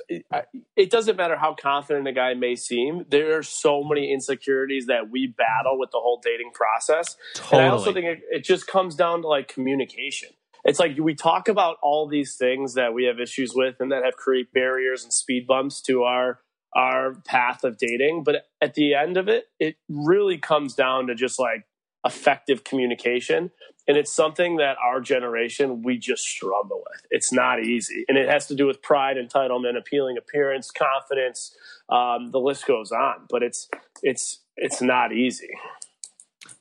it 0.76 0.90
doesn't 0.90 1.18
matter 1.18 1.38
how 1.38 1.54
confident 1.54 2.08
a 2.08 2.14
guy 2.14 2.34
may 2.34 2.56
seem. 2.56 3.06
There 3.10 3.38
are 3.38 3.44
so 3.44 3.84
many 3.84 4.12
insecurities 4.12 4.88
that 4.88 5.10
we 5.12 5.28
battle 5.28 5.78
with 5.78 5.92
the 5.92 6.00
whole 6.00 6.22
dating 6.24 6.52
process. 6.54 7.18
And 7.52 7.62
I 7.62 7.68
also 7.68 7.94
think 7.94 8.06
it, 8.06 8.20
it 8.32 8.44
just 8.44 8.66
comes 8.66 8.96
down 8.96 9.22
to 9.22 9.28
like 9.28 9.48
communication. 9.48 10.30
It's 10.64 10.80
like 10.80 10.98
we 10.98 11.16
talk 11.16 11.48
about 11.48 11.78
all 11.82 12.08
these 12.08 12.36
things 12.36 12.74
that 12.74 12.94
we 12.94 13.06
have 13.06 13.20
issues 13.20 13.54
with 13.54 13.76
and 13.80 13.92
that 13.92 14.04
have 14.04 14.16
create 14.16 14.52
barriers 14.54 15.04
and 15.04 15.14
speed 15.14 15.48
bumps 15.48 15.82
to 15.84 16.04
our 16.04 16.40
our 16.76 17.16
path 17.26 17.64
of 17.64 17.78
dating, 17.78 18.24
but 18.24 18.46
at 18.62 18.74
the 18.76 18.94
end 18.94 19.18
of 19.18 19.28
it, 19.28 19.46
it 19.60 19.78
really 19.90 20.38
comes 20.38 20.76
down 20.76 21.08
to 21.08 21.16
just 21.16 21.40
like 21.40 21.66
effective 22.06 22.64
communication. 22.64 23.52
And 23.88 23.96
it's 23.96 24.14
something 24.14 24.58
that 24.58 24.76
our 24.84 25.00
generation, 25.00 25.82
we 25.82 25.98
just 25.98 26.24
struggle 26.24 26.84
with. 26.90 27.02
It's 27.10 27.32
not 27.32 27.64
easy. 27.64 28.04
And 28.10 28.18
it 28.18 28.28
has 28.28 28.48
to 28.48 28.56
do 28.56 28.68
with 28.68 28.82
pride, 28.82 29.16
entitlement, 29.16 29.78
appealing 29.78 30.18
appearance, 30.18 30.70
confidence. 30.72 31.56
Um, 31.90 32.32
the 32.32 32.40
list 32.40 32.68
goes 32.68 32.92
on, 32.92 33.28
but 33.30 33.44
it's, 33.44 33.70
it's, 34.04 34.42
it's 34.58 34.82
not 34.82 35.14
easy. 35.14 35.50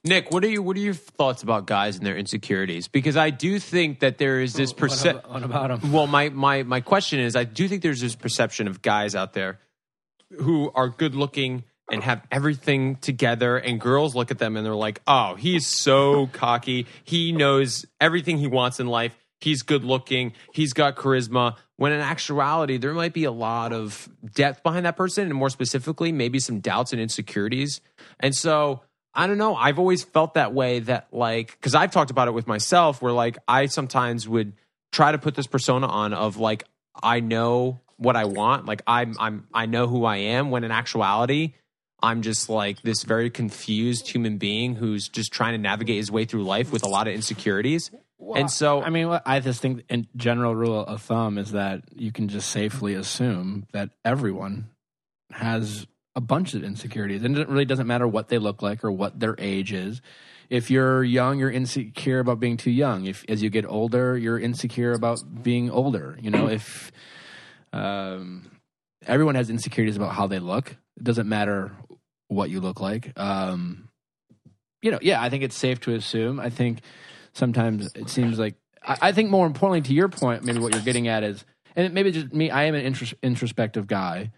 Nick, 0.04 0.30
what 0.30 0.44
are 0.44 0.48
you? 0.48 0.62
What 0.62 0.76
are 0.76 0.80
your 0.80 0.94
thoughts 0.94 1.42
about 1.42 1.66
guys 1.66 1.96
and 1.96 2.06
their 2.06 2.16
insecurities? 2.16 2.86
Because 2.86 3.16
I 3.16 3.30
do 3.30 3.58
think 3.58 4.00
that 4.00 4.18
there 4.18 4.40
is 4.40 4.52
this 4.52 4.72
perception. 4.72 5.28
What 5.28 5.42
about 5.42 5.80
them? 5.80 5.90
Well, 5.90 6.06
my 6.06 6.28
my 6.28 6.62
my 6.62 6.80
question 6.80 7.18
is, 7.18 7.34
I 7.34 7.42
do 7.42 7.66
think 7.66 7.82
there's 7.82 8.00
this 8.00 8.14
perception 8.14 8.68
of 8.68 8.82
guys 8.82 9.16
out 9.16 9.32
there 9.32 9.58
who 10.40 10.70
are 10.74 10.88
good 10.88 11.14
looking 11.14 11.64
and 11.90 12.02
have 12.02 12.22
everything 12.32 12.96
together, 12.96 13.56
and 13.56 13.80
girls 13.80 14.14
look 14.14 14.30
at 14.30 14.38
them 14.38 14.56
and 14.56 14.66
they're 14.66 14.74
like, 14.74 15.00
"Oh, 15.06 15.34
he's 15.36 15.66
so 15.66 16.26
cocky. 16.28 16.86
He 17.04 17.32
knows 17.32 17.86
everything 18.00 18.38
he 18.38 18.46
wants 18.48 18.80
in 18.80 18.86
life. 18.88 19.16
He's 19.40 19.62
good 19.62 19.84
looking. 19.84 20.32
He's 20.52 20.72
got 20.72 20.96
charisma." 20.96 21.56
When 21.76 21.92
in 21.92 22.00
actuality, 22.00 22.78
there 22.78 22.92
might 22.92 23.12
be 23.12 23.24
a 23.24 23.30
lot 23.30 23.72
of 23.72 24.08
depth 24.34 24.62
behind 24.62 24.86
that 24.86 24.96
person, 24.96 25.24
and 25.26 25.34
more 25.34 25.50
specifically, 25.50 26.10
maybe 26.10 26.40
some 26.40 26.60
doubts 26.60 26.92
and 26.92 27.00
insecurities. 27.00 27.80
And 28.18 28.34
so, 28.34 28.82
I 29.14 29.26
don't 29.26 29.38
know. 29.38 29.54
I've 29.54 29.78
always 29.78 30.02
felt 30.02 30.34
that 30.34 30.52
way. 30.54 30.80
That 30.80 31.06
like, 31.12 31.52
because 31.52 31.74
I've 31.74 31.92
talked 31.92 32.10
about 32.10 32.26
it 32.28 32.32
with 32.32 32.46
myself, 32.48 33.00
where 33.00 33.12
like 33.12 33.38
I 33.46 33.66
sometimes 33.66 34.28
would 34.28 34.54
try 34.90 35.12
to 35.12 35.18
put 35.18 35.34
this 35.34 35.46
persona 35.46 35.86
on 35.86 36.14
of 36.14 36.38
like 36.38 36.64
I 37.00 37.20
know 37.20 37.80
what 37.96 38.16
I 38.16 38.24
want, 38.24 38.66
like 38.66 38.82
I'm 38.86 39.14
I'm 39.18 39.46
I 39.52 39.66
know 39.66 39.86
who 39.86 40.04
I 40.04 40.16
am. 40.16 40.50
When 40.50 40.64
in 40.64 40.70
actuality, 40.70 41.54
I'm 42.02 42.22
just 42.22 42.48
like 42.48 42.82
this 42.82 43.02
very 43.02 43.30
confused 43.30 44.08
human 44.08 44.38
being 44.38 44.74
who's 44.74 45.08
just 45.08 45.32
trying 45.32 45.52
to 45.52 45.58
navigate 45.58 45.96
his 45.96 46.10
way 46.10 46.24
through 46.24 46.44
life 46.44 46.72
with 46.72 46.82
a 46.82 46.88
lot 46.88 47.08
of 47.08 47.14
insecurities. 47.14 47.90
and 48.34 48.50
so, 48.50 48.82
I 48.82 48.90
mean, 48.90 49.18
I 49.24 49.40
just 49.40 49.60
think, 49.60 49.84
in 49.88 50.06
general 50.16 50.54
rule 50.54 50.80
of 50.80 51.02
thumb 51.02 51.38
is 51.38 51.52
that 51.52 51.82
you 51.94 52.12
can 52.12 52.28
just 52.28 52.50
safely 52.50 52.94
assume 52.94 53.66
that 53.72 53.90
everyone 54.04 54.68
has 55.32 55.86
a 56.14 56.20
bunch 56.20 56.54
of 56.54 56.64
insecurities, 56.64 57.22
and 57.22 57.36
it 57.36 57.48
really 57.48 57.66
doesn't 57.66 57.86
matter 57.86 58.06
what 58.08 58.28
they 58.28 58.38
look 58.38 58.62
like 58.62 58.84
or 58.84 58.90
what 58.90 59.20
their 59.20 59.34
age 59.38 59.72
is. 59.72 60.00
If 60.48 60.70
you're 60.70 61.02
young, 61.02 61.38
you're 61.38 61.50
insecure 61.50 62.20
about 62.20 62.40
being 62.40 62.56
too 62.56 62.70
young. 62.70 63.06
If 63.06 63.24
as 63.28 63.42
you 63.42 63.50
get 63.50 63.66
older, 63.66 64.16
you're 64.16 64.38
insecure 64.38 64.92
about 64.92 65.42
being 65.42 65.70
older. 65.70 66.16
You 66.20 66.30
know, 66.30 66.48
if 66.48 66.92
um, 67.72 68.50
everyone 69.06 69.34
has 69.34 69.50
insecurities 69.50 69.96
about 69.96 70.12
how 70.12 70.26
they 70.26 70.38
look, 70.38 70.70
it 70.70 71.04
doesn't 71.04 71.28
matter 71.28 71.72
what 72.28 72.50
you 72.50 72.60
look 72.60 72.80
like. 72.80 73.18
Um, 73.18 73.88
you 74.82 74.90
know, 74.90 74.98
yeah, 75.02 75.20
I 75.22 75.30
think 75.30 75.42
it's 75.42 75.56
safe 75.56 75.80
to 75.80 75.94
assume. 75.94 76.38
I 76.40 76.50
think 76.50 76.80
sometimes 77.32 77.92
it 77.94 78.08
seems 78.08 78.38
like 78.38 78.54
I, 78.82 78.96
I 79.02 79.12
think 79.12 79.30
more 79.30 79.46
importantly 79.46 79.82
to 79.82 79.94
your 79.94 80.08
point, 80.08 80.44
maybe 80.44 80.58
what 80.58 80.74
you're 80.74 80.84
getting 80.84 81.08
at 81.08 81.22
is, 81.22 81.44
and 81.74 81.92
maybe 81.92 82.10
just 82.10 82.32
me. 82.32 82.50
I 82.50 82.64
am 82.64 82.74
an 82.74 82.84
intros- 82.92 83.14
introspective 83.22 83.86
guy. 83.86 84.32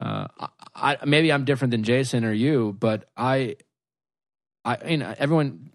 Uh, 0.00 0.28
I, 0.38 0.48
I, 0.74 1.04
maybe 1.04 1.32
I'm 1.32 1.44
different 1.44 1.72
than 1.72 1.82
Jason 1.82 2.24
or 2.24 2.32
you, 2.32 2.74
but 2.78 3.08
I, 3.16 3.56
I, 4.64 4.88
you 4.88 4.98
know, 4.98 5.14
everyone. 5.18 5.70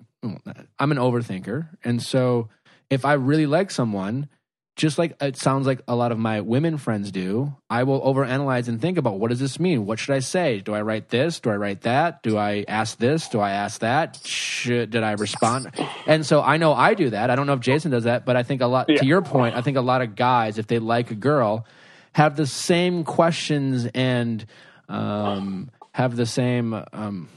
I'm 0.80 0.91
an 0.91 0.97
overthinker, 0.97 1.69
and 1.84 2.01
so 2.01 2.49
if 2.89 3.05
I 3.05 3.13
really 3.13 3.45
like 3.45 3.69
someone, 3.69 4.27
just 4.76 4.97
like 4.97 5.15
it 5.22 5.38
sounds 5.38 5.65
like 5.65 5.80
a 5.88 5.95
lot 5.95 6.11
of 6.11 6.18
my 6.19 6.41
women 6.41 6.77
friends 6.77 7.10
do, 7.11 7.56
I 7.69 7.84
will 7.84 8.02
overanalyze 8.02 8.68
and 8.68 8.81
think 8.81 8.97
about 8.97 9.19
what 9.19 9.30
does 9.30 9.39
this 9.39 9.57
mean? 9.60 9.85
What 9.85 9.99
should 9.99 10.14
I 10.15 10.19
say? 10.19 10.60
Do 10.60 10.73
I 10.73 10.81
write 10.81 11.07
this? 11.10 11.39
Do 11.39 11.49
I 11.49 11.56
write 11.56 11.81
that? 11.81 12.22
Do 12.23 12.38
I 12.38 12.65
ask 12.68 12.97
this? 12.97 13.30
Do 13.30 13.39
I 13.39 13.52
ask 13.52 13.80
that? 13.80 14.19
Should, 14.26 14.89
did 14.89 15.02
I 15.03 15.14
respond? 15.14 15.68
And 16.06 16.26
so 16.26 16.41
I 16.41 16.57
know 16.57 16.73
I 16.73 16.93
do 16.93 17.10
that. 17.11 17.30
I 17.30 17.35
don't 17.38 17.47
know 17.47 17.53
if 17.53 17.61
Jason 17.61 17.91
does 17.91 18.03
that, 18.03 18.26
but 18.26 18.35
I 18.35 18.43
think 18.43 18.61
a 18.61 18.68
lot, 18.68 18.89
Yeah. 18.89 18.97
to 18.97 19.06
your 19.06 19.22
point, 19.22 19.56
I 19.56 19.61
think 19.61 19.77
a 19.77 19.81
lot 19.81 20.02
of 20.02 20.15
guys, 20.15 20.57
if 20.57 20.68
they 20.68 20.80
like 20.80 21.10
a 21.10 21.15
girl, 21.15 21.65
have 22.11 22.35
the 22.35 22.45
same 22.47 23.06
questions 23.06 23.85
and 23.93 24.45
um, 24.89 25.72
have 25.93 26.18
the 26.18 26.26
same 26.26 26.73
um, 26.91 27.30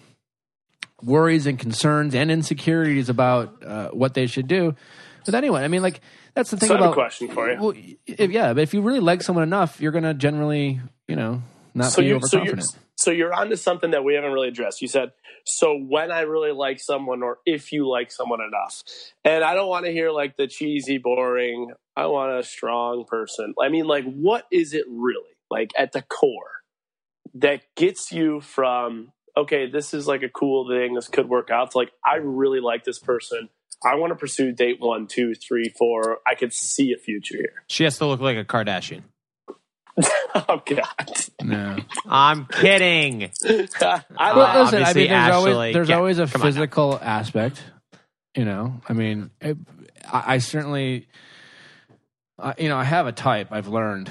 worries 1.02 1.46
and 1.46 1.58
concerns 1.58 2.14
and 2.14 2.30
insecurities 2.30 3.08
about 3.08 3.62
uh, 3.64 3.88
what 3.90 4.14
they 4.14 4.26
should 4.26 4.48
do 4.48 4.74
with 5.24 5.34
anyone. 5.34 5.62
I 5.62 5.68
mean, 5.68 5.82
like, 5.82 6.00
that's 6.38 6.52
the 6.52 6.56
thing 6.56 6.68
So 6.68 6.74
I 6.74 6.78
have 6.78 6.84
a 6.84 6.84
about 6.84 6.94
question 6.94 7.28
for 7.28 7.50
you. 7.50 7.60
well, 7.60 7.74
if, 8.06 8.30
yeah, 8.30 8.52
but 8.52 8.62
if 8.62 8.72
you 8.72 8.80
really 8.80 9.00
like 9.00 9.22
someone 9.22 9.42
enough, 9.42 9.80
you're 9.80 9.90
gonna 9.90 10.14
generally, 10.14 10.80
you 11.08 11.16
know, 11.16 11.42
not 11.74 11.96
be 11.96 12.04
you're, 12.04 12.20
so 12.20 12.36
you're 12.36 12.52
overconfident. 12.52 12.78
so 12.96 13.10
you're 13.10 13.34
onto 13.34 13.56
something 13.56 13.90
that 13.90 14.04
we 14.04 14.14
haven't 14.14 14.30
really 14.30 14.46
addressed. 14.46 14.80
You 14.80 14.86
said 14.86 15.10
so 15.44 15.76
when 15.76 16.12
I 16.12 16.20
really 16.20 16.52
like 16.52 16.78
someone, 16.78 17.24
or 17.24 17.38
if 17.44 17.72
you 17.72 17.88
like 17.88 18.12
someone 18.12 18.40
enough, 18.40 18.84
and 19.24 19.42
I 19.42 19.54
don't 19.54 19.68
want 19.68 19.86
to 19.86 19.92
hear 19.92 20.12
like 20.12 20.36
the 20.36 20.46
cheesy, 20.46 20.98
boring. 20.98 21.72
I 21.96 22.06
want 22.06 22.38
a 22.38 22.44
strong 22.44 23.04
person. 23.04 23.54
I 23.60 23.68
mean, 23.68 23.86
like, 23.86 24.04
what 24.04 24.44
is 24.52 24.74
it 24.74 24.84
really 24.88 25.34
like 25.50 25.72
at 25.76 25.90
the 25.90 26.02
core 26.02 26.62
that 27.34 27.62
gets 27.74 28.12
you 28.12 28.40
from 28.40 29.12
okay, 29.36 29.70
this 29.70 29.94
is 29.94 30.06
like 30.06 30.22
a 30.22 30.28
cool 30.28 30.68
thing, 30.68 30.94
this 30.94 31.08
could 31.08 31.28
work 31.28 31.50
out. 31.50 31.72
To 31.72 31.78
like, 31.78 31.92
I 32.04 32.16
really 32.16 32.60
like 32.60 32.84
this 32.84 32.98
person. 32.98 33.48
I 33.84 33.94
want 33.94 34.10
to 34.10 34.16
pursue 34.16 34.52
date 34.52 34.80
one, 34.80 35.06
two, 35.06 35.34
three, 35.34 35.72
four. 35.76 36.18
I 36.26 36.34
could 36.34 36.52
see 36.52 36.92
a 36.92 36.96
future 36.96 37.36
here. 37.36 37.62
she 37.68 37.84
has 37.84 37.98
to 37.98 38.06
look 38.06 38.20
like 38.20 38.36
a 38.36 38.44
Kardashian. 38.44 39.02
oh 40.34 40.62
God! 40.64 41.10
no. 41.42 41.76
I'm 42.06 42.46
kidding. 42.46 43.30
I 43.44 44.02
Well, 44.36 44.62
listen, 44.64 44.82
I 44.84 44.92
mean, 44.92 45.08
there's 45.08 45.10
Ashley, 45.10 45.52
always 45.52 45.74
there's 45.74 45.88
yeah, 45.88 45.96
always 45.96 46.18
a 46.18 46.26
come 46.26 46.40
on 46.42 46.46
now. 46.46 46.52
physical 46.52 46.98
aspect. 47.02 47.62
You 48.36 48.44
know, 48.44 48.80
I 48.88 48.92
mean, 48.92 49.30
it, 49.40 49.56
I, 50.06 50.34
I 50.34 50.38
certainly, 50.38 51.08
I, 52.38 52.54
you 52.58 52.68
know, 52.68 52.76
I 52.76 52.84
have 52.84 53.06
a 53.08 53.12
type. 53.12 53.48
I've 53.50 53.66
learned, 53.66 54.08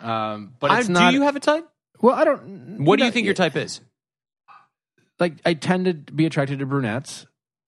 um, 0.00 0.52
but 0.60 0.78
it's 0.78 0.90
I- 0.90 0.92
not. 0.92 1.10
do 1.10 1.16
you 1.16 1.22
have 1.22 1.36
a 1.36 1.40
type? 1.40 1.66
well, 2.02 2.14
I 2.14 2.24
don't. 2.24 2.84
What 2.84 2.98
do 2.98 3.04
you 3.04 3.10
know, 3.10 3.14
think 3.14 3.24
your 3.24 3.34
type 3.34 3.56
is? 3.56 3.80
Like, 5.18 5.34
I 5.46 5.54
tend 5.54 5.84
to 5.86 5.94
be 5.94 6.26
attracted 6.26 6.58
to 6.58 6.66
brunettes 6.66 7.26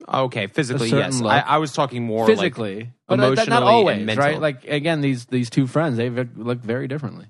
Okay, 0.08 0.46
physically, 0.46 0.90
yes. 0.90 1.20
I, 1.22 1.40
I 1.40 1.58
was 1.58 1.72
talking 1.72 2.04
more 2.04 2.26
like 2.26 2.38
physically, 2.38 2.90
but 3.06 3.16
that- 3.16 3.48
not 3.48 3.62
emotionally 3.62 3.88
and 3.88 4.08
always, 4.10 4.16
right? 4.16 4.40
Like 4.40 4.66
again, 4.66 5.00
these 5.00 5.26
these 5.26 5.50
two 5.50 5.66
friends, 5.66 5.96
they 5.96 6.10
look 6.10 6.58
very 6.58 6.88
differently. 6.88 7.26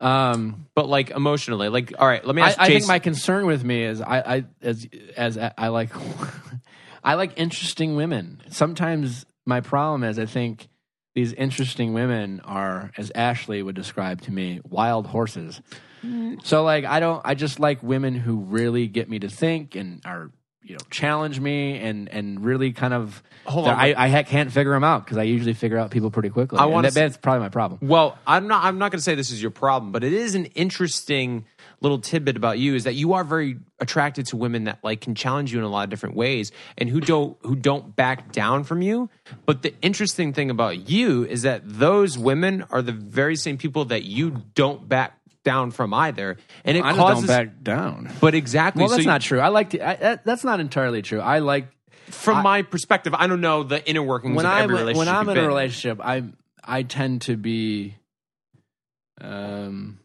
Um, 0.00 0.66
but 0.74 0.88
like 0.88 1.10
emotionally. 1.10 1.68
Like, 1.68 1.92
all 1.98 2.06
right, 2.06 2.24
let 2.24 2.34
me 2.34 2.42
I, 2.42 2.48
ask 2.48 2.60
I 2.60 2.66
think 2.68 2.86
my 2.86 2.98
concern 2.98 3.46
with 3.46 3.64
me 3.64 3.82
is 3.82 4.00
I, 4.00 4.18
I 4.18 4.44
as 4.62 4.86
as 5.16 5.36
I 5.38 5.68
like 5.68 5.90
I 7.04 7.14
like 7.14 7.32
interesting 7.36 7.96
women. 7.96 8.42
Sometimes 8.50 9.26
my 9.44 9.60
problem 9.60 10.04
is 10.04 10.18
I 10.18 10.26
think 10.26 10.68
these 11.14 11.32
interesting 11.32 11.94
women 11.94 12.40
are, 12.44 12.92
as 12.96 13.10
Ashley 13.12 13.60
would 13.60 13.74
describe 13.74 14.20
to 14.22 14.30
me, 14.32 14.60
wild 14.68 15.08
horses. 15.08 15.60
So 16.44 16.62
like 16.62 16.84
I 16.84 17.00
don't 17.00 17.20
I 17.24 17.34
just 17.34 17.58
like 17.58 17.82
women 17.82 18.14
who 18.14 18.36
really 18.36 18.86
get 18.86 19.10
me 19.10 19.18
to 19.18 19.28
think 19.28 19.74
and 19.74 20.00
are 20.04 20.30
you 20.62 20.74
know 20.74 20.80
challenge 20.90 21.40
me 21.40 21.78
and 21.78 22.08
and 22.08 22.44
really 22.44 22.72
kind 22.72 22.94
of 22.94 23.22
Hold 23.46 23.68
on, 23.68 23.74
I, 23.74 24.18
I 24.18 24.22
can't 24.24 24.52
figure 24.52 24.72
them 24.72 24.84
out 24.84 25.04
because 25.04 25.16
I 25.16 25.22
usually 25.22 25.54
figure 25.54 25.78
out 25.78 25.90
people 25.90 26.10
pretty 26.10 26.28
quickly. 26.28 26.58
I 26.58 26.64
And 26.64 26.72
wanna 26.72 26.88
that, 26.88 26.94
that's 26.94 27.16
probably 27.16 27.40
my 27.40 27.48
problem. 27.48 27.80
Well, 27.82 28.18
I'm 28.26 28.46
not. 28.46 28.64
I'm 28.64 28.78
not 28.78 28.92
going 28.92 28.98
to 28.98 29.02
say 29.02 29.14
this 29.14 29.30
is 29.30 29.40
your 29.40 29.50
problem, 29.50 29.90
but 29.90 30.04
it 30.04 30.12
is 30.12 30.34
an 30.34 30.46
interesting 30.46 31.46
little 31.80 31.98
tidbit 31.98 32.36
about 32.36 32.58
you 32.58 32.74
is 32.74 32.84
that 32.84 32.94
you 32.94 33.12
are 33.12 33.24
very 33.24 33.56
attracted 33.78 34.26
to 34.26 34.36
women 34.36 34.64
that 34.64 34.80
like 34.82 35.00
can 35.00 35.14
challenge 35.14 35.52
you 35.52 35.58
in 35.58 35.64
a 35.64 35.68
lot 35.68 35.84
of 35.84 35.90
different 35.90 36.16
ways 36.16 36.50
and 36.76 36.88
who 36.88 37.00
don't 37.00 37.36
who 37.42 37.54
don't 37.54 37.94
back 37.94 38.32
down 38.32 38.64
from 38.64 38.82
you. 38.82 39.08
But 39.46 39.62
the 39.62 39.72
interesting 39.80 40.32
thing 40.32 40.50
about 40.50 40.90
you 40.90 41.24
is 41.24 41.42
that 41.42 41.62
those 41.64 42.18
women 42.18 42.64
are 42.70 42.82
the 42.82 42.92
very 42.92 43.36
same 43.36 43.56
people 43.56 43.86
that 43.86 44.02
you 44.02 44.42
don't 44.54 44.88
back 44.88 45.17
down 45.48 45.70
from 45.70 45.94
either, 45.94 46.36
and 46.64 46.76
it 46.76 46.84
I 46.84 46.90
just 46.90 46.98
causes. 46.98 47.26
don't 47.26 47.36
back 47.46 47.62
down. 47.62 48.10
but 48.20 48.34
exactly. 48.34 48.80
Well, 48.80 48.88
so 48.90 48.96
that's 48.96 49.04
you- 49.04 49.10
not 49.10 49.20
true. 49.22 49.40
I 49.40 49.48
like 49.48 49.70
to. 49.70 49.88
I, 49.88 49.94
that, 49.96 50.24
that's 50.26 50.44
not 50.44 50.60
entirely 50.60 51.00
true. 51.02 51.20
I 51.20 51.38
like 51.38 51.68
from 52.10 52.42
my 52.42 52.62
perspective. 52.62 53.14
I 53.14 53.26
don't 53.26 53.40
know 53.40 53.62
the 53.62 53.80
inner 53.88 54.02
workings 54.02 54.36
when 54.36 54.44
of 54.46 54.52
I'm 54.52 54.64
every 54.64 54.76
relationship. 54.76 54.98
when 54.98 55.08
I'm 55.08 55.28
you've 55.28 55.38
in 55.38 55.44
a 55.44 55.48
relationship, 55.48 56.00
I 56.02 56.24
I 56.62 56.82
tend 56.82 57.22
to 57.22 57.36
be 57.36 57.94
um 59.20 59.98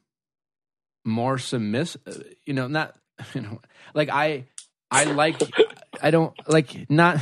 more 1.06 1.38
submissive. 1.38 2.36
You 2.46 2.54
know, 2.54 2.68
not 2.68 2.96
you 3.34 3.42
know, 3.42 3.60
like 3.94 4.10
I 4.10 4.46
I 4.90 5.06
like 5.06 5.42
I 6.02 6.12
don't 6.12 6.34
like 6.48 6.90
not 6.90 7.18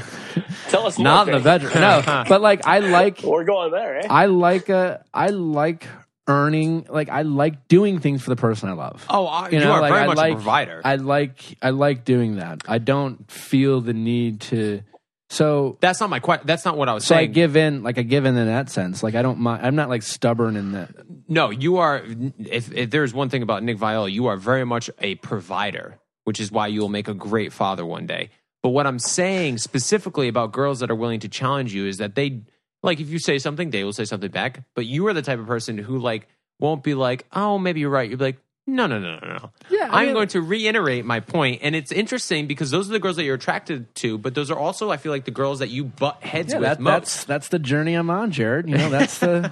Tell 0.69 0.87
us 0.87 0.97
more, 0.97 1.03
not 1.05 1.27
in 1.27 1.35
the 1.35 1.41
bedroom. 1.41 1.73
No, 1.75 2.01
but 2.29 2.41
like 2.41 2.65
I 2.67 2.79
like 2.79 3.21
We're 3.23 3.43
going 3.43 3.71
there, 3.71 3.99
eh? 3.99 4.07
I 4.09 4.27
like 4.27 4.69
a 4.69 5.03
I 5.13 5.27
like 5.27 5.87
earning 6.31 6.85
like 6.89 7.09
I 7.09 7.21
like 7.23 7.67
doing 7.67 7.99
things 7.99 8.21
for 8.23 8.29
the 8.29 8.35
person 8.35 8.69
I 8.69 8.73
love. 8.73 9.05
Oh, 9.09 9.25
I- 9.27 9.49
You 9.49 9.59
you, 9.59 9.63
know, 9.65 9.71
are 9.73 9.81
like, 9.81 9.91
very 9.91 10.03
I 10.03 10.07
much 10.07 10.17
like- 10.17 10.31
a 10.31 10.35
provider. 10.35 10.81
I 10.83 10.95
like 10.95 11.57
I 11.61 11.69
like 11.71 12.05
doing 12.05 12.37
that. 12.37 12.63
I 12.67 12.77
don't 12.77 13.29
feel 13.29 13.81
the 13.81 13.93
need 13.93 14.41
to 14.51 14.81
so 15.29 15.77
that's 15.79 16.01
not 16.01 16.09
my 16.09 16.19
question. 16.19 16.45
That's 16.45 16.65
not 16.65 16.77
what 16.77 16.89
I 16.89 16.93
was 16.93 17.05
saying. 17.05 17.19
so 17.19 17.21
I 17.23 17.25
give 17.27 17.55
in, 17.55 17.83
like 17.83 17.97
I 17.97 18.01
give 18.01 18.25
in 18.25 18.35
in 18.35 18.47
that 18.47 18.69
sense. 18.69 19.01
Like 19.01 19.15
I 19.15 19.21
don't 19.21 19.39
mind. 19.39 19.65
I'm 19.65 19.75
not 19.75 19.87
like 19.87 20.01
stubborn 20.03 20.57
in 20.57 20.73
that. 20.73 20.89
No, 21.29 21.51
you 21.51 21.77
are. 21.77 22.03
If, 22.37 22.69
if 22.73 22.89
there's 22.89 23.13
one 23.13 23.29
thing 23.29 23.41
about 23.41 23.63
Nick 23.63 23.77
Viall, 23.77 24.11
you 24.11 24.27
are 24.27 24.35
very 24.35 24.65
much 24.65 24.89
a 24.99 25.15
provider, 25.15 25.99
which 26.25 26.41
is 26.41 26.51
why 26.51 26.67
you 26.67 26.81
will 26.81 26.89
make 26.89 27.07
a 27.07 27.13
great 27.13 27.53
father 27.53 27.85
one 27.85 28.05
day. 28.07 28.29
But 28.61 28.71
what 28.71 28.85
I'm 28.85 28.99
saying 28.99 29.59
specifically 29.59 30.27
about 30.27 30.51
girls 30.51 30.81
that 30.81 30.91
are 30.91 30.95
willing 30.95 31.21
to 31.21 31.29
challenge 31.29 31.73
you 31.73 31.87
is 31.87 31.95
that 31.99 32.15
they 32.15 32.41
like 32.83 32.99
if 32.99 33.09
you 33.09 33.19
say 33.19 33.37
something, 33.39 33.69
they 33.69 33.83
will 33.83 33.93
say 33.93 34.05
something 34.05 34.31
back. 34.31 34.63
But 34.75 34.85
you 34.85 35.07
are 35.07 35.13
the 35.13 35.21
type 35.21 35.39
of 35.39 35.47
person 35.47 35.77
who 35.77 35.97
like 35.99 36.27
won't 36.59 36.83
be 36.83 36.93
like, 36.93 37.25
oh, 37.33 37.57
maybe 37.57 37.79
you're 37.79 37.89
right. 37.89 38.09
You'll 38.09 38.19
be 38.19 38.25
like, 38.25 38.37
no, 38.67 38.85
no, 38.87 38.99
no, 38.99 39.17
no, 39.19 39.27
no. 39.27 39.51
Yeah, 39.69 39.87
I 39.91 40.01
I'm 40.01 40.05
mean- 40.07 40.13
going 40.13 40.27
to 40.29 40.41
reiterate 40.41 41.03
my 41.03 41.19
point. 41.19 41.31
point, 41.33 41.59
and 41.63 41.75
it's 41.75 41.91
interesting 41.91 42.45
because 42.45 42.69
those 42.69 42.87
are 42.89 42.93
the 42.93 42.99
girls 42.99 43.15
that 43.15 43.23
you're 43.23 43.35
attracted 43.35 43.93
to, 43.95 44.17
but 44.19 44.35
those 44.35 44.51
are 44.51 44.57
also, 44.57 44.91
I 44.91 44.97
feel 44.97 45.11
like, 45.11 45.25
the 45.25 45.31
girls 45.31 45.59
that 45.59 45.69
you 45.69 45.83
butt 45.85 46.21
heads 46.23 46.53
Yeah, 46.53 46.59
with 46.59 46.69
that, 46.69 46.79
most. 46.79 46.91
that's 46.91 47.23
that's 47.25 47.47
the 47.49 47.57
journey 47.59 47.95
I'm 47.95 48.09
on, 48.11 48.29
Jared. 48.31 48.69
You 48.69 48.77
know, 48.77 48.89
that's 48.89 49.17
the 49.17 49.51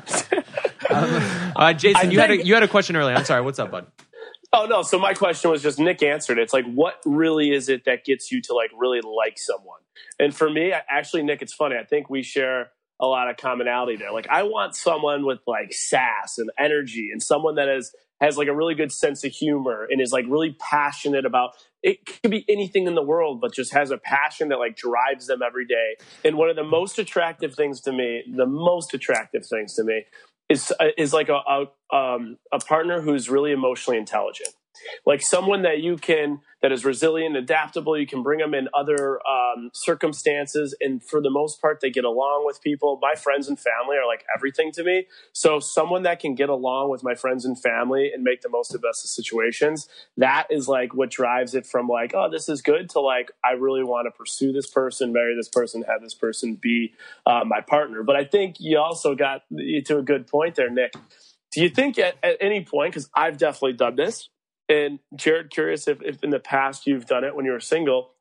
Uh, 0.89 1.73
Jason, 1.73 2.07
I 2.07 2.11
you 2.11 2.19
had 2.19 2.31
a, 2.31 2.45
you 2.45 2.53
had 2.53 2.64
a 2.64 2.68
question 2.68 2.95
earlier. 2.95 3.15
I'm 3.15 3.26
sorry. 3.26 3.41
What's 3.41 3.60
up, 3.60 3.72
bud? 3.72 3.88
Oh 4.53 4.65
no! 4.65 4.81
So 4.81 4.97
my 4.97 5.14
question 5.14 5.51
was 5.51 5.61
just 5.61 5.77
Nick 5.80 6.01
answered. 6.01 6.39
it. 6.39 6.43
It's 6.43 6.53
like, 6.53 6.65
what 6.65 6.95
really 7.06 7.51
is 7.51 7.69
it 7.69 7.85
that 7.85 8.06
gets 8.06 8.31
you 8.31 8.41
to 8.43 8.53
like 8.53 8.72
really 8.77 9.01
like 9.01 9.38
someone? 9.38 9.80
And 10.19 10.34
for 10.35 10.49
me, 10.49 10.73
I- 10.73 10.81
actually, 10.89 11.23
Nick, 11.23 11.41
it's 11.41 11.53
funny. 11.53 11.76
I 11.77 11.84
think 11.84 12.10
we 12.10 12.23
share 12.23 12.72
a 12.99 13.07
lot 13.07 13.30
of 13.30 13.38
commonality 13.38 13.97
there. 13.97 14.11
Like, 14.11 14.27
I 14.30 14.43
want 14.43 14.76
someone 14.76 15.26
with 15.26 15.39
like 15.47 15.73
sass 15.73 16.38
and 16.38 16.49
energy, 16.59 17.09
and 17.11 17.21
someone 17.21 17.55
that 17.55 17.69
is 17.69 17.93
has 18.21 18.38
like 18.38 18.49
a 18.49 18.55
really 18.55 18.76
good 18.76 18.91
sense 18.91 19.23
of 19.23 19.31
humor 19.31 19.88
and 19.89 20.01
is 20.01 20.11
like 20.11 20.26
really 20.27 20.55
passionate 20.59 21.26
about. 21.26 21.51
It 21.81 22.05
could 22.05 22.31
be 22.31 22.45
anything 22.49 22.88
in 22.88 22.95
the 22.95 23.01
world, 23.01 23.39
but 23.39 23.53
just 23.53 23.73
has 23.73 23.91
a 23.91 23.97
passion 23.97 24.49
that 24.49 24.57
like 24.57 24.76
drives 24.76 25.27
them 25.27 25.41
every 25.41 25.65
day. 25.65 25.95
And 26.26 26.38
one 26.38 26.49
of 26.49 26.57
the 26.57 26.63
most 26.63 26.99
attractive 26.99 27.55
things 27.55 27.80
to 27.81 27.93
me, 27.93 28.23
the 28.35 28.45
most 28.45 28.93
attractive 28.93 29.45
things 29.45 29.76
to 29.76 29.84
me, 29.84 30.05
is 30.49 30.73
is 30.97 31.13
like 31.13 31.30
a 31.30 31.39
a, 31.91 31.95
um, 31.95 32.38
a 32.51 32.59
partner 32.59 33.01
who's 33.01 33.30
really 33.30 33.51
emotionally 33.51 33.97
intelligent, 33.97 34.49
like 35.06 35.22
someone 35.22 35.64
that 35.64 35.80
you 35.81 35.97
can 35.97 36.41
that 36.61 36.72
is 36.73 36.84
resilient, 36.84 37.38
adaptable. 37.38 37.97
You 37.97 38.06
can 38.06 38.22
bring 38.22 38.39
them 38.39 38.53
in 38.53 38.68
other 38.73 39.19
um, 39.26 39.69
circumstances, 39.73 40.76
and 40.81 41.01
for 41.01 41.22
the 41.22 41.30
most 41.30 41.61
part, 41.61 41.80
they 41.80 41.89
get 41.89 42.03
along 42.03 42.45
with 42.45 42.61
people. 42.61 42.99
My 43.01 43.15
friends 43.15 43.47
and 43.47 43.57
family 43.57 43.95
are 43.95 44.06
like 44.06 44.26
everything 44.35 44.72
to 44.73 44.84
me. 44.84 45.07
So 45.31 45.60
someone 45.60 46.03
that 46.03 46.19
can 46.19 46.35
get 46.35 46.49
along 46.49 46.89
with 46.89 47.01
my 47.01 47.15
friends 47.15 47.45
and 47.45 47.60
family 47.60 48.11
and 48.14 48.23
make 48.23 48.41
the 48.41 48.49
most 48.49 48.76
of 48.76 48.81
best 48.81 49.06
of 49.06 49.10
situations, 49.10 49.88
that 50.18 50.47
is 50.49 50.68
like 50.68 50.93
what 50.93 51.10
drives 51.10 51.56
it 51.56 51.65
from 51.65 51.88
like, 51.88 52.14
oh, 52.14 52.30
this 52.30 52.49
is 52.49 52.61
good 52.61 52.89
to 52.89 52.99
like, 52.99 53.31
I 53.43 53.51
really 53.51 53.84
want 53.84 54.07
to 54.07 54.11
pursue 54.11 54.51
this 54.51 54.68
person, 54.69 55.14
marry 55.14 55.35
this 55.35 55.49
person, 55.49 55.84
have 55.84 56.01
this 56.01 56.14
person 56.14 56.56
be 56.56 56.93
uh, 57.26 57.43
my 57.45 57.61
partner. 57.61 58.03
But 58.03 58.15
I 58.15 58.26
think 58.26 58.57
you 58.60 58.80
also 58.80 59.15
got 59.15 59.43
to 59.49 59.97
a 59.97 60.03
good 60.03 60.27
point 60.27 60.56
there, 60.56 60.69
Nick. 60.69 60.93
Do 61.51 61.61
you 61.61 61.69
think 61.69 61.97
at, 61.97 62.18
at 62.22 62.38
any 62.41 62.64
point, 62.64 62.93
because 62.93 63.10
I've 63.15 63.38
definitely 63.38 63.73
done 63.73 63.95
this, 63.95 64.30
and 64.69 64.99
Jared, 65.15 65.49
curious 65.49 65.87
if, 65.87 66.01
if 66.03 66.23
in 66.23 66.29
the 66.29 66.39
past 66.39 66.85
you've 66.87 67.07
done 67.07 67.23
it 67.23 67.35
when 67.35 67.45
you 67.45 67.51
were 67.51 67.59
single, 67.59 68.11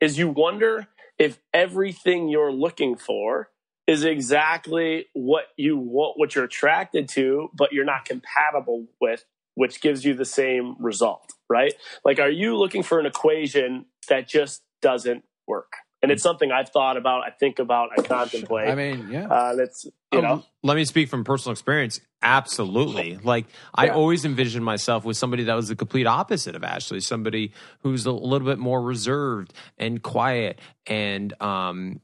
is 0.00 0.18
you 0.18 0.28
wonder 0.28 0.88
if 1.18 1.38
everything 1.54 2.28
you're 2.28 2.52
looking 2.52 2.96
for 2.96 3.48
is 3.86 4.04
exactly 4.04 5.06
what 5.14 5.44
you 5.56 5.76
want, 5.76 6.18
what 6.18 6.34
you're 6.34 6.44
attracted 6.44 7.08
to, 7.08 7.48
but 7.54 7.72
you're 7.72 7.84
not 7.84 8.04
compatible 8.04 8.86
with, 9.00 9.24
which 9.54 9.80
gives 9.80 10.04
you 10.04 10.14
the 10.14 10.24
same 10.24 10.76
result, 10.78 11.32
right? 11.48 11.74
Like, 12.04 12.18
are 12.18 12.30
you 12.30 12.56
looking 12.56 12.82
for 12.82 13.00
an 13.00 13.06
equation 13.06 13.86
that 14.08 14.28
just 14.28 14.62
doesn't 14.82 15.24
work? 15.46 15.72
And 16.02 16.10
it's 16.10 16.22
something 16.22 16.50
I've 16.50 16.70
thought 16.70 16.96
about, 16.96 17.22
I 17.24 17.30
think 17.30 17.60
about, 17.60 17.90
I 17.96 18.02
contemplate. 18.02 18.68
I 18.68 18.74
mean, 18.74 19.08
yeah. 19.08 19.28
uh, 19.28 19.54
that's 19.54 19.86
you 20.12 20.20
know, 20.20 20.32
Um, 20.32 20.44
let 20.64 20.74
me 20.76 20.84
speak 20.84 21.08
from 21.08 21.22
personal 21.24 21.52
experience. 21.52 22.00
Absolutely. 22.22 23.18
Like 23.22 23.46
I 23.74 23.86
Yeah. 23.86 23.94
always 23.94 24.24
envisioned 24.24 24.64
myself 24.64 25.04
with 25.04 25.16
somebody 25.16 25.44
that 25.44 25.54
was 25.54 25.68
the 25.68 25.76
complete 25.76 26.06
opposite 26.06 26.54
of 26.56 26.64
Ashley, 26.64 27.00
somebody 27.00 27.52
who's 27.80 28.04
a 28.04 28.12
little 28.12 28.46
bit 28.46 28.58
more 28.58 28.82
reserved 28.82 29.54
and 29.78 30.02
quiet 30.02 30.58
and 30.86 31.32
um 31.40 32.00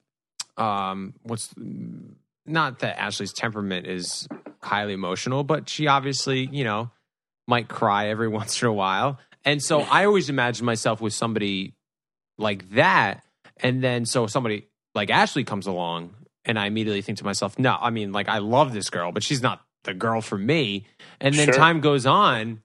um 0.56 1.14
what's 1.22 1.52
not 2.46 2.78
that 2.78 2.98
Ashley's 3.00 3.32
temperament 3.32 3.86
is 3.86 4.28
highly 4.62 4.92
emotional, 4.94 5.44
but 5.44 5.68
she 5.68 5.86
obviously, 5.86 6.48
you 6.50 6.64
know, 6.64 6.90
might 7.46 7.68
cry 7.68 8.08
every 8.08 8.28
once 8.40 8.62
in 8.62 8.68
a 8.68 8.72
while. 8.72 9.18
And 9.44 9.62
so 9.62 9.80
I 9.80 10.04
always 10.04 10.28
imagined 10.30 10.66
myself 10.66 11.00
with 11.00 11.12
somebody 11.14 11.74
like 12.38 12.70
that. 12.70 13.22
And 13.60 13.82
then 13.82 14.04
so 14.04 14.26
somebody 14.26 14.68
like 14.94 15.10
Ashley 15.10 15.44
comes 15.44 15.66
along 15.66 16.14
and 16.44 16.58
I 16.58 16.66
immediately 16.66 17.02
think 17.02 17.18
to 17.18 17.24
myself, 17.24 17.58
no, 17.58 17.76
I 17.80 17.90
mean, 17.90 18.12
like 18.12 18.28
I 18.28 18.38
love 18.38 18.72
this 18.72 18.90
girl, 18.90 19.12
but 19.12 19.22
she's 19.22 19.42
not 19.42 19.62
the 19.84 19.94
girl 19.94 20.20
for 20.20 20.38
me. 20.38 20.86
And 21.20 21.34
then 21.34 21.46
Sure. 21.46 21.54
time 21.54 21.80
goes 21.80 22.06
on. 22.06 22.62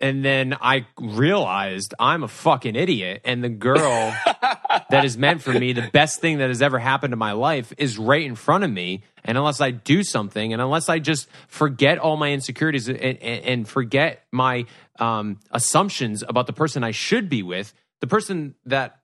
And 0.00 0.24
then 0.24 0.54
I 0.60 0.86
realized 0.98 1.94
I'm 1.98 2.24
a 2.24 2.28
fucking 2.28 2.76
idiot. 2.76 3.22
And 3.24 3.42
the 3.42 3.48
girl 3.48 4.12
that 4.90 5.04
is 5.04 5.16
meant 5.16 5.40
for 5.40 5.52
me, 5.52 5.72
the 5.72 5.88
best 5.92 6.20
thing 6.20 6.38
that 6.38 6.48
has 6.48 6.60
ever 6.60 6.78
happened 6.78 7.12
to 7.12 7.16
my 7.16 7.32
life 7.32 7.72
is 7.78 7.96
right 7.96 8.22
in 8.24 8.34
front 8.34 8.64
of 8.64 8.70
me. 8.70 9.02
And 9.24 9.38
unless 9.38 9.60
I 9.60 9.70
do 9.70 10.02
something, 10.02 10.52
and 10.52 10.60
unless 10.60 10.88
I 10.88 10.98
just 10.98 11.28
forget 11.48 11.98
all 11.98 12.16
my 12.16 12.32
insecurities 12.32 12.88
and, 12.88 12.98
and, 12.98 13.18
and 13.22 13.68
forget 13.68 14.24
my 14.30 14.66
um, 14.98 15.38
assumptions 15.52 16.22
about 16.28 16.46
the 16.48 16.52
person 16.52 16.84
I 16.84 16.90
should 16.90 17.28
be 17.30 17.42
with, 17.42 17.72
the 18.00 18.06
person 18.06 18.56
that 18.66 19.00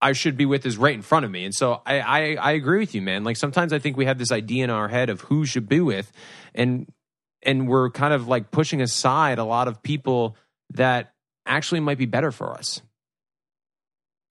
I 0.00 0.12
should 0.12 0.36
be 0.36 0.46
with 0.46 0.64
is 0.64 0.76
right 0.76 0.94
in 0.94 1.02
front 1.02 1.24
of 1.24 1.30
me. 1.30 1.44
And 1.44 1.54
so 1.54 1.82
I, 1.84 2.00
I, 2.00 2.34
I 2.34 2.52
agree 2.52 2.78
with 2.78 2.94
you, 2.94 3.02
man. 3.02 3.24
Like 3.24 3.36
sometimes 3.36 3.72
I 3.72 3.78
think 3.80 3.96
we 3.96 4.04
have 4.06 4.18
this 4.18 4.30
idea 4.30 4.62
in 4.64 4.70
our 4.70 4.88
head 4.88 5.10
of 5.10 5.22
who 5.22 5.44
should 5.44 5.68
be 5.68 5.80
with, 5.80 6.12
and 6.54 6.90
and 7.42 7.68
we're 7.68 7.90
kind 7.90 8.14
of 8.14 8.28
like 8.28 8.50
pushing 8.50 8.80
aside 8.80 9.38
a 9.38 9.44
lot 9.44 9.66
of 9.68 9.82
people 9.82 10.36
that 10.74 11.12
actually 11.46 11.80
might 11.80 11.98
be 11.98 12.06
better 12.06 12.30
for 12.30 12.52
us. 12.52 12.80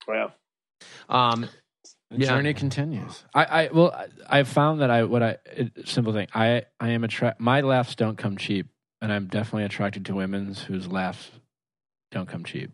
well, 0.07 0.33
The 1.09 1.15
Um, 1.15 1.49
Yeah. 2.11 2.27
journey 2.27 2.53
continues. 2.53 3.23
I, 3.33 3.43
I 3.45 3.69
well, 3.73 3.91
I, 3.91 4.39
I 4.39 4.43
found 4.43 4.81
that 4.81 4.89
I 4.89 5.03
what 5.03 5.21
I 5.23 5.37
it, 5.45 5.87
simple 5.87 6.13
thing. 6.13 6.27
I 6.33 6.63
I 6.79 6.89
am 6.89 7.03
attract. 7.03 7.39
My 7.41 7.61
laughs 7.61 7.95
don't 7.95 8.17
come 8.17 8.37
cheap, 8.37 8.67
and 9.01 9.11
I'm 9.11 9.27
definitely 9.27 9.65
attracted 9.65 10.05
to 10.05 10.15
women's 10.15 10.63
whose 10.63 10.87
laughs 10.87 11.29
don't 12.11 12.27
come 12.27 12.45
cheap. 12.45 12.71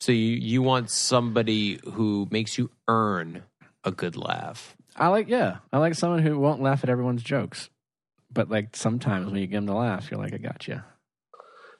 So 0.00 0.12
you 0.12 0.36
you 0.36 0.62
want 0.62 0.90
somebody 0.90 1.80
who 1.92 2.28
makes 2.30 2.58
you 2.58 2.70
earn 2.88 3.42
a 3.84 3.90
good 3.90 4.16
laugh. 4.16 4.76
I 4.96 5.08
like 5.08 5.28
yeah. 5.28 5.58
I 5.72 5.78
like 5.78 5.94
someone 5.94 6.20
who 6.22 6.38
won't 6.38 6.62
laugh 6.62 6.82
at 6.84 6.90
everyone's 6.90 7.22
jokes, 7.22 7.70
but 8.32 8.50
like 8.50 8.74
sometimes 8.76 9.26
when 9.26 9.40
you 9.40 9.46
get 9.46 9.56
them 9.56 9.66
to 9.66 9.74
laugh, 9.74 10.10
you're 10.10 10.20
like, 10.20 10.34
I 10.34 10.38
got 10.38 10.66
you. 10.68 10.82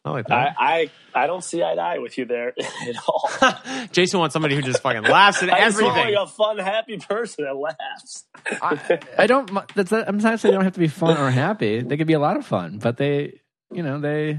I 0.04 0.10
like 0.10 0.30
I, 0.30 0.44
that. 0.44 0.56
I 0.58 0.90
I 1.14 1.26
don't 1.26 1.42
see 1.42 1.64
eye 1.64 1.74
to 1.74 1.80
eye 1.80 1.98
with 1.98 2.16
you 2.16 2.26
there 2.26 2.52
at 2.88 2.96
all. 3.08 3.28
Jason 3.92 4.20
wants 4.20 4.34
somebody 4.34 4.54
who 4.54 4.62
just 4.62 4.80
fucking 4.80 5.02
laughs 5.02 5.42
at 5.42 5.50
I 5.52 5.60
just 5.64 5.80
everything. 5.80 6.14
like 6.14 6.14
a 6.14 6.26
fun, 6.28 6.58
happy 6.58 6.98
person 6.98 7.44
that 7.44 7.56
laughs. 7.56 8.24
I, 8.62 9.00
I 9.18 9.26
don't. 9.26 9.52
mu- 9.52 9.60
That's. 9.74 9.92
I'm 9.92 10.18
not 10.18 10.38
saying 10.38 10.52
they 10.52 10.56
don't 10.56 10.64
have 10.64 10.74
to 10.74 10.78
be 10.78 10.86
fun 10.88 11.16
or 11.18 11.28
happy. 11.30 11.80
They 11.82 11.96
could 11.96 12.06
be 12.06 12.12
a 12.12 12.20
lot 12.20 12.36
of 12.36 12.46
fun, 12.46 12.78
but 12.78 12.96
they, 12.98 13.40
you 13.72 13.82
know, 13.82 13.98
they. 14.00 14.38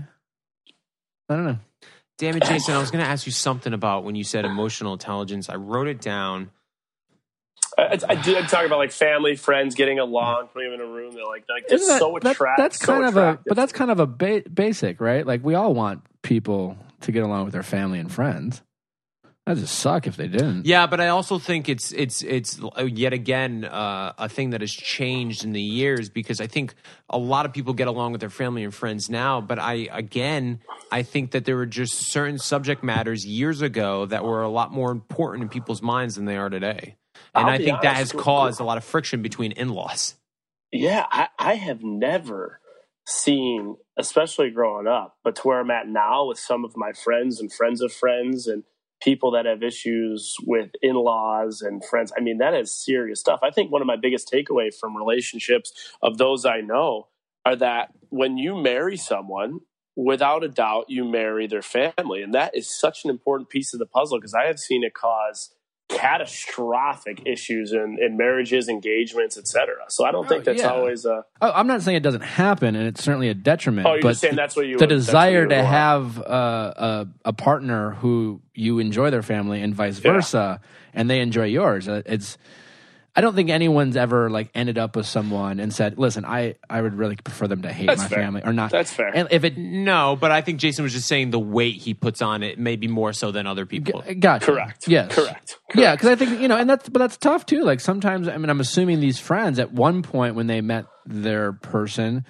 I 1.30 1.36
don't 1.36 1.44
know. 1.46 1.60
Damn 2.18 2.38
it, 2.38 2.44
Jason! 2.44 2.74
I 2.76 2.80
was 2.80 2.90
going 2.92 3.04
to 3.04 3.10
ask 3.10 3.26
you 3.26 3.32
something 3.32 3.74
about 3.74 4.04
when 4.04 4.16
you 4.16 4.24
said 4.24 4.46
emotional 4.46 4.94
intelligence. 4.94 5.50
I 5.50 5.56
wrote 5.56 5.88
it 5.88 6.02
down. 6.02 6.50
I, 7.78 8.00
I 8.10 8.16
do 8.16 8.36
I 8.36 8.42
talk 8.42 8.66
about 8.66 8.80
like 8.80 8.92
family, 8.92 9.36
friends 9.36 9.76
getting 9.76 10.00
along, 10.00 10.48
putting 10.48 10.72
them 10.72 10.82
in 10.82 10.88
a 10.88 10.90
room. 10.92 11.14
They're 11.14 11.26
like, 11.26 11.44
like 11.48 11.64
just 11.70 11.84
Isn't 11.84 11.88
that- 11.94 12.00
so 12.00 12.18
that- 12.24 12.32
attractive. 12.32 12.64
That's 12.64 12.78
kind 12.80 13.06
of 13.06 13.18
a, 13.18 13.40
but 13.46 13.56
that's 13.56 13.72
kind 13.72 13.92
of 13.92 14.00
a 14.00 14.08
ba- 14.08 14.44
basic, 14.52 15.00
right? 15.00 15.26
Like 15.28 15.44
we 15.44 15.54
all 15.54 15.74
want 15.76 16.02
people 16.24 16.76
to 17.02 17.12
get 17.12 17.24
along 17.24 17.44
with 17.46 17.54
their 17.54 17.62
family 17.64 18.00
and 18.00 18.12
friends. 18.12 18.64
That 19.48 19.56
just 19.60 19.80
suck 19.80 20.08
if 20.08 20.18
they 20.18 20.28
didn't. 20.28 20.66
Yeah, 20.66 20.88
but 20.88 21.00
I 21.00 21.08
also 21.08 21.40
think 21.40 21.70
it's 21.70 21.94
it's 21.94 22.22
it's 22.22 22.60
uh, 22.78 22.84
yet 22.84 23.14
again 23.14 23.64
uh, 23.64 24.12
a 24.18 24.28
thing 24.28 24.50
that 24.50 24.60
has 24.60 24.74
changed 24.74 25.46
in 25.46 25.54
the 25.54 25.62
years 25.62 26.10
because 26.10 26.42
I 26.42 26.48
think 26.48 26.76
a 27.10 27.18
lot 27.18 27.46
of 27.46 27.54
people 27.54 27.74
get 27.74 27.88
along 27.88 28.12
with 28.12 28.20
their 28.20 28.30
family 28.30 28.66
and 28.66 28.74
friends 28.74 29.10
now. 29.10 29.40
But 29.40 29.58
I 29.58 29.88
again, 29.90 30.60
I 30.92 31.02
think 31.04 31.32
that 31.32 31.46
there 31.46 31.56
were 31.56 31.66
just 31.66 31.94
certain 31.94 32.40
subject 32.40 32.84
matters 32.84 33.26
years 33.26 33.62
ago 33.62 34.06
that 34.08 34.26
were 34.26 34.42
a 34.42 34.50
lot 34.50 34.74
more 34.74 34.92
important 34.92 35.44
in 35.44 35.50
people's 35.50 35.82
minds 35.82 36.16
than 36.16 36.26
they 36.26 36.36
are 36.36 36.50
today, 36.50 36.98
and 37.34 37.48
I'll 37.48 37.54
I 37.54 37.58
think 37.58 37.80
that 37.84 37.96
has 37.96 38.14
with 38.14 38.24
caused 38.24 38.60
a 38.60 38.66
lot 38.66 38.78
of 38.78 38.84
friction 38.84 39.22
between 39.22 39.54
in-laws. 39.54 40.16
Yeah, 40.74 41.06
I, 41.10 41.30
I 41.40 41.54
have 41.56 41.84
never 41.84 42.60
seen, 43.06 43.78
especially 43.98 44.50
growing 44.50 44.88
up, 44.88 45.16
but 45.24 45.38
to 45.38 45.48
where 45.48 45.62
I'm 45.62 45.72
at 45.72 45.88
now 45.88 46.26
with 46.26 46.38
some 46.38 46.66
of 46.66 46.76
my 46.76 46.92
friends 46.92 47.40
and 47.40 47.50
friends 47.50 47.82
of 47.82 47.94
friends 47.94 48.46
and 48.46 48.64
people 49.02 49.32
that 49.32 49.46
have 49.46 49.64
issues 49.64 50.36
with 50.46 50.72
in-laws 50.82 51.62
and 51.62 51.84
friends. 51.86 52.12
I 52.18 52.22
mean, 52.22 52.40
that 52.40 52.54
is 52.54 52.74
serious 52.74 53.20
stuff. 53.20 53.40
I 53.44 53.52
think 53.52 53.72
one 53.72 53.82
of 53.82 53.88
my 53.88 53.96
biggest 53.96 54.32
takeaway 54.32 54.74
from 54.74 54.98
relationships 54.98 55.72
of 56.02 56.18
those 56.18 56.46
I 56.46 56.62
know 56.62 57.08
are 57.46 57.56
that 57.56 57.90
when 58.10 58.38
you 58.38 58.56
marry 58.56 58.98
someone, 58.98 59.60
without 59.96 60.44
a 60.44 60.48
doubt, 60.48 60.86
you 60.90 61.04
marry 61.04 61.48
their 61.48 61.62
family, 61.62 62.22
and 62.22 62.34
that 62.34 62.56
is 62.56 62.70
such 62.70 63.04
an 63.04 63.10
important 63.10 63.50
piece 63.50 63.74
of 63.74 63.80
the 63.80 63.86
puzzle 63.86 64.20
because 64.20 64.34
I 64.34 64.46
have 64.46 64.60
seen 64.60 64.84
it 64.84 64.94
cause 64.94 65.52
catastrophic 65.90 67.22
issues 67.26 67.72
in, 67.72 67.98
in 68.02 68.18
marriages, 68.18 68.70
engagements, 68.70 69.38
etc. 69.38 69.76
So 69.90 70.06
I 70.06 70.12
don't 70.12 70.28
think 70.28 70.44
that's 70.44 70.62
yeah. 70.62 70.68
always 70.72 71.06
a. 71.06 71.24
Oh, 71.42 71.52
I'm 71.54 71.68
not 71.68 71.82
saying 71.82 71.98
it 71.98 72.04
doesn't 72.04 72.22
happen, 72.22 72.76
and 72.76 72.88
it's 72.88 73.04
certainly 73.04 73.30
a 73.30 73.34
detriment. 73.34 73.88
Oh, 73.88 73.96
you're 73.96 74.14
saying 74.14 74.36
that's 74.36 74.56
what 74.56 74.68
you 74.68 74.78
the 74.78 74.84
would- 74.84 74.90
desire 74.90 75.48
to 75.48 75.64
have 75.64 76.20
uh, 76.20 76.24
a 76.78 77.08
a 77.26 77.34
partner 77.34 77.92
who 77.92 78.42
you 78.54 78.80
enjoy 78.80 79.10
their 79.10 79.24
family 79.24 79.62
and 79.62 79.74
vice 79.74 80.00
Yeah. 80.04 80.14
versa, 80.14 80.62
and 80.94 81.10
they 81.10 81.20
enjoy 81.22 81.46
yours. 81.46 81.88
Uh, 81.88 82.02
It's. 82.06 82.38
I 83.18 83.22
don't 83.22 83.34
think 83.34 83.50
anyone's 83.50 83.98
ever 83.98 84.30
like 84.30 84.52
ended 84.54 84.78
up 84.78 84.96
with 84.96 85.08
someone 85.08 85.60
and 85.60 85.74
said, 85.74 85.98
"Listen, 85.98 86.24
I 86.24 86.54
I 86.70 86.80
would 86.80 86.94
really 86.94 87.16
prefer 87.16 87.48
them 87.48 87.64
to 87.64 87.74
hate 87.74 87.88
That's 87.88 88.04
my 88.04 88.08
fair. 88.10 88.20
family 88.20 88.44
or 88.46 88.54
not." 88.54 88.70
That's 88.70 88.94
fair. 88.94 89.08
And 89.08 89.28
if 89.32 89.44
it 89.44 89.58
No, 89.58 90.16
but 90.16 90.30
I 90.30 90.42
think 90.42 90.60
Jason 90.60 90.84
was 90.84 90.94
just 90.94 91.08
saying 91.08 91.32
the 91.32 91.40
weight 91.40 91.78
he 91.78 91.96
puts 91.96 92.22
on 92.22 92.44
it, 92.44 92.60
maybe 92.60 92.88
more 92.88 93.14
so 93.14 93.32
than 93.32 93.48
other 93.48 93.66
people. 93.66 94.04
Gotcha. 94.20 94.46
Correct. 94.46 94.88
Yes. 94.88 95.16
Correct. 95.16 95.58
Yeah, 95.74 95.96
because 95.96 96.10
I 96.10 96.16
think 96.16 96.40
you 96.40 96.48
know, 96.48 96.58
and 96.58 96.70
that's 96.70 96.88
but 96.90 97.00
that's 97.00 97.18
tough 97.18 97.48
too. 97.48 97.64
Like 97.64 97.80
sometimes, 97.80 98.28
I 98.28 98.38
mean, 98.38 98.52
I'm 98.52 98.60
assuming 98.60 99.00
these 99.00 99.18
friends 99.18 99.58
at 99.58 99.74
one 99.74 100.04
point 100.04 100.36
when 100.36 100.46
they 100.46 100.62
met 100.62 100.86
their 101.08 101.54
person, 101.54 102.24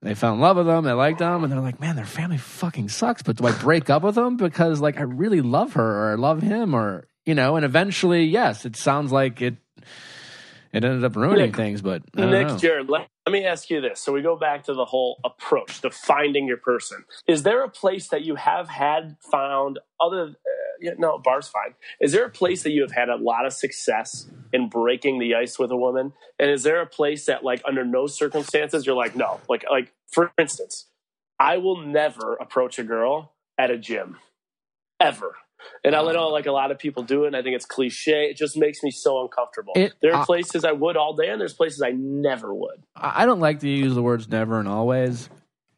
they 0.00 0.14
fell 0.14 0.34
in 0.34 0.38
love 0.38 0.56
with 0.58 0.66
them, 0.66 0.84
they 0.84 0.92
liked 0.92 1.18
them, 1.18 1.42
and 1.42 1.52
they're 1.52 1.60
like, 1.60 1.80
man, 1.80 1.96
their 1.96 2.04
family 2.04 2.38
fucking 2.38 2.88
sucks. 2.88 3.22
But 3.22 3.36
do 3.36 3.46
I 3.48 3.52
break 3.52 3.90
up 3.90 4.04
with 4.04 4.14
them 4.14 4.36
because 4.36 4.80
like 4.80 4.98
I 5.00 5.02
really 5.02 5.40
love 5.40 5.72
her 5.72 6.04
or 6.04 6.12
I 6.12 6.14
love 6.14 6.40
him 6.40 6.72
or 6.72 7.08
you 7.26 7.34
know? 7.34 7.56
And 7.56 7.64
eventually, 7.64 8.24
yes, 8.26 8.64
it 8.64 8.76
sounds 8.76 9.10
like 9.10 9.42
it. 9.42 9.56
It 10.74 10.84
ended 10.84 11.04
up 11.04 11.16
ruining 11.16 11.46
Nick- 11.46 11.56
things, 11.56 11.82
but 11.82 12.02
I 12.16 12.22
don't 12.22 12.30
Nick, 12.32 12.48
know. 12.48 12.58
Jared, 12.58 12.90
let, 12.90 13.08
let 13.26 13.32
me 13.32 13.46
ask 13.46 13.70
you 13.70 13.80
this. 13.80 14.00
So 14.00 14.12
we 14.12 14.22
go 14.22 14.36
back 14.36 14.64
to 14.64 14.74
the 14.74 14.84
whole 14.84 15.20
approach, 15.24 15.80
to 15.82 15.90
finding 15.90 16.48
your 16.48 16.56
person. 16.58 17.04
Is 17.28 17.44
there 17.44 17.62
a 17.64 17.70
place 17.70 18.08
that 18.08 18.24
you 18.24 18.34
have 18.34 18.68
had 18.68 19.16
found 19.32 19.78
other? 20.00 20.22
Uh, 20.24 20.50
yeah, 20.80 20.92
no, 20.98 21.18
bar's 21.18 21.48
fine. 21.48 21.74
Is 22.00 22.12
there 22.12 22.26
a 22.26 22.30
place 22.30 22.64
that 22.64 22.72
you 22.72 22.82
have 22.82 22.92
had 22.92 23.08
a 23.08 23.16
lot 23.16 23.46
of 23.46 23.52
success 23.54 24.28
in 24.52 24.68
breaking 24.68 25.20
the 25.20 25.36
ice 25.36 25.58
with 25.60 25.70
a 25.70 25.76
woman? 25.76 26.12
And 26.40 26.50
is 26.50 26.64
there 26.64 26.80
a 26.82 26.86
place 26.86 27.26
that, 27.26 27.44
like, 27.44 27.62
under 27.64 27.84
no 27.84 28.08
circumstances, 28.08 28.84
you're 28.84 28.96
like, 28.96 29.16
no, 29.16 29.40
like, 29.48 29.64
like 29.70 29.92
for 30.12 30.32
instance, 30.38 30.88
I 31.38 31.58
will 31.58 31.78
never 31.86 32.34
approach 32.34 32.80
a 32.80 32.84
girl 32.84 33.34
at 33.58 33.70
a 33.70 33.78
gym, 33.78 34.18
ever. 35.00 35.36
And 35.84 35.94
I 35.94 36.00
know 36.12 36.28
like 36.28 36.46
a 36.46 36.52
lot 36.52 36.70
of 36.70 36.78
people 36.78 37.02
do 37.02 37.24
it, 37.24 37.28
and 37.28 37.36
I 37.36 37.42
think 37.42 37.56
it's 37.56 37.66
cliche. 37.66 38.30
It 38.30 38.36
just 38.36 38.56
makes 38.56 38.82
me 38.82 38.90
so 38.90 39.22
uncomfortable. 39.22 39.72
It- 39.76 39.92
there 40.00 40.14
are 40.14 40.22
I- 40.22 40.24
places 40.24 40.64
I 40.64 40.72
would 40.72 40.96
all 40.96 41.14
day, 41.14 41.28
and 41.28 41.40
there's 41.40 41.52
places 41.54 41.82
I 41.82 41.90
never 41.90 42.54
would. 42.54 42.82
I 42.96 43.22
I 43.22 43.26
don't 43.26 43.40
like 43.40 43.60
to 43.60 43.68
use 43.68 43.94
the 43.94 44.02
words 44.02 44.28
never 44.28 44.58
and 44.58 44.68
always. 44.68 45.28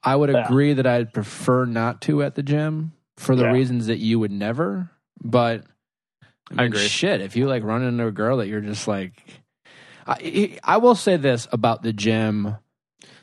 I 0.02 0.14
would 0.14 0.30
Yeah. 0.30 0.44
agree 0.46 0.72
that 0.74 0.86
I'd 0.86 1.12
prefer 1.12 1.64
not 1.64 2.00
to 2.02 2.22
at 2.22 2.34
the 2.36 2.42
gym 2.42 2.92
for 3.16 3.34
the 3.34 3.44
Yeah. 3.44 3.52
reasons 3.52 3.86
that 3.88 3.98
you 3.98 4.18
would 4.20 4.30
never. 4.30 4.90
But 5.22 5.64
I, 6.50 6.54
mean, 6.62 6.66
agree. 6.66 6.86
Shit, 6.86 7.20
if 7.20 7.34
you 7.34 7.46
like 7.48 7.64
run 7.64 7.82
into 7.82 8.06
a 8.06 8.12
girl 8.12 8.36
that 8.36 8.46
you're 8.46 8.60
just 8.60 8.86
like, 8.86 9.20
I, 10.06 10.58
I 10.62 10.76
will 10.76 10.94
say 10.94 11.16
this 11.16 11.48
about 11.50 11.82
the 11.82 11.92
gym. 11.92 12.56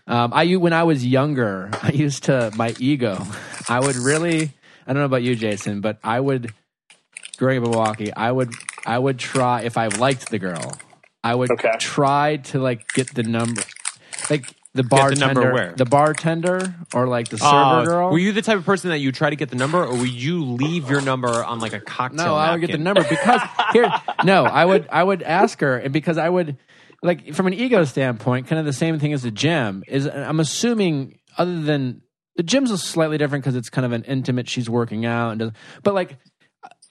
Um, 0.06 0.34
I 0.34 0.44
u- 0.44 0.60
when 0.60 0.74
I 0.74 0.84
was 0.84 1.06
younger, 1.06 1.70
I 1.82 1.92
used 1.92 2.24
to 2.26 2.52
my 2.58 2.74
ego. 2.80 3.26
I 3.70 3.80
would 3.80 3.96
really. 3.96 4.52
I 4.86 4.94
don't 4.94 5.02
know 5.02 5.06
about 5.06 5.24
you, 5.24 5.36
Jason, 5.36 5.82
but 5.82 6.00
I 6.04 6.20
would 6.20 6.54
growing 7.38 7.58
up 7.58 7.64
in 7.64 7.70
Milwaukee. 7.70 8.14
I 8.14 8.32
would 8.32 8.52
I 8.86 8.98
would 9.00 9.20
try 9.20 9.62
if 9.62 9.78
I 9.78 9.88
liked 9.88 10.30
the 10.30 10.40
girl. 10.40 10.82
I 11.24 11.34
would 11.36 11.52
Okay. 11.52 11.72
try 11.80 12.38
to 12.38 12.60
like 12.60 12.92
get 12.94 13.14
the 13.16 13.24
number, 13.24 13.64
like 14.30 14.44
the 14.74 14.84
the 14.84 14.84
bartender, 14.84 15.26
number 15.28 15.54
where? 15.54 15.74
the 15.78 15.86
bartender 15.86 16.76
or 16.92 17.08
like 17.08 17.30
the 17.30 17.38
server 17.38 17.82
Uh, 17.82 17.84
girl. 17.86 18.12
Were 18.12 18.18
you 18.18 18.34
the 18.34 18.42
type 18.42 18.58
of 18.58 18.66
person 18.66 18.90
that 18.90 18.98
you 19.00 19.12
try 19.12 19.30
to 19.30 19.36
get 19.36 19.50
the 19.50 19.56
number, 19.56 19.86
or 19.86 19.96
would 19.96 20.10
you 20.10 20.44
leave 20.44 20.90
your 20.90 21.00
number 21.02 21.44
on 21.44 21.60
like 21.60 21.74
a 21.74 21.80
cocktail? 21.80 22.26
No, 22.26 22.36
I 22.36 22.52
would 22.52 22.62
get 22.62 22.72
the 22.72 22.78
number 22.78 23.04
because 23.04 23.42
here. 23.74 23.94
No, 24.22 24.48
I 24.48 24.66
would 24.66 24.88
I 24.92 25.04
would 25.04 25.24
ask 25.24 25.60
her, 25.62 25.78
and 25.78 25.94
because 25.94 26.18
I 26.18 26.28
would 26.28 26.58
like 27.02 27.34
from 27.34 27.48
an 27.48 27.54
ego 27.54 27.86
standpoint, 27.86 28.48
kind 28.48 28.60
of 28.60 28.66
the 28.66 28.74
same 28.74 29.00
thing 29.00 29.14
as 29.14 29.24
the 29.24 29.32
gym 29.32 29.84
is. 29.88 30.08
I'm 30.08 30.40
assuming 30.42 31.20
other 31.38 31.62
than 31.62 32.02
the 32.36 32.44
gym's 32.44 32.72
a 32.72 32.78
slightly 32.78 33.18
different 33.18 33.44
because 33.44 33.56
it's 33.56 33.70
kind 33.70 33.86
of 33.86 33.92
an 33.92 34.04
intimate. 34.04 34.50
She's 34.50 34.70
working 34.70 35.06
out, 35.06 35.32
and 35.32 35.40
does, 35.40 35.52
but 35.84 35.94
like 35.94 36.18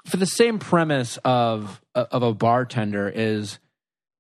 for 0.07 0.17
the 0.17 0.27
same 0.27 0.59
premise 0.59 1.19
of 1.25 1.81
of 1.95 2.23
a 2.23 2.35
bartender 2.35 3.09
is. 3.09 3.59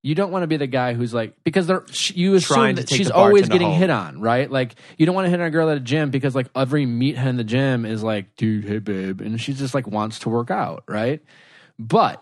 You 0.04 0.16
don't 0.16 0.32
want 0.32 0.42
to 0.42 0.48
be 0.48 0.56
the 0.56 0.66
guy 0.66 0.94
who's 0.94 1.14
like 1.14 1.36
because 1.44 1.68
they're 1.68 1.84
you 2.12 2.34
assume 2.34 2.56
Trying 2.56 2.74
that 2.74 2.88
she's 2.88 3.08
always 3.08 3.48
getting 3.48 3.68
home. 3.68 3.78
hit 3.78 3.88
on, 3.88 4.20
right? 4.20 4.50
Like 4.50 4.74
you 4.98 5.06
don't 5.06 5.14
want 5.14 5.26
to 5.26 5.30
hit 5.30 5.38
on 5.40 5.46
a 5.46 5.50
girl 5.50 5.70
at 5.70 5.76
a 5.76 5.80
gym 5.80 6.10
because 6.10 6.34
like 6.34 6.48
every 6.56 6.86
meathead 6.86 7.28
in 7.28 7.36
the 7.36 7.44
gym 7.44 7.84
is 7.86 8.02
like, 8.02 8.34
dude, 8.34 8.64
hey 8.64 8.80
babe, 8.80 9.20
and 9.20 9.40
she 9.40 9.52
just 9.52 9.74
like 9.74 9.86
wants 9.86 10.18
to 10.18 10.28
work 10.28 10.50
out, 10.50 10.82
right? 10.88 11.22
But 11.78 12.20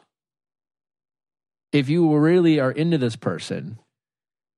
if 1.72 1.88
you 1.88 2.14
really 2.14 2.60
are 2.60 2.70
into 2.70 2.98
this 2.98 3.16
person, 3.16 3.78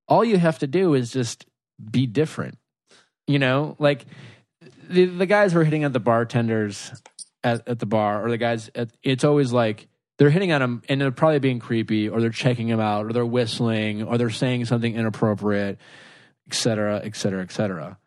all 0.08 0.24
you 0.24 0.36
have 0.38 0.58
to 0.58 0.66
do 0.66 0.94
is 0.94 1.12
just 1.12 1.46
be 1.92 2.08
different. 2.08 2.58
You 3.28 3.38
know, 3.38 3.76
like 3.78 4.04
the 4.92 5.06
the 5.06 5.26
guys 5.26 5.52
who 5.52 5.60
are 5.60 5.64
hitting 5.64 5.84
at 5.84 5.92
the 5.92 6.00
bartenders 6.00 6.92
at, 7.42 7.66
at 7.68 7.78
the 7.78 7.86
bar, 7.86 8.24
or 8.24 8.30
the 8.30 8.38
guys, 8.38 8.70
at, 8.74 8.90
it's 9.02 9.24
always 9.24 9.52
like 9.52 9.88
they're 10.18 10.30
hitting 10.30 10.52
on 10.52 10.60
them 10.60 10.82
and 10.88 11.00
they're 11.00 11.10
probably 11.10 11.40
being 11.40 11.58
creepy, 11.58 12.08
or 12.08 12.20
they're 12.20 12.30
checking 12.30 12.68
them 12.68 12.80
out, 12.80 13.06
or 13.06 13.12
they're 13.12 13.26
whistling, 13.26 14.04
or 14.04 14.18
they're 14.18 14.30
saying 14.30 14.66
something 14.66 14.94
inappropriate, 14.94 15.78
et 16.46 16.54
cetera, 16.54 17.00
et 17.02 17.16
cetera, 17.16 17.42
et 17.42 17.50
cetera. 17.50 17.98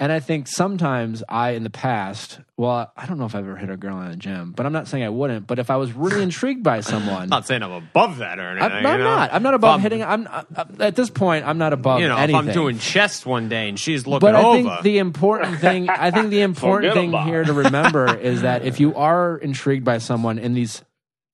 And 0.00 0.12
I 0.12 0.20
think 0.20 0.46
sometimes 0.46 1.24
I, 1.28 1.50
in 1.50 1.64
the 1.64 1.70
past, 1.70 2.38
well, 2.56 2.92
I 2.96 3.06
don't 3.06 3.18
know 3.18 3.24
if 3.24 3.34
I've 3.34 3.44
ever 3.44 3.56
hit 3.56 3.68
a 3.68 3.76
girl 3.76 4.00
in 4.02 4.12
a 4.12 4.16
gym, 4.16 4.52
but 4.52 4.64
I'm 4.64 4.72
not 4.72 4.86
saying 4.86 5.02
I 5.02 5.08
wouldn't. 5.08 5.48
But 5.48 5.58
if 5.58 5.70
I 5.70 5.76
was 5.76 5.92
really 5.92 6.22
intrigued 6.22 6.62
by 6.62 6.82
someone, 6.82 7.22
I'm 7.22 7.28
not 7.30 7.48
saying 7.48 7.64
I'm 7.64 7.72
above 7.72 8.18
that 8.18 8.38
or 8.38 8.50
anything. 8.50 8.70
I'm, 8.70 8.86
I'm 8.86 9.00
not. 9.00 9.34
I'm 9.34 9.42
not 9.42 9.54
above 9.54 9.70
I'm- 9.72 9.80
hitting. 9.80 10.04
I'm 10.04 10.28
uh, 10.30 10.44
at 10.78 10.94
this 10.94 11.10
point. 11.10 11.46
I'm 11.48 11.58
not 11.58 11.72
above 11.72 11.98
You 12.00 12.06
know, 12.06 12.16
anything. 12.16 12.42
if 12.42 12.48
I'm 12.48 12.54
doing 12.54 12.78
chest 12.78 13.26
one 13.26 13.48
day 13.48 13.68
and 13.68 13.76
she's 13.78 14.06
looking 14.06 14.20
but 14.20 14.36
I 14.36 14.42
over, 14.44 14.56
think 14.70 14.82
the 14.82 14.98
important 14.98 15.58
thing. 15.58 15.88
I 15.88 16.12
think 16.12 16.30
the 16.30 16.42
important 16.42 16.94
thing 16.94 17.08
about 17.08 17.26
here 17.26 17.42
to 17.42 17.52
remember 17.64 18.16
is 18.16 18.42
that 18.42 18.64
if 18.64 18.78
you 18.78 18.94
are 18.94 19.36
intrigued 19.36 19.84
by 19.84 19.98
someone 19.98 20.38
in 20.38 20.54
these 20.54 20.84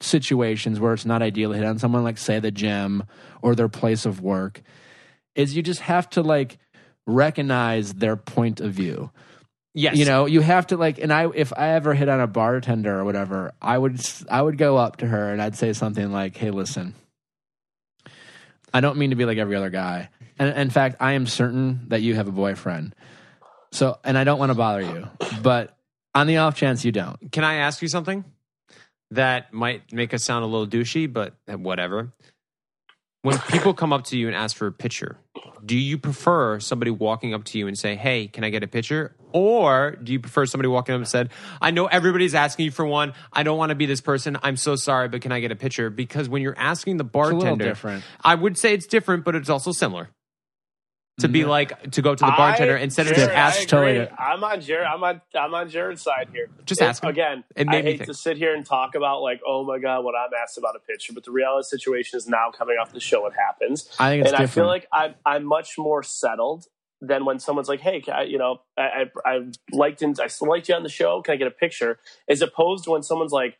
situations 0.00 0.80
where 0.80 0.94
it's 0.94 1.04
not 1.04 1.20
ideal 1.20 1.52
to 1.52 1.56
hit 1.58 1.66
on 1.66 1.78
someone, 1.78 2.02
like 2.02 2.16
say 2.18 2.40
the 2.40 2.50
gym 2.50 3.04
or 3.42 3.54
their 3.54 3.68
place 3.68 4.06
of 4.06 4.20
work, 4.22 4.62
is 5.34 5.54
you 5.54 5.62
just 5.62 5.80
have 5.80 6.08
to 6.10 6.22
like 6.22 6.58
recognize 7.06 7.94
their 7.94 8.16
point 8.16 8.60
of 8.60 8.72
view. 8.72 9.10
yes, 9.74 9.96
You 9.96 10.04
know, 10.04 10.26
you 10.26 10.40
have 10.40 10.68
to 10.68 10.76
like, 10.76 10.98
and 10.98 11.12
I, 11.12 11.28
if 11.34 11.52
I 11.56 11.70
ever 11.70 11.94
hit 11.94 12.08
on 12.08 12.20
a 12.20 12.26
bartender 12.26 12.98
or 12.98 13.04
whatever, 13.04 13.52
I 13.60 13.76
would, 13.76 14.00
I 14.30 14.40
would 14.40 14.56
go 14.58 14.76
up 14.76 14.96
to 14.98 15.06
her 15.06 15.32
and 15.32 15.40
I'd 15.42 15.56
say 15.56 15.72
something 15.72 16.12
like, 16.12 16.36
"Hey, 16.36 16.50
listen, 16.50 16.94
I 18.72 18.80
don't 18.80 18.98
mean 18.98 19.10
to 19.10 19.16
be 19.16 19.24
like 19.24 19.38
every 19.38 19.56
other 19.56 19.70
guy, 19.70 20.08
and 20.38 20.56
in 20.56 20.70
fact, 20.70 20.96
I 21.00 21.12
am 21.12 21.26
certain 21.26 21.88
that 21.88 22.02
you 22.02 22.14
have 22.14 22.26
a 22.28 22.32
boyfriend. 22.32 22.94
So, 23.72 23.98
and 24.04 24.16
I 24.16 24.24
don't 24.24 24.38
want 24.38 24.50
to 24.50 24.54
bother 24.54 24.82
you, 24.82 25.08
but 25.42 25.76
on 26.14 26.26
the 26.26 26.38
off 26.38 26.56
chance 26.56 26.84
you 26.84 26.92
don't, 26.92 27.32
Can 27.32 27.42
I 27.44 27.56
ask 27.56 27.82
you 27.82 27.88
something 27.88 28.24
that 29.10 29.52
might 29.52 29.92
make 29.92 30.14
us 30.14 30.24
sound 30.24 30.44
a 30.44 30.46
little 30.46 30.66
douchey, 30.66 31.12
but 31.12 31.34
whatever? 31.46 32.12
When 33.24 33.38
people 33.38 33.72
come 33.72 33.90
up 33.90 34.04
to 34.08 34.18
you 34.18 34.26
and 34.26 34.36
ask 34.36 34.54
for 34.54 34.66
a 34.66 34.72
picture, 34.72 35.16
do 35.64 35.78
you 35.78 35.96
prefer 35.96 36.60
somebody 36.60 36.90
walking 36.90 37.32
up 37.32 37.44
to 37.44 37.58
you 37.58 37.66
and 37.66 37.78
say, 37.78 37.96
"Hey, 37.96 38.26
can 38.26 38.44
I 38.44 38.50
get 38.50 38.62
a 38.62 38.66
picture?" 38.66 39.16
Or 39.32 39.92
do 39.92 40.12
you 40.12 40.20
prefer 40.20 40.44
somebody 40.44 40.68
walking 40.68 40.94
up 40.94 40.98
and 40.98 41.08
said, 41.08 41.30
"I 41.62 41.70
know 41.70 41.86
everybody's 41.86 42.34
asking 42.34 42.66
you 42.66 42.70
for 42.70 42.84
one. 42.84 43.14
I 43.32 43.42
don't 43.42 43.56
want 43.56 43.70
to 43.70 43.74
be 43.74 43.86
this 43.86 44.02
person. 44.02 44.36
I'm 44.42 44.58
so 44.58 44.76
sorry, 44.76 45.08
but 45.08 45.22
can 45.22 45.32
I 45.32 45.40
get 45.40 45.50
a 45.50 45.56
picture?" 45.56 45.88
Because 45.88 46.28
when 46.28 46.42
you're 46.42 46.58
asking 46.58 46.98
the 46.98 47.04
it's 47.04 47.14
a 47.14 47.18
little 47.18 47.40
bartender, 47.40 47.64
different. 47.64 48.04
I 48.22 48.34
would 48.34 48.58
say 48.58 48.74
it's 48.74 48.86
different, 48.86 49.24
but 49.24 49.34
it's 49.34 49.48
also 49.48 49.72
similar. 49.72 50.10
To 51.20 51.28
be 51.28 51.40
mm-hmm. 51.40 51.48
like 51.48 51.90
to 51.92 52.02
go 52.02 52.12
to 52.16 52.24
the 52.24 52.32
bartender 52.36 52.76
I- 52.76 52.80
instead 52.80 53.06
of 53.06 53.14
Jared, 53.14 53.28
just 53.30 53.38
ask 53.38 53.60
I 53.60 53.64
totally 53.66 53.96
agree. 53.98 54.06
di- 54.06 54.22
I'm 54.22 54.42
on 54.42 54.60
Jared. 54.60 54.86
I'm 54.86 55.04
on. 55.04 55.20
I'm 55.38 55.54
on 55.54 55.70
Jared's 55.70 56.02
side 56.02 56.28
here. 56.32 56.48
Just 56.66 56.80
It- 56.80 56.84
ask 56.86 57.04
him. 57.04 57.10
again. 57.10 57.44
It 57.54 57.68
I 57.68 57.70
made 57.70 57.84
me 57.84 57.90
hate 57.92 57.98
think. 57.98 58.08
to 58.08 58.14
sit 58.14 58.36
here 58.36 58.52
and 58.52 58.66
talk 58.66 58.96
about 58.96 59.22
like, 59.22 59.40
oh 59.46 59.62
my 59.64 59.78
god, 59.78 60.04
what 60.04 60.16
I'm 60.16 60.30
asked 60.42 60.58
about 60.58 60.74
a 60.74 60.80
picture, 60.80 61.12
but 61.12 61.22
the 61.22 61.30
reality 61.30 61.58
of 61.58 61.70
the 61.70 61.78
situation 61.78 62.16
is 62.16 62.26
now 62.26 62.50
coming 62.50 62.78
off 62.80 62.92
the 62.92 62.98
show. 62.98 63.24
It 63.26 63.34
happens, 63.34 63.88
I 64.00 64.10
think 64.10 64.24
it's 64.24 64.32
and 64.32 64.42
I 64.42 64.46
feel 64.46 64.66
like 64.66 64.88
I'm 64.92 65.14
I'm 65.24 65.44
much 65.44 65.78
more 65.78 66.02
settled 66.02 66.66
than 67.00 67.24
when 67.24 67.38
someone's 67.38 67.68
like, 67.68 67.80
hey, 67.80 68.00
can 68.00 68.14
I, 68.14 68.22
you 68.22 68.38
know, 68.38 68.62
I, 68.76 68.82
I 69.24 69.34
I 69.36 69.40
liked 69.70 70.02
in, 70.02 70.14
I 70.20 70.28
liked 70.40 70.68
you 70.68 70.74
on 70.74 70.82
the 70.82 70.88
show. 70.88 71.22
Can 71.22 71.34
I 71.34 71.36
get 71.36 71.46
a 71.46 71.52
picture? 71.52 72.00
As 72.28 72.42
opposed 72.42 72.84
to 72.84 72.90
when 72.90 73.04
someone's 73.04 73.32
like 73.32 73.56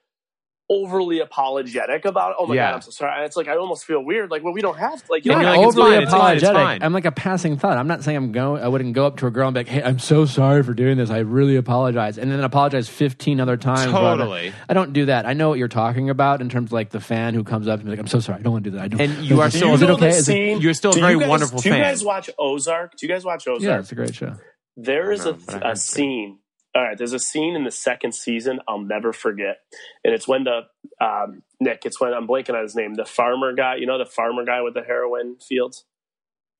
overly 0.70 1.20
apologetic 1.20 2.04
about, 2.06 2.34
oh 2.38 2.46
my 2.46 2.54
Yeah. 2.54 2.68
god, 2.70 2.74
I'm 2.76 2.80
so 2.80 2.90
sorry. 2.90 3.12
And 3.16 3.24
it's 3.24 3.36
like 3.36 3.48
I 3.48 3.56
almost 3.56 3.84
feel 3.84 4.02
weird. 4.02 4.30
Like, 4.30 4.42
well, 4.42 4.54
we 4.54 4.62
don't 4.62 4.78
have 4.78 5.04
to 5.04 5.12
like, 5.12 5.24
you 5.24 5.30
Yeah, 5.32 5.36
know, 5.38 5.42
you're 5.42 5.50
not 5.52 5.58
like, 5.58 5.66
overly 5.68 5.90
fine, 5.94 6.02
it's 6.02 6.10
fine, 6.12 6.34
it's 6.36 6.42
apologetic. 6.42 6.66
fine. 6.80 6.82
I'm 6.82 6.92
like 6.94 7.04
a 7.04 7.12
passing 7.12 7.56
thought. 7.58 7.76
I'm 7.76 7.86
not 7.86 8.02
saying 8.02 8.16
I'm 8.16 8.32
going. 8.32 8.62
I 8.62 8.68
wouldn't 8.68 8.94
go 8.94 9.06
up 9.06 9.18
to 9.18 9.26
a 9.26 9.30
girl 9.30 9.48
and 9.48 9.54
be 9.54 9.60
like, 9.60 9.68
"Hey, 9.68 9.82
I'm 9.82 9.98
so 9.98 10.24
sorry 10.24 10.62
for 10.62 10.72
doing 10.72 10.96
this. 10.96 11.10
I 11.10 11.18
really 11.18 11.56
apologize," 11.56 12.16
and 12.16 12.30
then 12.32 12.40
apologize 12.40 12.88
15 12.88 13.40
other 13.40 13.56
times. 13.58 13.92
Totally. 13.92 14.52
I 14.68 14.72
don't 14.74 14.92
do 14.94 15.06
that. 15.06 15.26
I 15.26 15.34
know 15.34 15.50
what 15.50 15.58
you're 15.58 15.68
talking 15.68 16.08
about 16.08 16.40
in 16.40 16.48
terms 16.48 16.68
of 16.68 16.72
like 16.72 16.90
the 16.90 17.00
fan 17.00 17.34
who 17.34 17.44
comes 17.44 17.68
up 17.68 17.80
and 17.80 17.84
be 17.84 17.90
like, 17.90 18.00
"I'm 18.00 18.06
so 18.06 18.20
sorry. 18.20 18.38
I 18.38 18.42
don't 18.42 18.52
want 18.52 18.64
to 18.64 18.70
do 18.70 18.76
that." 18.78 18.82
I 18.84 18.88
don't. 18.88 19.00
And 19.02 19.24
you 19.24 19.40
are 19.42 19.48
Do 19.50 19.58
so- 19.58 19.66
you 19.68 19.74
Is 19.74 19.82
it 19.82 19.86
know 19.86 19.94
okay? 19.94 20.10
the 20.10 20.16
Is 20.16 20.28
it- 20.28 20.62
You're 20.62 20.74
still 20.74 20.92
a 20.92 21.00
very 21.00 21.18
guys- 21.18 21.28
wonderful 21.28 21.58
Do 21.60 21.68
you 21.68 21.74
guys 21.76 22.02
watch 22.04 22.30
Ozark? 22.38 22.96
Do 22.96 23.06
you 23.06 23.12
guys 23.12 23.24
watch 23.24 23.46
Ozark? 23.46 23.62
yeah, 23.62 23.78
it's 23.80 23.92
a 23.92 23.94
great 23.94 24.14
show. 24.14 24.34
There 24.76 25.12
is 25.12 25.24
No, 25.24 25.32
a, 25.32 25.34
but 25.34 25.54
I 25.54 25.58
a 25.58 25.68
heard 25.68 25.78
scene 25.78 26.38
All 26.74 26.82
right, 26.82 26.98
there's 26.98 27.12
a 27.12 27.18
scene 27.18 27.54
in 27.54 27.64
the 27.64 27.70
second 27.70 28.14
season 28.14 28.58
I'll 28.66 28.80
never 28.80 29.12
forget, 29.12 29.58
and 30.02 30.12
it's 30.12 30.26
when 30.26 30.44
the 30.44 30.62
um, 31.00 31.42
Nick. 31.60 31.82
It's 31.84 32.00
when 32.00 32.12
I'm 32.12 32.26
blanking 32.26 32.54
on 32.54 32.62
his 32.62 32.74
name. 32.74 32.94
The 32.94 33.04
farmer 33.04 33.52
guy, 33.54 33.76
you 33.76 33.86
know, 33.86 33.98
the 33.98 34.06
farmer 34.06 34.44
guy 34.44 34.60
with 34.60 34.74
the 34.74 34.82
heroin 34.82 35.36
fields. 35.46 35.84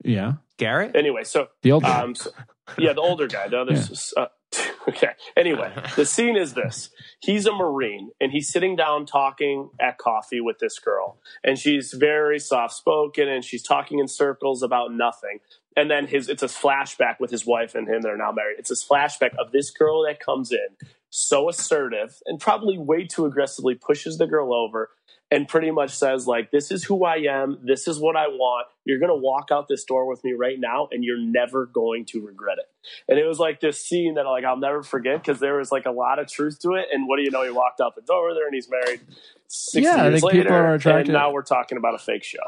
Yeah. 0.03 0.33
Garrett? 0.57 0.95
Anyway, 0.95 1.23
so 1.23 1.47
The 1.63 1.71
old 1.73 1.83
um, 1.83 2.15
so- 2.15 2.31
yeah, 2.77 2.93
the 2.93 3.01
older 3.01 3.27
guy. 3.27 3.47
The 3.47 3.59
other. 3.59 3.83
Uh, 4.15 4.27
okay. 4.89 5.09
Anyway, 5.35 5.71
the 5.95 6.05
scene 6.05 6.37
is 6.37 6.53
this: 6.53 6.89
he's 7.19 7.45
a 7.45 7.51
marine, 7.51 8.11
and 8.21 8.31
he's 8.31 8.49
sitting 8.51 8.75
down 8.75 9.05
talking 9.05 9.69
at 9.79 9.97
coffee 9.97 10.39
with 10.41 10.59
this 10.59 10.79
girl, 10.79 11.19
and 11.43 11.59
she's 11.59 11.93
very 11.93 12.39
soft 12.39 12.73
spoken, 12.73 13.27
and 13.27 13.43
she's 13.43 13.63
talking 13.63 13.99
in 13.99 14.07
circles 14.07 14.63
about 14.63 14.93
nothing. 14.93 15.39
And 15.77 15.91
then 15.91 16.07
his 16.07 16.29
it's 16.29 16.43
a 16.43 16.47
flashback 16.47 17.19
with 17.19 17.31
his 17.31 17.45
wife 17.45 17.75
and 17.75 17.87
him. 17.87 18.01
They're 18.01 18.17
now 18.17 18.31
married. 18.31 18.55
It's 18.59 18.69
this 18.69 18.87
flashback 18.87 19.35
of 19.37 19.51
this 19.51 19.71
girl 19.71 20.03
that 20.05 20.19
comes 20.19 20.51
in 20.51 20.87
so 21.09 21.49
assertive 21.49 22.21
and 22.25 22.39
probably 22.39 22.77
way 22.77 23.05
too 23.05 23.25
aggressively 23.25 23.75
pushes 23.75 24.17
the 24.17 24.27
girl 24.27 24.53
over 24.53 24.89
and 25.31 25.47
pretty 25.47 25.71
much 25.71 25.89
says 25.91 26.27
like 26.27 26.51
this 26.51 26.71
is 26.71 26.83
who 26.83 27.03
i 27.03 27.15
am. 27.15 27.57
This 27.63 27.87
is 27.87 27.99
what 27.99 28.15
i 28.15 28.27
want. 28.27 28.67
You're 28.85 28.99
going 28.99 29.09
to 29.09 29.15
walk 29.15 29.47
out 29.51 29.67
this 29.67 29.83
door 29.83 30.07
with 30.07 30.23
me 30.23 30.33
right 30.33 30.59
now 30.59 30.87
and 30.91 31.03
you're 31.03 31.19
never 31.19 31.65
going 31.65 32.05
to 32.07 32.21
regret 32.25 32.57
it. 32.59 32.65
And 33.09 33.17
it 33.17 33.25
was 33.25 33.39
like 33.39 33.59
this 33.59 33.83
scene 33.83 34.13
that 34.15 34.25
like 34.25 34.43
i'll 34.45 34.57
never 34.57 34.83
forget 34.83 35.21
because 35.23 35.39
there 35.39 35.55
was 35.55 35.71
like 35.71 35.85
a 35.85 35.91
lot 35.91 36.19
of 36.19 36.27
truth 36.27 36.59
to 36.61 36.73
it. 36.73 36.85
And 36.93 37.07
what 37.07 37.17
do 37.17 37.23
you 37.23 37.31
know? 37.31 37.43
He 37.43 37.49
walked 37.49 37.81
out 37.81 37.95
the 37.95 38.01
door 38.01 38.33
there 38.33 38.45
and 38.45 38.53
he's 38.53 38.69
married 38.69 39.01
six 39.47 39.83
Yeah, 39.83 39.95
I 40.03 40.09
years 40.09 40.23
later 40.23 40.41
people 40.43 40.55
are 40.55 40.73
attracted- 40.75 41.07
and 41.07 41.13
now 41.13 41.31
we're 41.31 41.41
talking 41.43 41.77
about 41.77 41.95
a 41.95 41.99
fake 41.99 42.23
show 42.23 42.39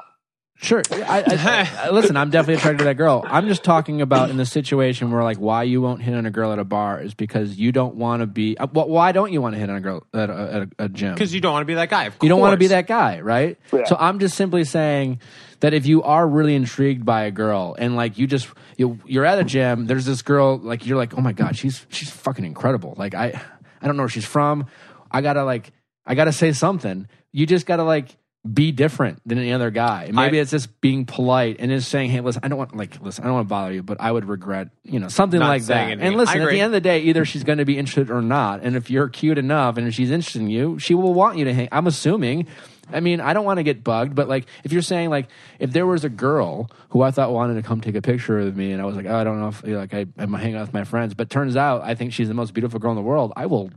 Sure. 0.59 0.81
I, 0.91 1.23
I, 1.27 1.69
I, 1.85 1.89
listen, 1.91 2.17
I'm 2.17 2.29
definitely 2.31 2.55
attracted 2.55 2.79
to 2.79 2.84
that 2.85 2.95
girl. 2.95 3.23
I'm 3.25 3.47
just 3.47 3.63
talking 3.63 4.01
about 4.01 4.29
in 4.29 4.38
the 4.38 4.45
situation 4.45 5.11
where, 5.11 5.23
like, 5.23 5.38
why 5.38 5.63
you 5.63 5.81
won't 5.81 6.01
hit 6.01 6.15
on 6.15 6.25
a 6.25 6.31
girl 6.31 6.51
at 6.51 6.59
a 6.59 6.63
bar 6.63 6.99
is 6.99 7.13
because 7.13 7.59
you 7.59 7.71
don't 7.71 7.95
want 7.95 8.21
to 8.21 8.27
be. 8.27 8.57
Uh, 8.57 8.67
wh- 8.67 8.88
why 8.88 9.11
don't 9.11 9.31
you 9.31 9.41
want 9.41 9.53
to 9.53 9.59
hit 9.59 9.69
on 9.69 9.75
a 9.75 9.81
girl 9.81 10.03
at 10.13 10.29
a, 10.29 10.34
at 10.34 10.61
a, 10.61 10.69
a 10.85 10.89
gym? 10.89 11.13
Because 11.13 11.34
you 11.34 11.41
don't 11.41 11.53
want 11.53 11.61
to 11.61 11.67
be 11.67 11.75
that 11.75 11.89
guy. 11.89 12.05
Of 12.05 12.15
you 12.21 12.29
don't 12.29 12.39
want 12.39 12.53
to 12.53 12.57
be 12.57 12.67
that 12.67 12.88
guy, 12.88 13.21
right? 13.21 13.57
Yeah. 13.71 13.85
So 13.85 13.95
I'm 13.99 14.17
just 14.19 14.35
simply 14.35 14.63
saying 14.63 15.21
that 15.59 15.73
if 15.73 15.85
you 15.85 16.03
are 16.03 16.27
really 16.27 16.55
intrigued 16.55 17.05
by 17.05 17.23
a 17.23 17.31
girl 17.31 17.75
and 17.77 17.95
like 17.95 18.17
you 18.17 18.25
just 18.27 18.47
you, 18.77 18.99
you're 19.05 19.25
at 19.25 19.39
a 19.39 19.43
gym, 19.43 19.85
there's 19.85 20.05
this 20.05 20.21
girl 20.21 20.57
like 20.57 20.85
you're 20.85 20.97
like, 20.97 21.15
oh 21.15 21.21
my 21.21 21.34
god, 21.34 21.55
she's 21.55 21.85
she's 21.89 22.09
fucking 22.09 22.45
incredible. 22.45 22.95
Like 22.97 23.13
I 23.13 23.39
I 23.81 23.85
don't 23.85 23.95
know 23.95 24.03
where 24.03 24.09
she's 24.09 24.25
from. 24.25 24.67
I 25.11 25.21
gotta 25.21 25.43
like 25.43 25.71
I 26.05 26.15
gotta 26.15 26.34
say 26.34 26.51
something. 26.51 27.07
You 27.31 27.45
just 27.45 27.65
gotta 27.65 27.84
like 27.84 28.17
be 28.53 28.72
different 28.72 29.19
than 29.26 29.38
any 29.38 29.51
other 29.51 29.69
guy. 29.72 30.05
And 30.05 30.15
maybe 30.15 30.38
I- 30.38 30.41
it's 30.41 30.51
just 30.51 30.80
being 30.80 31.05
polite 31.05 31.57
and 31.59 31.69
just 31.69 31.89
saying, 31.89 32.11
"Hey, 32.11 32.22
listen, 32.22 32.41
I 32.45 32.47
don't 32.47 32.57
want 32.57 32.76
like 32.76 33.01
listen, 33.01 33.23
I 33.23 33.27
don't 33.27 33.35
want 33.35 33.45
to 33.47 33.49
bother 33.49 33.73
you, 33.73 33.84
but 33.84 33.97
I 33.99 34.11
would 34.11 34.26
regret, 34.26 34.69
you 34.84 34.99
know, 34.99 35.09
something 35.09 35.39
like 35.49 35.64
that." 35.64 35.73
anything. 35.91 36.07
And 36.07 36.15
listen, 36.18 36.35
at 36.41 36.45
the 36.51 36.59
end 36.61 36.68
of 36.68 36.72
the 36.73 36.81
day, 36.81 37.01
either 37.01 37.26
she's 37.26 37.43
going 37.43 37.57
to 37.57 37.65
be 37.65 37.77
interested 37.77 38.09
or 38.09 38.22
not. 38.22 38.61
And 38.64 38.76
if 38.77 38.89
you're 38.89 39.09
cute 39.09 39.38
enough 39.38 39.77
and 39.77 39.88
if 39.88 39.93
she's 39.93 40.11
interested 40.11 40.41
in 40.41 40.49
you, 40.49 40.80
she 40.80 40.93
will 40.93 41.14
want 41.14 41.38
you 41.38 41.45
to 41.45 41.53
hang. 41.53 41.68
I'm 41.72 41.88
assuming. 41.88 42.47
I 42.89 43.01
mean, 43.01 43.19
I 43.19 43.34
don't 43.34 43.43
want 43.43 43.57
to 43.57 43.64
get 43.64 43.84
bugged, 43.84 44.15
but 44.15 44.30
like 44.30 44.45
if 44.64 44.72
you're 44.72 44.81
saying 44.81 45.09
like 45.09 45.27
if 45.59 45.72
there 45.73 45.85
was 45.85 46.05
a 46.05 46.09
girl 46.09 46.72
who 46.91 47.01
I 47.01 47.11
thought 47.11 47.34
wanted 47.34 47.55
to 47.55 47.61
come 47.61 47.81
take 47.81 47.95
a 47.95 48.01
picture 48.01 48.38
with 48.38 48.55
me, 48.55 48.72
and 48.72 48.81
I 48.81 48.85
was 48.85 48.95
like, 48.95 49.05
oh, 49.05 49.14
I 49.15 49.26
don't 49.26 49.41
know 49.41 49.49
if 49.49 49.61
like 49.68 49.93
I, 49.93 50.05
I'm 50.18 50.34
hanging 50.34 50.55
out 50.55 50.61
with 50.61 50.73
my 50.73 50.85
friends, 50.85 51.14
but 51.14 51.30
turns 51.30 51.57
out 51.57 51.81
I 51.84 51.95
think 51.95 52.14
she's 52.14 52.30
the 52.30 52.34
most 52.34 52.53
beautiful 52.53 52.80
girl 52.80 52.91
in 52.91 52.95
the 52.95 53.01
world. 53.03 53.34
I 53.35 53.47
will 53.47 53.72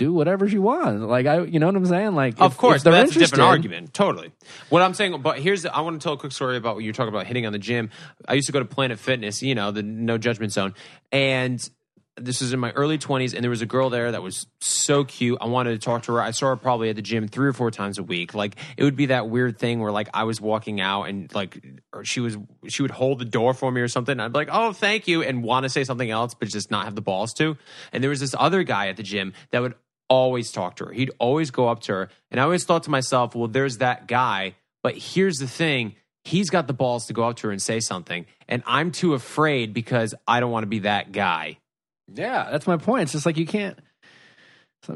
do 0.00 0.14
whatever 0.14 0.48
she 0.48 0.58
wants. 0.58 1.02
Like 1.02 1.26
I, 1.26 1.42
you 1.42 1.58
know 1.58 1.66
what 1.66 1.76
I'm 1.76 1.84
saying? 1.84 2.14
Like 2.14 2.40
Of 2.40 2.52
if- 2.52 2.58
course, 2.58 2.78
if 2.78 2.84
they're 2.84 2.92
that's 2.94 3.14
a 3.14 3.18
different 3.18 3.44
argument. 3.44 3.92
Totally. 3.92 4.32
What 4.70 4.80
I'm 4.80 4.94
saying, 4.94 5.20
but 5.20 5.38
here's, 5.38 5.66
I 5.66 5.82
want 5.82 6.00
to 6.00 6.02
tell 6.04 6.14
a 6.14 6.18
quick 6.18 6.32
story 6.32 6.56
about 6.56 6.74
what 6.74 6.84
you 6.84 6.88
were 6.88 6.94
talking 6.94 7.12
about 7.12 7.26
hitting 7.26 7.44
on 7.44 7.52
the 7.52 7.58
gym. 7.58 7.90
I 8.26 8.32
used 8.34 8.46
to 8.46 8.52
go 8.52 8.60
to 8.60 8.64
Planet 8.64 8.98
Fitness, 8.98 9.42
you 9.42 9.54
know, 9.54 9.72
the 9.72 9.82
no 9.82 10.16
judgment 10.16 10.52
zone. 10.52 10.74
And 11.12 11.60
this 12.16 12.40
was 12.42 12.52
in 12.52 12.60
my 12.60 12.70
early 12.72 12.98
20s, 12.98 13.32
and 13.34 13.42
there 13.42 13.50
was 13.50 13.62
a 13.62 13.66
girl 13.66 13.88
there 13.88 14.12
that 14.12 14.22
was 14.22 14.46
so 14.60 15.04
cute. 15.04 15.38
I 15.40 15.46
wanted 15.46 15.70
to 15.72 15.78
talk 15.78 16.02
to 16.02 16.12
her. 16.12 16.20
I 16.20 16.32
saw 16.32 16.48
her 16.48 16.56
probably 16.56 16.90
at 16.90 16.96
the 16.96 17.02
gym 17.02 17.28
three 17.28 17.48
or 17.48 17.52
four 17.54 17.70
times 17.70 17.98
a 17.98 18.02
week. 18.02 18.34
Like, 18.34 18.56
it 18.76 18.84
would 18.84 18.96
be 18.96 19.06
that 19.06 19.30
weird 19.30 19.58
thing 19.58 19.80
where, 19.80 19.92
like, 19.92 20.08
I 20.12 20.24
was 20.24 20.38
walking 20.38 20.80
out 20.82 21.04
and, 21.04 21.32
like, 21.34 21.64
or 21.94 22.04
she 22.04 22.20
was, 22.20 22.36
she 22.68 22.82
would 22.82 22.90
hold 22.90 23.20
the 23.20 23.24
door 23.24 23.54
for 23.54 23.70
me 23.70 23.80
or 23.80 23.88
something. 23.88 24.20
I'd 24.20 24.32
be 24.32 24.38
like, 24.38 24.50
oh, 24.52 24.72
thank 24.72 25.08
you, 25.08 25.22
and 25.22 25.42
want 25.42 25.64
to 25.64 25.70
say 25.70 25.84
something 25.84 26.10
else, 26.10 26.34
but 26.34 26.48
just 26.48 26.70
not 26.70 26.84
have 26.84 26.94
the 26.94 27.00
balls 27.00 27.32
to. 27.34 27.56
And 27.92 28.02
there 28.02 28.10
was 28.10 28.20
this 28.20 28.34
other 28.38 28.64
guy 28.64 28.88
at 28.88 28.96
the 28.98 29.02
gym 29.02 29.32
that 29.52 29.62
would 29.62 29.74
always 30.10 30.52
talk 30.52 30.76
to 30.76 30.84
her. 30.86 30.92
He'd 30.92 31.10
always 31.18 31.50
go 31.50 31.68
up 31.68 31.80
to 31.82 31.92
her. 31.92 32.08
And 32.30 32.38
I 32.38 32.42
always 32.42 32.64
thought 32.64 32.82
to 32.82 32.90
myself, 32.90 33.34
well, 33.34 33.48
there's 33.48 33.78
that 33.78 34.06
guy. 34.06 34.56
But 34.82 34.98
here's 34.98 35.36
the 35.38 35.46
thing 35.48 35.94
he's 36.24 36.50
got 36.50 36.66
the 36.66 36.74
balls 36.74 37.06
to 37.06 37.14
go 37.14 37.22
up 37.24 37.36
to 37.36 37.46
her 37.46 37.50
and 37.52 37.62
say 37.62 37.80
something. 37.80 38.26
And 38.48 38.62
I'm 38.66 38.90
too 38.92 39.14
afraid 39.14 39.72
because 39.72 40.14
I 40.28 40.40
don't 40.40 40.50
want 40.50 40.64
to 40.64 40.68
be 40.68 40.80
that 40.80 41.12
guy. 41.12 41.56
Yeah, 42.12 42.50
that's 42.50 42.66
my 42.66 42.76
point. 42.76 43.04
It's 43.04 43.12
just 43.12 43.24
like 43.24 43.38
you 43.38 43.46
can't. 43.46 43.78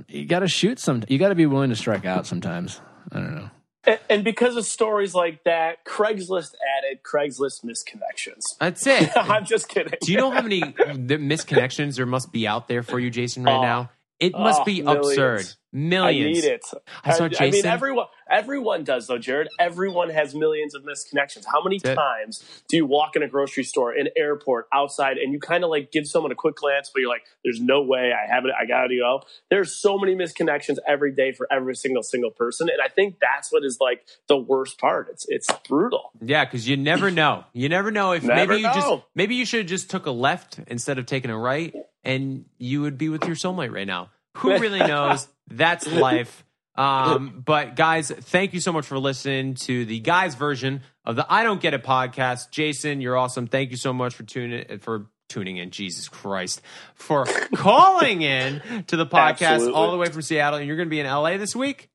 You 0.09 0.27
got 0.27 0.41
to 0.41 0.49
shoot 0.49 0.79
some. 0.79 1.03
You 1.09 1.19
got 1.19 1.29
to 1.29 1.35
be 1.35 1.47
willing 1.47 1.71
to 1.71 1.77
strike 1.77 2.05
out 2.05 2.27
sometimes. 2.27 2.81
I 3.13 3.19
don't 3.21 3.35
know. 3.35 3.51
and, 3.87 3.99
and 4.09 4.25
because 4.25 4.57
of 4.57 4.65
stories 4.65 5.15
like 5.15 5.45
that 5.45 5.85
craigslist 5.85 6.55
added 6.79 7.01
craigslist 7.03 7.63
misconnections 7.65 8.41
That's 8.59 8.87
it. 8.87 9.11
i'm 9.17 9.45
just 9.45 9.69
kidding 9.69 9.93
Do 10.01 10.11
you 10.11 10.17
know 10.17 10.31
how 10.31 10.41
many 10.41 10.61
the 10.61 11.19
misconnections 11.19 11.97
there 11.97 12.07
must 12.07 12.33
be 12.33 12.47
out 12.49 12.67
there 12.67 12.83
for 12.83 12.99
you, 12.99 13.11
Jason, 13.11 13.45
right 13.45 13.53
Oh. 13.59 13.63
now? 13.63 13.91
It 14.21 14.33
must 14.33 14.63
Oh, 14.63 14.65
be 14.65 14.83
millions. 14.83 15.09
absurd. 15.19 15.47
Millions. 15.75 16.39
I 16.39 16.41
need 16.41 16.45
it. 16.45 16.65
I 17.05 17.13
saw 17.15 17.29
I 17.41 17.51
mean, 17.51 17.67
everyone 17.67 18.07
everyone 18.31 18.85
does 18.85 19.09
though, 19.09 19.19
Jared. 19.19 19.49
Everyone 19.59 20.09
has 20.09 20.33
millions 20.33 20.73
of 20.77 20.85
misconnections. 20.85 21.45
How 21.51 21.65
many 21.65 21.81
That's 21.81 21.93
it. 21.93 21.97
times 21.97 22.63
do 22.69 22.77
you 22.77 22.87
walk 22.87 23.17
in 23.17 23.25
a 23.25 23.29
grocery 23.29 23.65
store, 23.65 23.91
an 23.93 24.09
airport, 24.17 24.69
outside, 24.73 25.19
and 25.19 25.33
you 25.33 25.41
kind 25.41 25.65
of 25.65 25.71
like 25.71 25.91
give 25.91 26.07
someone 26.07 26.31
a 26.31 26.37
quick 26.37 26.55
glance, 26.55 26.91
but 26.95 27.01
you're 27.01 27.09
like, 27.09 27.25
"There's 27.43 27.61
no 27.61 27.83
way 27.83 28.13
I 28.13 28.33
have 28.33 28.45
it. 28.45 28.53
I 28.57 28.67
gotta 28.67 28.97
go." 28.97 29.23
There's 29.51 29.77
so 29.77 29.99
many 29.99 30.15
misconnections 30.15 30.77
every 30.87 31.11
day 31.11 31.33
for 31.33 31.49
every 31.51 31.75
single 31.75 32.05
single 32.05 32.31
person, 32.31 32.69
and 32.69 32.81
I 32.81 32.87
think 32.87 33.17
that's 33.21 33.51
what 33.51 33.65
is 33.65 33.79
like 33.81 34.07
the 34.29 34.37
worst 34.37 34.79
part. 34.79 35.09
It's 35.11 35.27
it's 35.29 35.49
brutal. 35.69 36.13
Yeah, 36.21 36.45
because 36.45 36.69
you 36.69 36.77
never 36.77 37.11
know. 37.11 37.45
You 37.53 37.69
never 37.69 37.91
know 37.91 38.13
if 38.13 38.23
Never 38.23 38.53
maybe 38.53 38.63
you 38.63 38.73
just 38.73 39.03
maybe 39.17 39.35
you 39.35 39.45
should 39.45 39.59
have 39.59 39.69
just 39.69 39.91
took 39.91 40.07
a 40.07 40.13
left 40.13 40.61
instead 40.69 40.99
of 40.99 41.07
taking 41.07 41.33
a 41.33 41.39
right, 41.39 41.75
and 42.05 42.45
you 42.59 42.83
would 42.83 42.97
be 42.97 43.09
with 43.09 43.25
your 43.25 43.35
soulmate 43.35 43.73
right 43.73 43.89
now. 43.89 44.11
Who 44.39 44.59
really 44.59 44.79
knows? 44.87 45.27
That's 45.49 45.87
life. 45.93 46.45
Um, 46.77 47.43
but 47.45 47.77
guys, 47.77 48.11
thank 48.11 48.53
you 48.53 48.61
so 48.61 48.73
much 48.73 48.87
for 48.87 48.99
listening 48.99 49.55
to 49.55 49.85
the 49.85 50.01
guys 50.01 50.35
version 50.35 50.83
of 51.05 51.17
the 51.17 51.25
I 51.33 51.45
Don't 51.45 51.61
Get 51.61 51.73
It 51.75 51.85
podcast. 51.85 52.51
Jason, 52.51 53.01
you're 53.01 53.17
awesome. 53.17 53.47
Thank 53.47 53.71
you 53.71 53.77
so 53.77 53.93
much 53.93 54.15
for 54.15 54.25
tuning 54.25 54.79
for 54.79 55.07
tuning 55.29 55.57
in. 55.57 55.71
Jesus 55.71 56.09
Christ, 56.09 56.63
for 56.95 57.25
calling 57.55 58.23
in 58.23 58.85
to 58.89 58.97
the 58.97 59.07
podcast 59.07 59.41
Absolutely. 59.41 59.75
all 59.75 59.93
the 59.93 59.99
way 59.99 60.07
from 60.07 60.23
Seattle. 60.23 60.59
And 60.59 60.67
you're 60.67 60.77
going 60.77 60.89
to 60.89 60.91
be 60.91 61.01
in 61.01 61.07
LA 61.07 61.37
this 61.37 61.55
week. 61.55 61.91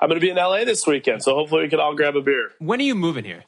I'm 0.00 0.08
going 0.08 0.20
to 0.20 0.24
be 0.24 0.30
in 0.30 0.36
LA 0.36 0.64
this 0.64 0.86
weekend, 0.86 1.22
so 1.22 1.34
hopefully 1.34 1.62
we 1.64 1.68
can 1.68 1.78
all 1.78 1.94
grab 1.94 2.16
a 2.16 2.22
beer. 2.22 2.50
When 2.58 2.80
are 2.80 2.84
you 2.84 2.94
moving 2.94 3.24
here? 3.24 3.44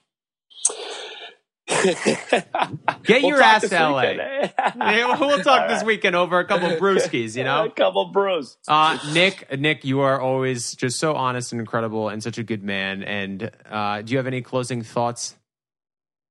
Get 1.82 3.02
Get 3.02 3.22
your 3.22 3.42
ass 3.42 3.68
to 3.68 3.74
LA. 3.74 4.00
eh? 4.00 4.48
Yeah, 4.56 5.18
we'll 5.18 5.42
talk 5.42 5.68
this 5.68 5.82
weekend 5.82 6.14
over 6.14 6.38
a 6.38 6.44
couple 6.44 6.70
of 6.70 6.78
brewskis, 6.78 7.36
you 7.36 7.42
know? 7.42 7.62
a 7.62 7.64
know? 7.66 7.70
couple 7.70 8.04
brews. 8.06 8.56
Uh, 8.68 8.98
Nick, 9.12 9.58
Nick, 9.58 9.84
you 9.84 10.00
are 10.00 10.20
always 10.20 10.76
just 10.76 10.98
so 10.98 11.14
honest 11.14 11.52
and 11.52 11.60
incredible 11.60 12.08
and 12.08 12.22
such 12.22 12.38
a 12.38 12.44
good 12.44 12.62
man. 12.62 13.02
And 13.02 13.50
uh, 13.68 14.02
do 14.02 14.12
you 14.12 14.18
have 14.18 14.28
any 14.28 14.42
closing 14.42 14.82
thoughts? 14.82 15.34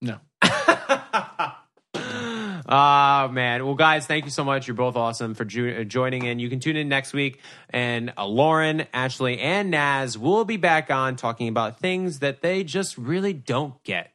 No. 0.02 0.20
Ah 2.68 3.30
man. 3.32 3.64
Well, 3.64 3.76
guys, 3.76 4.08
thank 4.08 4.26
you 4.26 4.32
so 4.32 4.44
much. 4.44 4.68
You're 4.68 4.76
both 4.76 4.96
awesome 4.96 5.36
for 5.36 5.46
ju- 5.46 5.86
joining 5.86 6.26
in. 6.26 6.40
You 6.40 6.50
can 6.50 6.60
tune 6.60 6.76
in 6.76 6.90
next 6.90 7.14
week, 7.14 7.40
and 7.70 8.12
uh, 8.18 8.26
Lauren, 8.26 8.88
Ashley, 8.92 9.40
and 9.40 9.70
Naz 9.70 10.18
will 10.18 10.46
be 10.46 10.58
back 10.58 10.90
on 10.90 11.16
talking 11.16 11.48
about 11.48 11.80
things 11.80 12.20
that 12.20 12.42
they 12.42 12.64
just 12.64 12.98
really 12.98 13.34
don't 13.34 13.82
get. 13.84 14.15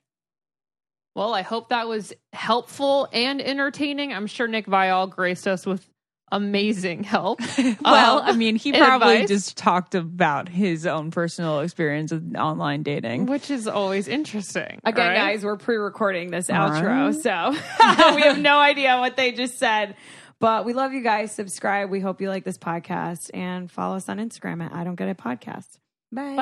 Well, 1.15 1.35
I 1.35 1.43
hope 1.43 1.71
that 1.71 1.89
was 1.89 2.13
helpful 2.33 3.09
and 3.13 3.41
entertaining. 3.41 4.13
I'm 4.13 4.27
sure 4.27 4.47
Nick 4.47 4.67
Viall 4.67 5.11
graced 5.11 5.49
us 5.49 5.67
with 5.67 5.87
amazing 6.33 7.03
help. 7.03 7.41
Well, 7.85 8.19
Um, 8.21 8.27
I 8.27 8.33
mean, 8.33 8.55
he 8.57 8.73
probably 8.73 9.15
advice, 9.15 9.29
just 9.29 9.57
talked 9.57 9.95
about 9.97 10.49
his 10.49 10.87
own 10.87 11.11
personal 11.11 11.61
experience 11.61 12.13
with 12.13 12.37
online 12.37 12.85
dating. 12.85 13.27
which 13.27 13.51
is 13.51 13.67
always 13.67 14.07
interesting. 14.07 14.79
Again, 14.85 15.09
right? 15.09 15.17
guys, 15.17 15.45
we're 15.45 15.57
pre-recording 15.57 16.31
this 16.31 16.49
All 16.49 16.71
outro, 16.71 17.07
right. 17.13 17.15
so 17.21 17.51
we 18.15 18.23
have 18.23 18.39
no 18.39 18.59
idea 18.61 18.99
what 18.99 19.17
they 19.17 19.33
just 19.33 19.59
said. 19.59 19.97
But 20.39 20.65
we 20.65 20.73
love 20.73 20.93
you 20.93 21.03
guys. 21.03 21.33
Subscribe. 21.35 21.91
We 21.91 21.99
hope 22.01 22.21
you 22.21 22.29
like 22.29 22.45
this 22.45 22.57
podcast 22.59 23.31
and 23.35 23.71
follow 23.71 23.97
us 23.97 24.09
on 24.09 24.19
Instagram 24.19 24.63
at 24.65 24.73
I 24.73 24.85
Don't 24.85 24.95
Get 24.95 25.09
It 25.09 25.19
Podcast. 25.19 25.67
Bye. 26.13 26.37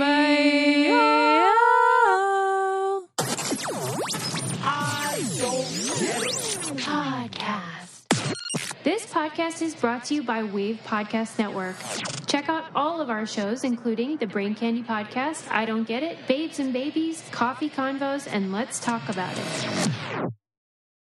Podcast. 0.00 1.78
This 8.84 9.06
podcast 9.06 9.62
is 9.62 9.76
brought 9.76 10.02
to 10.06 10.14
you 10.14 10.24
by 10.24 10.42
Wave 10.42 10.80
Podcast 10.84 11.38
Network. 11.38 11.76
Check 12.26 12.48
out 12.48 12.64
all 12.74 13.00
of 13.00 13.10
our 13.10 13.26
shows, 13.26 13.62
including 13.62 14.16
the 14.16 14.26
Brain 14.26 14.56
Candy 14.56 14.82
Podcast, 14.82 15.48
I 15.52 15.66
Don't 15.66 15.84
Get 15.84 16.02
It, 16.02 16.26
Babes 16.26 16.58
and 16.58 16.72
Babies, 16.72 17.22
Coffee 17.30 17.70
Convos, 17.70 18.26
and 18.28 18.50
Let's 18.50 18.80
Talk 18.80 19.08
About 19.08 19.38
It. 19.38 20.32